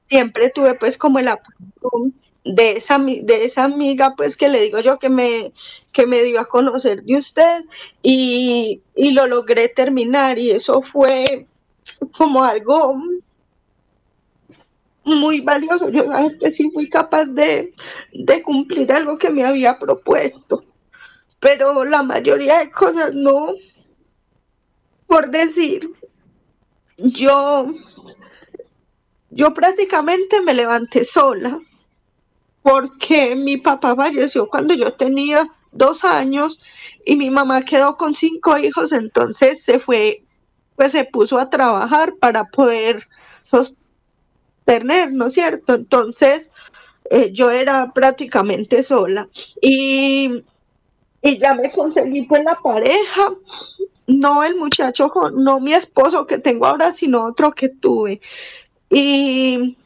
siempre 0.09 0.51
tuve 0.55 0.73
pues 0.77 0.97
como 0.97 1.19
el 1.19 1.29
apoyo 1.29 2.13
de 2.47 2.79
esa, 2.79 2.97
de 2.99 3.43
esa 3.43 3.65
amiga 3.65 4.15
pues 4.17 4.37
que 4.37 4.49
le 4.49 4.63
digo 4.63 4.79
yo 4.79 4.99
que 4.99 5.11
me, 5.11 5.53
que 5.97 6.06
me 6.06 6.23
dio 6.23 6.39
a 6.39 6.44
conocer 6.44 7.02
de 7.05 7.16
usted 7.16 7.64
y, 8.02 8.82
y 8.94 9.10
lo 9.12 9.27
logré 9.27 9.70
terminar 9.70 10.39
y 10.39 10.51
eso 10.51 10.82
fue 10.93 11.47
como 12.18 12.44
algo 12.44 13.01
muy 15.05 15.40
valioso. 15.40 15.89
Yo 15.89 16.05
que 16.43 16.52
sí 16.52 16.70
fui 16.70 16.90
capaz 16.90 17.24
de, 17.24 17.73
de 18.12 18.43
cumplir 18.43 18.93
algo 18.93 19.16
que 19.16 19.31
me 19.31 19.44
había 19.44 19.78
propuesto, 19.78 20.64
pero 21.40 21.82
la 21.85 22.02
mayoría 22.02 22.59
de 22.59 22.70
cosas 22.70 23.12
no. 23.14 23.55
Por 25.06 25.31
decir, 25.31 25.89
yo, 26.98 27.73
yo 29.31 29.55
prácticamente 29.55 30.43
me 30.43 30.52
levanté 30.52 31.09
sola 31.14 31.60
porque 32.60 33.36
mi 33.36 33.59
papá 33.59 33.94
falleció 33.94 34.48
cuando 34.48 34.74
yo 34.74 34.93
tenía 34.94 35.40
dos 35.77 36.05
años 36.05 36.59
y 37.05 37.16
mi 37.16 37.31
mamá 37.31 37.62
quedó 37.62 37.97
con 37.97 38.12
cinco 38.15 38.59
hijos, 38.59 38.90
entonces 38.93 39.62
se 39.65 39.78
fue, 39.78 40.23
pues 40.74 40.90
se 40.93 41.05
puso 41.05 41.39
a 41.39 41.48
trabajar 41.48 42.15
para 42.20 42.44
poder 42.44 43.07
sostener, 43.51 45.12
¿no 45.12 45.27
es 45.27 45.32
cierto? 45.32 45.74
Entonces 45.74 46.51
eh, 47.11 47.31
yo 47.32 47.51
era 47.51 47.93
prácticamente 47.93 48.85
sola 48.85 49.28
y, 49.61 50.43
y 51.23 51.39
ya 51.39 51.55
me 51.55 51.70
conseguí 51.73 52.23
pues 52.23 52.43
la 52.44 52.57
pareja, 52.57 53.35
no 54.09 54.43
el 54.43 54.57
muchacho, 54.57 55.11
no 55.35 55.59
mi 55.61 55.73
esposo 55.73 56.27
que 56.27 56.39
tengo 56.39 56.66
ahora, 56.66 56.94
sino 56.98 57.24
otro 57.24 57.53
que 57.53 57.69
tuve. 57.69 58.20
Y, 58.90 59.77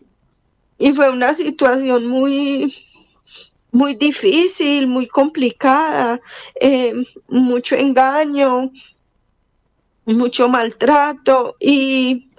y 0.79 0.93
fue 0.93 1.11
una 1.11 1.35
situación 1.35 2.07
muy 2.07 2.75
muy 3.73 3.95
difícil, 3.95 4.87
muy 4.87 5.07
complicada, 5.09 6.21
eh, 6.61 6.93
mucho 7.29 7.77
engaño, 7.77 8.71
mucho 10.07 10.49
maltrato 10.49 11.57
y, 11.61 12.31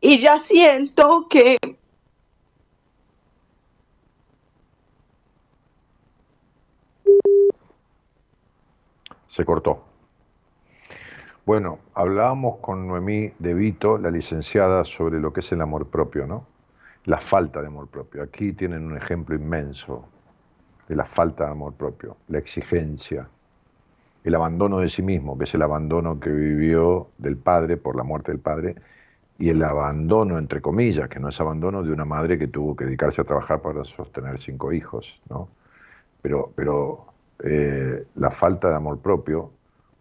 y 0.00 0.18
ya 0.20 0.42
siento 0.48 1.26
que 1.30 1.56
se 9.26 9.44
cortó. 9.44 9.84
Bueno, 11.46 11.78
hablábamos 11.92 12.58
con 12.60 12.88
Noemí 12.88 13.32
De 13.38 13.52
Vito, 13.52 13.98
la 13.98 14.10
licenciada, 14.10 14.84
sobre 14.84 15.20
lo 15.20 15.32
que 15.32 15.40
es 15.40 15.52
el 15.52 15.60
amor 15.60 15.88
propio, 15.88 16.26
¿no? 16.26 16.46
La 17.04 17.20
falta 17.20 17.60
de 17.60 17.66
amor 17.66 17.88
propio. 17.88 18.22
Aquí 18.22 18.54
tienen 18.54 18.86
un 18.86 18.96
ejemplo 18.96 19.36
inmenso 19.36 20.08
de 20.88 20.96
la 20.96 21.04
falta 21.04 21.44
de 21.46 21.50
amor 21.50 21.74
propio, 21.74 22.16
la 22.28 22.38
exigencia, 22.38 23.28
el 24.22 24.34
abandono 24.34 24.78
de 24.78 24.88
sí 24.88 25.02
mismo, 25.02 25.36
que 25.36 25.44
es 25.44 25.54
el 25.54 25.62
abandono 25.62 26.18
que 26.18 26.30
vivió 26.30 27.08
del 27.18 27.36
padre 27.36 27.76
por 27.76 27.96
la 27.96 28.02
muerte 28.02 28.32
del 28.32 28.40
padre, 28.40 28.74
y 29.38 29.48
el 29.48 29.62
abandono, 29.62 30.38
entre 30.38 30.60
comillas, 30.60 31.08
que 31.08 31.18
no 31.18 31.28
es 31.28 31.40
abandono 31.40 31.82
de 31.82 31.92
una 31.92 32.04
madre 32.04 32.38
que 32.38 32.46
tuvo 32.46 32.76
que 32.76 32.84
dedicarse 32.84 33.20
a 33.20 33.24
trabajar 33.24 33.60
para 33.60 33.84
sostener 33.84 34.38
cinco 34.38 34.72
hijos, 34.72 35.20
¿no? 35.28 35.48
Pero, 36.22 36.52
pero 36.54 37.06
eh, 37.42 38.06
la 38.14 38.30
falta 38.30 38.70
de 38.70 38.76
amor 38.76 39.00
propio, 39.00 39.50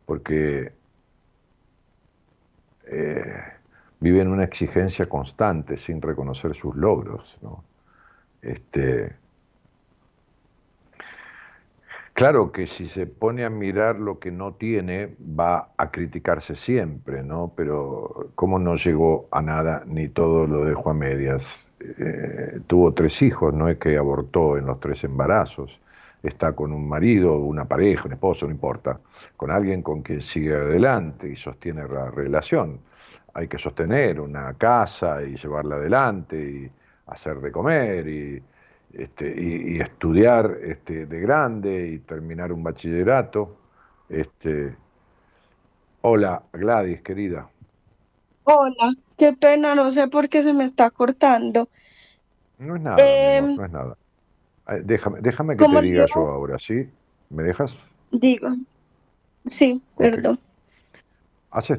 porque 0.06 0.72
eh, 2.86 3.44
vive 4.00 4.22
en 4.22 4.28
una 4.28 4.44
exigencia 4.44 5.10
constante 5.10 5.78
sin 5.78 6.02
reconocer 6.02 6.54
sus 6.54 6.76
logros, 6.76 7.38
¿no? 7.42 7.64
Este, 8.42 9.16
Claro 12.14 12.52
que 12.52 12.68
si 12.68 12.86
se 12.88 13.08
pone 13.08 13.44
a 13.44 13.50
mirar 13.50 14.00
lo 14.00 14.20
que 14.20 14.32
no 14.32 14.54
tiene, 14.54 15.16
va 15.20 15.74
a 15.78 15.90
criticarse 15.90 16.56
siempre, 16.56 17.24
¿no? 17.24 17.54
Pero 17.56 18.30
¿cómo 18.36 18.60
no 18.60 18.76
llegó 18.76 19.28
a 19.32 19.42
nada 19.42 19.84
ni 19.88 20.10
todo 20.10 20.46
lo 20.46 20.64
dejó 20.64 20.92
a 20.92 20.94
medias? 20.94 21.66
Eh, 21.80 22.60
tuvo 22.68 22.94
tres 22.94 23.20
hijos, 23.24 23.52
no 23.54 23.68
es 23.68 23.78
que 23.80 23.98
abortó 23.98 24.58
en 24.58 24.68
los 24.68 24.80
tres 24.80 25.04
embarazos. 25.04 25.80
Está 26.22 26.54
con 26.54 26.72
un 26.72 26.88
marido, 26.88 27.36
una 27.40 27.66
pareja, 27.66 28.06
un 28.06 28.14
esposo, 28.14 28.46
no 28.46 28.52
importa, 28.52 29.00
con 29.36 29.50
alguien 29.50 29.82
con 29.82 30.04
quien 30.04 30.22
sigue 30.22 30.54
adelante 30.54 31.30
y 31.30 31.36
sostiene 31.36 31.88
la 31.88 32.12
relación. 32.12 32.80
Hay 33.34 33.48
que 33.48 33.58
sostener 33.58 34.22
una 34.22 34.54
casa 34.54 35.24
y 35.24 35.36
llevarla 35.36 35.76
adelante 35.78 36.38
y 36.38 36.72
hacer 37.08 37.40
de 37.40 37.52
comer 37.52 38.08
y 38.08 38.44
este, 38.94 39.34
y, 39.42 39.80
estudiar 39.80 40.58
este, 40.64 41.06
de 41.06 41.20
grande 41.20 41.88
y 41.88 42.00
terminar 42.00 42.52
un 42.52 42.64
bachillerato. 42.64 43.58
Este, 44.08 44.76
hola, 46.02 46.44
Gladys, 46.54 47.02
querida. 47.02 47.50
Hola, 48.44 48.94
qué 49.18 49.34
pena, 49.34 49.74
no 49.74 49.90
sé 49.92 50.08
por 50.08 50.30
qué 50.30 50.42
se 50.42 50.54
me 50.54 50.66
está 50.66 50.90
cortando. 50.92 51.70
No 52.60 52.76
es 52.76 52.82
nada, 52.82 52.98
em, 53.00 53.56
no 53.56 53.66
es 53.66 53.72
nada. 53.72 53.98
Déjame, 54.84 55.20
déjame 55.22 55.58
que 55.58 55.66
te 55.66 55.82
diga 55.82 56.06
yo 56.14 56.28
ahora, 56.30 56.60
¿sí? 56.60 56.88
¿Me 57.30 57.44
dejas? 57.44 57.92
Digo, 58.12 58.50
Sí, 59.52 59.82
perdón. 59.98 60.40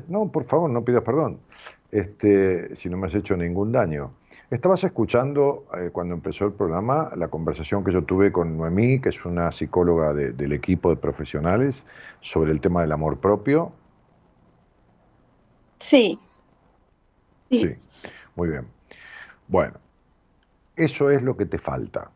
no, 0.09 0.29
por 0.29 0.45
favor, 0.45 0.69
no 0.71 0.85
pidas 0.85 1.03
perdón. 1.03 1.39
Este, 1.91 2.77
si 2.77 2.89
no 2.89 2.97
me 2.97 3.07
has 3.07 3.15
hecho 3.15 3.37
ningún 3.37 3.73
daño. 3.73 4.11
Estabas 4.55 4.85
escuchando 4.85 5.65
eh, 5.77 5.91
cuando 5.93 6.15
empezó 6.15 6.45
el 6.45 6.53
programa 6.53 7.11
la 7.17 7.27
conversación 7.27 7.83
que 7.83 7.91
yo 7.91 8.05
tuve 8.05 8.31
con 8.31 8.57
Noemí, 8.57 9.01
que 9.01 9.09
es 9.09 9.25
una 9.25 9.51
psicóloga 9.51 10.15
del 10.15 10.53
equipo 10.53 10.91
de 10.91 10.97
profesionales, 10.97 11.85
sobre 12.21 12.53
el 12.53 12.61
tema 12.61 12.83
del 12.83 12.93
amor 12.93 13.19
propio. 13.19 13.73
Sí. 15.81 16.21
Sí, 17.51 17.75
muy 18.37 18.49
bien. 18.49 18.69
Bueno, 19.49 19.75
eso 20.77 21.11
es 21.11 21.21
lo 21.21 21.37
que 21.37 21.47
te 21.47 21.59
falta. 21.59 22.13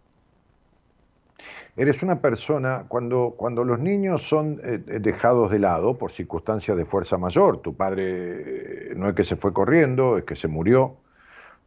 Eres 1.77 2.05
una 2.05 2.20
persona, 2.20 2.85
cuando, 2.86 3.35
cuando 3.36 3.65
los 3.65 3.81
niños 3.81 4.23
son 4.23 4.60
eh, 4.62 4.81
eh, 4.86 5.01
dejados 5.01 5.51
de 5.51 5.59
lado 5.59 5.98
por 5.98 6.12
circunstancias 6.12 6.77
de 6.77 6.85
fuerza 6.85 7.19
mayor, 7.19 7.62
tu 7.62 7.74
padre 7.74 8.94
no 8.94 9.09
es 9.09 9.16
que 9.16 9.24
se 9.24 9.35
fue 9.35 9.52
corriendo, 9.52 10.19
es 10.19 10.24
que 10.24 10.36
se 10.36 10.47
murió, 10.47 10.98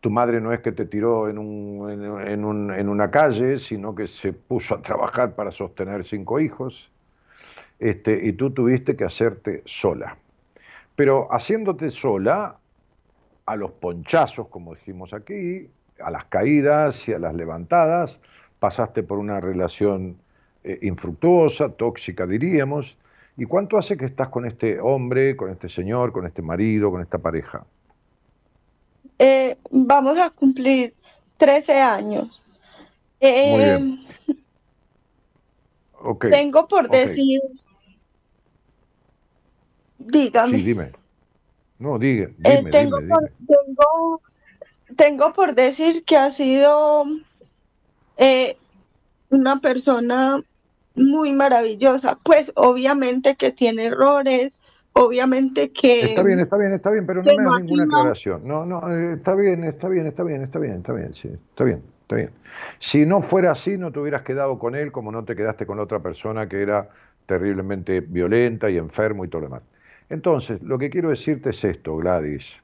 tu 0.01 0.09
madre 0.09 0.41
no 0.41 0.51
es 0.51 0.61
que 0.61 0.71
te 0.71 0.85
tiró 0.85 1.29
en, 1.29 1.37
en, 1.37 2.89
una 2.89 3.11
calle, 3.11 3.57
sino 3.59 3.93
que 3.93 4.07
se 4.07 4.33
puso 4.33 4.75
a 4.75 4.81
trabajar 4.81 5.35
para 5.35 5.51
sostener 5.51 6.03
cinco 6.03 6.39
hijos, 6.39 6.91
este, 7.79 8.19
y 8.27 8.33
tú 8.33 8.49
tuviste 8.49 8.95
que 8.95 9.05
hacerte 9.05 9.61
sola. 9.65 10.17
Pero 10.95 11.27
haciéndote 11.31 11.91
sola, 11.91 12.57
a 13.45 13.55
los 13.55 13.71
ponchazos, 13.71 14.47
como 14.47 14.73
dijimos 14.75 15.13
aquí, 15.13 15.69
a 15.99 16.09
las 16.09 16.25
caídas 16.25 17.07
y 17.07 17.13
a 17.13 17.19
las 17.19 17.35
levantadas, 17.35 18.19
pasaste 18.59 19.03
por 19.03 19.19
una 19.19 19.39
relación 19.39 20.17
eh, 20.63 20.79
infructuosa, 20.81 21.69
tóxica 21.69 22.25
diríamos. 22.25 22.97
¿Y 23.37 23.45
cuánto 23.45 23.77
hace 23.77 23.97
que 23.97 24.05
estás 24.05 24.29
con 24.29 24.45
este 24.45 24.79
hombre, 24.79 25.35
con 25.35 25.49
este 25.49 25.69
señor, 25.69 26.11
con 26.11 26.25
este 26.25 26.41
marido, 26.41 26.91
con 26.91 27.01
esta 27.01 27.17
pareja? 27.17 27.65
Eh, 29.23 29.56
vamos 29.69 30.18
a 30.18 30.31
cumplir 30.31 30.95
13 31.38 31.80
años. 31.80 32.41
Eh, 33.19 33.77
tengo 36.31 36.68
por 36.68 36.89
decir, 36.89 37.39
dígame. 39.99 40.57
Sí, 40.57 40.64
dime. 40.64 40.91
No, 41.77 41.99
diga, 41.99 42.31
eh, 42.43 42.57
dime, 42.57 42.72
tengo, 42.72 42.98
por, 43.07 43.31
Tengo, 44.98 45.34
por 45.34 45.53
decir 45.53 46.03
que 46.03 46.18
ha 46.18 46.31
sido 46.31 47.06
una 49.30 49.60
persona 49.60 50.43
muy 50.95 51.31
maravillosa. 51.34 52.18
Pues 52.23 52.52
obviamente 52.56 53.35
que 53.35 53.52
tiene 53.52 53.85
errores, 53.85 54.52
obviamente 54.93 55.72
que... 55.72 56.01
Está 56.01 56.23
bien, 56.23 56.39
está 56.39 56.57
bien, 56.57 56.73
está 56.73 56.89
bien, 56.91 57.05
pero 57.05 57.23
no 57.23 57.31
me 57.35 57.43
das 57.43 57.61
ninguna 57.61 57.84
aclaración. 57.84 58.47
No, 58.47 58.65
no, 58.65 58.89
eh, 58.91 59.13
está 59.13 59.35
bien, 59.35 59.63
está 59.63 59.88
bien, 59.88 60.07
está 60.07 60.23
bien, 60.23 60.43
está 60.43 60.59
bien, 60.59 60.73
está 60.76 60.93
bien, 60.93 61.13
sí, 61.13 61.27
está 61.27 61.63
bien, 61.63 61.81
está 62.01 62.15
bien. 62.15 62.30
Si 62.80 63.05
no 63.05 63.22
fuera 63.22 63.51
así, 63.51 63.77
no 63.77 63.91
te 63.91 63.99
hubieras 63.99 64.23
quedado 64.23 64.59
con 64.59 64.76
él 64.76 64.91
como 64.91 65.11
no 65.11 65.23
te 65.23 65.35
quedaste 65.35 65.65
con 65.65 65.77
la 65.77 65.84
otra 65.84 65.99
persona 65.99 66.47
que 66.47 66.61
era 66.61 66.89
terriblemente 67.26 68.01
violenta 68.01 68.69
y 68.69 68.77
enfermo 68.77 69.26
y 69.26 69.30
todo 69.30 69.41
lo 69.41 69.47
demás. 69.47 69.63
Entonces, 70.09 70.61
lo 70.61 70.77
que 70.77 70.89
quiero 70.89 71.09
decirte 71.09 71.51
es 71.51 71.63
esto, 71.63 71.95
Gladys. 71.95 72.61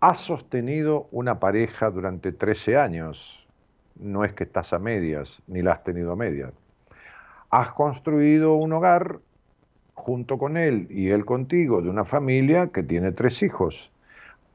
Has 0.00 0.18
sostenido 0.18 1.08
una 1.10 1.40
pareja 1.40 1.90
durante 1.90 2.32
13 2.32 2.76
años. 2.76 3.46
No 3.98 4.24
es 4.24 4.32
que 4.34 4.44
estás 4.44 4.72
a 4.72 4.78
medias, 4.78 5.40
ni 5.46 5.62
la 5.62 5.72
has 5.72 5.84
tenido 5.84 6.12
a 6.12 6.16
medias. 6.16 6.52
Has 7.50 7.72
construido 7.72 8.54
un 8.54 8.72
hogar 8.72 9.20
junto 9.94 10.38
con 10.38 10.56
él 10.56 10.86
y 10.90 11.10
él 11.10 11.24
contigo 11.24 11.82
de 11.82 11.90
una 11.90 12.04
familia 12.04 12.68
que 12.68 12.82
tiene 12.82 13.12
tres 13.12 13.42
hijos. 13.42 13.90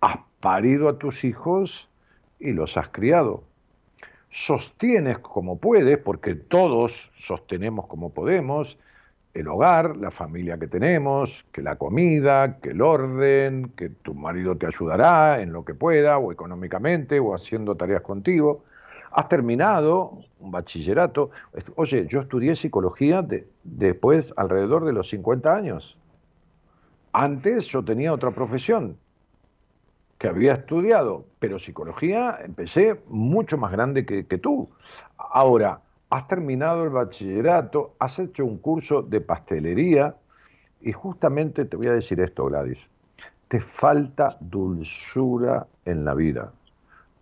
Has 0.01 0.17
parido 0.39 0.89
a 0.89 0.97
tus 0.97 1.23
hijos 1.23 1.89
y 2.39 2.51
los 2.51 2.77
has 2.77 2.89
criado. 2.89 3.43
Sostienes 4.29 5.19
como 5.19 5.57
puedes, 5.57 5.97
porque 5.97 6.35
todos 6.35 7.11
sostenemos 7.15 7.87
como 7.87 8.13
podemos, 8.13 8.77
el 9.33 9.47
hogar, 9.47 9.97
la 9.97 10.11
familia 10.11 10.57
que 10.57 10.67
tenemos, 10.67 11.45
que 11.51 11.61
la 11.61 11.75
comida, 11.75 12.59
que 12.59 12.69
el 12.69 12.81
orden, 12.81 13.71
que 13.75 13.89
tu 13.89 14.13
marido 14.13 14.57
te 14.57 14.65
ayudará 14.65 15.41
en 15.41 15.53
lo 15.53 15.63
que 15.63 15.75
pueda, 15.75 16.17
o 16.17 16.31
económicamente, 16.31 17.19
o 17.19 17.35
haciendo 17.35 17.75
tareas 17.75 18.01
contigo. 18.01 18.63
Has 19.11 19.29
terminado 19.29 20.19
un 20.39 20.51
bachillerato. 20.51 21.31
Oye, 21.75 22.07
yo 22.07 22.21
estudié 22.21 22.55
psicología 22.55 23.25
después, 23.63 24.33
alrededor 24.37 24.85
de 24.85 24.93
los 24.93 25.09
50 25.09 25.53
años. 25.53 25.97
Antes 27.13 27.67
yo 27.67 27.83
tenía 27.83 28.13
otra 28.13 28.31
profesión 28.31 28.97
que 30.17 30.27
había 30.27 30.53
estudiado, 30.53 31.25
pero 31.39 31.59
psicología 31.59 32.39
empecé 32.43 32.99
mucho 33.07 33.57
más 33.57 33.71
grande 33.71 34.05
que, 34.05 34.25
que 34.25 34.37
tú. 34.37 34.69
Ahora, 35.17 35.81
has 36.09 36.27
terminado 36.27 36.83
el 36.83 36.89
bachillerato, 36.89 37.95
has 37.99 38.17
hecho 38.19 38.45
un 38.45 38.57
curso 38.57 39.01
de 39.01 39.21
pastelería 39.21 40.15
y 40.81 40.91
justamente 40.91 41.65
te 41.65 41.77
voy 41.77 41.87
a 41.87 41.93
decir 41.93 42.19
esto, 42.19 42.45
Gladys, 42.45 42.89
te 43.47 43.59
falta 43.59 44.37
dulzura 44.39 45.67
en 45.85 46.05
la 46.05 46.13
vida 46.13 46.51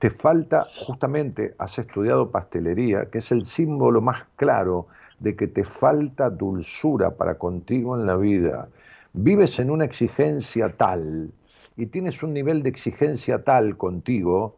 te 0.06 0.12
falta, 0.12 0.68
justamente, 0.86 1.56
has 1.58 1.80
estudiado 1.80 2.30
pastelería, 2.30 3.10
que 3.10 3.18
es 3.18 3.32
el 3.32 3.44
símbolo 3.44 4.02
más 4.02 4.26
claro 4.36 4.86
de 5.18 5.36
que 5.36 5.48
te 5.48 5.64
falta 5.64 6.30
dulzura 6.30 7.16
para 7.16 7.40
contigo 7.40 8.00
en 8.00 8.06
la 8.06 8.16
vida. 8.16 8.68
Vives 9.14 9.58
en 9.58 9.72
una 9.72 9.84
exigencia 9.84 10.70
tal 10.78 11.32
y 11.76 11.88
tienes 11.88 12.22
un 12.22 12.36
nivel 12.36 12.62
de 12.62 12.70
exigencia 12.70 13.44
tal 13.44 13.78
contigo 13.78 14.58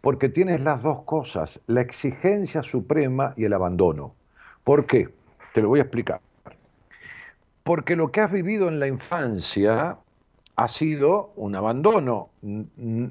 porque 0.00 0.28
tienes 0.28 0.60
las 0.60 0.82
dos 0.82 1.04
cosas, 1.04 1.60
la 1.68 1.80
exigencia 1.80 2.64
suprema 2.64 3.34
y 3.36 3.44
el 3.44 3.52
abandono. 3.52 4.16
¿Por 4.64 4.86
qué? 4.86 5.08
Te 5.54 5.62
lo 5.62 5.68
voy 5.68 5.78
a 5.78 5.82
explicar. 5.82 6.20
Porque 7.62 7.94
lo 7.94 8.10
que 8.10 8.22
has 8.22 8.32
vivido 8.32 8.66
en 8.66 8.80
la 8.80 8.88
infancia 8.88 9.98
ha 10.58 10.66
sido 10.66 11.30
un 11.36 11.54
abandono. 11.54 12.30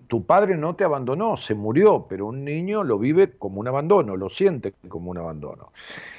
Tu 0.08 0.26
padre 0.26 0.58
no 0.58 0.76
te 0.76 0.84
abandonó, 0.84 1.38
se 1.38 1.56
murió, 1.56 2.06
pero 2.10 2.26
un 2.26 2.44
niño 2.44 2.84
lo 2.84 3.00
vive 3.00 3.38
como 3.38 3.62
un 3.62 3.70
abandono, 3.70 4.18
lo 4.18 4.28
siente 4.28 4.74
como 4.90 5.12
un 5.12 5.18
abandono. 5.18 5.72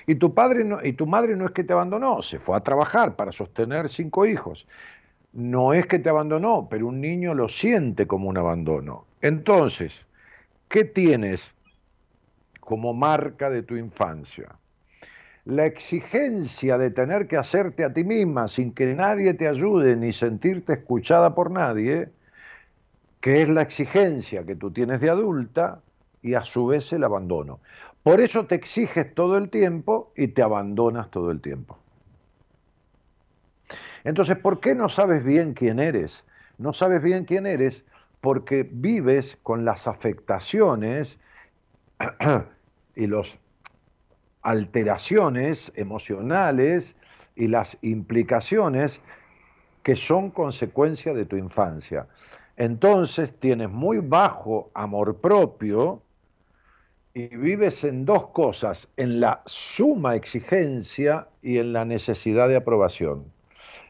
Y 0.07 0.15
tu 0.15 0.33
padre 0.33 0.67
y 0.85 0.95
tu 0.95 1.07
madre 1.07 1.37
no 1.37 1.45
es 1.45 1.51
que 1.53 1.65
te 1.65 1.75
abandonó, 1.75 2.23
se 2.23 2.39
fue 2.39 2.57
a 2.57 2.61
trabajar 2.61 3.15
para 3.15 3.31
sostener 3.31 3.91
cinco 3.91 4.25
hijos. 4.25 4.67
No 5.35 5.75
es 5.75 5.85
que 5.85 5.99
te 5.99 6.09
abandonó, 6.09 6.67
pero 6.71 6.87
un 6.87 6.99
niño 6.99 7.35
lo 7.35 7.51
siente 7.51 8.07
como 8.07 8.31
un 8.31 8.39
abandono. 8.39 9.05
Entonces, 9.21 10.07
¿qué 10.69 10.87
tienes 10.87 11.55
como 12.61 12.95
marca 12.95 13.51
de 13.51 13.63
tu 13.63 13.77
infancia? 13.77 14.57
La 15.49 15.65
exigencia 15.65 16.77
de 16.77 16.91
tener 16.91 17.27
que 17.27 17.39
hacerte 17.39 17.83
a 17.83 17.91
ti 17.95 18.05
misma 18.05 18.49
sin 18.49 18.71
que 18.75 18.95
nadie 18.95 19.33
te 19.33 19.49
ayude 19.49 19.97
ni 19.97 20.13
sentirte 20.13 20.75
escuchada 20.75 21.35
por 21.35 21.51
nadie, 21.51 22.11
que 23.23 23.41
es 23.41 23.49
la 23.49 23.63
exigencia 23.63 24.45
que 24.45 24.57
tú 24.57 24.71
tienes 24.71 25.01
de 25.01 25.09
adulta 25.09 25.81
y 26.21 26.35
a 26.35 26.45
su 26.45 26.67
vez 26.67 26.93
el 26.93 27.03
abandono. 27.03 27.61
Por 28.03 28.21
eso 28.21 28.45
te 28.45 28.57
exiges 28.57 29.15
todo 29.15 29.39
el 29.39 29.49
tiempo 29.49 30.13
y 30.15 30.29
te 30.29 30.43
abandonas 30.43 31.11
todo 31.11 31.31
el 31.31 31.41
tiempo. 31.41 31.79
Entonces, 34.05 34.37
¿por 34.37 34.61
qué 34.61 34.75
no 34.75 34.91
sabes 34.91 35.25
bien 35.25 35.55
quién 35.55 35.79
eres? 35.79 36.27
No 36.59 36.75
sabes 36.75 37.03
bien 37.03 37.25
quién 37.25 37.47
eres 37.47 37.87
porque 38.21 38.69
vives 38.71 39.39
con 39.43 39.65
las 39.65 39.89
afectaciones 39.89 41.19
y 42.95 43.07
los 43.07 43.39
alteraciones 44.49 45.71
emocionales 45.77 46.97
y 47.37 47.49
las 47.49 47.77
implicaciones 47.83 49.03
que 49.83 49.95
son 49.95 50.31
consecuencia 50.31 51.13
de 51.13 51.27
tu 51.27 51.37
infancia. 51.37 52.07
Entonces 52.57 53.35
tienes 53.39 53.69
muy 53.69 53.99
bajo 53.99 54.71
amor 54.73 55.19
propio 55.19 56.01
y 57.13 57.29
vives 57.37 57.85
en 57.85 58.07
dos 58.07 58.29
cosas, 58.29 58.89
en 58.97 59.21
la 59.21 59.43
suma 59.45 60.17
exigencia 60.17 61.29
y 61.43 61.59
en 61.59 61.75
la 61.75 61.85
necesidad 61.85 62.49
de 62.49 62.57
aprobación. 62.57 63.27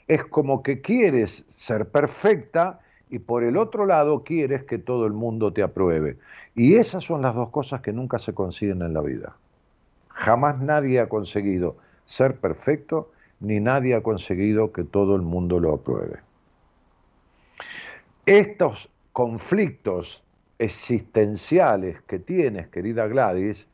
Es 0.08 0.24
como 0.24 0.64
que 0.64 0.80
quieres 0.80 1.44
ser 1.46 1.88
perfecta 1.88 2.80
y 3.10 3.20
por 3.20 3.44
el 3.44 3.58
otro 3.58 3.86
lado 3.86 4.24
quieres 4.24 4.64
que 4.64 4.78
todo 4.78 5.06
el 5.06 5.12
mundo 5.12 5.52
te 5.52 5.62
apruebe. 5.62 6.18
Y 6.56 6.74
esas 6.74 7.04
son 7.04 7.22
las 7.22 7.36
dos 7.36 7.50
cosas 7.50 7.80
que 7.80 7.92
nunca 7.92 8.18
se 8.18 8.34
consiguen 8.34 8.82
en 8.82 8.92
la 8.92 9.02
vida. 9.02 9.36
Jamás 10.18 10.58
nadie 10.58 10.98
ha 10.98 11.08
conseguido 11.08 11.76
ser 12.04 12.40
perfecto, 12.40 13.12
ni 13.38 13.60
nadie 13.60 13.94
ha 13.94 14.02
conseguido 14.02 14.72
que 14.72 14.82
todo 14.82 15.14
el 15.14 15.22
mundo 15.22 15.60
lo 15.60 15.74
apruebe. 15.74 16.18
Estos 18.26 18.90
conflictos 19.12 20.24
existenciales 20.58 22.02
que 22.02 22.18
tienes, 22.18 22.66
querida 22.66 23.06
Gladys, 23.06 23.68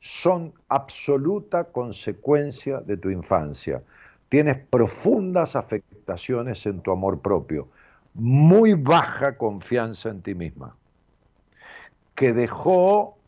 son 0.00 0.54
absoluta 0.70 1.64
consecuencia 1.64 2.80
de 2.80 2.96
tu 2.96 3.10
infancia. 3.10 3.82
tienes 4.30 4.56
profundas 4.56 5.54
afectaciones 5.54 6.64
en 6.64 6.80
tu 6.80 6.92
amor 6.92 7.20
propio, 7.20 7.68
muy 8.14 8.72
baja 8.74 9.36
confianza 9.36 10.08
en 10.08 10.22
ti 10.22 10.34
misma, 10.34 10.76
que 12.14 12.32
dejó 12.32 13.18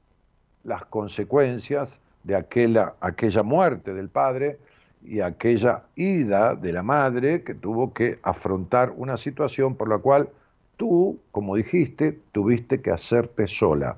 las 0.62 0.84
consecuencias 0.86 2.00
de 2.24 2.36
aquella, 2.36 2.94
aquella 3.00 3.42
muerte 3.42 3.94
del 3.94 4.08
padre 4.08 4.58
y 5.04 5.20
aquella 5.20 5.82
ida 5.96 6.54
de 6.54 6.72
la 6.72 6.82
madre 6.82 7.42
que 7.42 7.54
tuvo 7.54 7.92
que 7.92 8.18
afrontar 8.22 8.92
una 8.96 9.16
situación 9.16 9.74
por 9.74 9.88
la 9.88 9.98
cual 9.98 10.28
tú, 10.76 11.18
como 11.32 11.56
dijiste, 11.56 12.18
tuviste 12.32 12.80
que 12.80 12.90
hacerte 12.90 13.46
sola. 13.46 13.96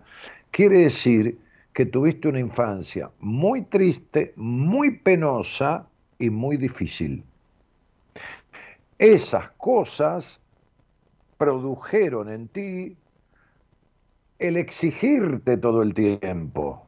Quiere 0.51 0.81
decir 0.81 1.39
que 1.73 1.85
tuviste 1.85 2.29
una 2.29 2.41
infancia 2.41 3.11
muy 3.21 3.63
triste, 3.63 4.33
muy 4.37 4.93
penosa 4.93 5.87
y 6.19 6.31
muy 6.31 6.57
difícil. 6.57 7.23
Esas 8.99 9.51
cosas 9.59 10.41
produjeron 11.37 12.31
en 12.31 12.49
ti 12.49 12.97
el 14.39 14.57
exigirte 14.57 15.57
todo 15.57 15.83
el 15.83 15.93
tiempo 15.93 16.87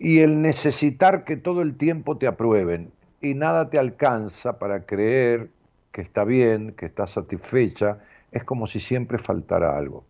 y 0.00 0.20
el 0.20 0.40
necesitar 0.40 1.24
que 1.24 1.36
todo 1.36 1.60
el 1.60 1.76
tiempo 1.76 2.16
te 2.16 2.26
aprueben 2.26 2.90
y 3.20 3.34
nada 3.34 3.68
te 3.68 3.78
alcanza 3.78 4.58
para 4.58 4.86
creer 4.86 5.50
que 5.92 6.00
está 6.00 6.24
bien, 6.24 6.72
que 6.72 6.86
estás 6.86 7.10
satisfecha, 7.10 7.98
es 8.32 8.42
como 8.42 8.66
si 8.66 8.80
siempre 8.80 9.18
faltara 9.18 9.76
algo. 9.76 10.04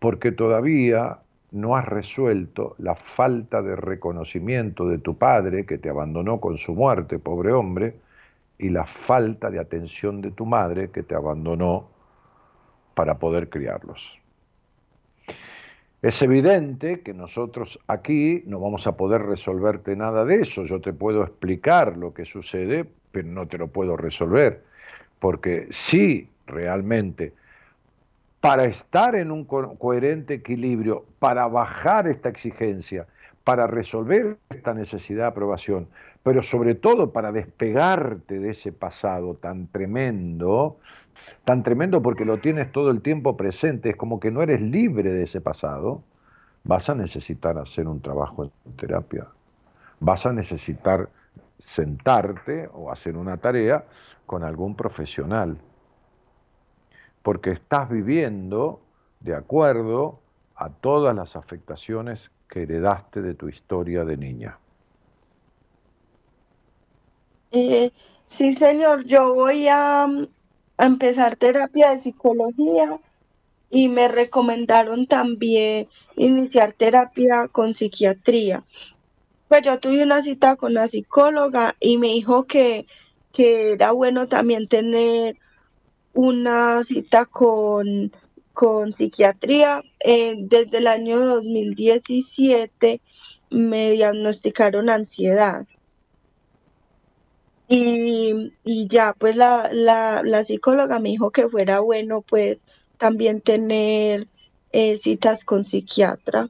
Porque 0.00 0.32
todavía 0.32 1.20
no 1.52 1.76
has 1.76 1.86
resuelto 1.86 2.74
la 2.78 2.96
falta 2.96 3.62
de 3.62 3.76
reconocimiento 3.76 4.88
de 4.88 4.98
tu 4.98 5.16
padre 5.16 5.64
que 5.64 5.78
te 5.78 5.88
abandonó 5.88 6.40
con 6.40 6.56
su 6.56 6.74
muerte, 6.74 7.20
pobre 7.20 7.52
hombre, 7.52 7.94
y 8.58 8.70
la 8.70 8.84
falta 8.84 9.48
de 9.50 9.60
atención 9.60 10.20
de 10.22 10.32
tu 10.32 10.44
madre 10.44 10.90
que 10.90 11.04
te 11.04 11.14
abandonó 11.14 11.88
para 12.94 13.16
poder 13.20 13.48
criarlos. 13.48 14.20
Es 16.02 16.22
evidente 16.22 17.00
que 17.00 17.12
nosotros 17.12 17.78
aquí 17.86 18.42
no 18.46 18.58
vamos 18.58 18.86
a 18.86 18.96
poder 18.96 19.22
resolverte 19.22 19.94
nada 19.96 20.24
de 20.24 20.36
eso. 20.36 20.64
Yo 20.64 20.80
te 20.80 20.94
puedo 20.94 21.22
explicar 21.22 21.98
lo 21.98 22.14
que 22.14 22.24
sucede, 22.24 22.86
pero 23.12 23.28
no 23.28 23.46
te 23.46 23.58
lo 23.58 23.68
puedo 23.68 23.98
resolver. 23.98 24.64
Porque 25.18 25.66
si 25.70 26.28
realmente 26.46 27.34
para 28.40 28.64
estar 28.64 29.14
en 29.14 29.30
un 29.30 29.44
coherente 29.44 30.34
equilibrio, 30.34 31.04
para 31.18 31.46
bajar 31.46 32.08
esta 32.08 32.30
exigencia, 32.30 33.06
para 33.44 33.66
resolver 33.66 34.38
esta 34.48 34.72
necesidad 34.72 35.24
de 35.24 35.28
aprobación, 35.28 35.88
pero 36.22 36.42
sobre 36.42 36.74
todo 36.74 37.12
para 37.12 37.32
despegarte 37.32 38.38
de 38.38 38.50
ese 38.50 38.72
pasado 38.72 39.34
tan 39.34 39.68
tremendo, 39.68 40.78
tan 41.44 41.62
tremendo 41.62 42.02
porque 42.02 42.24
lo 42.24 42.38
tienes 42.38 42.70
todo 42.72 42.90
el 42.90 43.00
tiempo 43.00 43.36
presente, 43.36 43.90
es 43.90 43.96
como 43.96 44.20
que 44.20 44.30
no 44.30 44.42
eres 44.42 44.60
libre 44.60 45.10
de 45.10 45.24
ese 45.24 45.40
pasado, 45.40 46.02
vas 46.64 46.90
a 46.90 46.94
necesitar 46.94 47.58
hacer 47.58 47.88
un 47.88 48.00
trabajo 48.00 48.44
en 48.44 48.76
terapia, 48.76 49.26
vas 49.98 50.26
a 50.26 50.32
necesitar 50.32 51.08
sentarte 51.58 52.68
o 52.72 52.90
hacer 52.90 53.16
una 53.16 53.36
tarea 53.38 53.84
con 54.26 54.44
algún 54.44 54.74
profesional 54.74 55.58
porque 57.22 57.50
estás 57.50 57.88
viviendo 57.88 58.80
de 59.20 59.34
acuerdo 59.34 60.20
a 60.56 60.70
todas 60.70 61.14
las 61.14 61.36
afectaciones 61.36 62.30
que 62.48 62.62
heredaste 62.62 63.22
de 63.22 63.34
tu 63.34 63.48
historia 63.48 64.04
de 64.04 64.16
niña. 64.16 64.58
Eh, 67.52 67.90
sí, 68.28 68.54
señor, 68.54 69.04
yo 69.06 69.34
voy 69.34 69.66
a, 69.68 70.04
a, 70.04 70.86
empezar 70.86 71.36
terapia 71.36 71.90
de 71.90 71.98
psicología 71.98 72.98
y 73.70 73.88
me 73.88 74.08
recomendaron 74.08 75.06
también 75.06 75.88
iniciar 76.16 76.74
terapia 76.74 77.48
con 77.48 77.74
psiquiatría. 77.76 78.62
Pues 79.48 79.62
yo 79.62 79.78
tuve 79.80 80.04
una 80.04 80.22
cita 80.22 80.54
con 80.54 80.74
la 80.74 80.86
psicóloga 80.86 81.74
y 81.80 81.98
me 81.98 82.08
dijo 82.08 82.44
que, 82.44 82.86
que 83.32 83.70
era 83.70 83.90
bueno 83.90 84.28
también 84.28 84.68
tener 84.68 85.36
una 86.14 86.78
cita 86.84 87.24
con, 87.24 88.12
con 88.52 88.94
psiquiatría. 88.94 89.82
Eh, 90.00 90.34
desde 90.38 90.78
el 90.78 90.86
año 90.86 91.18
2017 91.26 93.00
me 93.50 93.90
diagnosticaron 93.90 94.88
ansiedad. 94.88 95.66
Y, 97.72 98.52
y 98.64 98.88
ya, 98.88 99.14
pues 99.16 99.36
la, 99.36 99.62
la, 99.70 100.24
la, 100.24 100.44
psicóloga 100.44 100.98
me 100.98 101.10
dijo 101.10 101.30
que 101.30 101.48
fuera 101.48 101.78
bueno, 101.78 102.20
pues 102.20 102.58
también 102.98 103.42
tener 103.42 104.26
eh, 104.72 105.00
citas 105.04 105.38
con 105.44 105.64
psiquiatra. 105.70 106.48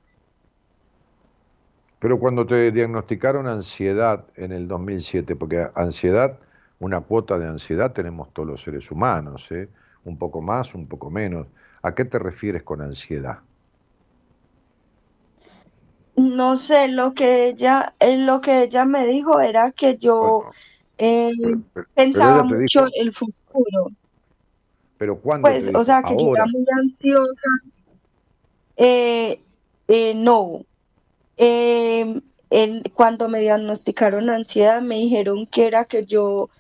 Pero 1.98 2.18
cuando 2.18 2.47
te 2.47 2.72
diagnosticaron 2.72 3.47
ansiedad 3.47 4.24
en 4.34 4.52
el 4.52 4.66
2007, 4.66 5.36
porque 5.36 5.68
ansiedad 5.74 6.38
una 6.78 7.02
cuota 7.02 7.38
de 7.38 7.48
ansiedad 7.48 7.92
tenemos 7.92 8.32
todos 8.32 8.48
los 8.48 8.62
seres 8.62 8.90
humanos, 8.90 9.52
¿eh? 9.52 9.68
un 10.05 10.16
poco 10.16 10.40
más, 10.40 10.74
un 10.74 10.86
poco 10.86 11.10
menos. 11.10 11.47
¿A 11.82 11.94
qué 11.94 12.06
te 12.06 12.18
refieres 12.18 12.62
con 12.62 12.80
ansiedad? 12.80 13.40
No 16.16 16.56
sé, 16.56 16.88
lo 16.88 17.12
que 17.12 17.48
ella, 17.48 17.94
eh, 18.01 18.16
lo 18.16 18.40
que 18.40 18.62
ella 18.62 18.86
me 18.86 19.05
dijo 19.05 19.38
era 19.38 19.70
que 19.70 19.98
yo 19.98 20.51
eh, 21.01 21.31
pensaba 21.94 22.43
mucho 22.44 22.86
en 22.86 23.06
el 23.06 23.14
futuro. 23.14 23.90
Pero 24.98 25.18
cuando 25.18 25.48
pues, 25.48 25.70
o 25.74 25.82
sea, 25.82 26.02
que 26.02 26.14
yo 26.14 26.35
era 26.35 26.47
muy 26.47 26.66
ansiosa. 26.82 27.51
Eh, 28.77 29.40
no. 30.14 30.64
cuando 32.94 33.28
me 33.28 33.40
diagnosticaron 33.40 34.31
ansiedad, 34.31 34.81
me 34.81 34.97
dijeron 34.97 35.47
que 35.47 35.66
era 35.66 35.85
que 35.85 36.05
yo 36.05 36.51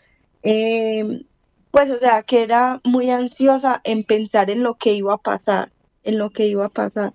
eh, 0.42 1.24
pues 1.70 1.88
o 1.90 1.98
sea, 1.98 2.22
que 2.22 2.42
era 2.42 2.80
muy 2.84 3.10
ansiosa 3.10 3.80
en 3.84 4.04
pensar 4.04 4.50
en 4.50 4.62
lo 4.62 4.74
que 4.74 4.92
iba 4.92 5.14
a 5.14 5.18
pasar, 5.18 5.70
en 6.02 6.18
lo 6.18 6.30
que 6.30 6.46
iba 6.46 6.66
a 6.66 6.68
pasar. 6.68 7.12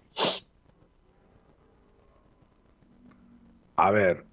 A 3.75 3.91
ver, 3.91 4.25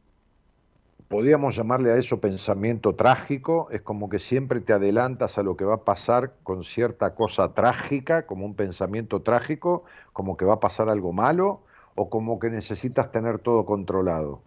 podríamos 1.12 1.54
llamarle 1.54 1.92
a 1.92 1.98
eso 1.98 2.20
pensamiento 2.20 2.94
trágico, 2.94 3.68
es 3.70 3.82
como 3.82 4.08
que 4.08 4.18
siempre 4.18 4.62
te 4.62 4.72
adelantas 4.72 5.36
a 5.36 5.42
lo 5.42 5.58
que 5.58 5.66
va 5.66 5.74
a 5.74 5.84
pasar 5.84 6.32
con 6.42 6.64
cierta 6.64 7.14
cosa 7.14 7.52
trágica, 7.52 8.24
como 8.24 8.46
un 8.46 8.54
pensamiento 8.54 9.20
trágico, 9.20 9.84
como 10.14 10.38
que 10.38 10.46
va 10.46 10.54
a 10.54 10.60
pasar 10.60 10.88
algo 10.88 11.12
malo, 11.12 11.60
o 11.96 12.08
como 12.08 12.38
que 12.38 12.48
necesitas 12.48 13.12
tener 13.12 13.40
todo 13.40 13.66
controlado. 13.66 14.40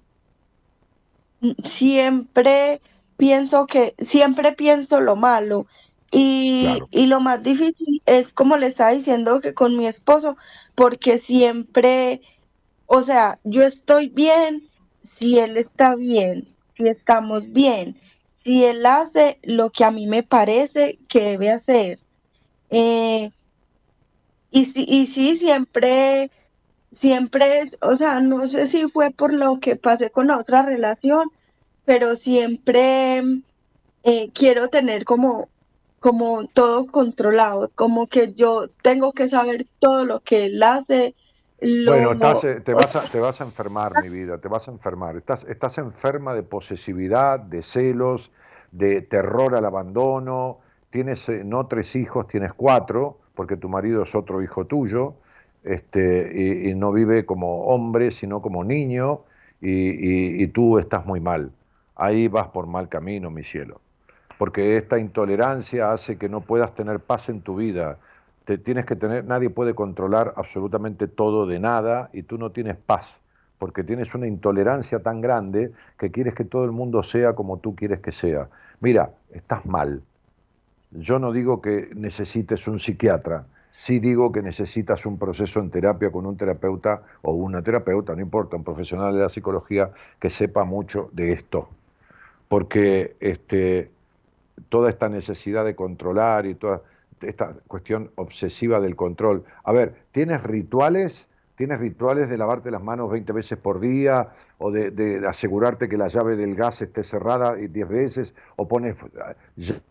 Siempre 1.63 2.81
pienso 3.15 3.67
que 3.67 3.93
siempre 3.99 4.53
pienso 4.53 4.99
lo 5.01 5.15
malo 5.15 5.67
y, 6.09 6.79
y 6.89 7.05
lo 7.05 7.19
más 7.19 7.43
difícil 7.43 8.01
es 8.07 8.33
como 8.33 8.57
le 8.57 8.69
estaba 8.69 8.89
diciendo 8.89 9.39
que 9.39 9.53
con 9.53 9.75
mi 9.75 9.85
esposo, 9.85 10.35
porque 10.73 11.19
siempre, 11.19 12.21
o 12.87 13.03
sea, 13.03 13.37
yo 13.43 13.61
estoy 13.61 14.09
bien 14.09 14.67
si 15.19 15.37
él 15.37 15.57
está 15.57 15.93
bien, 15.93 16.54
si 16.75 16.87
estamos 16.87 17.51
bien, 17.51 17.95
si 18.43 18.63
él 18.65 18.85
hace 18.85 19.39
lo 19.43 19.71
que 19.71 19.83
a 19.83 19.91
mí 19.91 20.07
me 20.07 20.23
parece 20.23 20.99
que 21.09 21.21
debe 21.21 21.49
hacer. 21.49 21.99
Eh, 22.69 23.31
y, 24.51 24.99
y 25.01 25.05
sí, 25.07 25.39
siempre, 25.39 26.29
siempre, 27.01 27.71
o 27.81 27.97
sea, 27.97 28.19
no 28.19 28.47
sé 28.47 28.65
si 28.65 28.87
fue 28.89 29.11
por 29.11 29.35
lo 29.35 29.59
que 29.59 29.75
pasé 29.75 30.09
con 30.09 30.27
la 30.27 30.37
otra 30.37 30.63
relación, 30.63 31.29
pero 31.85 32.17
siempre 32.17 33.21
eh, 34.03 34.29
quiero 34.33 34.69
tener 34.69 35.05
como, 35.05 35.49
como 35.99 36.47
todo 36.47 36.87
controlado, 36.87 37.71
como 37.75 38.07
que 38.07 38.33
yo 38.33 38.69
tengo 38.83 39.13
que 39.13 39.29
saber 39.29 39.65
todo 39.79 40.05
lo 40.05 40.19
que 40.21 40.45
él 40.45 40.61
hace. 40.63 41.15
Bueno, 41.85 42.11
eh, 42.13 42.61
te, 42.61 42.73
vas 42.73 42.95
a, 42.95 43.01
te 43.11 43.19
vas 43.19 43.41
a 43.41 43.43
enfermar, 43.43 44.01
mi 44.01 44.09
vida, 44.09 44.37
te 44.37 44.47
vas 44.47 44.67
a 44.67 44.71
enfermar. 44.71 45.17
Estás, 45.17 45.43
estás 45.45 45.77
enferma 45.77 46.33
de 46.33 46.43
posesividad, 46.43 47.39
de 47.39 47.61
celos, 47.61 48.31
de 48.71 49.01
terror 49.01 49.55
al 49.55 49.65
abandono. 49.65 50.59
Tienes 50.89 51.27
eh, 51.29 51.43
no 51.43 51.67
tres 51.67 51.95
hijos, 51.95 52.27
tienes 52.27 52.53
cuatro, 52.53 53.19
porque 53.35 53.57
tu 53.57 53.69
marido 53.69 54.03
es 54.03 54.15
otro 54.15 54.41
hijo 54.41 54.65
tuyo, 54.65 55.15
este, 55.63 56.69
y, 56.69 56.75
no 56.75 56.91
vive 56.91 57.25
como 57.25 57.65
hombre, 57.65 58.11
sino 58.11 58.41
como 58.41 58.63
niño, 58.63 59.21
y 59.61 60.45
tú 60.47 60.77
estás 60.77 61.05
muy 61.05 61.19
mal 61.19 61.51
ahí 61.95 62.27
vas 62.27 62.47
por 62.49 62.67
mal 62.67 62.89
camino, 62.89 63.29
mi 63.31 63.43
cielo. 63.43 63.81
Porque 64.37 64.77
esta 64.77 64.99
intolerancia 64.99 65.91
hace 65.91 66.17
que 66.17 66.29
no 66.29 66.41
puedas 66.41 66.75
tener 66.75 66.99
paz 66.99 67.29
en 67.29 67.41
tu 67.41 67.55
vida. 67.55 67.97
Te 68.45 68.57
tienes 68.57 68.85
que 68.85 68.95
tener, 68.95 69.25
nadie 69.25 69.49
puede 69.49 69.73
controlar 69.73 70.33
absolutamente 70.37 71.07
todo 71.07 71.47
de 71.47 71.59
nada 71.59 72.09
y 72.13 72.23
tú 72.23 72.37
no 72.37 72.51
tienes 72.51 72.77
paz, 72.77 73.21
porque 73.57 73.83
tienes 73.83 74.13
una 74.13 74.27
intolerancia 74.27 74.99
tan 74.99 75.19
grande 75.19 75.71
que 75.97 76.11
quieres 76.11 76.35
que 76.35 76.45
todo 76.45 76.63
el 76.65 76.71
mundo 76.71 77.01
sea 77.03 77.33
como 77.33 77.57
tú 77.57 77.75
quieres 77.75 77.99
que 78.01 78.11
sea. 78.11 78.47
Mira, 78.79 79.11
estás 79.33 79.65
mal. 79.65 80.01
Yo 80.91 81.19
no 81.19 81.31
digo 81.31 81.61
que 81.61 81.89
necesites 81.95 82.67
un 82.67 82.79
psiquiatra, 82.79 83.45
sí 83.71 83.99
digo 83.99 84.31
que 84.31 84.41
necesitas 84.41 85.05
un 85.05 85.17
proceso 85.19 85.59
en 85.59 85.69
terapia 85.69 86.09
con 86.09 86.25
un 86.25 86.37
terapeuta 86.37 87.01
o 87.23 87.33
una 87.33 87.61
terapeuta, 87.61 88.15
no 88.15 88.21
importa, 88.21 88.55
un 88.55 88.63
profesional 88.63 89.13
de 89.13 89.21
la 89.21 89.29
psicología 89.29 89.91
que 90.17 90.29
sepa 90.29 90.63
mucho 90.63 91.09
de 91.11 91.33
esto. 91.33 91.67
Porque 92.47 93.17
este, 93.19 93.91
toda 94.69 94.89
esta 94.89 95.09
necesidad 95.09 95.65
de 95.65 95.75
controlar 95.75 96.45
y 96.45 96.55
toda 96.55 96.83
esta 97.21 97.53
cuestión 97.67 98.11
obsesiva 98.15 98.79
del 98.79 98.95
control. 98.95 99.43
A 99.63 99.71
ver, 99.71 99.95
¿tienes 100.11 100.43
rituales? 100.43 101.27
¿Tienes 101.55 101.79
rituales 101.79 102.29
de 102.29 102.37
lavarte 102.37 102.69
las 102.69 102.83
manos 102.83 103.09
20 103.09 103.31
veces 103.31 103.57
por 103.57 103.79
día 103.79 104.33
o 104.57 104.71
de, 104.71 105.23
asegurarte 105.27 105.87
que 105.87 105.97
la 105.97 106.07
llave 106.07 106.35
del 106.35 106.55
gas 106.55 106.81
esté 106.81 107.03
cerrada 107.03 107.55
10 107.55 107.87
veces 107.87 108.35
o 108.57 108.67
pones 108.67 108.97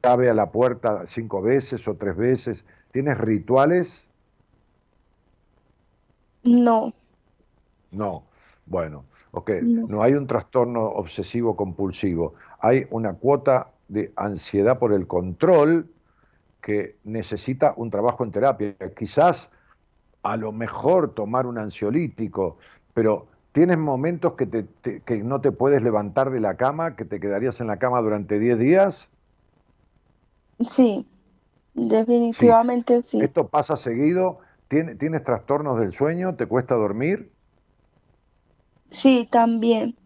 llave 0.03 0.29
a 0.29 0.35
la 0.35 0.51
puerta 0.51 1.07
5 1.07 1.43
veces 1.43 1.89
o 1.89 1.95
3 1.95 2.17
veces? 2.17 2.65
¿Tienes 2.93 3.17
rituales? 3.17 4.09
No. 6.43 6.93
No. 7.91 8.25
Bueno, 8.67 9.05
ok. 9.33 9.51
no 9.63 10.03
hay 10.03 10.15
un 10.15 10.27
trastorno 10.27 10.85
obsesivo 10.85 11.57
compulsivo. 11.57 12.35
Hay 12.61 12.87
una 12.91 13.15
cuota 13.15 13.73
de 13.89 14.13
ansiedad 14.17 14.79
por 14.79 14.93
el 14.93 15.07
control 15.07 15.89
que 16.65 16.97
necesita 17.05 17.75
un 17.77 17.91
trabajo 17.91 18.25
en 18.25 18.31
terapia. 18.31 18.75
Quizás 18.97 19.51
a 20.23 20.39
lo 20.39 20.51
mejor 20.51 21.15
tomar 21.15 21.45
un 21.45 21.59
ansiolítico, 21.59 22.57
pero 22.95 23.27
tienes 23.53 23.77
momentos 23.77 24.33
que, 24.33 24.47
te, 24.47 24.67
que 25.03 25.17
no 25.19 25.43
te 25.43 25.53
puedes 25.53 25.83
levantar 25.83 26.31
de 26.31 26.41
la 26.41 26.57
cama, 26.57 26.97
que 26.97 27.05
te 27.05 27.21
quedarías 27.21 27.61
en 27.61 27.67
la 27.67 27.77
cama 27.77 28.01
durante 28.01 28.39
10 28.39 28.59
días. 28.59 29.11
Sí, 30.67 31.07
definitivamente 31.75 33.03
sí. 33.03 33.21
¿Esto 33.21 33.49
pasa 33.49 33.77
seguido? 33.77 34.39
¿Tienes, 34.69 34.97
¿Tienes 34.97 35.23
trastornos 35.23 35.79
del 35.79 35.93
sueño? 35.93 36.35
¿Te 36.35 36.47
cuesta 36.47 36.77
dormir? 36.77 37.31
Sí, 38.91 39.29
también. 39.31 39.97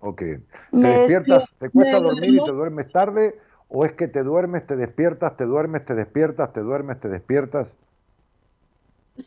Ok. 0.00 0.18
¿Te 0.18 0.42
despiertas, 0.72 1.54
te 1.60 1.70
cuesta 1.70 2.00
dormir 2.00 2.34
y 2.34 2.44
te 2.44 2.50
duermes 2.50 2.90
tarde? 2.90 3.38
¿O 3.70 3.84
es 3.84 3.92
que 3.92 4.08
te 4.08 4.24
duermes, 4.24 4.66
te 4.66 4.74
despiertas, 4.74 5.36
te 5.36 5.44
duermes, 5.44 5.84
te 5.84 5.94
despiertas, 5.94 6.52
te 6.52 6.60
duermes, 6.60 6.98
te 6.98 7.08
despiertas? 7.08 7.76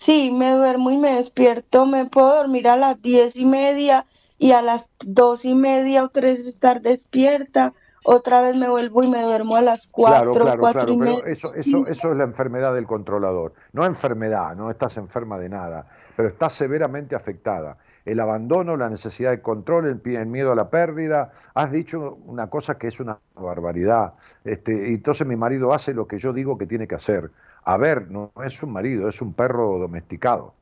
Sí, 0.02 0.32
me 0.32 0.52
duermo 0.52 0.92
y 0.92 0.98
me 0.98 1.16
despierto. 1.16 1.86
Me 1.86 2.06
puedo 2.06 2.36
dormir 2.36 2.68
a 2.68 2.76
las 2.76 3.02
diez 3.02 3.38
y 3.38 3.46
media 3.46 4.06
y 4.38 4.52
a 4.52 4.62
las 4.62 4.92
dos 5.06 5.46
y 5.46 5.56
media 5.56 6.04
o 6.04 6.10
tres 6.10 6.44
estar 6.44 6.82
despierta. 6.82 7.74
Otra 8.04 8.42
vez 8.42 8.58
me 8.58 8.68
vuelvo 8.68 9.02
y 9.04 9.08
me 9.08 9.22
duermo 9.22 9.56
a 9.56 9.62
las 9.62 9.80
cuatro, 9.90 10.34
claro, 10.34 10.58
claro, 10.58 10.72
claro, 10.74 10.98
Pero 11.00 11.26
eso, 11.26 11.54
eso, 11.54 11.88
eso 11.88 12.12
es 12.12 12.18
la 12.18 12.26
enfermedad 12.26 12.74
del 12.74 12.86
controlador. 12.86 13.54
No 13.72 13.86
enfermedad, 13.86 14.58
no 14.58 14.70
estás 14.70 14.98
enferma 14.98 15.40
de 15.40 15.48
nada, 15.48 15.88
pero 16.18 16.28
estás 16.28 16.52
severamente 16.52 17.16
afectada. 17.16 17.78
El 18.06 18.20
abandono, 18.20 18.76
la 18.76 18.90
necesidad 18.90 19.32
de 19.32 19.42
control, 19.42 20.02
el, 20.04 20.28
miedo 20.28 20.52
a 20.52 20.56
la 20.56 20.70
pérdida. 20.70 21.32
Has 21.54 21.72
dicho 21.72 22.18
una 22.26 22.48
cosa 22.48 22.78
que 22.78 22.88
es 22.88 23.00
una 23.00 23.20
barbaridad. 23.36 24.14
Este, 24.44 24.92
y 24.92 24.96
entonces 24.96 25.26
mi 25.26 25.36
marido 25.36 25.74
hace 25.74 25.94
lo 25.94 26.08
que 26.08 26.20
yo 26.20 26.34
digo 26.34 26.58
que 26.58 26.66
tiene 26.66 26.88
que 26.88 26.96
hacer. 26.96 27.32
A 27.64 27.78
ver, 27.78 28.12
no 28.12 28.32
es 28.44 28.62
un 28.62 28.72
marido, 28.72 29.08
es 29.08 29.22
un 29.22 29.34
perro 29.34 29.80
domesticado. 29.80 30.54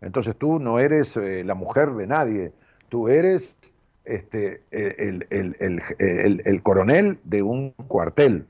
Entonces 0.00 0.36
tú 0.36 0.58
no 0.58 0.78
eres 0.78 1.16
eh, 1.16 1.44
la 1.44 1.54
mujer 1.54 1.92
de 1.92 2.06
nadie, 2.06 2.52
tú 2.88 3.08
eres 3.08 3.56
este, 4.04 4.62
el, 4.70 5.26
el, 5.30 6.62
coronel 6.62 7.18
de 7.24 7.42
un 7.42 7.72
cuartel 7.86 8.46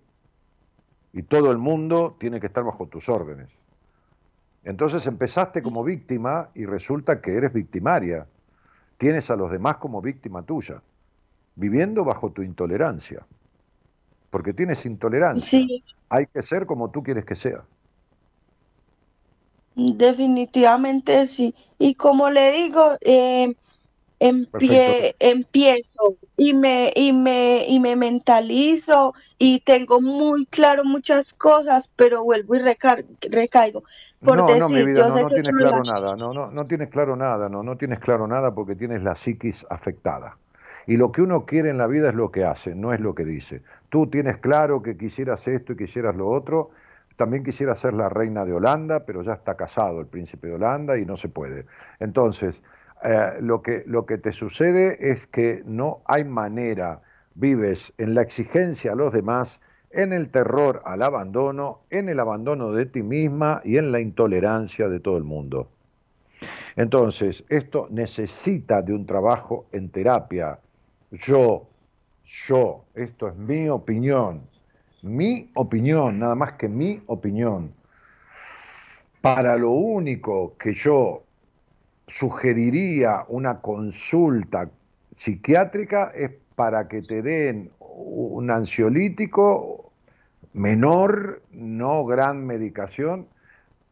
y 1.12 1.22
todo 1.22 1.50
el 1.50 1.58
mundo 1.58 2.16
tiene 2.18 2.40
que 2.40 2.46
estar 2.46 2.64
bajo 2.64 2.86
tus 2.86 3.08
órdenes. 3.08 3.59
Entonces 4.64 5.06
empezaste 5.06 5.62
como 5.62 5.82
víctima 5.82 6.50
y 6.54 6.66
resulta 6.66 7.20
que 7.20 7.34
eres 7.34 7.52
victimaria. 7.52 8.26
Tienes 8.98 9.30
a 9.30 9.36
los 9.36 9.50
demás 9.50 9.76
como 9.78 10.02
víctima 10.02 10.42
tuya, 10.42 10.82
viviendo 11.56 12.04
bajo 12.04 12.30
tu 12.30 12.42
intolerancia. 12.42 13.24
Porque 14.30 14.52
tienes 14.52 14.84
intolerancia. 14.86 15.58
Sí 15.58 15.82
hay 16.10 16.26
que 16.26 16.42
ser 16.42 16.66
como 16.66 16.90
tú 16.90 17.02
quieres 17.02 17.24
que 17.24 17.36
sea. 17.36 17.62
Definitivamente 19.76 21.26
sí. 21.26 21.54
Y 21.78 21.94
como 21.94 22.28
le 22.28 22.50
digo, 22.52 22.98
eh, 23.00 23.54
empiezo 24.18 26.16
y 26.36 26.52
me, 26.52 26.92
y, 26.94 27.12
me, 27.12 27.64
y 27.66 27.78
me 27.78 27.96
mentalizo 27.96 29.14
y 29.38 29.60
tengo 29.60 30.00
muy 30.00 30.44
claro 30.46 30.84
muchas 30.84 31.22
cosas, 31.38 31.84
pero 31.96 32.24
vuelvo 32.24 32.56
y 32.56 32.58
recaigo. 32.58 33.84
No, 34.20 34.34
no, 34.58 34.68
mi 34.68 34.84
vida, 34.84 35.08
no, 35.08 35.22
no 35.22 35.28
tienes 35.28 35.56
claro 35.56 35.82
nada, 35.82 36.16
no, 36.16 36.32
no, 36.32 36.50
no 36.50 36.66
tienes 36.66 36.88
claro 36.88 37.16
nada, 37.16 37.48
no, 37.48 37.62
no 37.62 37.76
tienes 37.76 38.00
claro 38.00 38.26
nada 38.26 38.54
porque 38.54 38.76
tienes 38.76 39.02
la 39.02 39.14
psiquis 39.14 39.66
afectada. 39.70 40.36
Y 40.86 40.96
lo 40.96 41.12
que 41.12 41.22
uno 41.22 41.46
quiere 41.46 41.70
en 41.70 41.78
la 41.78 41.86
vida 41.86 42.08
es 42.08 42.14
lo 42.14 42.30
que 42.30 42.44
hace, 42.44 42.74
no 42.74 42.92
es 42.92 43.00
lo 43.00 43.14
que 43.14 43.24
dice. 43.24 43.62
Tú 43.88 44.08
tienes 44.08 44.38
claro 44.38 44.82
que 44.82 44.96
quisieras 44.96 45.46
esto 45.46 45.72
y 45.72 45.76
quisieras 45.76 46.16
lo 46.16 46.28
otro. 46.28 46.70
También 47.16 47.44
quisiera 47.44 47.74
ser 47.74 47.94
la 47.94 48.08
reina 48.08 48.44
de 48.44 48.54
Holanda, 48.54 49.04
pero 49.04 49.22
ya 49.22 49.34
está 49.34 49.56
casado 49.56 50.00
el 50.00 50.06
príncipe 50.06 50.48
de 50.48 50.54
Holanda 50.54 50.98
y 50.98 51.04
no 51.04 51.16
se 51.16 51.28
puede. 51.28 51.66
Entonces, 52.00 52.62
eh, 53.02 53.38
lo, 53.40 53.62
que, 53.62 53.84
lo 53.86 54.06
que 54.06 54.18
te 54.18 54.32
sucede 54.32 55.10
es 55.12 55.26
que 55.26 55.62
no 55.64 56.00
hay 56.06 56.24
manera, 56.24 57.00
vives 57.34 57.92
en 57.98 58.14
la 58.14 58.22
exigencia 58.22 58.92
a 58.92 58.94
los 58.94 59.12
demás, 59.12 59.60
en 59.90 60.12
el 60.12 60.30
terror 60.30 60.82
al 60.84 61.02
abandono, 61.02 61.80
en 61.90 62.08
el 62.08 62.20
abandono 62.20 62.72
de 62.72 62.86
ti 62.86 63.02
misma 63.02 63.60
y 63.64 63.76
en 63.76 63.92
la 63.92 64.00
intolerancia 64.00 64.88
de 64.88 65.00
todo 65.00 65.16
el 65.16 65.24
mundo. 65.24 65.68
Entonces, 66.76 67.44
esto 67.48 67.88
necesita 67.90 68.82
de 68.82 68.94
un 68.94 69.04
trabajo 69.04 69.66
en 69.72 69.90
terapia. 69.90 70.58
Yo 71.10 71.66
yo, 72.46 72.84
esto 72.94 73.28
es 73.28 73.36
mi 73.36 73.68
opinión, 73.68 74.42
mi 75.02 75.50
opinión, 75.54 76.18
nada 76.18 76.34
más 76.34 76.52
que 76.52 76.68
mi 76.68 77.02
opinión. 77.06 77.72
Para 79.20 79.56
lo 79.56 79.70
único 79.70 80.56
que 80.56 80.72
yo 80.72 81.24
sugeriría 82.06 83.24
una 83.28 83.60
consulta 83.60 84.70
psiquiátrica 85.16 86.12
es 86.14 86.30
para 86.60 86.88
que 86.88 87.00
te 87.00 87.22
den 87.22 87.70
un 87.78 88.50
ansiolítico 88.50 89.92
menor, 90.52 91.40
no 91.52 92.04
gran 92.04 92.46
medicación, 92.46 93.28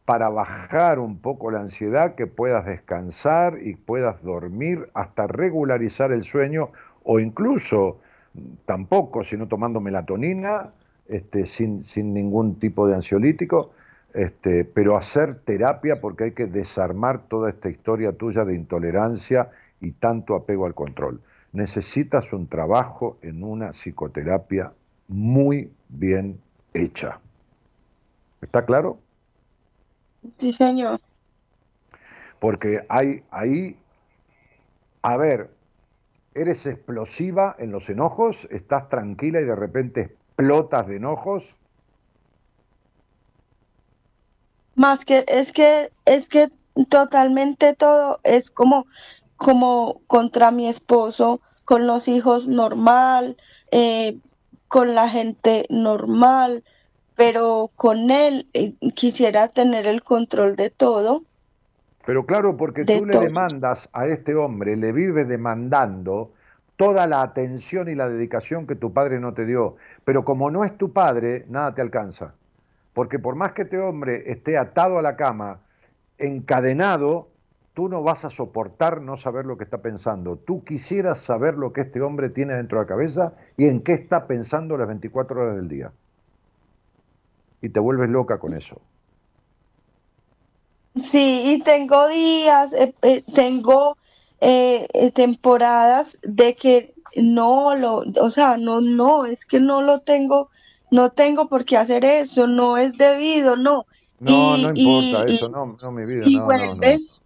para 0.05 0.29
bajar 0.29 0.99
un 0.99 1.19
poco 1.19 1.51
la 1.51 1.61
ansiedad, 1.61 2.15
que 2.15 2.27
puedas 2.27 2.67
descansar 2.67 3.57
y 3.63 3.75
puedas 3.75 4.23
dormir 4.23 4.91
hasta 4.93 5.27
regularizar 5.27 6.13
el 6.13 6.25
sueño 6.25 6.69
o 7.05 7.21
incluso 7.21 8.01
tampoco, 8.67 9.25
sino 9.25 9.49
tomando 9.49 9.81
melatonina, 9.81 10.69
este, 11.09 11.47
sin, 11.47 11.83
ningún 12.13 12.59
tipo 12.59 12.87
de 12.87 12.97
ansiolítico, 12.97 13.71
este, 14.13 14.67
pero 14.67 14.99
hacer 14.99 15.37
terapia 15.37 16.03
porque 16.03 16.25
hay 16.25 16.33
que 16.33 16.45
desarmar 16.45 17.29
toda 17.29 17.49
esta 17.49 17.71
historia 17.71 18.13
tuya 18.13 18.45
de 18.45 18.55
intolerancia 18.55 19.49
y 19.81 19.93
tanto 19.93 20.35
apego 20.35 20.67
al 20.67 20.75
control. 20.75 21.23
Necesitas 21.53 22.33
un 22.33 22.47
trabajo 22.47 23.19
en 23.23 23.43
una 23.43 23.73
psicoterapia 23.73 24.73
muy 25.09 25.73
bien 25.89 26.41
hecha. 26.75 27.21
¿Está 28.43 28.65
claro? 28.65 28.99
Sí, 30.39 30.53
señor. 30.53 31.01
Porque 32.39 32.85
hay 32.89 33.25
ahí, 33.31 33.77
a 35.03 35.17
ver, 35.17 35.51
¿Eres 36.39 36.67
explosiva 36.67 37.57
en 37.59 37.73
los 37.73 37.89
enojos? 37.89 38.47
¿Estás 38.53 38.89
tranquila 38.89 39.41
y 39.41 39.45
de 39.45 39.57
repente 39.57 40.01
explotas 40.03 40.87
de 40.87 40.95
enojos? 40.95 41.57
Más 44.77 45.05
que 45.05 45.25
es 45.27 45.53
que 45.53 45.91
es 46.05 46.29
que 46.29 46.49
totalmente 46.89 47.75
todo 47.75 48.21
es 48.23 48.53
como 48.53 48.87
como 49.39 50.03
contra 50.07 50.51
mi 50.51 50.69
esposo, 50.69 51.41
con 51.65 51.87
los 51.87 52.09
hijos 52.09 52.49
normal, 52.49 53.37
eh, 53.71 54.19
con 54.67 54.95
la 54.95 55.09
gente 55.09 55.65
normal, 55.71 56.65
pero 57.17 57.71
con 57.77 58.11
él 58.11 58.47
eh, 58.53 58.75
quisiera 58.95 59.49
tener 59.49 59.87
el 59.87 60.03
control 60.03 60.57
de 60.57 60.71
todo. 60.71 61.23
Pero 62.05 62.27
claro, 62.27 62.57
porque 62.57 62.85
tú 62.85 63.07
le 63.07 63.19
demandas 63.19 63.89
a 63.93 64.07
este 64.07 64.35
hombre, 64.35 64.77
le 64.77 64.93
vive 64.93 65.25
demandando 65.25 66.33
toda 66.77 67.07
la 67.07 67.23
atención 67.23 67.89
y 67.89 67.95
la 67.95 68.09
dedicación 68.09 68.67
que 68.67 68.77
tu 68.77 68.93
padre 68.93 69.21
no 69.21 69.35
te 69.35 69.45
dio. 69.45 69.77
Pero 70.05 70.25
como 70.25 70.51
no 70.51 70.65
es 70.65 70.77
tu 70.79 70.93
padre, 70.93 71.45
nada 71.49 71.75
te 71.75 71.83
alcanza. 71.83 72.35
Porque 72.93 73.19
por 73.19 73.35
más 73.35 73.53
que 73.53 73.63
este 73.63 73.79
hombre 73.79 74.31
esté 74.31 74.57
atado 74.57 74.99
a 74.99 75.03
la 75.03 75.17
cama, 75.17 75.61
encadenado, 76.19 77.29
tú 77.79 77.89
no 77.89 78.03
vas 78.03 78.25
a 78.25 78.31
soportar 78.31 79.01
no 79.01 79.17
saber 79.17 79.47
lo 79.47 79.57
que 79.57 79.63
está 79.63 79.79
pensando. 79.79 80.37
Tú 80.37 80.65
quisieras 80.65 81.19
saber 81.19 81.55
lo 81.55 81.73
que 81.73 81.83
este 81.83 82.01
hombre 82.01 82.29
tiene 82.29 82.55
dentro 82.55 82.77
de 82.77 82.85
la 82.85 82.89
cabeza 82.89 83.35
y 83.57 83.69
en 83.69 83.85
qué 83.85 83.93
está 83.93 84.27
pensando 84.27 84.77
las 84.77 84.89
24 84.89 85.41
horas 85.41 85.55
del 85.55 85.69
día. 85.69 85.93
Y 87.63 87.69
te 87.69 87.79
vuelves 87.79 88.11
loca 88.11 88.41
con 88.41 88.55
eso. 88.55 88.81
Sí, 90.97 91.55
y 91.55 91.63
tengo 91.63 92.09
días, 92.09 92.73
eh, 92.73 92.93
eh, 93.03 93.23
tengo 93.33 93.97
eh, 94.41 94.89
eh, 94.93 95.13
temporadas 95.13 96.19
de 96.23 96.57
que 96.57 96.95
no 97.15 97.77
lo, 97.77 98.03
o 98.21 98.31
sea, 98.31 98.57
no, 98.57 98.81
no, 98.81 99.25
es 99.25 99.39
que 99.49 99.61
no 99.61 99.83
lo 99.83 100.01
tengo, 100.01 100.51
no 100.91 101.11
tengo 101.11 101.49
por 101.49 101.65
qué 101.65 101.77
hacer 101.77 102.05
eso, 102.05 102.49
no 102.49 102.77
es 102.77 102.99
debido, 102.99 103.57
no. 103.57 103.87
No, 104.19 104.57
Y- 104.57 104.63
no 104.65 104.71
importa 104.71 105.29
y- 105.29 105.37
eso, 105.37 105.49
no, 105.49 105.79
no, 105.81 105.93
mi 105.93 106.05
vida, 106.07 106.27
y 106.27 106.35
no, 106.35 106.49
no, 106.49 106.75
no. 106.75 107.18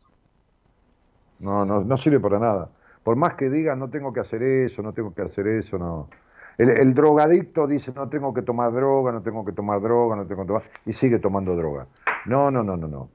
No, 1.42 1.66
no, 1.66 1.84
no 1.84 1.96
sirve 1.96 2.20
para 2.20 2.38
nada. 2.38 2.70
Por 3.04 3.16
más 3.16 3.34
que 3.34 3.50
diga 3.50 3.76
no 3.76 3.90
tengo 3.90 4.12
que 4.12 4.20
hacer 4.20 4.42
eso, 4.42 4.80
no 4.82 4.92
tengo 4.92 5.12
que 5.12 5.22
hacer 5.22 5.46
eso, 5.48 5.76
no. 5.76 6.08
El, 6.56 6.70
el 6.70 6.94
drogadicto 6.94 7.66
dice 7.66 7.92
no 7.94 8.08
tengo 8.08 8.32
que 8.32 8.42
tomar 8.42 8.72
droga, 8.72 9.12
no 9.12 9.22
tengo 9.22 9.44
que 9.44 9.52
tomar 9.52 9.80
droga, 9.82 10.16
no 10.16 10.26
tengo 10.26 10.42
que 10.42 10.48
tomar, 10.48 10.62
y 10.86 10.92
sigue 10.92 11.18
tomando 11.18 11.56
droga. 11.56 11.86
No, 12.26 12.50
no, 12.50 12.62
no, 12.62 12.76
no, 12.76 12.88
no. 12.88 13.08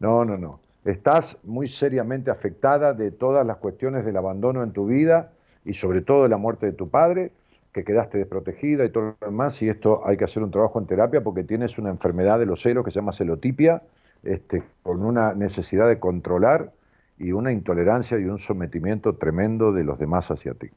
No, 0.00 0.24
no, 0.24 0.36
no. 0.36 0.60
Estás 0.84 1.38
muy 1.44 1.66
seriamente 1.66 2.30
afectada 2.30 2.94
de 2.94 3.10
todas 3.10 3.46
las 3.46 3.56
cuestiones 3.56 4.04
del 4.04 4.16
abandono 4.16 4.62
en 4.62 4.72
tu 4.72 4.86
vida 4.86 5.32
y 5.64 5.74
sobre 5.74 6.00
todo 6.00 6.22
de 6.22 6.28
la 6.28 6.36
muerte 6.36 6.66
de 6.66 6.72
tu 6.72 6.88
padre, 6.88 7.32
que 7.72 7.84
quedaste 7.84 8.18
desprotegida 8.18 8.84
y 8.84 8.90
todo 8.90 9.16
lo 9.20 9.26
demás, 9.26 9.60
y 9.62 9.68
esto 9.68 10.02
hay 10.06 10.16
que 10.16 10.24
hacer 10.24 10.42
un 10.42 10.50
trabajo 10.50 10.78
en 10.78 10.86
terapia 10.86 11.22
porque 11.22 11.44
tienes 11.44 11.76
una 11.76 11.90
enfermedad 11.90 12.38
de 12.38 12.46
los 12.46 12.62
celos 12.62 12.84
que 12.84 12.90
se 12.90 13.00
llama 13.00 13.12
celotipia, 13.12 13.82
este, 14.22 14.62
con 14.82 15.04
una 15.04 15.34
necesidad 15.34 15.88
de 15.88 15.98
controlar 15.98 16.72
y 17.18 17.32
una 17.32 17.52
intolerancia 17.52 18.18
y 18.18 18.24
un 18.24 18.38
sometimiento 18.38 19.14
tremendo 19.16 19.72
de 19.72 19.84
los 19.84 19.98
demás 19.98 20.30
hacia 20.30 20.54
ti. 20.54 20.68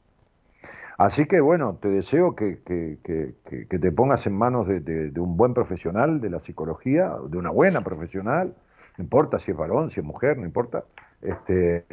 Así 0.97 1.25
que 1.25 1.39
bueno, 1.39 1.77
te 1.81 1.87
deseo 1.89 2.35
que, 2.35 2.59
que- 2.65 2.97
que- 3.03 3.79
te 3.79 3.91
pongas 3.91 4.27
en 4.27 4.33
manos 4.33 4.67
de, 4.67 4.81
de- 4.81 5.19
un 5.19 5.37
buen 5.37 5.53
profesional 5.53 6.19
de 6.21 6.29
la 6.29 6.39
psicología, 6.39 7.15
de 7.29 7.37
una 7.37 7.51
buena 7.51 7.83
profesional, 7.83 8.53
no 8.97 9.03
importa 9.03 9.39
si 9.39 9.51
es 9.51 9.57
varón, 9.57 9.89
si 9.89 9.99
es 10.01 10.05
mujer, 10.05 10.37
no 10.37 10.45
importa, 10.45 10.83
este, 11.21 11.85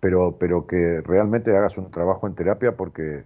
pero, 0.00 0.36
pero 0.38 0.66
que 0.66 1.02
realmente 1.02 1.54
hagas 1.56 1.76
un 1.78 1.90
trabajo 1.90 2.26
en 2.26 2.34
terapia 2.34 2.76
porque 2.76 3.24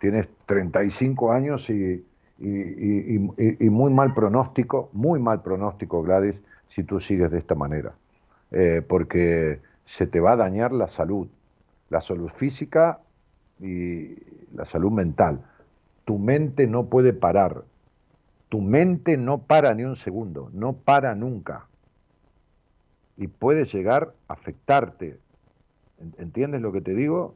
tienes 0.00 0.28
35 0.46 1.32
años 1.32 1.68
y, 1.70 2.04
y- 2.38 2.48
y- 2.48 3.30
y- 3.36 3.66
y 3.66 3.70
muy 3.70 3.92
mal 3.92 4.14
pronóstico, 4.14 4.88
muy 4.92 5.20
mal 5.20 5.42
pronóstico, 5.42 6.02
Gladys, 6.02 6.42
si 6.68 6.84
tú 6.84 7.00
sigues 7.00 7.30
de 7.30 7.38
esta 7.38 7.54
manera, 7.54 7.92
Eh, 8.50 8.82
porque 8.86 9.60
se 9.84 10.06
te 10.06 10.20
va 10.20 10.32
a 10.32 10.36
dañar 10.36 10.72
la 10.72 10.88
salud, 10.88 11.28
la 11.90 12.00
salud 12.00 12.30
física 12.30 13.00
y 13.60 14.14
la 14.54 14.64
salud 14.64 14.90
mental. 14.92 15.44
Tu 16.04 16.18
mente 16.18 16.66
no 16.66 16.86
puede 16.88 17.12
parar, 17.12 17.64
tu 18.48 18.60
mente 18.60 19.16
no 19.16 19.42
para 19.46 19.74
ni 19.74 19.84
un 19.84 19.96
segundo, 19.96 20.50
no 20.52 20.74
para 20.74 21.14
nunca. 21.14 21.66
Y 23.16 23.28
puede 23.28 23.64
llegar 23.64 24.14
a 24.28 24.32
afectarte. 24.34 25.20
¿En- 25.98 26.14
¿Entiendes 26.18 26.60
lo 26.60 26.72
que 26.72 26.80
te 26.80 26.94
digo? 26.94 27.34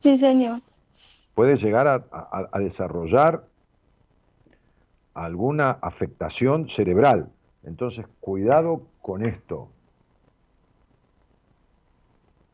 Sí, 0.00 0.16
señor. 0.16 0.60
puede 1.34 1.56
llegar 1.56 1.86
a, 1.86 1.94
a- 2.10 2.48
a 2.52 2.58
desarrollar 2.58 3.44
alguna 5.14 5.70
afectación 5.82 6.68
cerebral. 6.68 7.30
Entonces, 7.62 8.06
cuidado 8.20 8.82
con 9.02 9.24
esto. 9.24 9.68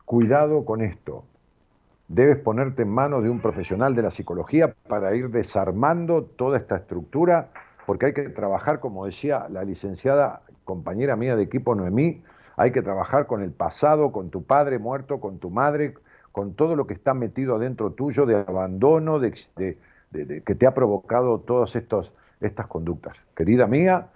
Cuidado 0.05 0.65
con 0.65 0.81
esto. 0.81 1.23
Debes 2.07 2.37
ponerte 2.37 2.83
en 2.83 2.89
manos 2.89 3.23
de 3.23 3.31
un 3.31 3.39
profesional 3.39 3.95
de 3.95 4.03
la 4.03 4.11
psicología 4.11 4.75
para 4.87 5.15
ir 5.15 5.31
desarmando 5.31 6.23
toda 6.23 6.59
esta 6.59 6.75
estructura, 6.77 7.49
porque 7.87 8.07
hay 8.07 8.13
que 8.13 8.29
trabajar, 8.29 8.79
como 8.79 9.07
decía 9.07 9.47
la 9.49 9.63
licenciada 9.63 10.43
compañera 10.63 11.15
mía 11.15 11.35
de 11.35 11.41
equipo 11.41 11.73
Noemí, 11.73 12.21
hay 12.55 12.71
que 12.71 12.83
trabajar 12.83 13.25
con 13.25 13.41
el 13.41 13.49
pasado, 13.49 14.11
con 14.11 14.29
tu 14.29 14.43
padre 14.43 14.77
muerto, 14.77 15.19
con 15.19 15.39
tu 15.39 15.49
madre, 15.49 15.95
con 16.31 16.53
todo 16.53 16.75
lo 16.75 16.85
que 16.85 16.93
está 16.93 17.15
metido 17.15 17.55
adentro 17.55 17.91
tuyo 17.91 18.27
de 18.27 18.35
abandono, 18.35 19.17
de, 19.17 19.33
que 20.11 20.55
te 20.55 20.67
ha 20.67 20.73
provocado 20.75 21.39
todas 21.39 21.75
estas 21.75 22.67
conductas. 22.67 23.19
Querida 23.35 23.65
mía, 23.65 24.09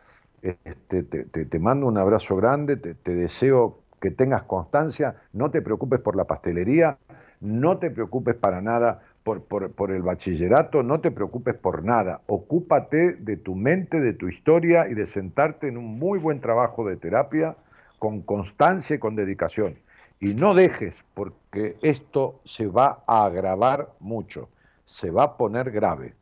este, 0.43 1.01
te, 1.03 1.59
mando 1.59 1.87
un 1.87 1.97
abrazo 1.97 2.35
grande, 2.35 2.77
te 2.77 3.15
deseo 3.15 3.79
que 3.99 4.11
tengas 4.11 4.43
constancia, 4.43 5.15
no 5.33 5.51
te 5.51 5.61
preocupes 5.61 5.99
por 5.99 6.15
la 6.15 6.25
pastelería, 6.25 6.97
no 7.41 7.77
te 7.77 7.91
preocupes 7.91 8.35
para 8.35 8.61
nada 8.61 9.01
por, 9.23 9.43
por- 9.43 9.91
el 9.91 10.01
bachillerato, 10.01 10.83
no 10.83 10.99
te 11.01 11.11
preocupes 11.11 11.55
por 11.55 11.83
nada, 11.83 12.21
ocúpate 12.27 13.13
de 13.13 13.37
tu 13.37 13.55
mente, 13.55 13.99
de 13.99 14.13
tu 14.13 14.27
historia 14.27 14.87
y 14.89 14.93
de 14.93 15.05
sentarte 15.05 15.67
en 15.67 15.77
un 15.77 15.97
muy 15.99 16.19
buen 16.19 16.39
trabajo 16.41 16.87
de 16.87 16.97
terapia 16.97 17.55
con 17.97 18.21
constancia 18.21 18.95
y 18.95 18.99
con 18.99 19.15
dedicación. 19.15 19.77
Y 20.19 20.33
no 20.33 20.53
dejes, 20.53 21.05
porque 21.13 21.77
esto 21.81 22.41
se 22.43 22.67
va 22.67 23.03
a 23.07 23.25
agravar 23.25 23.89
mucho, 23.99 24.49
se 24.85 25.11
va 25.11 25.23
a 25.23 25.37
poner 25.37 25.71
grave. 25.71 26.13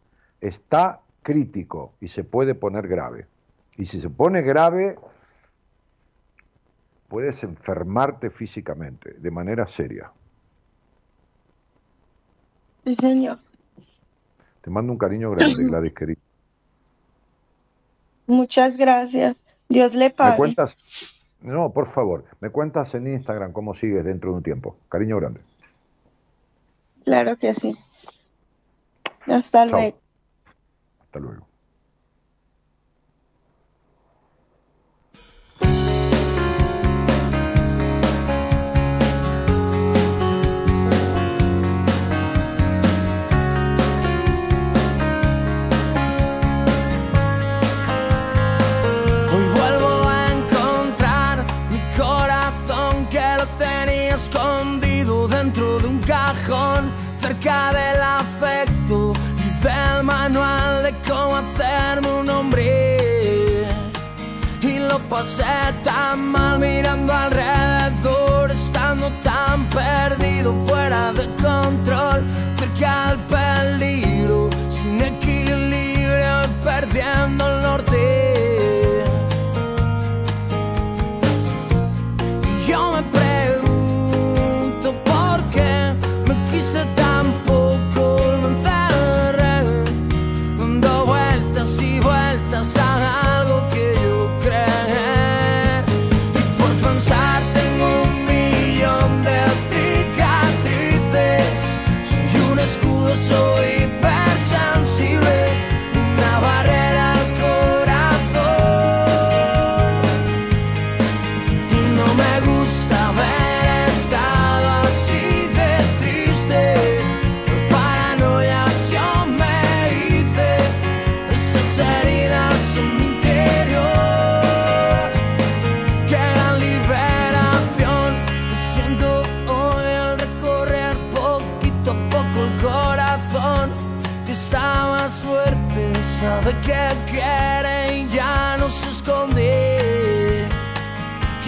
Está 0.42 1.02
crítico 1.24 1.94
y 2.00 2.08
se 2.08 2.24
puede 2.24 2.54
poner 2.56 2.88
grave. 2.88 3.26
Y 3.78 3.86
si 3.86 4.00
se 4.00 4.10
pone 4.10 4.42
grave, 4.42 4.98
puedes 7.08 7.44
enfermarte 7.44 8.30
físicamente, 8.30 9.14
de 9.18 9.32
manera 9.32 9.66
seria. 9.68 10.12
Sí, 12.84 12.96
señor. 12.96 13.40
Te 14.62 14.70
mando 14.70 14.92
un 14.92 14.98
cariño 14.98 15.32
grande, 15.32 15.64
Gladys, 15.70 15.94
querida. 15.94 16.20
Muchas 18.28 18.76
gracias. 18.78 19.38
Dios 19.70 19.94
le 19.94 20.06
¿Me 20.06 20.12
pague. 20.12 20.38
cuentas? 20.38 20.78
No, 21.42 21.72
por 21.72 21.86
favor, 21.86 22.26
me 22.42 22.50
cuentas 22.50 22.94
en 22.96 23.08
Instagram 23.08 23.54
cómo 23.54 23.74
sigues 23.74 24.04
dentro 24.04 24.32
de 24.32 24.38
un 24.38 24.44
tiempo. 24.44 24.78
Cariño 24.90 25.18
grande. 25.18 25.42
Claro 27.06 27.38
que 27.38 27.54
sí. 27.54 27.78
Hasta 29.28 29.66
Chao. 29.68 29.80
luego. 29.80 29.98
Hasta 31.02 31.20
luego. 31.20 31.47
Pasé 65.18 65.74
tan 65.84 66.32
mal 66.32 66.60
mirando 66.60 67.12
alrededor, 67.12 68.52
estando 68.52 69.10
tan 69.24 69.66
perdido, 69.70 70.54
fuera 70.68 71.12
de 71.12 71.26
control, 71.42 72.24
cerca 72.60 72.94
del 73.08 73.20
peligro, 73.36 74.48
sin 74.70 75.02
equilibrio 75.02 76.36
perdiendo 76.64 77.48
el 77.52 77.62
norte. 77.64 78.27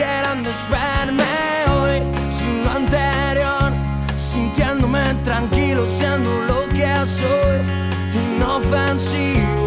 Queriendo 0.10 0.50
verme 0.72 1.24
hoy 1.72 2.02
sin 2.32 2.64
lo 2.64 2.72
anterior, 2.72 3.72
sintiéndome 4.18 5.04
tranquilo 5.24 5.86
siendo 5.88 6.32
lo 6.50 6.68
que 6.70 6.92
soy, 7.06 7.58
inofensivo, 8.22 9.59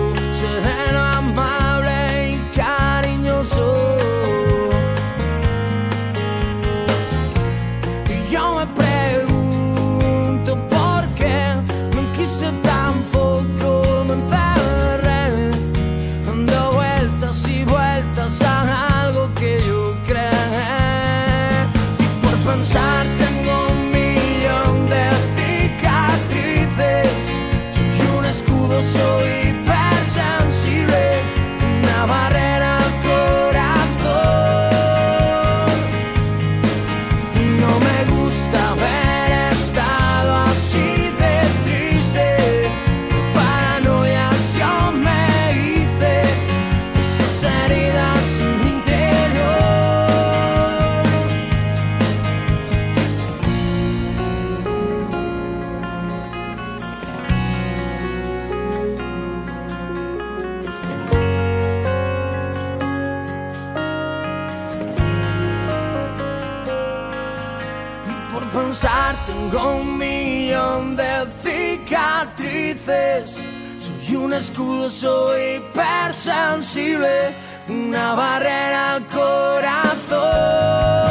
dices, 72.83 73.45
soy 73.79 74.17
un 74.17 74.33
escudo, 74.33 74.91
soy 74.91 75.57
hipersensible, 75.57 77.35
una 77.69 78.15
barrera 78.15 78.95
al 78.95 79.07
corazón. 79.07 81.02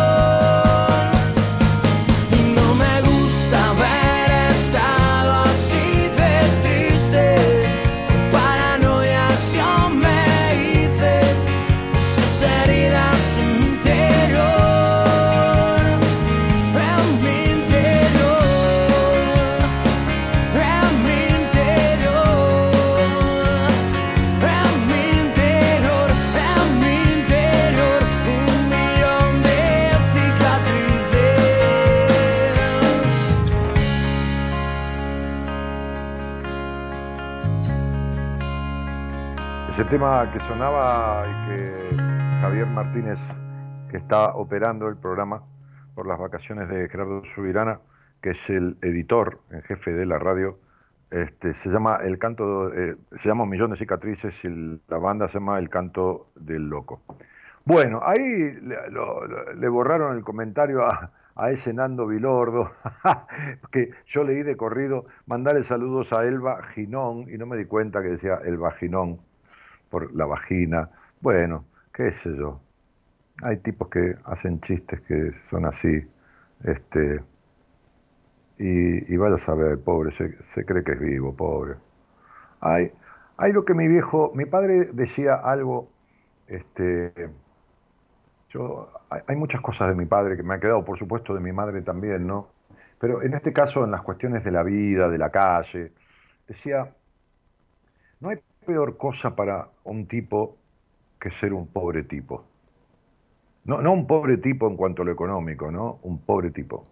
Tema 39.92 40.32
que 40.32 40.40
sonaba 40.40 41.26
y 41.28 41.50
que 41.50 41.98
Javier 42.40 42.66
Martínez, 42.66 43.20
que 43.90 43.98
está 43.98 44.36
operando 44.36 44.88
el 44.88 44.96
programa 44.96 45.44
por 45.96 46.08
las 46.08 46.18
vacaciones 46.18 46.70
de 46.70 46.88
Gerardo 46.88 47.26
Subirana, 47.26 47.82
que 48.22 48.30
es 48.30 48.50
el 48.50 48.78
editor 48.82 49.42
en 49.52 49.62
jefe 49.64 49.92
de 49.92 50.06
la 50.06 50.18
radio, 50.18 50.58
este, 51.10 51.54
se 51.54 51.70
llama 51.70 52.00
El 52.02 52.20
Canto, 52.20 52.74
eh, 52.74 52.96
se 53.18 53.28
llama 53.28 53.44
Un 53.44 53.50
Millón 53.50 53.72
de 53.72 53.76
Cicatrices 53.76 54.46
y 54.46 54.80
la 54.88 54.98
banda 54.98 55.28
se 55.28 55.40
llama 55.40 55.60
El 55.60 55.68
Canto 55.68 56.28
del 56.36 56.70
Loco. 56.70 57.02
Bueno, 57.66 58.00
ahí 58.02 58.58
le 58.62 59.68
borraron 59.68 60.16
el 60.16 60.24
comentario 60.24 60.86
a, 60.86 61.12
a 61.36 61.52
ese 61.52 61.74
Nando 61.74 62.08
Vilordo, 62.08 62.72
que 63.74 63.92
yo 64.06 64.24
leí 64.24 64.42
de 64.44 64.56
corrido, 64.56 65.08
mandarle 65.26 65.64
saludos 65.64 66.14
a 66.14 66.24
Elba 66.24 66.64
Ginón, 66.74 67.26
y 67.30 67.38
no 67.38 67.46
me 67.46 67.58
di 67.58 67.66
cuenta 67.66 68.02
que 68.02 68.08
decía 68.08 68.40
Elba 68.46 68.72
Ginón 68.72 69.20
por 69.92 70.14
la 70.16 70.26
vagina. 70.26 70.90
Bueno, 71.22 71.66
qué 71.94 72.12
sé 72.14 72.36
yo. 72.38 72.62
Hay 73.44 73.58
tipos 73.58 73.90
que 73.90 74.16
hacen 74.26 74.62
chistes 74.62 75.02
que 75.02 75.34
son 75.50 75.66
así, 75.66 76.08
este, 76.64 77.22
y, 78.58 79.14
y 79.14 79.18
vaya 79.18 79.36
a 79.36 79.38
saber, 79.38 79.80
pobre, 79.80 80.12
se, 80.12 80.38
se 80.54 80.66
cree 80.66 80.84
que 80.84 80.94
es 80.94 81.00
vivo, 81.00 81.36
pobre. 81.36 81.76
Hay, 82.62 82.92
hay 83.38 83.54
lo 83.54 83.66
que 83.66 83.74
mi 83.74 83.88
viejo, 83.88 84.32
mi 84.36 84.46
padre 84.46 84.90
decía 84.94 85.36
algo, 85.36 85.90
este, 86.48 87.14
yo, 88.50 88.92
hay, 89.10 89.22
hay 89.28 89.36
muchas 89.36 89.62
cosas 89.62 89.90
de 89.90 89.96
mi 89.96 90.06
padre 90.06 90.38
que 90.38 90.44
me 90.44 90.54
han 90.54 90.60
quedado, 90.60 90.84
por 90.86 90.98
supuesto, 90.98 91.34
de 91.34 91.40
mi 91.40 91.52
madre 91.52 91.82
también, 91.82 92.28
¿no? 92.28 92.50
Pero 93.00 93.22
en 93.24 93.34
este 93.34 93.54
caso, 93.54 93.84
en 93.84 93.92
las 93.92 94.02
cuestiones 94.02 94.44
de 94.44 94.52
la 94.52 94.64
vida, 94.64 95.10
de 95.10 95.18
la 95.18 95.32
calle, 95.32 95.94
decía, 96.48 96.96
no 98.20 98.30
hay 98.30 98.38
peor 98.66 98.98
cosa 98.98 99.36
para 99.36 99.70
un 99.84 100.08
tipo 100.08 100.58
que 101.20 101.32
ser 101.32 101.54
un 101.54 101.68
pobre 101.68 102.04
tipo. 102.04 102.44
No, 103.64 103.82
no 103.82 103.92
un 103.94 104.06
pobre 104.08 104.38
tipo 104.38 104.68
en 104.68 104.76
cuanto 104.78 105.02
a 105.02 105.06
lo 105.06 105.12
económico, 105.12 105.72
¿no? 105.72 105.98
Un 106.04 106.20
pobre 106.20 106.52
tipo. 106.52 106.84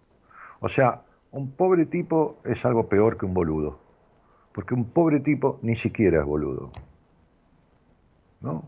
O 0.60 0.68
sea, 0.68 1.02
un 1.32 1.52
pobre 1.52 1.86
tipo 1.86 2.38
es 2.44 2.64
algo 2.64 2.88
peor 2.88 3.18
que 3.18 3.26
un 3.26 3.34
boludo. 3.34 3.78
Porque 4.52 4.74
un 4.74 4.84
pobre 4.86 5.20
tipo 5.20 5.58
ni 5.62 5.76
siquiera 5.76 6.20
es 6.20 6.26
boludo. 6.26 6.70
¿No? 8.40 8.64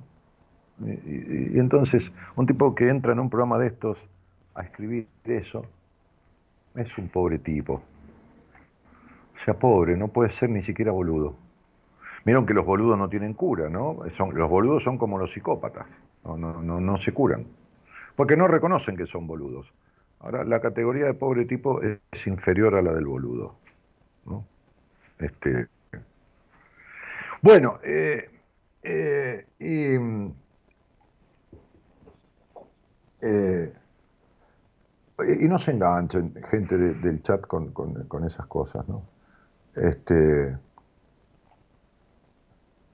Y, 0.85 0.91
y- 0.93 1.51
y 1.57 1.59
entonces, 1.61 2.13
un 2.37 2.47
tipo 2.47 2.75
que 2.75 2.89
entra 2.91 3.13
en 3.13 3.21
un 3.21 3.31
programa 3.31 3.59
de 3.59 3.69
estos 3.69 3.99
a 4.55 4.63
escribir 4.63 5.09
eso, 5.27 5.65
es 6.75 6.99
un 6.99 7.09
pobre 7.09 7.39
tipo. 7.39 7.81
O 9.41 9.45
sea, 9.45 9.55
pobre, 9.55 9.97
no 9.97 10.09
puede 10.09 10.31
ser 10.31 10.49
ni 10.51 10.63
siquiera 10.63 10.93
boludo. 10.93 11.35
Vieron 12.25 12.47
que 12.47 12.55
los 12.55 12.65
boludos 12.65 12.97
no 12.99 13.09
tienen 13.09 13.35
cura, 13.35 13.69
¿no? 13.69 13.99
Los 14.33 14.51
boludos 14.51 14.83
son 14.85 14.99
como 14.99 15.19
los 15.19 15.33
psicópatas, 15.33 15.87
no, 16.25 16.37
no, 16.37 16.63
no, 16.63 16.81
no 16.81 16.97
se 16.99 17.13
curan, 17.13 17.47
porque 18.17 18.37
no 18.37 18.49
reconocen 18.49 18.97
que 18.97 19.07
son 19.07 19.27
boludos. 19.27 19.73
Ahora, 20.21 20.45
la 20.45 20.61
categoría 20.61 21.07
de 21.07 21.15
pobre 21.15 21.47
tipo 21.47 21.83
es, 21.83 22.01
inferior 22.27 22.77
a 22.77 22.83
la 22.83 22.93
del 22.95 23.07
boludo. 23.07 23.57
¿no? 24.27 24.45
Este, 25.19 25.69
bueno, 27.41 27.79
eh, 27.85 28.29
eh, 28.83 29.47
y, 29.59 29.97
eh, 33.21 33.73
y 35.41 35.49
no 35.49 35.59
se 35.59 35.71
enganchen, 35.73 36.35
gente 36.51 36.77
de- 36.77 36.95
del 36.95 37.23
chat, 37.23 37.43
con, 37.47 37.73
con- 37.73 38.05
con 38.09 38.25
esas 38.25 38.47
cosas, 38.47 38.87
¿no? 38.89 39.03
Este, 39.77 40.57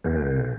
eh, 0.05 0.57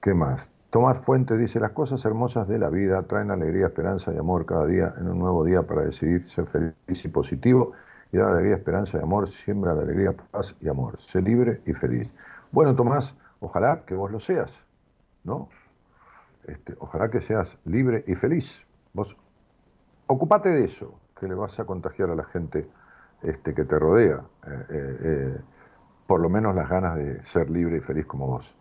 ¿Qué 0.00 0.14
más? 0.14 0.48
Tomás 0.70 0.98
Fuentes 0.98 1.38
dice, 1.38 1.60
las 1.60 1.72
cosas 1.72 2.04
hermosas 2.04 2.46
de 2.46 2.58
la 2.58 2.68
vida 2.68 3.02
traen 3.02 3.30
alegría, 3.30 3.66
esperanza 3.66 4.12
y 4.12 4.18
amor 4.18 4.46
cada 4.46 4.66
día 4.66 4.94
en 4.98 5.08
un 5.08 5.18
nuevo 5.18 5.44
día 5.44 5.62
para 5.62 5.82
decidir 5.82 6.28
ser 6.28 6.46
feliz 6.46 7.04
y 7.04 7.08
positivo 7.08 7.72
y 8.12 8.18
dar 8.18 8.32
alegría, 8.32 8.56
esperanza 8.56 8.98
y 8.98 9.02
amor, 9.02 9.28
siembra 9.30 9.74
la 9.74 9.82
alegría, 9.82 10.14
paz 10.30 10.54
y 10.60 10.68
amor. 10.68 11.00
Sé 11.00 11.20
libre 11.20 11.62
y 11.66 11.72
feliz. 11.72 12.08
Bueno, 12.52 12.74
Tomás, 12.74 13.14
ojalá 13.40 13.82
que 13.86 13.94
vos 13.94 14.10
lo 14.10 14.20
seas, 14.20 14.62
¿no? 15.24 15.48
Este, 16.46 16.74
ojalá 16.78 17.10
que 17.10 17.20
seas 17.20 17.58
libre 17.64 18.04
y 18.06 18.14
feliz. 18.14 18.64
Vos 18.92 19.16
ocupate 20.06 20.48
de 20.50 20.64
eso, 20.64 20.98
que 21.18 21.28
le 21.28 21.34
vas 21.34 21.58
a 21.60 21.64
contagiar 21.64 22.10
a 22.10 22.14
la 22.14 22.24
gente 22.24 22.68
este, 23.22 23.54
que 23.54 23.64
te 23.64 23.78
rodea, 23.78 24.22
eh, 24.46 24.64
eh, 24.70 24.96
eh, 25.02 25.40
por 26.06 26.20
lo 26.20 26.28
menos 26.28 26.54
las 26.54 26.68
ganas 26.68 26.96
de 26.96 27.22
ser 27.24 27.50
libre 27.50 27.78
y 27.78 27.80
feliz 27.80 28.06
como 28.06 28.26
vos. 28.26 28.54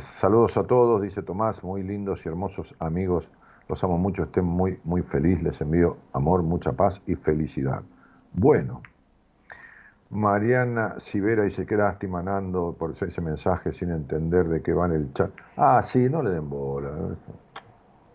Saludos 0.00 0.56
a 0.56 0.64
todos, 0.64 1.00
dice 1.00 1.22
Tomás, 1.22 1.62
muy 1.62 1.84
lindos 1.84 2.26
y 2.26 2.28
hermosos 2.28 2.74
amigos, 2.80 3.28
los 3.68 3.84
amo 3.84 3.96
mucho, 3.98 4.24
estén 4.24 4.44
muy, 4.44 4.80
muy 4.82 5.02
feliz, 5.02 5.40
les 5.44 5.60
envío 5.60 5.96
amor, 6.12 6.42
mucha 6.42 6.72
paz 6.72 7.00
y 7.06 7.14
felicidad. 7.14 7.82
Bueno, 8.32 8.82
Mariana 10.10 10.94
Sivera 10.98 11.42
dice, 11.42 11.66
qué 11.66 11.76
lástima, 11.76 12.22
Nando, 12.22 12.74
por 12.78 12.92
ese 13.00 13.20
mensaje 13.20 13.72
sin 13.72 13.90
entender 13.90 14.48
de 14.48 14.62
qué 14.62 14.72
va 14.72 14.86
en 14.86 14.92
el 14.92 15.12
chat. 15.12 15.30
Ah, 15.56 15.82
sí, 15.82 16.08
no 16.08 16.22
le 16.22 16.30
den 16.30 16.48
bola. 16.48 16.90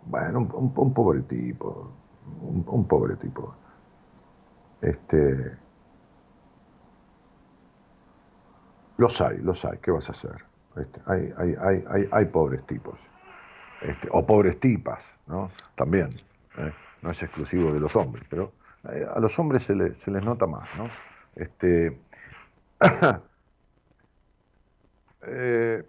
Bueno, 0.06 0.48
un, 0.54 0.94
pobre 0.94 1.22
tipo, 1.24 1.92
un, 2.42 2.86
pobre 2.86 3.16
tipo. 3.18 3.54
Este, 4.82 5.58
los 8.98 9.20
hay, 9.22 9.38
los 9.38 9.64
hay, 9.66 9.78
¿qué 9.80 9.92
vas 9.92 10.10
a 10.10 10.12
hacer? 10.14 10.44
Este, 10.78 11.02
hay, 11.06 11.34
hay, 11.38 11.56
hay, 11.90 12.10
hay, 12.12 12.26
pobres 12.26 12.66
tipos. 12.66 13.00
Este, 13.82 14.08
o 14.12 14.26
pobres 14.26 14.60
tipas, 14.60 15.18
¿no? 15.28 15.50
También. 15.76 16.10
¿eh? 16.58 16.74
No 17.02 17.12
es 17.12 17.22
exclusivo 17.24 17.74
de 17.74 17.80
los 17.80 17.96
hombres, 17.96 18.26
pero 18.30 18.52
eh, 18.92 19.06
a 19.14 19.20
los 19.20 19.38
hombres 19.40 19.64
se, 19.64 19.76
les, 19.76 19.98
se 19.98 20.12
les 20.12 20.24
nota 20.24 20.48
más, 20.48 20.68
¿no? 20.78 20.90
Este, 21.36 22.00
eh, 25.28 25.84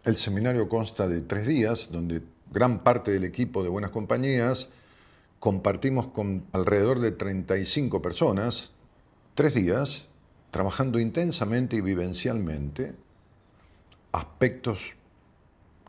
El 0.04 0.16
seminario 0.16 0.68
consta 0.68 1.08
de 1.08 1.22
tres 1.22 1.46
días, 1.46 1.90
donde 1.92 2.24
gran 2.52 2.80
parte 2.80 3.12
del 3.12 3.24
equipo 3.24 3.64
de 3.64 3.70
Buenas 3.70 3.92
Compañías 3.92 4.70
compartimos 5.40 6.08
con 6.08 6.46
alrededor 6.54 7.00
de 7.00 7.12
35 7.12 8.02
personas, 8.02 8.72
tres 9.36 9.54
días, 9.54 10.08
trabajando 10.52 11.00
intensamente 11.00 11.76
y 11.76 11.82
vivencialmente 11.82 12.94
aspectos 14.12 14.94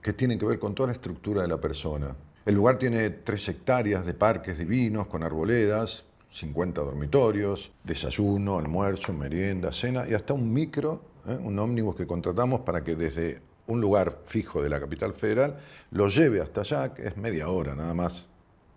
que 0.02 0.12
tienen 0.12 0.38
que 0.38 0.46
ver 0.46 0.58
con 0.58 0.74
toda 0.74 0.88
la 0.88 0.92
estructura 0.92 1.42
de 1.42 1.48
la 1.48 1.60
persona. 1.60 2.14
El 2.44 2.54
lugar 2.54 2.78
tiene 2.78 3.08
tres 3.10 3.48
hectáreas 3.48 4.04
de 4.04 4.14
parques 4.14 4.58
divinos 4.58 5.06
con 5.06 5.22
arboledas, 5.22 6.04
50 6.30 6.80
dormitorios, 6.80 7.72
desayuno, 7.82 8.58
almuerzo, 8.58 9.12
merienda, 9.12 9.72
cena 9.72 10.06
y 10.08 10.14
hasta 10.14 10.34
un 10.34 10.52
micro, 10.52 11.00
¿eh? 11.26 11.38
un 11.42 11.58
ómnibus 11.58 11.96
que 11.96 12.06
contratamos 12.06 12.60
para 12.60 12.84
que 12.84 12.94
desde 12.94 13.40
un 13.66 13.80
lugar 13.80 14.18
fijo 14.26 14.62
de 14.62 14.68
la 14.68 14.80
capital 14.80 15.12
federal 15.12 15.58
lo 15.90 16.08
lleve 16.08 16.40
hasta 16.40 16.60
allá, 16.60 16.94
que 16.94 17.06
es 17.06 17.16
media 17.16 17.48
hora 17.48 17.74
nada 17.74 17.94
más 17.94 18.28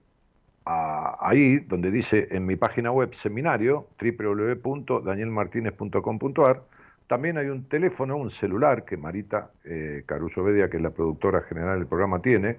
ahí 0.65 1.59
donde 1.59 1.91
dice 1.91 2.29
en 2.31 2.47
mi 2.47 2.57
página 2.57 2.93
web 2.93 3.13
seminario 3.15 3.89
www.danielmartinez.com.ar 4.01 6.63
también 7.13 7.37
hay 7.37 7.49
un 7.49 7.65
teléfono, 7.65 8.17
un 8.17 8.31
celular 8.31 8.87
que 8.87 8.97
Marita 8.97 9.51
eh, 9.65 10.03
Caruso 10.07 10.43
Bedia, 10.43 10.71
que 10.71 10.79
es 10.79 10.83
la 10.83 10.91
productora 10.91 11.43
general 11.43 11.79
del 11.79 11.87
programa, 11.87 12.23
tiene, 12.23 12.57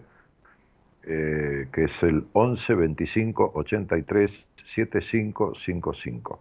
eh, 1.06 1.68
que 1.72 1.86
es 1.86 2.04
el 2.04 2.28
11 2.34 2.76
25 2.76 3.52
83 3.56 4.48
7555. 4.64 6.40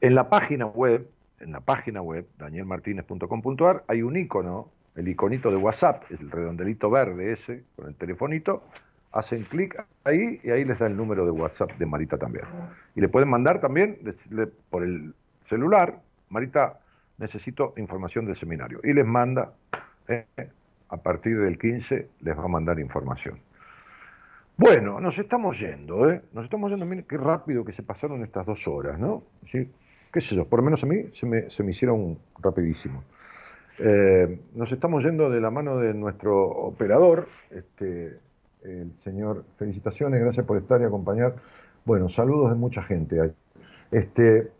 En 0.00 0.16
la 0.16 0.28
página 0.28 0.66
web, 0.66 1.08
en 1.38 1.52
la 1.52 1.60
página 1.60 2.02
web, 2.02 2.26
danielmartinez.com.ar, 2.38 3.84
hay 3.86 4.02
un 4.02 4.16
icono, 4.16 4.68
el 4.96 5.06
iconito 5.06 5.52
de 5.52 5.58
WhatsApp, 5.58 6.02
el 6.10 6.28
redondelito 6.28 6.90
verde 6.90 7.30
ese, 7.30 7.62
con 7.76 7.86
el 7.86 7.94
telefonito, 7.94 8.64
hacen 9.12 9.44
clic 9.44 9.82
ahí 10.04 10.40
y 10.42 10.50
ahí 10.50 10.64
les 10.64 10.78
da 10.78 10.86
el 10.86 10.96
número 10.96 11.24
de 11.24 11.30
WhatsApp 11.30 11.72
de 11.78 11.86
Marita 11.86 12.18
también. 12.18 12.44
Y 12.94 13.00
le 13.00 13.08
pueden 13.08 13.28
mandar 13.28 13.60
también 13.60 13.98
por 14.70 14.82
el 14.82 15.14
celular, 15.48 16.00
Marita 16.30 16.78
necesito 17.18 17.74
información 17.76 18.26
del 18.26 18.36
seminario. 18.36 18.80
Y 18.82 18.92
les 18.92 19.06
manda, 19.06 19.52
eh, 20.08 20.26
a 20.88 20.96
partir 20.96 21.38
del 21.38 21.58
15, 21.58 22.08
les 22.20 22.36
va 22.38 22.44
a 22.44 22.48
mandar 22.48 22.80
información. 22.80 23.38
Bueno, 24.56 25.00
nos 25.00 25.18
estamos 25.18 25.58
yendo, 25.58 26.10
¿eh? 26.10 26.22
Nos 26.32 26.44
estamos 26.44 26.70
yendo, 26.70 26.84
miren 26.84 27.04
qué 27.04 27.16
rápido 27.16 27.64
que 27.64 27.72
se 27.72 27.82
pasaron 27.82 28.22
estas 28.22 28.44
dos 28.46 28.66
horas, 28.68 28.98
¿no? 28.98 29.22
¿Sí? 29.46 29.70
¿Qué 30.12 30.20
sé 30.20 30.36
yo? 30.36 30.46
Por 30.46 30.58
lo 30.58 30.64
menos 30.64 30.82
a 30.84 30.86
mí 30.86 31.08
se 31.12 31.26
me, 31.26 31.48
se 31.48 31.62
me 31.62 31.70
hicieron 31.70 32.18
rapidísimo. 32.38 33.02
Eh, 33.78 34.38
nos 34.54 34.70
estamos 34.70 35.02
yendo 35.04 35.30
de 35.30 35.40
la 35.40 35.50
mano 35.50 35.78
de 35.78 35.94
nuestro 35.94 36.38
operador, 36.46 37.28
este, 37.50 38.18
el 38.64 38.92
señor, 38.98 39.44
felicitaciones, 39.58 40.20
gracias 40.20 40.46
por 40.46 40.58
estar 40.58 40.80
y 40.80 40.84
acompañar. 40.84 41.36
Bueno, 41.84 42.08
saludos 42.08 42.50
de 42.50 42.56
mucha 42.56 42.82
gente. 42.82 43.34
Este, 43.90 44.50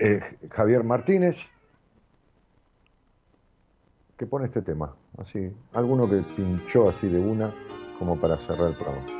eh, 0.00 0.20
Javier 0.50 0.84
Martínez, 0.84 1.50
que 4.16 4.26
pone 4.26 4.46
este 4.46 4.62
tema, 4.62 4.94
así, 5.16 5.52
alguno 5.72 6.08
que 6.08 6.22
pinchó 6.36 6.88
así 6.88 7.08
de 7.08 7.20
una, 7.20 7.50
como 7.98 8.20
para 8.20 8.36
cerrar 8.36 8.68
el 8.68 8.74
programa. 8.74 9.17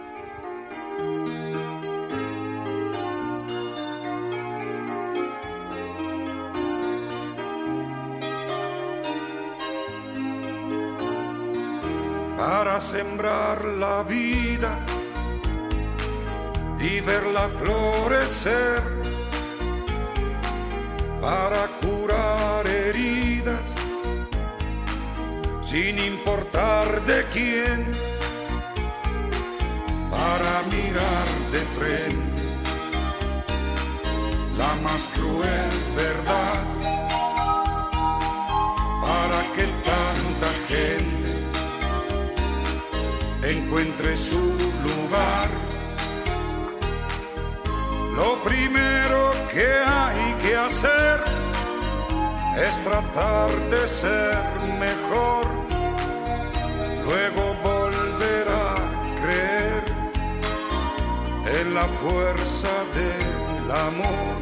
Sembrar 12.81 13.65
la 13.65 14.03
vida 14.05 14.79
y 16.79 17.01
verla 17.01 17.49
florecer, 17.49 18.83
para 21.21 21.67
curar 21.83 22.67
heridas 22.67 23.75
sin 25.63 25.99
importar 25.99 27.05
de 27.05 27.25
quién, 27.33 27.85
para 30.11 30.63
mirar 30.71 31.29
de 31.51 31.63
frente 31.79 32.43
la 34.57 34.75
más 34.83 35.03
cruel 35.15 35.71
verdad, 35.97 36.65
para 39.03 39.53
que 39.55 39.67
tanta 39.85 40.28
encuentre 43.69 44.17
su 44.17 44.41
lugar. 44.83 45.49
Lo 48.17 48.43
primero 48.43 49.33
que 49.53 49.69
hay 49.87 50.35
que 50.43 50.57
hacer 50.57 51.21
es 52.57 52.83
tratar 52.83 53.51
de 53.71 53.87
ser 53.87 54.39
mejor, 54.81 55.47
luego 57.05 57.55
volver 57.63 58.49
a 58.49 58.75
creer 59.21 59.85
en 61.61 61.75
la 61.75 61.87
fuerza 62.01 62.73
del 62.95 63.71
amor. 63.71 64.39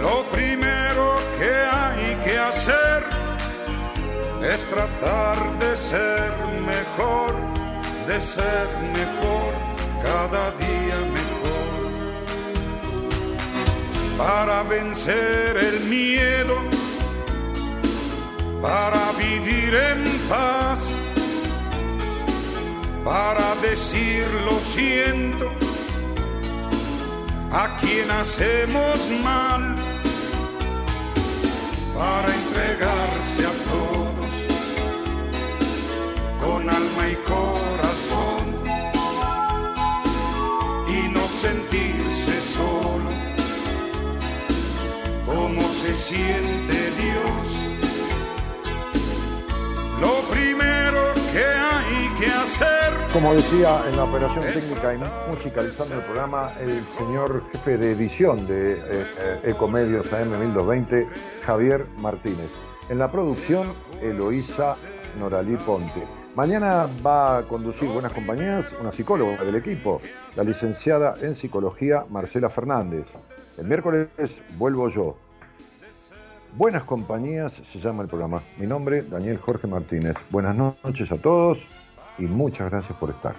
Lo 0.00 0.24
primero 0.34 1.18
que 1.38 1.52
hay 1.52 2.14
que 2.24 2.38
hacer 2.38 3.04
es 4.42 4.64
tratar 4.70 5.58
de 5.58 5.76
ser 5.76 6.32
mejor, 6.64 7.55
de 8.06 8.20
ser 8.20 8.68
mejor, 8.92 9.52
cada 10.02 10.50
día 10.52 10.98
mejor. 11.16 11.66
Para 14.16 14.62
vencer 14.62 15.56
el 15.56 15.80
miedo, 15.86 16.56
para 18.62 19.12
vivir 19.18 19.74
en 19.74 20.04
paz, 20.28 20.92
para 23.04 23.56
decir 23.56 24.24
lo 24.44 24.60
siento 24.60 25.50
a 27.50 27.76
quien 27.80 28.08
hacemos 28.10 29.08
mal, 29.24 29.74
para 31.96 32.28
entregarse 32.40 33.46
a 33.46 33.54
todos 33.70 34.06
con 36.40 36.70
alma 36.70 37.08
y 37.10 37.16
corazón 37.26 37.75
se 45.86 45.94
siente 45.94 46.90
Dios. 46.98 47.46
Lo 50.00 50.20
primero 50.32 51.14
que 51.32 51.44
hay 51.44 52.08
que 52.18 52.26
hacer 52.26 52.92
Como 53.12 53.32
decía 53.34 53.82
en 53.88 53.96
la 53.96 54.04
operación 54.04 54.44
técnica 54.52 54.94
y 54.94 55.30
musicalizando 55.30 55.94
el 55.94 56.02
programa, 56.02 56.52
el 56.60 56.82
señor 56.98 57.44
jefe 57.52 57.78
de 57.78 57.92
edición 57.92 58.46
de 58.46 58.72
eh, 58.72 58.78
eh, 58.90 59.40
Ecomedios 59.44 60.12
AM 60.12 60.30
1220, 60.30 61.06
Javier 61.44 61.86
Martínez. 61.98 62.50
En 62.88 62.98
la 62.98 63.08
producción, 63.08 63.72
Eloísa 64.02 64.76
Noralí 65.20 65.56
Ponte. 65.56 66.02
Mañana 66.34 66.88
va 67.04 67.38
a 67.38 67.42
conducir 67.42 67.88
Buenas 67.90 68.12
Compañías 68.12 68.74
una 68.80 68.92
psicóloga 68.92 69.42
del 69.44 69.54
equipo, 69.54 70.00
la 70.36 70.42
licenciada 70.42 71.14
en 71.22 71.34
psicología 71.34 72.04
Marcela 72.10 72.50
Fernández. 72.50 73.14
El 73.56 73.66
miércoles 73.66 74.08
vuelvo 74.58 74.88
yo. 74.88 75.25
Buenas 76.56 76.84
Compañías 76.84 77.52
se 77.52 77.78
llama 77.78 78.02
el 78.02 78.08
programa. 78.08 78.40
Mi 78.58 78.66
nombre, 78.66 79.02
Daniel 79.02 79.36
Jorge 79.38 79.66
Martínez. 79.66 80.16
Buenas 80.30 80.56
noches 80.56 81.12
a 81.12 81.16
todos 81.16 81.68
y 82.18 82.22
muchas 82.22 82.70
gracias 82.70 82.98
por 82.98 83.10
estar. 83.10 83.34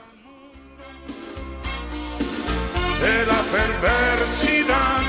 de 3.02 3.26
la 3.26 3.41
perversidad 3.57 5.02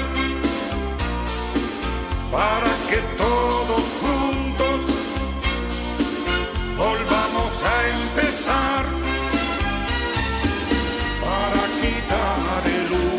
para 2.30 2.72
que 2.89 3.01
todos 3.16 3.82
juntos 4.01 4.78
volvamos 6.76 7.62
a 7.64 7.89
empezar 7.89 8.85
para 11.24 11.62
quitar 11.80 12.62
el 12.66 13.18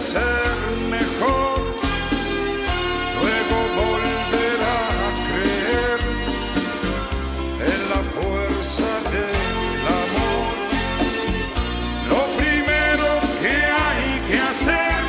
ser 0.00 0.56
mejor, 0.88 1.60
luego 3.20 3.56
volver 3.82 4.58
a 4.62 4.84
creer 5.28 6.00
en 7.72 7.80
la 7.92 8.00
fuerza 8.16 8.90
del 9.14 9.82
amor. 10.02 10.52
Lo 12.08 12.22
primero 12.40 13.08
que 13.42 13.56
hay 13.84 14.04
que 14.28 14.38
hacer 14.40 15.00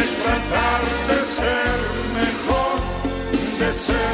es 0.00 0.08
tratar 0.22 0.82
de 1.10 1.18
ser 1.38 1.76
mejor, 2.20 2.76
de 3.58 3.72
ser 3.74 4.13